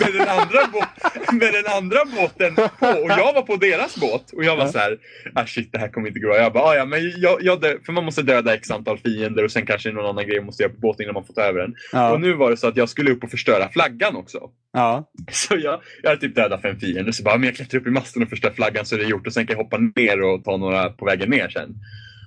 med 0.00 0.12
den 0.12 0.28
andra, 0.28 0.60
bå- 0.72 1.32
med 1.32 1.52
den 1.52 1.66
andra 1.76 1.98
båten 2.16 2.54
på. 2.54 2.62
Och 2.86 3.10
jag 3.10 3.32
var 3.32 3.42
på 3.42 3.56
deras 3.56 3.96
båt. 3.96 4.30
Och 4.32 4.44
jag 4.44 4.56
var 4.56 4.66
så 4.66 4.78
här, 4.78 4.98
ah 5.34 5.46
shit 5.46 5.72
det 5.72 5.78
här 5.78 5.88
kommer 5.88 6.08
inte 6.08 6.20
gå. 6.20 6.36
Jag 6.36 6.52
bara, 6.52 6.64
ah, 6.64 6.74
ja 6.74 6.84
men 6.84 7.12
jag, 7.16 7.38
jag 7.42 7.60
dö-" 7.60 7.78
för 7.86 7.92
man 7.92 8.04
måste 8.04 8.22
döda 8.22 8.54
x 8.54 8.70
antal 8.70 8.98
fiender 8.98 9.44
och 9.44 9.50
sen 9.52 9.66
kanske 9.66 9.92
någon 9.92 10.06
annan 10.06 10.26
grej 10.26 10.38
man 10.38 10.46
måste 10.46 10.62
göra 10.62 10.72
på 10.72 10.80
båten 10.80 11.02
innan 11.04 11.14
man 11.14 11.24
får 11.24 11.34
ta 11.34 11.42
över 11.42 11.60
den. 11.60 11.70
Och 11.70 11.76
Ja. 11.92 12.18
nu 12.18 12.32
var 12.32 12.50
det 12.50 12.56
så 12.56 12.68
att 12.68 12.76
jag 12.76 12.88
skulle 12.88 13.10
upp 13.10 13.24
och 13.24 13.30
förstöra 13.30 13.68
flaggan 13.68 14.16
också. 14.16 14.38
Ja. 14.72 15.10
Så 15.32 15.54
jag, 15.56 15.80
jag 16.02 16.10
hade 16.10 16.20
typ 16.20 16.34
dödat 16.34 16.62
fem 16.62 16.80
fiender. 16.80 17.12
Så 17.12 17.22
bara, 17.22 17.36
men 17.36 17.46
jag 17.46 17.56
klättrar 17.56 17.80
upp 17.80 17.86
i 17.86 17.90
masten 17.90 18.22
och 18.22 18.28
förstör 18.28 18.50
flaggan 18.50 18.86
så 18.86 18.94
är 18.94 18.98
det 18.98 19.04
gjort. 19.04 19.26
Och 19.26 19.32
sen 19.32 19.46
kan 19.46 19.56
jag 19.56 19.64
hoppa 19.64 19.78
ner 19.96 20.22
och 20.22 20.44
ta 20.44 20.56
några 20.56 20.88
på 20.90 21.04
vägen 21.04 21.30
ner 21.30 21.48
sen. 21.48 21.68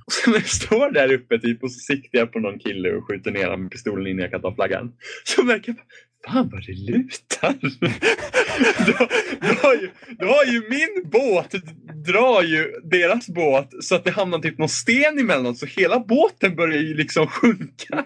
Och 0.05 0.13
sen 0.13 0.33
när 0.33 0.39
jag 0.39 0.49
står 0.49 0.91
där 0.91 1.13
uppe 1.13 1.39
typ, 1.39 1.63
och 1.63 1.71
så 1.71 1.79
siktar 1.79 2.19
jag 2.19 2.31
på 2.31 2.39
någon 2.39 2.59
kille 2.59 2.95
och 2.95 3.07
skjuter 3.07 3.31
ner 3.31 3.43
honom 3.43 3.61
med 3.61 3.71
pistolen 3.71 4.07
innan 4.07 4.21
jag 4.21 4.31
kan 4.31 4.41
ta 4.41 4.55
flaggan. 4.55 4.93
Så 5.23 5.43
märker 5.43 5.69
jag 5.71 5.77
fan 6.25 6.49
vad 6.49 6.65
det 6.65 6.73
lutar. 6.73 7.55
då, 8.85 9.07
då, 9.39 9.67
har 9.67 9.73
ju, 9.73 9.89
då 10.19 10.25
har 10.25 10.45
ju 10.45 10.69
min 10.69 11.09
båt, 11.09 11.55
drar 12.05 12.43
ju 12.43 12.71
deras 12.83 13.27
båt 13.27 13.69
så 13.81 13.95
att 13.95 14.03
det 14.03 14.11
hamnar 14.11 14.39
typ 14.39 14.57
någon 14.57 14.69
sten 14.69 15.19
emellan 15.19 15.55
så 15.55 15.65
hela 15.65 15.99
båten 15.99 16.55
börjar 16.55 16.81
ju 16.81 16.93
liksom 16.93 17.27
sjunka. 17.27 18.05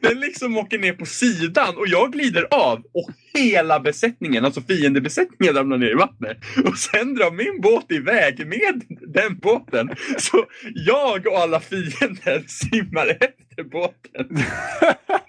Den 0.00 0.20
liksom 0.20 0.56
åker 0.56 0.78
ner 0.78 0.92
på 0.92 1.06
sidan 1.06 1.76
och 1.76 1.88
jag 1.88 2.12
glider 2.12 2.46
av 2.50 2.78
och 2.78 3.10
hela 3.34 3.80
besättningen, 3.80 4.44
alltså 4.44 4.60
fiendebesättningen 4.60 5.54
ramlar 5.54 5.78
ner 5.78 5.90
i 5.90 5.94
vattnet. 5.94 6.38
Och 6.64 6.78
sen 6.78 7.14
drar 7.14 7.30
min 7.30 7.60
båt 7.60 7.92
iväg 7.92 8.46
med 8.46 8.82
den 9.14 9.38
båten. 9.38 9.90
Så 10.18 10.44
jag 10.74 11.26
och 11.26 11.38
alla 11.38 11.60
fiender 11.60 12.44
simmar 12.46 13.06
efter 13.20 13.62
båten. 13.62 14.38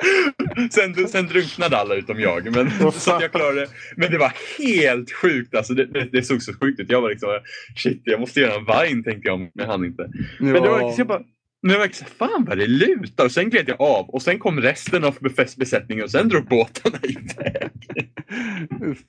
Sen, 0.70 1.08
sen 1.08 1.26
drunknade 1.26 1.76
alla 1.76 1.94
utom 1.94 2.20
jag. 2.20 2.54
Men, 2.56 2.92
så 2.92 3.18
jag 3.20 3.32
klarade 3.32 3.60
det. 3.60 3.68
Men 3.96 4.10
det 4.10 4.18
var 4.18 4.32
helt 4.58 5.12
sjukt. 5.12 5.54
Alltså, 5.54 5.74
det, 5.74 5.86
det, 5.86 6.08
det 6.12 6.22
såg 6.22 6.42
så 6.42 6.52
sjukt 6.52 6.80
ut. 6.80 6.90
Jag 6.90 7.00
var 7.00 7.10
liksom, 7.10 7.28
shit, 7.76 8.02
jag 8.04 8.20
måste 8.20 8.40
göra 8.40 8.54
en 8.54 8.64
vine 8.64 9.04
tänkte 9.04 9.28
jag, 9.28 9.38
men 9.38 9.50
jag 9.54 9.66
hann 9.66 9.84
inte. 9.84 10.10
Men 10.38 10.52
det 10.52 10.60
var 10.60 10.78
liksom, 10.78 10.94
jag 10.98 11.06
bara, 11.06 11.22
men 11.62 11.70
jag 11.72 11.78
var 11.78 11.86
liksom, 11.86 12.06
fan 12.18 12.44
vad 12.44 12.58
det 12.58 12.66
lutar. 12.66 13.24
Och 13.24 13.32
sen 13.32 13.50
gled 13.50 13.68
jag 13.68 13.80
av 13.80 14.10
och 14.10 14.22
sen 14.22 14.38
kom 14.38 14.60
resten 14.60 15.04
av 15.04 15.18
besättningen 15.56 16.04
och 16.04 16.10
sen 16.10 16.28
drog 16.28 16.44
båtarna 16.48 16.98
iväg. 17.02 17.70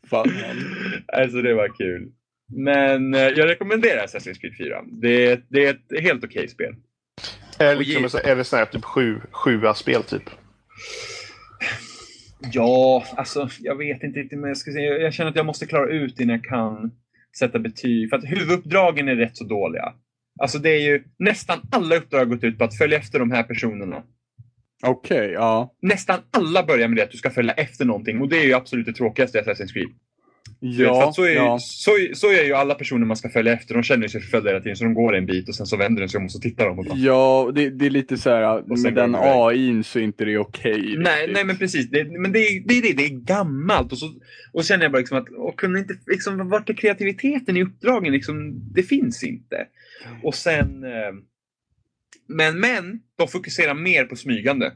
Fan. 0.09 0.31
Alltså 1.07 1.41
det 1.41 1.53
var 1.53 1.77
kul. 1.77 2.11
Men 2.55 3.13
eh, 3.13 3.21
jag 3.21 3.49
rekommenderar 3.49 4.05
Assassin's 4.05 4.39
Creed 4.41 4.57
4. 4.57 4.81
Det 5.01 5.25
är, 5.25 5.41
det 5.49 5.65
är 5.65 5.69
ett 5.69 6.03
helt 6.03 6.23
okej 6.23 6.47
spel. 6.47 6.75
Är, 7.59 7.75
Och 7.75 7.81
liksom, 7.81 8.19
är 8.23 8.35
det 8.35 8.43
sån 8.43 8.59
här 8.59 8.65
typ 8.65 8.83
sju, 8.83 9.21
sjua 9.31 9.73
spel 9.73 10.03
typ? 10.03 10.29
Ja, 12.51 13.05
alltså 13.17 13.49
jag 13.59 13.75
vet 13.75 14.03
inte 14.03 14.19
riktigt 14.19 14.39
men 14.39 14.47
jag 14.47 14.57
ska 14.57 14.71
säga. 14.71 14.97
Jag 14.97 15.13
känner 15.13 15.29
att 15.29 15.35
jag 15.35 15.45
måste 15.45 15.65
klara 15.65 15.89
ut 15.89 16.19
innan 16.19 16.35
jag 16.35 16.45
kan 16.45 16.91
sätta 17.39 17.59
betyg. 17.59 18.09
För 18.09 18.17
att 18.17 18.25
huvuduppdragen 18.25 19.07
är 19.07 19.15
rätt 19.15 19.37
så 19.37 19.43
dåliga. 19.43 19.93
Alltså 20.39 20.59
det 20.59 20.69
är 20.69 20.79
ju 20.79 21.03
nästan 21.19 21.59
alla 21.71 21.95
uppdrag 21.95 22.19
har 22.19 22.25
gått 22.25 22.43
ut 22.43 22.57
på 22.57 22.63
att 22.63 22.77
följa 22.77 22.97
efter 22.97 23.19
de 23.19 23.31
här 23.31 23.43
personerna. 23.43 24.03
Okej, 24.83 25.31
ja. 25.31 25.75
Nästan 25.81 26.19
alla 26.31 26.63
börjar 26.63 26.87
med 26.87 26.97
det 26.97 27.03
att 27.03 27.11
du 27.11 27.17
ska 27.17 27.29
följa 27.29 27.53
efter 27.53 27.85
någonting 27.85 28.21
och 28.21 28.29
det 28.29 28.37
är 28.37 28.45
ju 28.45 28.53
absolut 28.53 28.85
det 28.85 28.93
tråkigaste 28.93 29.37
i 29.37 29.41
Assassin's 29.41 29.73
Creed. 29.73 29.89
Vet, 30.59 30.79
Ja, 30.79 31.09
att 31.09 31.15
så, 31.15 31.23
är, 31.23 31.35
ja. 31.35 31.59
så, 31.61 31.91
så 32.13 32.27
är 32.31 32.43
ju 32.43 32.53
alla 32.53 32.75
personer 32.75 33.05
man 33.05 33.17
ska 33.17 33.29
följa 33.29 33.53
efter. 33.53 33.73
De 33.73 33.83
känner 33.83 34.07
sig 34.07 34.21
förföljda 34.21 34.49
hela 34.49 34.61
tiden 34.61 34.75
så 34.75 34.83
de 34.83 34.93
går 34.93 35.15
en 35.15 35.25
bit 35.25 35.49
och 35.49 35.55
sen 35.55 35.65
så 35.65 35.77
vänder 35.77 36.01
de 36.01 36.09
sig 36.09 36.17
om 36.17 36.25
och 36.25 36.31
så 36.31 36.39
tittar 36.39 36.65
de. 36.65 36.79
Och 36.79 36.85
bara, 36.85 36.97
Ja, 36.97 37.51
det, 37.55 37.69
det 37.69 37.85
är 37.85 37.89
lite 37.89 38.17
så 38.17 38.29
här, 38.29 38.83
med 38.83 38.93
den. 38.93 39.15
AIn 39.15 39.83
så 39.83 39.99
är 39.99 40.03
inte 40.03 40.25
det 40.25 40.37
okej. 40.37 40.95
Nej, 40.97 41.21
riktigt. 41.21 41.33
nej 41.33 41.45
men 41.45 41.57
precis. 41.57 41.89
Det, 41.89 42.19
men 42.19 42.31
det 42.31 42.39
är, 42.39 42.59
det 42.65 42.81
det. 42.81 42.93
Det 42.93 43.05
är 43.05 43.09
gammalt. 43.09 43.91
Och 43.91 43.97
så, 43.97 44.13
och 44.53 44.63
känner 44.63 44.83
jag 44.83 44.91
bara 44.91 44.97
liksom 44.97 45.17
att, 45.17 45.29
och 45.29 45.59
kunde 45.59 45.79
inte, 45.79 45.97
liksom, 46.05 46.49
vart 46.49 46.69
är 46.69 46.73
kreativiteten 46.73 47.57
i 47.57 47.63
uppdragen? 47.63 48.13
Liksom, 48.13 48.53
det 48.73 48.83
finns 48.83 49.23
inte. 49.23 49.67
Och 50.23 50.35
sen... 50.35 50.83
Eh, 50.83 51.13
men, 52.29 52.59
men, 52.59 52.99
de 53.17 53.27
fokuserar 53.27 53.73
mer 53.73 54.05
på 54.05 54.15
smygande. 54.15 54.71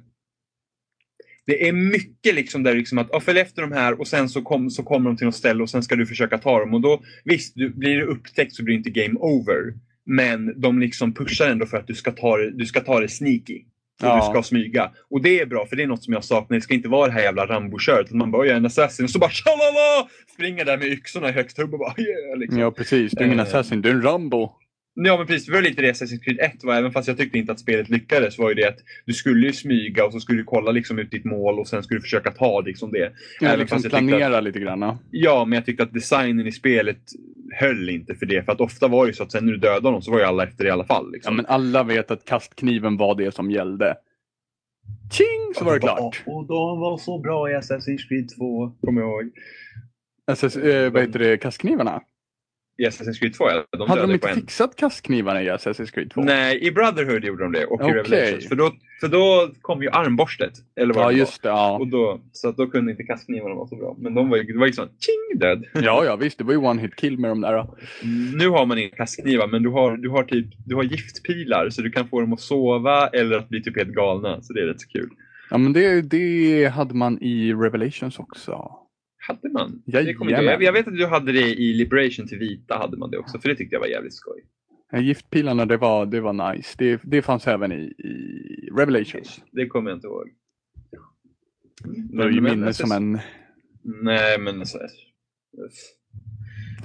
Det 1.48 1.68
är 1.68 1.74
mycket 1.74 2.36
liksom 2.36 2.64
där 2.64 2.76
liksom 2.76 2.98
att 2.98 3.08
ja, 3.12 3.20
följ 3.20 3.40
efter 3.40 3.62
de 3.62 3.72
här 3.72 4.00
och 4.00 4.08
sen 4.08 4.30
så, 4.30 4.42
kom, 4.42 4.70
så 4.70 4.84
kommer 4.84 5.10
de 5.10 5.18
till 5.18 5.26
något 5.26 5.36
ställe 5.36 5.64
och 5.64 5.70
sen 5.70 5.84
ska 5.84 5.96
du 5.96 6.06
försöka 6.06 6.38
ta 6.38 6.60
dem. 6.60 6.74
Och 6.74 6.82
då, 6.82 7.02
visst, 7.24 7.56
du, 7.56 7.70
blir 7.70 7.96
det 7.98 8.04
upptäckt 8.06 8.56
så 8.56 8.64
blir 8.64 8.74
det 8.76 8.78
inte 8.78 8.90
game 8.90 9.20
over. 9.20 9.74
Men 10.06 10.62
de 10.62 10.80
liksom 10.80 11.14
pushar 11.14 11.48
ändå 11.50 11.66
för 11.66 11.78
att 11.78 11.88
du 11.88 11.96
ska 11.96 12.12
ta 12.12 12.38
det, 12.38 12.52
du 12.52 12.66
ska 12.66 12.80
ta 12.80 13.00
det 13.00 13.08
sneaky. 13.10 13.64
Och 14.02 14.08
Ja. 14.08 14.16
du 14.16 14.34
ska 14.34 14.44
smyga. 14.44 14.92
Och 15.10 15.22
det 15.22 15.40
är 15.40 15.46
bra, 15.46 15.66
för 15.66 15.76
det 15.76 15.84
är 15.84 15.88
något 15.88 16.04
som 16.04 16.14
jag 16.14 16.24
saknar. 16.24 16.56
Det 16.58 16.62
ska 16.62 16.74
inte 16.74 16.90
vara 16.90 17.08
det 17.08 17.14
här 17.14 17.22
jävla 17.22 17.46
Rambo-köret. 17.46 18.06
att 18.06 18.12
Man 18.12 18.32
börjar 18.32 18.56
en 18.56 18.66
assassin 18.66 19.04
och 19.06 19.10
så 19.10 19.20
bara 19.20 19.30
tjalala! 19.30 20.10
Springer 20.34 20.66
där 20.66 20.78
med 20.78 20.88
yxorna 20.88 21.30
i 21.30 21.32
högst 21.32 21.58
hubb 21.58 21.74
och 21.74 21.80
bara 21.80 21.94
yeah! 21.98 22.38
Liksom. 22.40 22.60
Ja, 22.60 22.72
precis. 22.72 23.12
Du 23.12 23.20
är 23.24 23.26
ingen 23.28 23.40
Eh. 23.40 23.46
assassin, 23.46 23.82
du 23.82 23.90
är 23.90 23.94
en 23.94 24.02
Rambo. 24.02 24.52
Ja 24.94 25.18
men 25.18 25.28
precis, 25.28 25.46
det 25.48 25.54
var 25.54 25.62
lite 25.62 25.82
det 25.82 25.92
Assassin's 25.92 26.20
Creed 26.24 26.40
1 26.40 26.64
var. 26.64 26.76
Även 26.76 26.92
fast 26.92 27.08
jag 27.08 27.18
tyckte 27.18 27.38
inte 27.38 27.52
att 27.52 27.60
spelet 27.60 27.90
lyckades 27.90 28.38
var 28.38 28.50
ju 28.50 28.56
det 28.56 28.68
att 28.68 28.78
du 29.06 29.14
skulle 29.14 29.48
ju 29.48 29.54
smyga 29.54 30.06
och 30.06 30.12
så 30.14 30.20
skulle 30.20 30.40
du 30.40 30.44
kolla 30.44 30.72
liksom 30.72 31.00
ut 31.00 31.12
ditt 31.12 31.26
mål 31.26 31.60
och 31.60 31.68
sen 31.68 31.84
skulle 31.84 31.98
du 31.98 32.02
försöka 32.02 32.32
ta 32.32 32.62
liksom 32.62 32.92
det. 32.92 33.12
Ja, 33.40 33.48
Även 33.48 33.60
liksom 33.60 33.82
planera 33.84 34.38
att, 34.38 34.44
lite 34.44 34.60
grann. 34.60 34.82
ja. 34.82 35.00
Ja, 35.12 35.46
men 35.46 35.56
jag 35.58 35.66
tyckte 35.66 35.84
att 35.84 35.94
designen 35.94 36.48
i 36.48 36.52
spelet 36.52 36.98
höll 37.60 37.90
inte 37.90 38.16
för 38.16 38.26
det. 38.26 38.44
För 38.46 38.52
att 38.52 38.62
ofta 38.62 38.88
var 38.88 39.06
det 39.06 39.10
ju 39.10 39.14
så 39.14 39.24
att 39.24 39.32
sen 39.32 39.46
när 39.46 39.52
du 39.52 39.58
dödade 39.60 39.92
någon 39.92 40.02
så 40.02 40.12
var 40.12 40.20
ju 40.20 40.26
alla 40.26 40.44
efter 40.44 40.64
det 40.64 40.68
i 40.68 40.72
alla 40.72 40.86
fall. 40.86 41.06
Ja, 41.06 41.12
Liksom. 41.14 41.36
men 41.36 41.46
alla 41.46 41.84
vet 41.84 42.12
att 42.12 42.26
kastkniven 42.26 42.98
var 42.98 43.16
det 43.16 43.36
som 43.36 43.52
gällde. 43.52 43.96
Tjing 45.12 45.54
så 45.56 45.66
var 45.66 45.74
det 45.74 45.80
klart. 45.80 46.24
Och 46.26 46.48
de 46.48 46.80
var 46.80 46.98
så 46.98 47.20
bra 47.20 47.50
i 47.52 47.54
Assassin's 47.54 48.08
Creed 48.10 48.30
2, 48.38 48.70
kommer 48.82 49.02
jag 49.02 49.10
ihåg. 49.10 49.32
Alltså, 50.28 50.62
eh, 50.62 50.92
vad 50.92 51.02
heter 51.02 51.20
det, 51.20 51.38
kastknivarna? 51.38 52.02
I 52.78 52.86
Assassin's 52.86 53.20
Creed 53.20 53.34
2, 53.34 53.50
ja. 53.50 53.64
De 53.78 53.90
Hade 53.90 54.02
de 54.02 54.12
inte 54.12 54.30
en. 54.30 54.36
fixat 54.36 54.76
kastknivarna 54.76 55.44
i 55.44 55.50
Assassin's 55.50 55.92
Creed 55.92 56.12
2? 56.12 56.22
Nej, 56.22 56.68
i 56.68 56.72
Brotherhood 56.72 57.24
gjorde 57.24 57.44
de 57.44 57.52
det 57.52 57.66
och 57.66 57.82
i 57.82 57.84
Okej. 57.84 57.94
Revelations. 57.96 58.48
För 58.48 58.56
då, 58.56 58.72
för 59.02 59.08
då 59.08 59.52
kom 59.62 59.82
ju 59.84 59.90
armborstet. 59.90 60.54
Eller 60.76 60.94
vad 60.94 61.04
Ja, 61.04 61.08
det 61.10 61.18
just 61.18 61.44
det. 61.44 61.50
Ja. 61.50 61.78
Och 61.80 61.88
då, 61.88 62.22
så 62.32 62.50
att 62.50 62.58
då 62.58 62.68
kunde 62.68 62.92
inte 62.92 63.04
kastknivarna 63.04 63.56
vara 63.56 63.68
så 63.68 63.76
bra. 63.76 63.96
Men 64.00 64.14
de 64.14 64.30
var 64.30 64.38
ju, 64.38 64.44
det 64.44 64.60
var 64.60 64.68
ju 64.68 64.74
sån 64.74 64.88
tjing 64.88 65.40
död. 65.40 65.66
ja, 65.74 66.06
ja, 66.06 66.16
visst. 66.16 66.38
Det 66.38 66.44
var 66.44 66.54
ju 66.54 66.60
one 66.60 66.82
hit 66.82 66.96
kill 66.96 67.18
med 67.18 67.32
de 67.32 67.42
där. 67.42 67.54
då. 67.54 67.78
Nu 68.38 68.48
har 68.50 68.66
man 68.66 68.78
inga 68.78 68.90
kastknivar 68.90 69.48
men 69.48 69.64
du 69.64 69.70
har, 69.70 69.98
du 69.98 70.10
har 70.10 70.24
typ 70.24 70.48
du 70.66 70.76
har 70.76 70.84
giftpilar 70.84 71.70
så 71.70 71.82
du 71.82 71.92
kan 71.92 72.08
få 72.08 72.22
dem 72.22 72.34
att 72.34 72.40
sova 72.42 73.08
eller 73.08 73.38
att 73.38 73.50
bli 73.50 73.64
typ 73.64 73.78
helt 73.78 73.94
galna. 73.96 74.42
Så 74.42 74.54
det 74.54 74.62
är 74.62 74.66
rätt 74.66 74.82
så 74.82 74.88
kul. 74.88 75.10
Ja, 75.50 75.58
men 75.58 75.74
det, 75.74 76.02
det 76.02 76.66
hade 76.74 76.94
man 76.96 77.22
i 77.24 77.54
Revelations 77.54 78.20
också. 78.20 78.72
Hade 79.28 79.50
man? 79.50 79.84
Det 79.86 80.14
kommer 80.14 80.32
inte, 80.32 80.44
Jajamän. 80.44 80.46
jag, 80.46 80.64
jag 80.64 80.74
vet 80.74 80.88
att 80.88 80.98
du 80.98 81.06
hade 81.06 81.32
det 81.32 81.60
i 81.60 81.74
Liberation 81.74 82.28
till 82.28 82.38
vita 82.38 82.78
hade 82.78 82.98
man 82.98 83.12
det 83.12 83.18
också 83.18 83.40
för 83.40 83.50
det 83.50 83.56
tyckte 83.56 83.76
jag 83.76 83.80
var 83.80 83.88
jävligt 83.88 84.14
skoj. 84.14 84.44
Giftpilarna, 84.98 85.66
det 85.66 85.78
var, 85.78 86.06
det 86.06 86.22
var 86.22 86.54
nice. 86.54 86.76
Det, 86.78 87.02
det 87.04 87.22
fanns 87.22 87.48
även 87.48 87.72
i, 87.72 87.82
i 87.82 88.70
Revelations. 88.78 89.44
Det 89.52 89.68
kommer 89.68 89.90
jag 89.90 89.98
inte 89.98 90.08
ihåg. 90.08 90.30
Det 91.84 92.24
är 92.24 92.30
ju 92.30 92.42
minne 92.42 92.74
som 92.74 92.92
en... 92.92 93.20
Nej 93.84 94.40
men 94.40 94.60
alltså. 94.60 94.80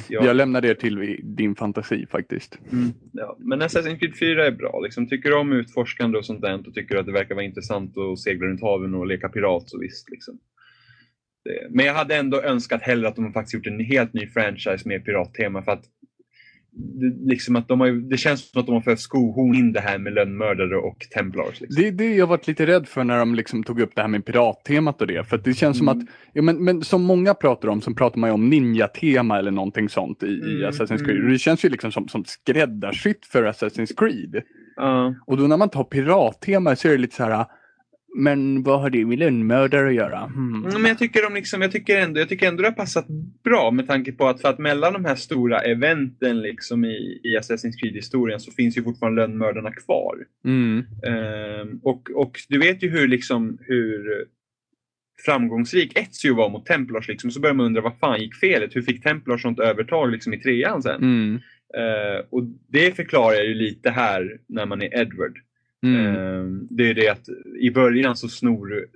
Ja. 0.09 0.25
Jag 0.25 0.37
lämnar 0.37 0.61
det 0.61 0.75
till 0.75 1.21
din 1.23 1.55
fantasi 1.55 2.07
faktiskt. 2.11 2.59
Mm, 2.73 2.93
ja. 3.13 3.37
Men 3.39 3.63
Assassin's 3.63 3.99
Creed 3.99 4.17
4 4.17 4.47
är 4.47 4.51
bra. 4.51 4.81
Liksom, 4.81 5.09
tycker 5.09 5.31
du 5.31 5.37
om 5.37 5.53
utforskande 5.53 6.19
och 6.19 6.25
sånt 6.25 6.43
där 6.43 6.69
och 6.69 6.75
tycker 6.75 6.95
du 6.95 7.01
att 7.01 7.07
det 7.07 7.13
verkar 7.13 7.35
vara 7.35 7.45
intressant 7.45 7.99
att 7.99 8.19
segla 8.19 8.47
runt 8.47 8.61
haven 8.61 8.95
och 8.95 9.07
leka 9.07 9.29
pirat 9.29 9.69
så 9.69 9.79
visst. 9.79 10.11
Liksom. 10.11 10.39
Det. 11.47 11.67
Men 11.71 11.87
jag 11.87 11.95
hade 11.95 12.17
ändå 12.17 12.43
önskat 12.43 12.83
hellre 12.83 13.09
att 13.09 13.17
de 13.17 13.33
faktiskt 13.33 13.55
gjort 13.55 13.67
en 13.67 13.81
helt 13.81 14.13
ny 14.15 14.27
franchise 14.27 14.89
med 14.89 15.05
pirattema 15.05 15.63
för 15.63 15.73
att 15.73 15.85
liksom 17.27 17.57
att 17.57 17.69
de 17.69 17.81
har, 17.81 18.11
det 18.11 18.17
känns 18.17 18.51
som 18.51 18.61
att 18.61 18.67
de 18.67 18.73
har 18.75 18.81
för 18.83 18.97
skohorn 18.97 19.55
in 19.55 19.73
det 19.73 19.81
här 19.81 19.99
med 19.99 20.13
lönnmördare 20.13 20.77
och 20.77 20.99
templars. 21.15 21.61
Liksom. 21.61 21.83
Det 21.83 21.89
är 21.89 21.93
det 21.93 22.15
jag 22.15 22.27
varit 22.27 22.47
lite 22.49 22.67
rädd 22.67 22.89
för 22.89 23.05
när 23.05 23.19
de 23.19 23.35
liksom 23.35 23.63
tog 23.65 23.81
upp 23.81 23.91
det 23.95 24.01
här 24.03 24.09
med 24.09 24.25
pirattemat 24.25 25.01
och 25.01 25.07
det. 25.07 25.25
För 25.29 25.37
att 25.37 25.45
det 25.45 25.55
känns 25.55 25.79
som 25.79 25.89
Mm. 25.89 25.99
att, 26.03 26.09
ja, 26.33 26.43
men, 26.43 26.65
men 26.65 26.83
som 26.83 27.03
många 27.03 27.35
pratar 27.35 27.69
om, 27.69 27.81
så 27.81 27.95
pratar 27.95 28.19
man 28.19 28.31
ju 28.31 28.35
om 28.35 28.49
ninja-tema 28.51 29.39
eller 29.39 29.51
någonting 29.51 29.89
sånt 29.89 30.23
i, 30.23 30.27
i 30.27 30.41
Mm, 30.57 30.71
Assassin's 30.71 31.05
Creed. 31.05 31.11
mm. 31.17 31.25
Och 31.27 31.31
det 31.33 31.39
känns 31.39 31.65
ju 31.65 31.69
liksom 31.69 31.93
som, 31.93 32.09
som 32.09 32.25
skräddarsytt 32.25 33.27
för 33.27 33.45
Assassin's 33.45 33.93
Creed. 33.97 34.43
Ja. 34.77 35.15
Och 35.27 35.37
då 35.37 35.47
när 35.47 35.57
man 35.57 35.69
tar 35.71 35.85
pirattema 35.85 36.77
så 36.77 36.89
är 36.89 36.93
det 36.93 36.99
lite 36.99 37.17
så 37.17 37.25
här, 37.25 37.47
men 38.17 38.63
vad 38.63 38.81
har 38.81 38.91
det 38.91 39.07
med 39.07 39.19
lönnmördare 39.19 39.89
att 39.89 39.95
göra? 39.95 40.19
Hmm. 40.19 40.65
Mm, 40.65 40.83
Men 40.83 40.89
jag 40.89 40.99
tycker, 40.99 41.23
de 41.23 41.35
liksom, 41.35 41.63
jag, 41.63 41.73
tycker 41.73 41.99
ändå, 41.99 42.21
jag 42.21 42.29
tycker 42.29 42.49
ändå 42.49 42.63
det 42.63 42.69
har 42.69 42.75
passat 42.75 43.07
bra 43.45 43.71
med 43.71 43.87
tanke 43.87 44.13
på 44.13 44.29
att, 44.29 44.41
för 44.41 44.49
att 44.49 44.59
mellan 44.59 44.93
de 44.93 45.05
här 45.05 45.15
stora 45.15 45.61
eventen 45.61 46.43
liksom 46.43 46.85
i, 46.85 47.21
i 47.25 47.39
Assassin's 47.39 47.77
Creed-historien 47.81 48.41
så 48.41 48.53
finns 48.53 48.79
ju 48.79 48.83
fortfarande 48.83 49.23
lönnmördarna 49.23 49.73
kvar. 49.73 50.17
Mm. 50.45 50.85
Ehm, 51.07 51.81
och, 51.83 52.11
och 52.15 52.41
du 52.49 52.59
vet 52.59 52.83
ju 52.83 52.91
hur, 52.91 53.09
liksom, 53.09 53.59
hur 53.61 54.25
framgångsrik 55.25 55.99
Ezio 55.99 56.35
var 56.35 56.51
mot 56.51 56.67
Templars. 56.67 57.09
Liksom. 57.09 57.31
Så 57.31 57.41
börjar 57.41 57.55
man 57.55 57.67
undra 57.67 57.81
vad 57.81 57.99
fan 57.99 58.21
gick 58.21 58.35
felet? 58.35 58.77
Hur 58.77 58.83
fick 58.83 59.03
Templars 59.03 59.43
sånt 59.43 59.61
övertag 59.61 60.13
liksom, 60.13 60.35
i 60.35 60.41
trean 60.41 60.83
sen? 60.83 61.03
Mm. 61.03 61.41
Ehm, 61.79 62.25
och 62.31 62.43
det 62.69 62.97
förklarar 62.97 63.35
jag 63.35 63.47
ju 63.47 63.55
lite 63.55 63.91
här 63.91 64.39
när 64.49 64.67
man 64.67 64.83
är 64.83 65.01
Edward. 65.01 65.39
Mm. 65.95 66.17
Ehm, 66.17 66.67
Det 66.71 66.91
är 66.91 66.95
det 66.95 67.09
att 67.09 67.29
i 67.61 67.71
början 67.71 68.17
så 68.17 68.29
snor 68.29 68.67
du. 68.67 68.91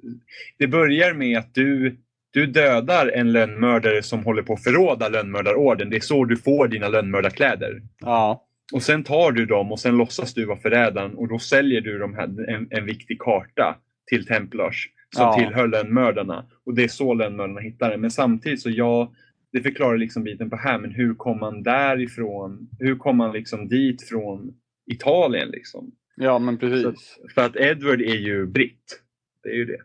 Det 0.59 0.66
börjar 0.66 1.14
med 1.14 1.38
att 1.38 1.55
du, 1.55 1.97
du 2.30 2.47
dödar 2.47 3.09
en 3.09 3.32
lönnmördare 3.32 4.03
som 4.03 4.24
håller 4.24 4.43
på 4.43 4.53
att 4.53 4.62
förråda 4.62 5.09
lönnmördarorden. 5.09 5.91
Det 5.91 5.97
är 5.97 6.01
så 6.01 6.24
du 6.24 6.36
får 6.36 6.68
dina 6.68 6.88
lönnmördarkläder. 6.88 7.82
Ja. 8.01 8.47
Och 8.72 8.82
sen 8.82 9.05
tar 9.05 9.32
du 9.32 9.47
dem 9.47 9.72
och 9.72 9.80
sen 9.80 9.97
låtsas 9.97 10.34
du 10.34 10.45
vara 10.45 10.59
förrädaren 10.59 11.14
och 11.14 11.28
då 11.28 11.38
säljer 11.38 11.80
du 11.80 11.99
de 11.99 12.14
här, 12.14 12.51
en, 12.51 12.66
en 12.70 12.84
viktig 12.86 13.18
karta 13.18 13.76
till 14.07 14.26
Templars 14.26 14.88
som 15.16 15.24
Ja. 15.24 15.34
tillhör 15.38 15.68
lönnmördarna. 15.68 16.47
Och 16.66 16.74
det 16.74 16.84
är 16.84 16.88
så 16.88 17.14
lönnmördarna 17.14 17.61
hittar 17.61 17.91
den. 17.91 18.01
Men 18.01 18.11
samtidigt 18.11 18.61
så 18.62 18.70
ja, 18.70 19.12
det 19.53 19.61
förklarar 19.62 19.99
liksom 19.99 20.22
biten 20.24 20.51
på 20.51 20.57
här, 20.57 20.78
men 20.78 20.91
hur 20.91 21.14
kom 21.14 21.41
man 21.41 21.62
därifrån? 21.62 22.68
Hur 22.78 22.97
kom 22.97 23.16
man 23.16 23.32
liksom 23.32 23.68
dit 23.68 24.03
från 24.09 24.55
Italien 24.86 25.49
liksom? 25.49 25.93
Ja, 26.21 26.39
men 26.39 26.59
precis. 26.59 26.83
Så, 26.83 27.29
för 27.35 27.43
att 27.43 27.57
Edward 27.57 28.01
är 28.01 28.14
ju 28.14 28.47
britt. 28.47 29.01
Det 29.43 29.49
är 29.49 29.55
ju 29.55 29.64
det. 29.64 29.81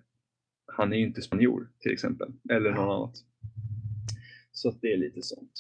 Han 0.78 0.94
är 0.94 0.98
ju 0.98 1.04
inte 1.04 1.22
spanjor 1.22 1.68
till 1.82 1.94
exempel. 1.94 2.28
Eller 2.50 2.72
någon 2.72 2.96
annat. 2.96 3.16
Så 4.52 4.70
att 4.70 4.82
det 4.82 4.94
är 4.94 4.98
lite 4.98 5.22
sånt. 5.22 5.52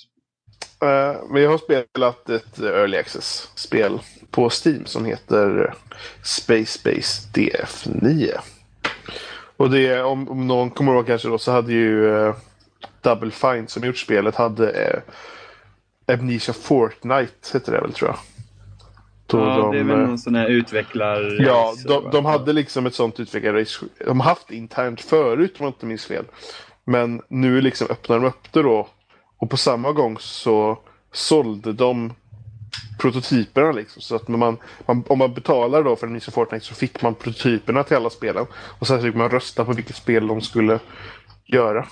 Eh, 0.81 1.29
Men 1.29 1.41
jag 1.41 1.49
har 1.49 1.57
spelat 1.57 2.29
ett 2.29 2.59
Early 2.59 2.97
Access-spel 2.97 3.99
på 4.31 4.49
Steam 4.49 4.85
som 4.85 5.05
heter 5.05 5.73
Space 6.23 6.79
Base 6.83 7.29
DF9. 7.33 8.31
Och 9.57 9.69
det, 9.71 10.01
om, 10.01 10.29
om 10.29 10.47
någon 10.47 10.69
kommer 10.71 10.93
ihåg 10.93 11.07
kanske 11.07 11.27
då, 11.27 11.37
så 11.37 11.51
hade 11.51 11.73
ju 11.73 12.15
eh, 12.15 12.35
Double 13.01 13.31
Fine 13.31 13.67
som 13.67 13.83
gjort 13.83 13.97
spelet 13.97 14.35
hade 14.35 14.69
eh, 14.69 15.01
Amnesia 16.13 16.53
Fortnite, 16.53 17.53
hette 17.53 17.71
det 17.71 17.81
väl 17.81 17.93
tror 17.93 18.09
jag. 18.09 18.19
Ja, 19.27 19.69
det 19.71 19.77
är 19.77 19.83
de, 19.83 19.87
väl 19.87 19.99
eh, 19.99 20.07
någon 20.07 20.17
sån 20.17 20.35
här 20.35 20.47
utvecklar... 20.47 21.41
Ja, 21.41 21.73
de, 21.87 22.09
de 22.11 22.25
hade 22.25 22.53
liksom 22.53 22.85
ett 22.85 22.95
sånt 22.95 23.19
utvecklarrace. 23.19 23.85
De 24.05 24.19
har 24.19 24.29
haft 24.29 24.51
internt 24.51 25.01
förut 25.01 25.55
om 25.59 25.63
jag 25.63 25.69
inte 25.69 25.85
minns 25.85 26.05
fel. 26.05 26.25
Men 26.85 27.21
nu 27.27 27.61
liksom 27.61 27.87
öppnar 27.89 28.19
de 28.19 28.25
upp 28.25 28.51
det 28.51 28.61
då. 28.61 28.87
Och 29.37 29.49
på 29.49 29.57
samma 29.57 29.91
gång 29.91 30.17
så 30.19 30.79
sålde 31.11 31.73
de 31.73 32.13
prototyperna 32.99 33.71
liksom. 33.71 34.01
Så 34.01 34.15
att 34.15 34.27
man, 34.27 34.57
man, 34.85 35.03
om 35.07 35.17
man 35.17 35.33
betalar 35.33 35.83
då 35.83 35.95
för 35.95 36.07
en 36.07 36.13
Nisse 36.13 36.31
Fortnite 36.31 36.65
så 36.65 36.75
fick 36.75 37.01
man 37.01 37.15
prototyperna 37.15 37.83
till 37.83 37.97
alla 37.97 38.09
spelen. 38.09 38.45
Och 38.79 38.87
sen 38.87 39.01
fick 39.01 39.15
man 39.15 39.29
rösta 39.29 39.65
på 39.65 39.73
vilket 39.73 39.95
spel 39.95 40.27
de 40.27 40.41
skulle 40.41 40.79
göra. 41.45 41.85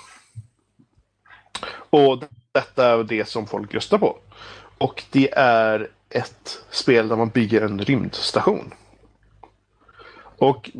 Och 1.90 2.22
detta 2.52 2.86
är 2.86 3.04
det 3.04 3.28
som 3.28 3.46
folk 3.46 3.74
röstar 3.74 3.98
på. 3.98 4.18
Och 4.78 5.02
det 5.10 5.34
är 5.36 5.88
ett 6.14 6.62
spel 6.70 7.08
där 7.08 7.16
man 7.16 7.28
bygger 7.28 7.60
en 7.60 7.78
rymdstation. 7.80 8.74
Och 10.38 10.70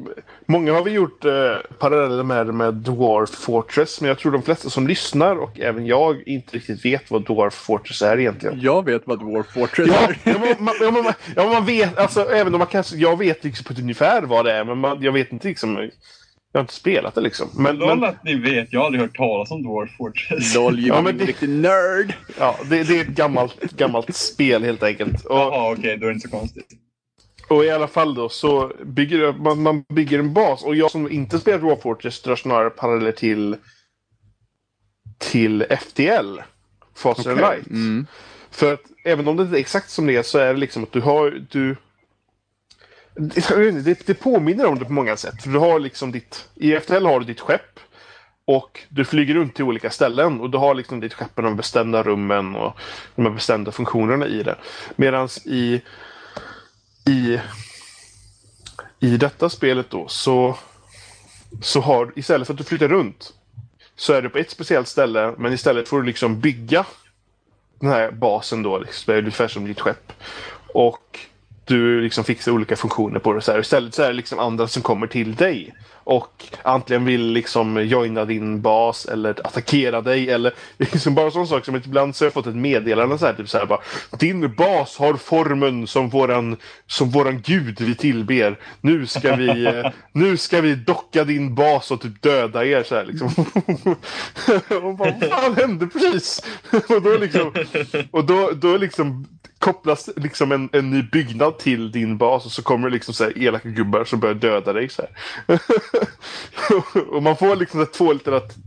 många 0.47 0.73
har 0.73 0.83
vi 0.85 0.91
gjort 0.91 1.25
eh, 1.25 1.33
paralleller 1.79 2.23
med, 2.23 2.47
med 2.55 2.75
Dwarf 2.75 3.31
Fortress, 3.31 4.01
men 4.01 4.09
jag 4.09 4.19
tror 4.19 4.33
de 4.33 4.43
flesta 4.43 4.71
som 4.71 4.87
lyssnar 4.89 5.37
och 5.37 5.61
även 5.61 5.87
jag 5.87 6.29
inte 6.29 6.57
riktigt 6.57 6.85
vet 6.85 7.11
vad 7.11 7.25
Dwarf 7.25 7.55
Fortress 7.55 8.03
är 8.03 8.19
egentligen. 8.21 8.61
Jag 8.61 8.85
vet 8.85 9.03
vad 9.05 9.19
Dwarf 9.21 9.47
Fortress 9.47 9.89
Ja, 9.89 10.09
är. 10.09 10.19
ja, 10.25 10.39
man, 10.39 10.65
man, 10.65 10.75
ja, 10.81 10.91
man, 10.91 11.13
ja, 11.37 11.53
man 11.53 11.67
vet, 11.67 11.99
alltså 11.99 12.31
även 12.31 12.55
om 12.55 12.59
man 12.59 12.67
kanske, 12.67 12.97
jag 12.97 13.19
vet 13.19 13.45
liksom 13.45 13.65
på 13.65 13.73
ett 13.73 13.79
ungefär 13.79 14.23
vad 14.23 14.45
det 14.45 14.53
är, 14.53 14.65
men 14.65 14.79
man, 14.79 15.03
jag 15.03 15.13
vet 15.13 15.33
inte 15.33 15.49
liksom, 15.49 15.91
jag 16.55 16.59
har 16.59 16.63
inte 16.65 16.75
spelat 16.75 17.15
det 17.15 17.21
liksom. 17.21 17.49
Men, 17.57 17.77
Lol 17.77 17.89
men 17.99 18.09
att 18.09 18.25
ni 18.25 18.35
vet, 18.35 18.73
jag 18.73 18.81
har 18.81 18.87
aldrig 18.87 19.03
hört 19.03 19.17
talas 19.17 19.51
om 19.51 19.63
Dwarf 19.63 19.97
Fortress. 19.97 20.55
Lol, 20.55 20.81
Ja, 20.81 20.95
ja, 20.95 21.01
men 21.03 21.19
det- 21.19 21.25
riktig 21.25 21.49
nörd. 21.49 22.15
ja, 22.39 22.59
det, 22.71 22.83
det 22.85 22.97
är 22.99 23.01
ett 23.01 23.07
gammalt, 23.09 23.61
gammalt 23.61 24.15
spel 24.17 24.63
helt 24.65 24.83
enkelt. 24.83 25.25
Och, 25.25 25.37
Jaha, 25.37 25.73
okej, 25.73 25.97
då 25.97 26.07
är 26.07 26.11
det 26.11 26.15
inte 26.15 26.29
så 26.29 26.37
konstigt. 26.37 26.67
Och 27.49 27.65
i 27.65 27.71
alla 27.71 27.89
fall 27.89 28.15
då 28.15 28.29
så 28.29 28.73
bygger 28.85 29.33
man, 29.33 29.63
man 29.63 29.83
bygger 29.95 30.19
en 30.19 30.33
bas. 30.35 30.63
Och 30.65 30.77
jag 30.77 30.91
som 30.91 31.11
inte 31.11 31.39
spelar 31.39 31.59
Dwarf 31.59 31.83
Fortress 31.83 32.23
drar 32.23 32.37
snarare 32.37 32.71
paralleller 32.71 33.13
till 33.13 33.57
till 35.19 35.65
FTL. 35.81 36.39
Faster 36.97 37.33
Okej, 37.33 37.43
Light. 37.57 37.67
Mm. 37.67 38.07
För 38.51 38.73
att 38.75 38.81
även 39.05 39.29
om 39.29 39.37
det 39.37 39.43
inte 39.43 39.57
är 39.57 39.61
exakt 39.61 39.91
som 39.91 40.07
det 40.07 40.17
är 40.17 40.23
så 40.23 40.39
är 40.39 40.55
det 40.55 40.61
liksom 40.61 40.83
att 40.83 40.93
du 40.93 41.01
har 41.01 41.47
du 41.51 41.77
det, 43.15 44.07
det 44.07 44.15
påminner 44.15 44.67
om 44.67 44.79
det 44.79 44.85
på 44.85 44.93
många 44.93 45.17
sätt. 45.17 45.43
För 45.43 45.51
du 45.51 45.59
har 45.59 45.79
liksom 45.79 46.13
ditt, 46.13 46.49
I 46.55 46.77
FTL 46.77 47.07
har 47.07 47.21
du 47.21 47.27
ditt 47.27 47.41
skepp. 47.41 47.81
Och 48.47 48.81
du 48.89 49.05
flyger 49.05 49.35
runt 49.35 49.55
till 49.55 49.65
olika 49.65 49.91
ställen 49.91 50.41
och 50.41 50.51
du 50.51 50.59
har 50.59 50.75
liksom 50.75 51.01
ditt 51.01 51.15
skepp 51.15 51.37
med 51.37 51.45
de 51.45 51.57
bestämda 51.57 52.03
rummen 52.03 52.57
och 52.57 52.79
de 53.15 53.27
här 53.27 53.33
bestämda 53.33 53.73
funktionerna 53.73 54.27
i 54.27 54.43
det. 54.43 54.57
Medan 54.97 55.29
i, 55.45 55.81
i, 57.07 57.41
i 59.01 59.17
detta 59.17 59.49
spelet 59.49 59.91
då 59.91 60.09
så, 60.09 60.59
så 61.63 61.81
har 61.81 62.13
istället 62.17 62.47
för 62.47 62.55
att 62.55 62.59
du 62.59 62.65
flyttar 62.65 62.89
runt 62.89 63.33
så 63.97 64.13
är 64.13 64.23
du 64.23 64.29
på 64.29 64.39
ett 64.39 64.51
speciellt 64.51 64.89
ställe 64.89 65.35
men 65.39 65.53
istället 65.53 65.89
får 65.89 66.01
du 66.01 66.07
liksom 66.07 66.41
bygga 66.41 66.87
den 67.81 67.91
här 67.91 68.11
basen 68.11 68.63
då, 68.63 68.79
liksom, 68.79 69.15
ungefär 69.15 69.49
som 69.49 69.65
ditt 69.65 69.81
skepp. 69.81 70.13
Och 70.75 71.19
du 71.65 72.01
liksom 72.01 72.25
fixar 72.25 72.53
olika 72.53 72.77
funktioner 72.77 73.19
på 73.21 73.33
det. 73.33 73.41
Så 73.41 73.53
här. 73.53 73.61
Istället 73.61 73.95
så 73.95 74.03
är 74.03 74.09
det 74.09 74.13
liksom 74.13 74.39
andra 74.39 74.69
som 74.69 74.83
kommer 74.83 75.07
till 75.07 75.35
dig 75.35 75.75
och 76.05 76.45
antingen 76.63 77.05
vill 77.05 77.27
liksom 77.27 77.87
joina 77.87 78.25
din 78.25 78.63
bas 78.63 79.07
eller 79.07 79.31
attackera 79.31 80.01
dig 80.01 80.31
eller 80.31 80.53
liksom 80.79 81.15
bara 81.15 81.31
sån 81.31 81.47
sak 81.47 81.65
som 81.65 81.75
att 81.75 81.87
ibland 81.87 82.17
så 82.17 82.25
har 82.25 82.27
jag 82.27 82.33
fått 82.33 82.47
ett 82.47 82.57
meddelande 82.57 83.19
så 83.19 83.27
här, 83.27 83.35
typ 83.35 83.49
så 83.49 83.59
här 83.59 83.67
bara 83.67 83.81
Din 84.19 84.55
bas 84.55 84.99
har 84.99 85.15
formen 85.15 85.87
som 85.87 86.09
våran, 86.09 86.57
som 86.87 87.11
våran 87.11 87.43
gud 87.43 87.81
vi 87.81 87.95
tillber. 87.95 88.59
Nu 88.81 89.07
ska 89.07 89.37
vi, 89.37 89.83
nu 90.13 90.37
ska 90.37 90.61
vi 90.61 90.75
docka 90.75 91.25
din 91.25 91.55
bas 91.55 91.91
och 91.91 92.01
typ 92.01 92.23
döda 92.23 92.65
er 92.65 92.83
så 92.83 92.95
här 92.95 93.05
liksom. 93.05 93.29
och 94.83 94.95
bara, 94.95 95.15
vad 95.21 95.31
fan 95.31 95.55
hände 95.57 95.87
precis? 95.87 96.43
och 96.89 97.03
då 97.03 97.19
liksom, 97.19 97.53
och 98.11 98.25
då, 98.25 98.51
då 98.55 98.77
liksom 98.77 99.27
kopplas 99.65 100.11
liksom 100.17 100.53
en, 100.53 100.69
en 100.73 100.91
ny 100.91 101.03
byggnad 101.03 101.59
till 101.59 101.93
din 101.93 102.19
bas 102.19 102.47
och 102.47 102.53
så 102.53 102.63
kommer 102.63 102.89
det 102.89 102.95
liksom 102.95 103.15
så 103.15 103.25
här 103.25 103.39
elaka 103.39 103.69
gubbar 103.69 104.05
som 104.05 104.21
börjar 104.21 104.35
döda 104.35 104.73
dig. 104.73 104.89
Så 104.89 105.03
och 107.11 107.23
man 107.23 107.37
får 107.37 107.57
liksom 107.57 107.87
två, 107.87 108.15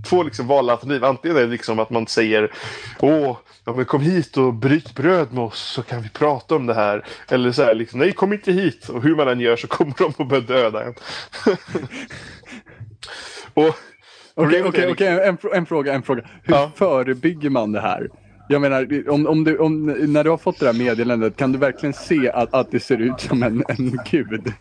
två 0.09 0.23
liksom 0.23 0.47
valalternativ. 0.47 1.05
Antingen 1.05 1.37
är 1.37 1.41
det 1.41 1.47
liksom 1.47 1.79
att 1.79 1.89
man 1.89 2.07
säger 2.07 2.51
Åh, 2.99 3.37
ja, 3.65 3.73
men 3.73 3.85
kom 3.85 4.01
hit 4.01 4.37
och 4.37 4.53
bryt 4.53 4.95
bröd 4.95 5.33
med 5.33 5.43
oss 5.43 5.59
så 5.59 5.83
kan 5.83 6.01
vi 6.01 6.09
prata 6.09 6.55
om 6.55 6.65
det 6.65 6.73
här. 6.73 7.05
Eller 7.27 7.51
så 7.51 7.63
här 7.63 7.75
liksom, 7.75 7.99
nej 7.99 8.11
kom 8.11 8.33
inte 8.33 8.51
hit. 8.51 8.89
Och 8.89 9.03
hur 9.03 9.15
man 9.15 9.27
än 9.27 9.39
gör 9.39 9.55
så 9.55 9.67
kommer 9.67 9.93
de 9.97 10.13
att 10.17 10.29
börja 10.29 10.43
döda 10.43 10.83
en. 10.83 10.93
och 13.53 13.75
Okej, 14.33 14.63
okej, 14.63 14.91
okej. 14.91 15.07
En, 15.07 15.37
en 15.53 15.65
fråga, 15.65 15.93
en 15.93 16.03
fråga. 16.03 16.21
Hur 16.43 16.53
ja. 16.53 16.71
förebygger 16.75 17.49
man 17.49 17.71
det 17.71 17.81
här? 17.81 18.09
Jag 18.49 18.61
menar, 18.61 19.09
om, 19.09 19.27
om 19.27 19.43
du, 19.43 19.57
om, 19.57 19.85
när 19.85 20.23
du 20.23 20.29
har 20.29 20.37
fått 20.37 20.59
det 20.59 20.65
där 20.65 20.73
meddelandet, 20.73 21.37
kan 21.37 21.51
du 21.51 21.57
verkligen 21.57 21.93
se 21.93 22.31
att, 22.31 22.53
att 22.53 22.71
det 22.71 22.79
ser 22.79 22.97
ut 22.97 23.19
som 23.19 23.43
en, 23.43 23.63
en 23.67 23.99
gud? 24.05 24.53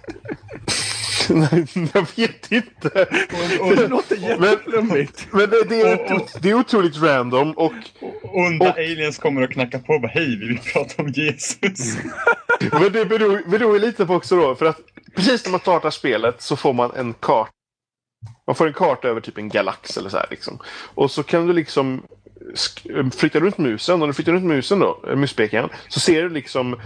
Nej, 1.30 1.66
jag 1.94 2.06
vet 2.16 2.52
inte. 2.52 3.06
Och, 3.60 3.66
och, 3.66 3.76
det 3.76 3.88
låter 3.88 4.16
jätteflummigt. 4.16 5.28
Men, 5.30 5.40
men 5.40 5.50
det, 5.50 5.64
det, 5.68 5.80
är, 5.80 6.40
det 6.40 6.50
är 6.50 6.54
otroligt 6.54 7.02
random 7.02 7.52
och... 7.52 7.72
Onda 8.22 8.70
och, 8.70 8.78
aliens 8.78 9.18
kommer 9.18 9.42
och 9.42 9.50
knackar 9.50 9.78
på 9.78 9.92
och 9.92 10.00
bara 10.00 10.08
hej, 10.08 10.36
vi 10.40 10.46
vill 10.48 10.58
prata 10.72 11.02
om 11.02 11.08
Jesus. 11.08 11.96
men 12.72 12.92
det 12.92 13.04
beror, 13.04 13.50
beror 13.50 13.78
lite 13.78 14.06
på 14.06 14.14
också 14.14 14.36
då, 14.36 14.54
för 14.54 14.66
att 14.66 14.80
precis 15.16 15.44
när 15.44 15.50
man 15.50 15.60
startar 15.60 15.90
spelet 15.90 16.42
så 16.42 16.56
får 16.56 16.72
man 16.72 16.90
en 16.96 17.14
karta. 17.14 17.50
Man 18.46 18.56
får 18.56 18.66
en 18.66 18.72
karta 18.72 19.08
över 19.08 19.20
typ 19.20 19.38
en 19.38 19.48
galax 19.48 19.96
eller 19.96 20.10
så 20.10 20.16
här 20.16 20.26
liksom. 20.30 20.58
Och 20.94 21.10
så 21.10 21.22
kan 21.22 21.46
du 21.46 21.52
liksom 21.52 22.02
flyttar 23.12 23.40
runt 23.40 23.58
musen, 23.58 24.02
om 24.02 24.08
du 24.08 24.14
flyttar 24.14 24.32
runt 24.32 24.44
musen 24.44 24.78
då, 24.78 25.00
eh, 25.08 25.16
muspekaren, 25.16 25.68
så 25.88 26.00
ser 26.00 26.22
du 26.22 26.28
liksom 26.28 26.72
eh, 26.72 26.80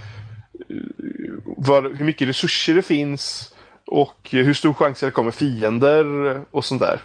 var, 1.56 1.82
hur 1.82 2.04
mycket 2.04 2.28
resurser 2.28 2.74
det 2.74 2.82
finns 2.82 3.54
och 3.86 4.28
hur 4.30 4.54
stor 4.54 4.74
chans 4.74 5.00
det 5.00 5.10
kommer 5.10 5.30
fiender 5.30 6.40
och 6.50 6.64
sånt 6.64 6.80
där. 6.80 7.00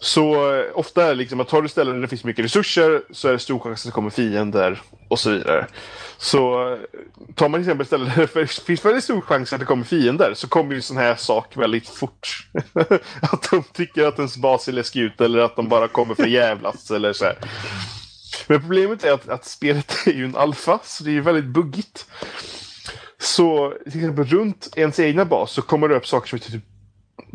Så 0.00 0.54
eh, 0.54 0.64
ofta 0.74 1.04
är 1.04 1.08
det 1.08 1.14
liksom 1.14 1.40
att 1.40 1.48
tar 1.48 1.62
du 1.62 1.68
ställen 1.68 1.94
där 1.94 2.02
det 2.02 2.08
finns 2.08 2.24
mycket 2.24 2.44
resurser 2.44 3.02
så 3.10 3.28
är 3.28 3.32
det 3.32 3.38
stor 3.38 3.58
chans 3.58 3.80
att 3.80 3.92
det 3.92 3.94
kommer 3.94 4.10
fiender 4.10 4.82
och 5.08 5.18
så 5.18 5.30
vidare. 5.30 5.66
Så 6.18 6.78
tar 7.34 7.48
man 7.48 7.60
till 7.60 7.68
exempel 7.68 7.86
ställen 7.86 8.08
där 8.16 8.30
det 8.34 8.46
finns 8.46 8.84
väldigt 8.84 9.04
stor 9.04 9.20
chans 9.20 9.52
att 9.52 9.60
det 9.60 9.66
kommer 9.66 9.84
fiender 9.84 10.34
så 10.34 10.48
kommer 10.48 10.74
ju 10.74 10.82
sån 10.82 10.96
här 10.96 11.16
sak 11.16 11.56
väldigt 11.56 11.88
fort. 11.88 12.48
att 13.22 13.50
de 13.50 13.62
tycker 13.72 14.06
att 14.06 14.18
ens 14.18 14.36
bas 14.36 14.68
är 14.68 14.72
läskig 14.72 15.00
ut 15.00 15.20
eller 15.20 15.38
att 15.38 15.56
de 15.56 15.68
bara 15.68 15.88
kommer 15.88 16.14
för 16.14 16.26
jävlas 16.26 16.90
eller 16.90 17.12
så 17.12 17.24
här. 17.24 17.36
Men 18.46 18.60
problemet 18.60 19.04
är 19.04 19.12
att, 19.12 19.28
att 19.28 19.44
spelet 19.44 20.06
är 20.06 20.12
ju 20.12 20.24
en 20.24 20.36
alfa 20.36 20.78
så 20.84 21.04
det 21.04 21.10
är 21.10 21.14
ju 21.14 21.20
väldigt 21.20 21.44
buggigt. 21.44 22.06
Så 23.18 23.74
till 23.84 24.00
exempel 24.00 24.24
runt 24.24 24.68
ens 24.76 25.00
egna 25.00 25.24
bas 25.24 25.52
så 25.52 25.62
kommer 25.62 25.88
det 25.88 25.96
upp 25.96 26.06
saker 26.06 26.28
som 26.28 26.38
heter 26.38 26.50
typ 26.50 26.64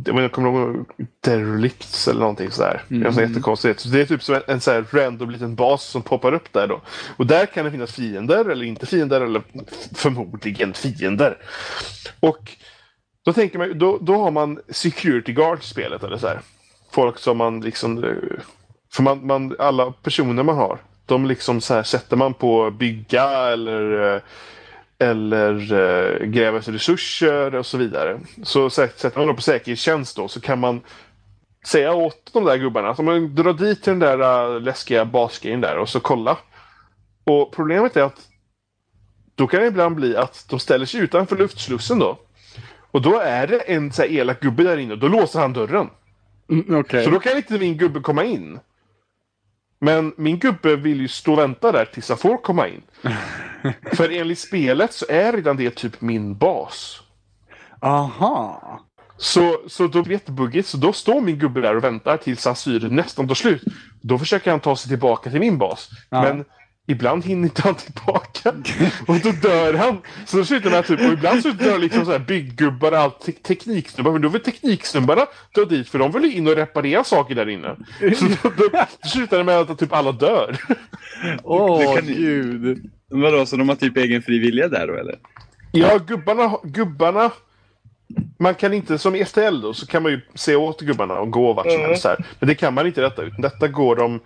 jag 0.05 0.31
kommer 0.31 0.49
ihåg 0.49 0.85
Derelicts 1.21 2.07
eller 2.07 2.19
någonting 2.19 2.51
sådär. 2.51 2.83
Mm. 2.89 3.03
Det 3.03 3.09
är 3.09 3.11
så 3.11 3.21
jättekonstigt. 3.21 3.79
Så 3.79 3.89
det 3.89 4.01
är 4.01 4.05
typ 4.05 4.23
som 4.23 4.35
en, 4.35 4.41
en 4.47 4.61
så 4.61 4.71
här 4.71 4.85
random 4.91 5.29
liten 5.29 5.55
bas 5.55 5.83
som 5.83 6.01
poppar 6.01 6.33
upp 6.33 6.53
där 6.53 6.67
då. 6.67 6.81
Och 7.17 7.27
där 7.27 7.45
kan 7.45 7.65
det 7.65 7.71
finnas 7.71 7.91
fiender 7.91 8.49
eller 8.49 8.65
inte 8.65 8.85
fiender 8.85 9.21
eller 9.21 9.41
förmodligen 9.95 10.73
fiender. 10.73 11.37
Och 12.19 12.51
då 13.25 13.33
tänker 13.33 13.57
man, 13.57 13.79
då, 13.79 13.97
då 14.01 14.17
har 14.17 14.31
man 14.31 14.59
security 14.69 15.33
guard 15.33 15.59
i 15.59 15.63
spelet 15.63 16.03
eller 16.03 16.17
så 16.17 16.27
här. 16.27 16.41
Folk 16.91 17.17
som 17.19 17.37
man 17.37 17.61
liksom, 17.61 18.15
för 18.93 19.03
man, 19.03 19.27
man 19.27 19.55
alla 19.59 19.91
personer 19.91 20.43
man 20.43 20.55
har, 20.55 20.79
de 21.05 21.25
liksom 21.25 21.61
så 21.61 21.73
här 21.73 21.83
sätter 21.83 22.17
man 22.17 22.33
på 22.33 22.71
bygga 22.71 23.23
eller 23.29 24.21
eller 25.01 25.73
eh, 25.73 26.25
gräva 26.27 26.57
efter 26.57 26.71
resurser 26.71 27.55
och 27.55 27.65
så 27.65 27.77
vidare. 27.77 28.19
Så 28.43 28.69
sätter 28.69 29.17
man 29.17 29.27
då 29.27 29.33
på 29.33 29.41
säkerhetstjänst 29.41 30.15
då 30.15 30.27
så 30.27 30.41
kan 30.41 30.59
man 30.59 30.81
säga 31.65 31.93
åt 31.93 32.29
de 32.33 32.45
där 32.45 32.57
gubbarna 32.57 32.89
att 32.89 32.99
man 32.99 33.35
drar 33.35 33.53
dit 33.53 33.83
till 33.83 33.99
den 33.99 33.99
där 33.99 34.53
uh, 34.55 34.61
läskiga 34.61 35.05
basgrejen 35.05 35.61
där 35.61 35.77
och 35.77 35.89
så 35.89 35.99
kolla. 35.99 36.37
Och 37.23 37.51
problemet 37.53 37.97
är 37.97 38.01
att 38.03 38.27
då 39.35 39.47
kan 39.47 39.61
det 39.61 39.67
ibland 39.67 39.95
bli 39.95 40.15
att 40.15 40.45
de 40.49 40.59
ställer 40.59 40.85
sig 40.85 41.01
utanför 41.01 41.37
luftslussen 41.37 41.99
då. 41.99 42.19
Och 42.91 43.01
då 43.01 43.19
är 43.19 43.47
det 43.47 43.59
en 43.59 43.91
så 43.91 44.01
här 44.01 44.09
elak 44.09 44.39
gubbe 44.39 44.63
där 44.63 44.77
inne 44.77 44.93
och 44.93 44.99
då 44.99 45.07
låser 45.07 45.39
han 45.39 45.53
dörren. 45.53 45.89
Mm, 46.49 46.75
okay. 46.75 47.03
Så 47.03 47.09
då 47.09 47.19
kan 47.19 47.37
inte 47.37 47.57
min 47.57 47.77
gubbe 47.77 47.99
komma 47.99 48.23
in. 48.23 48.59
Men 49.81 50.13
min 50.17 50.39
gubbe 50.39 50.75
vill 50.75 51.01
ju 51.01 51.07
stå 51.07 51.33
och 51.33 51.39
vänta 51.39 51.71
där 51.71 51.85
tills 51.85 52.09
han 52.09 52.17
får 52.17 52.37
komma 52.37 52.67
in. 52.67 52.81
För 53.93 54.09
enligt 54.09 54.39
spelet 54.39 54.93
så 54.93 55.05
är 55.09 55.33
redan 55.33 55.57
det 55.57 55.75
typ 55.75 56.01
min 56.01 56.37
bas. 56.37 57.01
Aha. 57.81 58.79
Så, 59.17 59.61
så 59.67 59.87
då 59.87 59.89
blir 59.89 60.03
det 60.03 60.13
jättebuggigt. 60.13 60.67
Så 60.67 60.77
då 60.77 60.93
står 60.93 61.21
min 61.21 61.39
gubbe 61.39 61.61
där 61.61 61.75
och 61.75 61.83
väntar 61.83 62.17
tills 62.17 62.45
hans 62.45 62.59
syre 62.59 62.89
nästan 62.89 63.27
tar 63.27 63.35
slut. 63.35 63.63
Då 64.01 64.19
försöker 64.19 64.51
han 64.51 64.59
ta 64.59 64.75
sig 64.75 64.89
tillbaka 64.89 65.29
till 65.29 65.39
min 65.39 65.57
bas. 65.57 65.89
Ja. 66.09 66.21
Men 66.21 66.45
ibland 66.91 67.25
hinner 67.25 67.43
inte 67.43 67.61
han 67.61 67.75
tillbaka. 67.75 68.53
Och 69.07 69.19
då 69.19 69.31
dör 69.31 69.73
han. 69.73 70.01
Så 70.25 70.37
då 70.37 70.45
slutar 70.45 70.71
man 70.71 70.83
typ, 70.83 70.99
och 70.99 71.13
ibland 71.13 71.41
så 71.41 71.49
dör 71.49 71.79
liksom 71.79 72.05
så 72.05 72.11
här 72.11 72.19
bygggubbar 72.19 72.91
och 72.91 72.97
allt 72.97 73.19
te 73.21 73.31
tekniksnubbar. 73.31 74.11
Men 74.11 74.21
då 74.21 74.29
vill 74.29 74.41
tekniksnubbarna 74.41 75.25
dra 75.55 75.65
dit 75.65 75.89
för 75.89 75.99
de 75.99 76.11
vill 76.11 76.23
ju 76.23 76.33
in 76.33 76.47
och 76.47 76.55
reparera 76.55 77.03
saker 77.03 77.35
där 77.35 77.49
inne. 77.49 77.75
Så 78.15 78.25
då, 78.25 78.49
då, 78.57 78.69
då 79.01 79.09
slutar 79.09 79.37
det 79.37 79.43
med 79.43 79.57
att 79.57 79.79
typ 79.79 79.93
alla 79.93 80.11
dör. 80.11 80.57
Åh 81.43 81.95
oh, 81.95 82.01
gud. 82.01 82.91
Vadå, 83.09 83.45
så 83.45 83.55
de 83.55 83.69
har 83.69 83.75
typ 83.75 83.97
egen 83.97 84.21
frivilliga 84.21 84.67
där 84.67 84.87
då 84.87 84.93
eller? 84.93 85.19
Ja, 85.71 85.97
gubbarna, 85.97 86.57
gubbarna 86.63 87.31
man 88.39 88.55
kan 88.55 88.73
inte, 88.73 88.97
som 88.97 89.15
i 89.15 89.25
STL 89.25 89.61
då, 89.61 89.73
så 89.73 89.87
kan 89.87 90.03
man 90.03 90.11
ju 90.11 90.21
se 90.33 90.55
åt 90.55 90.81
gubbarna 90.81 91.13
och 91.13 91.31
gå 91.31 91.53
vart 91.53 91.71
som 91.71 91.81
helst. 91.81 92.05
Här. 92.05 92.25
Men 92.39 92.49
det 92.49 92.55
kan 92.55 92.73
man 92.73 92.87
inte 92.87 93.01
i 93.01 93.03
detta. 93.03 93.21
Utan 93.21 93.41
detta 93.41 93.67
går 93.67 93.95
de 93.95 94.19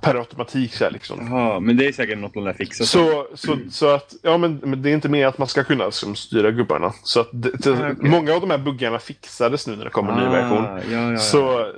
per 0.00 0.14
automatik. 0.14 0.74
Så 0.74 0.84
här, 0.84 0.90
liksom. 0.90 1.28
Jaha, 1.30 1.60
men 1.60 1.76
det 1.76 1.86
är 1.86 1.92
säkert 1.92 2.18
något 2.18 2.34
de 2.34 2.44
lär 2.44 2.52
fixa. 2.52 2.84
Så, 2.84 3.26
så, 3.34 3.52
mm. 3.52 3.70
så 3.70 3.88
att, 3.88 4.14
ja 4.22 4.38
men, 4.38 4.60
men, 4.64 4.82
det 4.82 4.90
är 4.90 4.94
inte 4.94 5.08
mer 5.08 5.26
att 5.26 5.38
man 5.38 5.48
ska 5.48 5.64
kunna 5.64 5.84
liksom, 5.84 6.16
styra 6.16 6.50
gubbarna. 6.50 6.92
Så 7.02 7.20
att 7.20 7.28
det, 7.32 7.50
det, 7.58 7.70
ah, 7.70 7.90
okay. 7.90 8.10
Många 8.10 8.34
av 8.34 8.40
de 8.40 8.50
här 8.50 8.58
buggarna 8.58 8.98
fixades 8.98 9.66
nu 9.66 9.76
när 9.76 9.84
det 9.84 9.90
kom 9.90 10.08
en 10.08 10.14
ah, 10.14 10.20
ny 10.20 10.26
version. 10.26 10.64
Ja, 10.64 10.80
ja, 10.90 11.12
ja. 11.12 11.18
Så, 11.18 11.72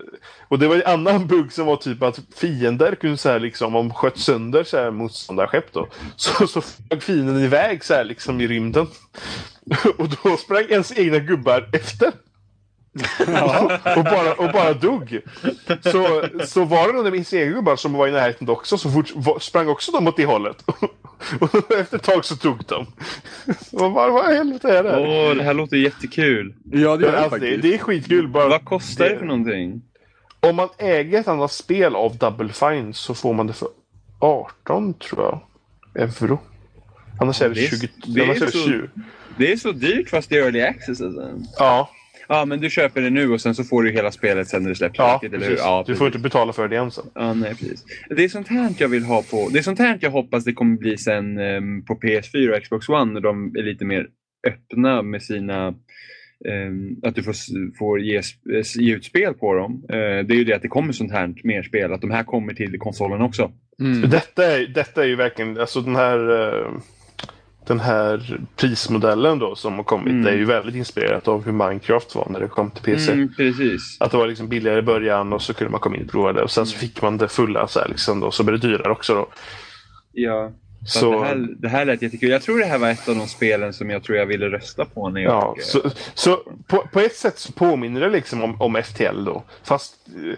och 0.49 0.59
det 0.59 0.69
var 0.69 0.77
en 0.77 0.87
annan 0.87 1.27
bugg 1.27 1.53
som 1.53 1.67
var 1.67 1.77
typ 1.77 2.03
att 2.03 2.21
fiender 2.37 2.95
kunde 2.95 3.17
så 3.17 3.29
här, 3.29 3.41
liksom, 3.41 3.77
om 3.77 3.95
sköt 3.95 4.19
sönder 4.19 4.65
så 4.65 4.77
här, 4.77 4.91
motståndarskepp 4.91 5.73
då. 5.73 5.89
Så, 6.17 6.47
så 6.47 6.61
flög 6.61 7.03
fienden 7.03 7.45
iväg 7.45 7.85
så 7.85 7.95
här, 7.95 8.05
liksom, 8.05 8.41
i 8.41 8.47
rymden. 8.47 8.87
och 9.99 10.09
då 10.09 10.37
sprang 10.37 10.65
ens 10.69 10.99
egna 10.99 11.19
gubbar 11.19 11.69
efter. 11.73 12.13
Ja. 13.27 13.79
och, 13.97 14.05
bara, 14.05 14.35
och 14.35 14.53
bara 14.53 14.73
dog. 14.73 15.21
Så, 15.83 16.25
så 16.47 16.65
var 16.65 16.87
det 16.87 16.93
någon 16.93 17.07
av 17.07 17.13
mina 17.13 17.25
egna 17.33 17.55
gubbar 17.55 17.77
som 17.77 17.93
var 17.93 18.09
i 18.09 18.11
närheten 18.11 18.49
också, 18.49 18.79
så 18.79 18.91
fort, 18.91 19.43
sprang 19.43 19.69
också 19.69 19.93
de 19.93 20.07
åt 20.07 20.17
det 20.17 20.25
hållet. 20.25 20.63
och 21.41 21.73
efter 21.73 21.97
ett 21.97 22.03
tag 22.03 22.25
så 22.25 22.35
dog 22.35 22.61
de. 22.69 22.87
Och 23.85 23.93
bara, 23.93 24.11
vad 24.11 24.33
i 24.33 24.37
helvete 24.37 24.79
är 24.79 24.83
det? 24.83 25.29
Åh, 25.29 25.37
det 25.37 25.43
här 25.43 25.55
låter 25.55 25.77
jättekul. 25.77 26.55
Ja, 26.73 26.97
det, 26.97 27.09
är 27.09 27.13
alltså, 27.13 27.39
det, 27.39 27.57
det 27.57 27.75
är 27.75 27.79
skitkul. 27.79 28.29
Bara, 28.29 28.49
vad 28.49 28.65
kostar 28.65 29.05
det, 29.05 29.11
det 29.11 29.19
för 29.19 29.27
någonting? 29.27 29.83
Om 30.41 30.57
man 30.57 30.69
äger 30.79 31.21
ett 31.21 31.29
annat 31.29 31.53
spel 31.53 31.97
av 31.97 32.17
Double 32.17 32.53
Fine 32.53 32.95
så 32.95 33.15
får 33.15 33.35
man 33.35 33.47
det 33.47 33.53
för 33.53 33.69
18 34.19 34.95
tror 34.95 35.23
jag. 35.23 35.41
Euro. 36.03 36.39
Annars 37.21 37.43
är 37.43 37.49
det, 37.49 37.55
20. 37.55 37.89
Det 38.07 38.21
är, 38.21 38.35
så, 38.35 38.59
20. 38.59 38.89
det 39.37 39.53
är 39.53 39.57
så 39.57 39.73
dyrt 39.73 40.11
fast 40.11 40.29
det 40.29 40.39
är 40.39 40.43
early 40.43 40.63
access 40.63 41.01
alltså. 41.01 41.31
Ja. 41.59 41.91
Ja, 42.29 42.45
men 42.45 42.61
du 42.61 42.71
köper 42.71 43.01
det 43.01 43.11
nu 43.11 43.33
och 43.33 43.41
sen 43.41 43.55
så 43.55 43.65
får 43.65 43.83
du 43.83 43.91
hela 43.91 44.11
spelet 44.11 44.49
sen 44.49 44.63
när 44.63 44.69
det 44.69 44.77
släpps. 44.77 44.99
Ja, 44.99 45.19
säkert, 45.23 45.37
eller 45.37 45.49
hur? 45.49 45.57
ja 45.57 45.85
du 45.87 45.97
får 45.97 46.07
inte 46.07 46.19
betala 46.19 46.53
för 46.53 46.69
det 46.69 46.77
än 46.77 46.91
sen. 46.91 47.05
Ja, 47.15 47.35
nej, 47.35 47.51
precis. 47.51 47.85
Det 48.09 48.25
är 48.25 48.29
sånt 48.29 48.49
här 48.49 48.73
jag 48.79 48.89
vill 48.89 49.05
ha 49.05 49.23
på... 49.23 49.49
Det 49.53 49.59
är 49.59 49.63
sånt 49.63 49.79
här 49.79 49.99
jag 50.01 50.11
hoppas 50.11 50.45
det 50.45 50.53
kommer 50.53 50.77
bli 50.77 50.99
sen 50.99 51.39
um, 51.39 51.85
på 51.85 51.95
PS4 51.95 52.57
och 52.57 52.63
Xbox 52.63 52.89
One 52.89 53.13
när 53.13 53.21
de 53.21 53.57
är 53.57 53.63
lite 53.63 53.85
mer 53.85 54.07
öppna 54.47 55.03
med 55.03 55.23
sina 55.23 55.67
eh, 56.45 57.09
att 57.09 57.15
du 57.15 57.23
får, 57.23 57.35
får 57.79 58.01
ge, 58.01 58.23
ge 58.79 58.95
ut 58.95 59.05
spel 59.05 59.35
på 59.35 59.55
dem. 59.55 59.85
Eh, 59.89 60.27
det 60.27 60.35
är 60.35 60.37
ju 60.37 60.45
det 60.45 60.53
att 60.53 60.63
det 60.63 60.69
kommer 60.69 60.93
sånt 60.93 61.13
här 61.13 61.35
mer 61.45 61.63
spel, 61.63 61.93
att 61.93 62.01
de 62.01 62.11
här 62.11 62.25
kommer 62.25 62.55
till 62.55 62.79
konsolen 62.79 63.23
också. 63.23 63.53
Mm. 63.81 64.11
Detta, 64.11 64.45
är, 64.45 64.67
detta 64.67 65.03
är 65.03 65.09
ju 65.09 65.17
verkligen, 65.17 65.61
alltså 65.61 65.81
den 65.81 65.97
här 65.97 66.49
eh, 66.49 66.71
den 67.67 67.81
här 67.81 68.39
prismodellen 68.57 69.39
då 69.39 69.55
som 69.57 69.75
har 69.75 69.85
kommit 69.85 70.13
Mm. 70.13 70.27
är 70.27 70.33
ju 70.37 70.45
väldigt 70.45 70.75
inspirerat 70.75 71.29
av 71.29 71.45
hur 71.45 71.53
Minecraft 71.53 72.15
var 72.15 72.27
när 72.31 72.41
det 72.41 72.49
kom 72.49 72.71
till 72.71 72.83
PC. 72.83 73.13
Mm, 73.13 73.35
precis. 73.37 73.97
Att 74.01 74.11
det 74.11 74.17
var 74.17 74.27
liksom 74.27 74.49
billigare 74.49 74.79
i 74.79 74.83
början 74.83 75.33
och 75.33 75.43
så 75.43 75.55
kunde 75.55 75.71
man 75.71 75.81
komma 75.81 75.97
in 75.97 76.05
och 76.05 76.11
prova 76.11 76.33
det 76.33 76.43
och 76.43 76.51
sen 76.51 76.63
Mm. 76.63 76.67
så 76.73 76.79
fick 76.79 77.03
man 77.03 77.17
det 77.19 77.29
fulla 77.29 77.69
så 77.69 77.81
här 77.81 77.89
liksom 77.89 78.21
då, 78.21 78.31
så 78.31 78.43
blev 78.43 78.61
det 78.61 78.69
dyrare 78.69 78.93
också 78.93 79.15
då. 79.15 79.27
Ja, 80.13 80.51
så 80.87 81.11
det, 81.13 81.27
här, 81.27 81.49
det 81.59 81.69
här 81.69 81.85
lät 81.85 82.03
jättekul. 82.03 82.31
Jag 82.31 82.43
tror 82.43 82.59
det 82.59 82.65
här 82.65 82.79
var 82.79 82.89
ett 82.91 83.09
av 83.09 83.17
de 83.17 83.27
spelen 83.27 83.73
som 83.73 83.91
jag 83.91 84.03
tror 84.03 84.19
jag 84.19 84.27
ville 84.27 84.47
rösta 84.51 84.85
på 84.85 85.09
när 85.11 85.21
jag... 85.21 85.33
ja, 85.33 85.55
eh, 85.59 85.63
så, 85.65 85.83
så 86.15 86.37
på, 86.67 86.87
på 86.93 87.01
ett 87.01 87.17
sätt 87.17 87.39
så 87.39 87.53
påminner 87.53 88.01
det 88.01 88.09
liksom 88.09 88.43
om, 88.43 88.61
om 88.63 88.83
FTL 88.85 89.25
då. 89.25 89.43
Fast 89.65 89.95
eh, 90.09 90.35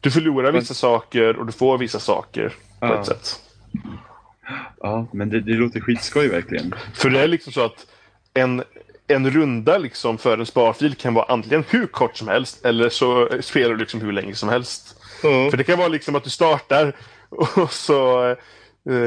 du 0.00 0.10
förlorar 0.10 0.52
vissa 0.52 0.74
saker 0.74 1.36
och 1.36 1.46
du 1.46 1.52
får 1.52 1.78
vissa 1.78 1.98
saker 1.98 2.48
på 2.80 2.86
Ja. 2.86 3.00
ett 3.00 3.06
sätt. 3.06 3.40
Ja, 4.80 5.06
men 5.12 5.30
det, 5.30 5.40
det 5.40 5.52
låter 5.52 5.80
skitskoj 5.80 6.28
verkligen. 6.28 6.74
För 6.94 7.10
det 7.10 7.20
är 7.20 7.28
liksom 7.28 7.52
så 7.52 7.64
att 7.64 7.86
en, 8.34 8.62
en 9.06 9.30
runda 9.30 9.78
liksom 9.78 10.18
för 10.18 10.38
en 10.38 10.46
sparfil 10.46 10.94
kan 10.94 11.14
vara 11.14 11.26
antingen 11.32 11.64
hur 11.68 11.86
kort 11.86 12.16
som 12.16 12.28
helst 12.28 12.64
eller 12.64 12.88
så 12.88 13.28
spelar 13.40 13.70
du 13.70 13.76
liksom 13.76 14.00
hur 14.00 14.12
länge 14.12 14.34
som 14.34 14.48
helst. 14.48 14.96
För 15.20 15.56
det 15.56 15.64
kan 15.64 15.78
vara 15.78 15.88
liksom 15.88 16.14
att 16.14 16.24
du 16.24 16.30
startar 16.30 16.96
och 17.28 17.72
så 17.72 18.36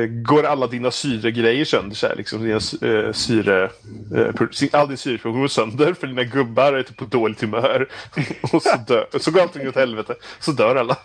går 0.07 0.43
alla 0.43 0.67
dina 0.67 0.91
syregrejer 0.91 1.65
sönder. 1.65 1.95
Så 1.95 2.07
här, 2.07 2.15
liksom, 2.15 2.43
dina 2.43 2.55
eh, 2.55 3.11
syre, 3.11 3.69
eh, 4.15 4.79
all 4.79 4.87
din 4.87 4.97
syreproduktion 4.97 5.41
går 5.41 5.47
sönder 5.47 5.93
för 5.93 6.07
dina 6.07 6.23
gubbar 6.23 6.73
är 6.73 6.83
typ 6.83 6.97
på 6.97 7.05
dåligt 7.05 7.41
humör. 7.41 7.87
och 8.53 8.61
så, 8.61 8.77
dör, 8.87 9.07
så 9.19 9.31
går 9.31 9.41
allting 9.41 9.67
åt 9.67 9.75
helvete. 9.75 10.15
Så 10.39 10.51
dör 10.51 10.75
alla. 10.75 10.97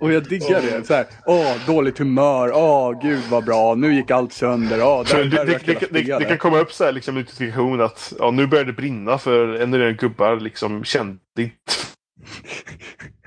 Och 0.00 0.12
jag 0.12 0.28
diggar 0.28 0.62
det. 0.62 0.86
Så 0.86 0.94
här, 0.94 1.06
åh, 1.26 1.66
dåligt 1.66 1.98
humör. 1.98 2.52
Åh, 2.54 3.02
gud 3.02 3.22
vad 3.30 3.44
bra. 3.44 3.74
Nu 3.74 3.94
gick 3.94 4.10
allt 4.10 4.32
sönder. 4.32 4.82
Åh, 4.82 5.04
där, 5.04 5.24
det, 5.24 5.24
där 5.24 5.46
det, 5.46 5.66
det, 5.66 5.92
det, 5.92 6.18
det 6.18 6.24
kan 6.24 6.38
komma 6.38 6.58
upp 6.58 6.72
så 6.72 6.84
här 6.84 6.92
liksom 6.92 7.14
notifikation 7.14 7.80
att 7.80 8.12
ja, 8.18 8.30
nu 8.30 8.46
börjar 8.46 8.64
det 8.64 8.72
brinna 8.72 9.18
för 9.18 9.54
en 9.54 9.74
av 9.74 9.80
dina 9.80 9.92
gubbar 9.92 10.36
liksom 10.40 10.84
kände 10.84 11.18
inte 11.36 11.52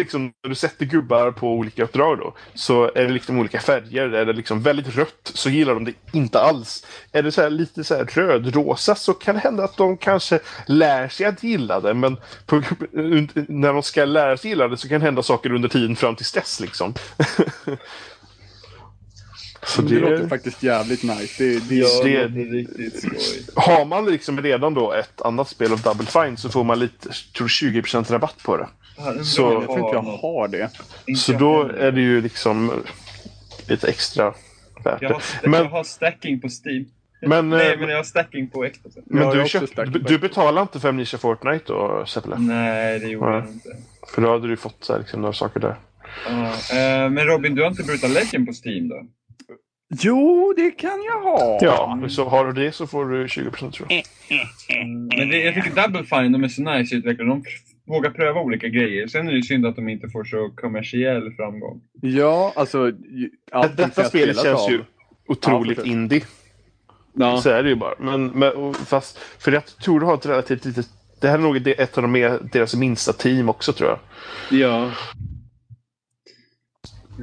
liksom, 0.00 0.32
när 0.42 0.48
du 0.48 0.54
sätter 0.54 0.86
gubbar 0.86 1.30
på 1.30 1.48
olika 1.52 1.84
uppdrag 1.84 2.18
då, 2.18 2.34
så 2.54 2.84
är 2.94 3.02
det 3.04 3.08
liksom 3.12 3.38
olika 3.38 3.60
färger. 3.60 4.08
Är 4.08 4.26
det 4.26 4.32
liksom 4.32 4.62
väldigt 4.62 4.96
rött 4.96 5.30
så 5.34 5.50
gillar 5.50 5.74
de 5.74 5.84
det 5.84 5.92
inte 6.12 6.40
alls. 6.40 6.86
Är 7.12 7.22
det 7.22 7.32
så 7.32 7.42
här 7.42 7.50
lite 7.50 7.84
så 7.84 7.94
här 7.96 8.04
rödrosa 8.04 8.94
så 8.94 9.14
kan 9.14 9.34
det 9.34 9.40
hända 9.40 9.64
att 9.64 9.76
de 9.76 9.96
kanske 9.96 10.40
lär 10.66 11.08
sig 11.08 11.26
att 11.26 11.42
gilla 11.42 11.80
det. 11.80 11.94
Men 11.94 12.16
på, 12.46 12.56
när 13.48 13.72
de 13.72 13.82
ska 13.82 14.04
lära 14.04 14.36
sig 14.36 14.50
gilla 14.50 14.68
det 14.68 14.76
så 14.76 14.88
kan 14.88 15.00
det 15.00 15.06
hända 15.06 15.22
saker 15.22 15.52
under 15.52 15.68
tiden 15.68 15.96
fram 15.96 16.16
till 16.16 16.26
dess 16.34 16.60
liksom. 16.60 16.94
så 19.66 19.82
Det 19.82 19.94
låter 20.00 20.28
faktiskt 20.28 20.62
jävligt 20.62 21.02
nice. 21.02 21.44
Det, 21.44 21.68
det, 21.68 21.74
Ja. 21.76 22.02
det- 22.04 22.28
låter 22.28 22.52
riktigt 22.52 22.98
skoj. 23.02 23.46
Har 23.56 23.84
man 23.84 24.06
liksom 24.06 24.42
redan 24.42 24.74
då 24.74 24.92
ett 24.92 25.22
annat 25.22 25.48
spel 25.48 25.72
av 25.72 25.80
Double 25.80 26.06
Fine 26.06 26.36
så 26.36 26.48
får 26.48 26.64
man 26.64 26.78
lite, 26.78 27.08
tror 27.36 27.48
20% 27.48 28.12
rabatt 28.12 28.42
på 28.44 28.56
det. 28.56 28.68
Så- 29.24 29.42
jag 29.52 29.64
tror 29.64 29.78
inte 29.78 29.94
jag 29.96 30.02
har 30.02 30.48
det. 30.48 30.70
Så 31.16 31.32
då 31.32 31.62
är 31.62 31.92
det 31.92 32.00
ju 32.00 32.20
liksom 32.22 32.70
lite 33.68 33.88
extra 33.88 34.34
värt 34.84 35.02
Jag 35.02 35.10
det. 35.10 35.14
har, 35.14 35.20
st- 35.20 35.48
Men- 35.48 35.62
jag 35.62 35.70
har 35.70 35.84
stacking 35.84 36.40
på 36.40 36.48
Steam. 36.48 36.84
Men, 37.26 37.48
Nej, 37.50 37.72
eh, 37.72 37.78
men 37.80 37.88
jag 37.88 37.96
har 37.96 38.04
stacking 38.04 38.50
på 38.50 38.68
Xbox. 38.72 38.96
Ja, 38.96 39.02
Men 39.06 39.18
jag 39.22 39.26
har 39.28 39.36
du, 39.42 39.48
köpt, 39.48 39.76
du, 39.76 39.98
du 39.98 40.18
betalar 40.18 40.62
inte 40.62 40.80
för 40.80 40.88
Amnesia 40.88 41.18
Fortnite 41.18 41.64
då, 41.66 42.04
Seppele? 42.06 42.36
Nej, 42.38 42.98
det 42.98 43.08
gjorde 43.08 43.30
Nej. 43.30 43.38
jag 43.40 43.48
inte. 43.48 43.68
För 44.14 44.22
då 44.22 44.30
hade 44.32 44.48
du 44.48 44.56
fått 44.56 44.76
så 44.84 44.92
här, 44.92 45.00
liksom, 45.00 45.20
några 45.20 45.32
saker 45.32 45.60
där. 45.60 45.76
Ja, 46.28 46.42
eh, 46.76 47.10
men 47.10 47.26
Robin, 47.26 47.54
du 47.54 47.62
har 47.62 47.68
inte 47.70 47.82
Brutal 47.82 48.10
Legend 48.10 48.46
på 48.46 48.52
Steam 48.64 48.88
då? 48.88 49.02
Jo, 50.00 50.54
det 50.56 50.70
kan 50.70 51.02
jag 51.02 51.20
ha. 51.20 51.58
Ja, 51.62 51.98
så 52.08 52.28
har 52.28 52.46
du 52.52 52.64
det 52.64 52.72
så 52.72 52.86
får 52.86 53.04
du 53.06 53.26
20% 53.28 53.70
tror 53.72 53.88
jag. 53.92 54.02
Mm, 54.82 55.06
Men 55.16 55.28
det, 55.28 55.36
jag 55.42 55.54
tycker 55.54 55.82
Double 55.82 56.04
Fine, 56.04 56.32
de 56.32 56.44
är 56.44 56.48
så 56.48 56.62
nice 56.62 56.94
utvecklade. 56.94 57.30
De 57.30 57.44
vågar 57.84 58.10
pröva 58.10 58.40
olika 58.40 58.68
grejer. 58.68 59.06
Sen 59.06 59.28
är 59.28 59.32
det 59.32 59.42
synd 59.42 59.66
att 59.66 59.76
de 59.76 59.88
inte 59.88 60.08
får 60.08 60.24
så 60.24 60.50
kommersiell 60.56 61.32
framgång. 61.32 61.80
Ja, 62.00 62.52
alltså. 62.56 62.90
som 63.52 63.70
Detta 63.76 64.04
spelet 64.04 64.36
känns 64.42 64.60
av- 64.60 64.70
ju 64.70 64.80
otroligt 65.28 65.78
Ja, 65.78 65.84
indie. 65.84 66.22
Ja. 67.14 67.40
Så 67.40 67.50
är 67.50 67.62
det 67.62 67.68
ju 67.68 67.74
bara. 67.76 67.94
Men, 67.98 68.26
men, 68.26 68.74
fast, 68.74 69.18
för 69.18 69.52
jag 69.52 69.66
tror 69.66 70.00
du 70.00 70.06
har 70.06 70.14
ett 70.14 70.26
relativt 70.26 70.64
litet... 70.64 70.86
Det 71.20 71.28
här 71.28 71.38
är 71.38 71.42
nog 71.42 71.66
ett 71.68 71.96
av 71.98 72.02
de 72.02 72.12
mer, 72.12 72.38
deras 72.52 72.74
minsta 72.74 73.12
team 73.12 73.48
också 73.48 73.72
tror 73.72 73.90
jag. 73.90 73.98
ja. 74.60 74.90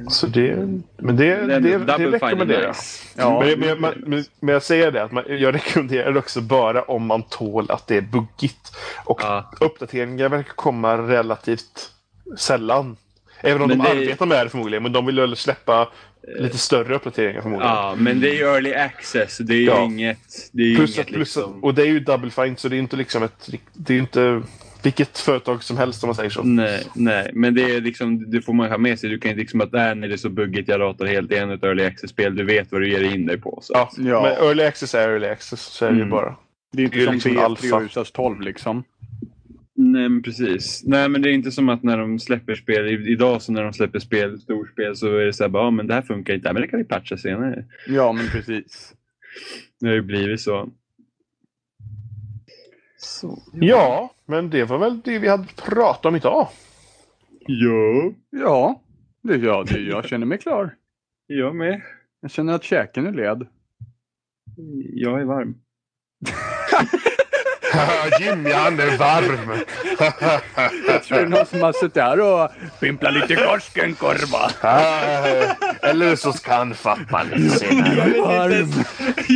Så 0.08 0.26
det, 0.26 0.56
men 0.96 1.16
det, 1.16 1.34
det, 1.46 1.60
det, 1.60 1.72
är 1.72 2.10
rekommenderar 2.10 2.62
jag. 2.62 2.74
Ja, 3.16 3.44
Men, 3.58 3.80
men, 3.80 3.94
men, 4.06 4.24
men, 4.40 4.52
jag 4.52 4.62
säger 4.62 4.90
det 4.92 5.02
att 5.02 5.12
man, 5.12 5.24
jag 5.28 5.54
rekommenderar 5.54 6.12
det 6.12 6.18
också 6.18 6.40
bara 6.40 6.82
om 6.82 7.06
man 7.06 7.22
tål 7.22 7.70
att 7.70 7.86
det 7.86 7.96
är 7.96 8.00
buggigt. 8.00 8.76
Och 9.04 9.20
Ja. 9.22 9.50
uppdateringar 9.60 10.28
verkar 10.28 10.52
komma 10.52 10.98
relativt 10.98 11.90
sällan. 12.38 12.96
Även 13.42 13.62
om 13.62 13.68
Men 13.68 13.78
de 13.78 13.84
det- 13.84 13.90
arbetar 13.90 14.26
med 14.26 14.46
det 14.46 14.50
förmodligen. 14.50 14.82
Men 14.82 14.92
de 14.92 15.06
vill 15.06 15.20
väl 15.20 15.36
släppa 15.36 15.88
lite 16.38 16.58
större 16.58 16.94
uppdateringar 16.94 17.40
förmodligen. 17.42 17.74
ja, 17.74 17.94
men 17.98 18.20
det 18.20 18.30
är 18.30 18.34
ju 18.34 18.44
early 18.44 18.74
access. 18.74 19.38
Det 19.38 19.54
är 19.54 19.58
ju 19.58 19.64
Ja. 19.66 19.82
inget... 19.84 20.18
Det 20.52 20.62
är 20.62 20.66
ju 20.66 20.76
Plus, 20.76 20.94
inget 20.96 21.06
att- 21.06 21.12
plus, 21.12 21.36
liksom... 21.36 21.64
Och 21.64 21.74
det 21.74 21.82
är 21.82 21.86
ju 21.86 22.00
Double 22.00 22.30
Fine 22.30 22.56
så 22.56 22.68
det 22.68 22.76
är 22.76 22.78
inte 22.78 22.96
liksom 22.96 23.22
ett... 23.22 23.48
Det 23.72 23.94
är 23.94 23.98
inte 23.98 24.42
vilket 24.82 25.18
företag 25.18 25.62
som 25.62 25.76
helst 25.76 26.04
om 26.04 26.08
man 26.08 26.14
säger 26.14 26.30
så. 26.30 26.42
Nej, 26.42 26.82
nej, 26.94 27.30
men 27.34 27.54
det, 27.54 27.62
är 27.76 27.80
liksom, 27.80 28.30
det 28.30 28.42
får 28.42 28.52
man 28.52 28.70
ha 28.70 28.78
med 28.78 28.98
sig. 28.98 29.10
Du 29.10 29.18
kan 29.18 29.30
inte 29.30 29.40
liksom 29.40 29.60
att 29.60 29.74
äh, 29.74 29.94
nej, 29.94 30.08
det 30.08 30.14
är 30.14 30.16
så 30.16 30.30
buggigt, 30.30 30.68
jag 30.68 30.80
ratar 30.80 31.06
helt. 31.06 31.28
Det 31.28 31.36
är 31.38 31.54
ett 31.54 31.64
early 31.64 31.84
access-spel. 31.84 32.36
Du 32.36 32.44
vet 32.44 32.72
vad 32.72 32.80
du 32.80 32.90
ger 32.90 33.14
in 33.14 33.26
dig 33.26 33.40
på. 33.40 33.58
Så. 33.62 33.72
Ja, 33.74 33.90
Ja. 33.98 34.22
men 34.22 34.32
early 34.48 34.62
access 34.62 34.94
är 34.94 35.08
early 35.08 35.26
access. 35.26 35.60
Så 35.60 35.84
är 35.86 35.90
det 35.90 35.96
ju 35.96 36.00
Mm. 36.02 36.10
bara. 36.10 36.36
det 36.72 36.82
är 36.82 36.84
inte 36.84 36.96
det 36.96 37.02
är 37.02 37.06
som 37.06 37.14
liksom 37.14 37.32
B3 37.32 37.44
alfa. 37.44 37.76
och 37.76 37.82
USAs 37.82 38.12
12 38.12 38.40
liksom. 38.40 38.84
Nej, 39.76 40.08
men 40.08 40.22
precis. 40.22 40.82
Nej, 40.86 41.08
men 41.08 41.22
det 41.22 41.30
är 41.30 41.32
inte 41.32 41.50
som 41.52 41.68
att 41.68 41.82
när 41.82 41.98
de 41.98 42.18
släpper 42.18 42.54
spel, 42.54 43.08
idag 43.08 43.42
så 43.42 43.52
när 43.52 43.62
de 43.64 43.72
släpper 43.72 43.98
spel, 43.98 44.40
storspel, 44.40 44.96
så 44.96 45.16
är 45.16 45.24
det 45.26 45.32
så 45.32 45.44
här, 45.44 45.48
bara, 45.48 45.64
ja, 45.64 45.70
men 45.70 45.86
det 45.86 45.94
här 45.94 46.02
funkar 46.02 46.34
inte, 46.34 46.52
men 46.52 46.62
det 46.62 46.68
kan 46.68 46.78
vi 46.78 46.84
patcha 46.84 47.16
senare. 47.16 47.64
Ja, 47.88 48.12
men 48.12 48.26
precis. 48.28 48.92
Det 49.80 49.86
har 49.86 49.94
ju 49.94 50.02
blivit 50.02 50.40
så. 50.40 50.68
Så. 53.02 53.42
Ja, 53.52 54.14
men 54.26 54.50
det 54.50 54.64
var 54.64 54.78
väl 54.78 55.00
det 55.00 55.18
vi 55.18 55.28
hade 55.28 55.46
pratat 55.56 56.06
om 56.06 56.16
idag. 56.16 56.48
Ja, 57.46 58.12
Ja, 58.30 58.80
det, 59.22 59.36
ja 59.36 59.64
det, 59.68 59.80
jag 59.80 60.04
känner 60.04 60.26
mig 60.26 60.38
klar. 60.38 60.76
jag 61.26 61.54
med. 61.54 61.82
Jag 62.20 62.30
känner 62.30 62.52
att 62.52 62.64
käken 62.64 63.06
är 63.06 63.12
led. 63.12 63.46
Jag 64.94 65.20
är 65.20 65.24
varm. 65.24 65.54
Jimmy, 68.20 68.50
han 68.52 68.80
är 68.80 68.96
varm. 68.98 69.58
Jag 70.88 71.02
tror 71.04 71.18
det 71.18 71.24
är 71.24 71.26
någon 71.26 71.46
som 71.46 71.60
har 71.62 71.72
suttit 71.72 72.02
här 72.02 72.20
och 72.20 72.50
pimplat 72.80 73.14
lite 73.14 73.34
Koskenkorva. 73.36 74.50
Eller 75.82 76.16
så 76.16 76.32
ska 76.32 76.54
han 76.54 76.74
fatta 76.74 77.22
lite 77.22 77.58
senare. 77.58 78.20
Varm. 78.20 78.72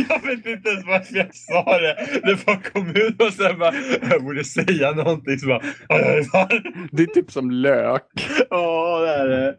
Jag 0.09 0.21
vet 0.27 0.45
inte 0.45 0.69
ens 0.69 0.85
varför 0.85 1.15
jag 1.15 1.35
sa 1.35 1.77
det. 1.79 1.95
Det 2.23 2.45
bara 2.45 2.57
kom 2.73 2.89
ut 2.95 3.21
och 3.21 3.33
sen 3.33 3.59
bara, 3.59 3.73
jag 4.09 4.23
borde 4.23 4.43
säga 4.43 4.91
någonting. 4.91 5.39
Så 5.39 5.47
bara, 5.47 5.61
"Ja, 5.89 5.97
jag 5.99 6.17
är 6.17 6.31
varm. 6.33 6.87
Det 6.91 7.03
är 7.03 7.07
typ 7.07 7.31
som 7.31 7.51
lök. 7.51 8.01
Ja, 8.49 8.99
det 8.99 9.15
är 9.15 9.27
det. 9.27 9.55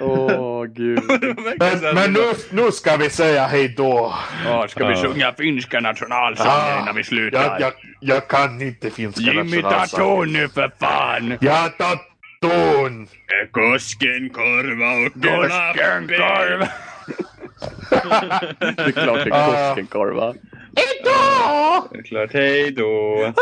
Åh 0.00 0.64
gud. 0.64 1.00
Var 1.08 1.58
Men, 1.84 1.94
men 1.94 2.12
nu, 2.12 2.20
nu 2.50 2.70
ska 2.72 2.96
vi 2.96 3.10
säga 3.10 3.46
hej 3.46 3.74
då. 3.76 4.14
Ja, 4.46 4.66
ska 4.68 4.86
vi 4.86 4.94
sjunga 4.94 5.32
finska 5.32 5.80
nationalsången 5.80 6.52
Ah, 6.52 6.80
innan 6.82 6.94
vi 6.94 6.98
Jag, 7.00 7.06
slutar? 7.06 7.56
jag, 7.60 7.72
jag 8.00 8.13
kan 8.20 8.62
inte 8.62 8.90
finska 8.90 9.22
Jimmy 9.22 9.62
ta 9.62 9.86
ton 9.86 10.32
nu 10.32 10.48
för 10.48 10.72
fan! 10.80 11.38
Jag 11.40 11.78
tar 11.78 11.98
ton. 12.40 13.08
Koskenkorva 13.50 15.06
och 15.06 15.12
Koskenkorv! 15.12 16.66
Det 18.58 18.82
är 18.82 18.92
klart 18.92 19.24
det 19.24 19.30
är. 19.30 19.68
Koskenkorva. 19.68 20.34
Det 20.70 21.98
är 21.98 22.02
klart, 22.02 22.32
hej 22.32 22.70
då. 22.70 23.32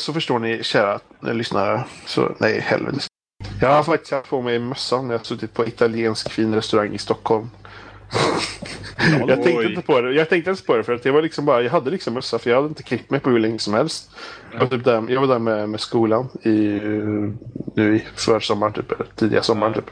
Så 0.00 0.12
förstår 0.12 0.38
ni 0.38 0.62
kära 0.62 1.00
eh, 1.26 1.34
lyssnare. 1.34 1.84
Så 2.06 2.32
nej, 2.38 2.60
helvete. 2.60 2.98
Jag 3.60 3.68
har 3.68 3.82
faktiskt 3.82 4.12
haft 4.12 4.30
på 4.30 4.42
mig 4.42 4.58
mössan 4.58 5.06
när 5.06 5.14
jag 5.14 5.18
har 5.18 5.24
suttit 5.24 5.54
på 5.54 5.66
italiensk 5.66 6.30
fin 6.30 6.54
restaurang 6.54 6.94
i 6.94 6.98
Stockholm. 6.98 7.50
jag 9.26 9.42
tänkte 9.42 9.64
inte 9.64 9.82
på 9.82 10.00
det. 10.00 10.12
Jag 10.12 10.28
tänkte 10.28 10.50
inte 10.50 10.62
på 10.62 10.76
det 10.76 10.84
för 10.84 10.94
att 10.94 11.04
jag 11.04 11.12
var 11.12 11.22
liksom 11.22 11.44
bara, 11.44 11.62
jag 11.62 11.70
hade 11.70 11.90
liksom 11.90 12.14
mössa 12.14 12.38
för 12.38 12.50
jag 12.50 12.56
hade 12.56 12.68
inte 12.68 12.82
klippt 12.82 13.10
mig 13.10 13.20
på 13.20 13.30
hur 13.30 13.38
länge 13.38 13.58
som 13.58 13.74
helst. 13.74 14.10
Jag 14.52 14.60
var, 14.60 14.66
typ 14.66 14.84
där, 14.84 15.04
jag 15.08 15.20
var 15.20 15.28
där 15.28 15.38
med, 15.38 15.68
med 15.68 15.80
skolan 15.80 16.28
i, 16.42 16.76
eh, 16.76 17.32
nu 17.74 17.96
i 17.96 18.06
försommaren 18.14 18.72
typ, 18.72 18.92
eller 18.92 19.06
tidiga 19.16 19.42
sommaren 19.42 19.74
typ. 19.74 19.90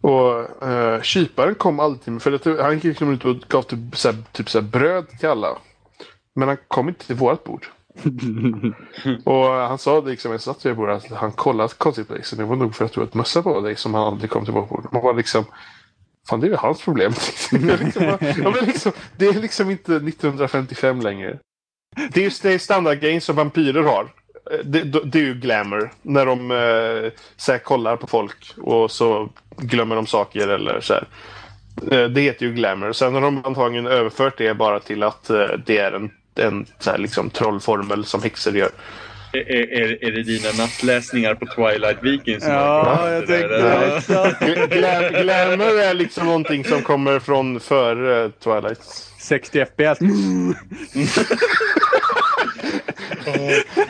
Och 0.00 0.62
uh, 0.68 1.02
kyparen 1.02 1.54
kom 1.54 1.80
alltid 1.80 2.22
för 2.22 2.32
att 2.32 2.60
han 2.60 2.74
gick 2.74 2.84
liksom 2.84 3.12
ut 3.12 3.24
och 3.24 3.36
gav 3.48 3.62
typ, 3.62 3.78
såhär, 3.96 4.16
typ 4.32 4.50
såhär 4.50 4.66
bröd 4.66 5.06
till 5.20 5.28
alla. 5.28 5.58
Men 6.34 6.48
han 6.48 6.56
kom 6.68 6.88
inte 6.88 7.06
till 7.06 7.16
vårt 7.16 7.44
bord. 7.44 7.66
och 9.24 9.44
han 9.44 9.78
sa 9.78 10.00
liksom, 10.00 10.32
jag 10.32 10.40
satt 10.40 10.66
vid 10.66 10.76
bordet, 10.76 11.12
att 11.12 11.18
han 11.18 11.32
kollade 11.32 11.74
konstigt 11.78 12.08
på 12.08 12.12
dig. 12.12 12.18
Liksom. 12.18 12.36
Så 12.36 12.42
det 12.42 12.48
var 12.48 12.56
nog 12.56 12.74
för 12.74 12.84
att 12.84 12.92
du 12.92 13.00
hade 13.00 13.08
ett 13.08 13.14
mössa 13.14 13.42
på 13.42 13.60
dig 13.60 13.76
som 13.76 13.94
han 13.94 14.04
aldrig 14.04 14.30
kom 14.30 14.44
tillbaka 14.44 14.68
på. 14.68 14.88
Man 14.92 15.02
var 15.02 15.14
liksom, 15.14 15.44
fan 16.28 16.40
det 16.40 16.46
är 16.46 16.50
väl 16.50 16.58
hans 16.58 16.84
problem. 16.84 17.12
Det 17.50 17.72
är 17.72 17.84
liksom, 17.84 18.02
ja, 18.20 18.50
men 18.50 18.64
liksom, 18.64 18.92
det 19.16 19.26
är 19.26 19.32
liksom 19.32 19.70
inte 19.70 19.92
1955 19.92 21.00
längre. 21.00 21.38
Det 22.12 22.20
är 22.20 22.24
just 22.24 22.42
det 22.42 22.58
standardgrejen 22.58 23.20
som 23.20 23.36
vampyrer 23.36 23.82
har. 23.82 24.08
Det, 24.64 24.82
det 24.82 25.18
är 25.18 25.22
ju 25.22 25.34
glamour. 25.34 25.92
När 26.02 26.26
de 26.26 26.50
eh, 26.50 27.12
så 27.36 27.52
här, 27.52 27.58
kollar 27.58 27.96
på 27.96 28.06
folk 28.06 28.54
och 28.58 28.90
så 28.90 29.28
glömmer 29.56 29.96
de 29.96 30.06
saker 30.06 30.48
eller 30.48 30.80
så 30.80 30.94
här. 30.94 31.08
Eh, 31.90 32.08
det 32.08 32.20
heter 32.20 32.46
ju 32.46 32.52
glamour. 32.52 32.92
Sen 32.92 33.14
har 33.14 33.20
de 33.20 33.44
antagligen 33.44 33.86
överfört 33.86 34.38
det 34.38 34.54
bara 34.54 34.80
till 34.80 35.02
att 35.02 35.30
eh, 35.30 35.46
det 35.66 35.78
är 35.78 35.92
en, 35.92 36.10
en 36.38 36.66
så 36.78 36.90
här, 36.90 36.98
liksom, 36.98 37.30
trollformel 37.30 38.04
som 38.04 38.22
häxor 38.22 38.56
gör. 38.56 38.70
Är, 39.34 39.50
är, 39.50 40.04
är 40.04 40.12
det 40.12 40.22
dina 40.22 40.48
nattläsningar 40.58 41.34
på 41.34 41.46
Twilight 41.46 41.98
Viking 42.02 42.40
som 42.40 42.50
Ja, 42.52 43.10
jag 43.10 43.26
tänkte 43.26 43.54
Ja. 43.54 43.96
också. 43.96 44.12
Gla- 44.40 44.68
gla- 44.68 45.22
glamour 45.22 45.80
är 45.80 45.94
liksom 45.94 46.26
någonting 46.26 46.64
som 46.64 46.82
kommer 46.82 47.18
från 47.18 47.60
före 47.60 48.30
Twilight. 48.44 48.80
60 49.20 49.64
FPS. 49.64 49.98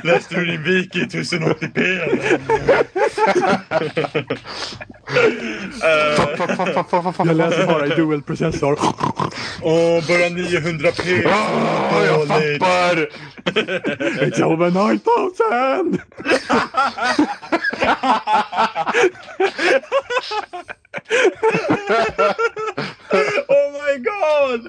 Läste 0.02 0.34
du 0.34 0.44
din 0.44 0.62
Viki 0.62 0.98
1080p 0.98 1.78
eller? 1.78 2.38
Jag 7.26 7.36
läser 7.36 7.66
bara 7.66 7.86
i 7.86 7.88
dual-processor. 7.88 8.78
Åh, 9.62 10.06
bara 10.08 10.28
900p. 10.28 11.28
Ah, 11.32 12.04
jag 12.04 12.28
fattar! 12.28 13.08
It's 14.24 14.42
over 14.42 14.70
9000! 14.70 16.00
oh 23.48 23.72
my 23.72 23.98
god! 23.98 24.68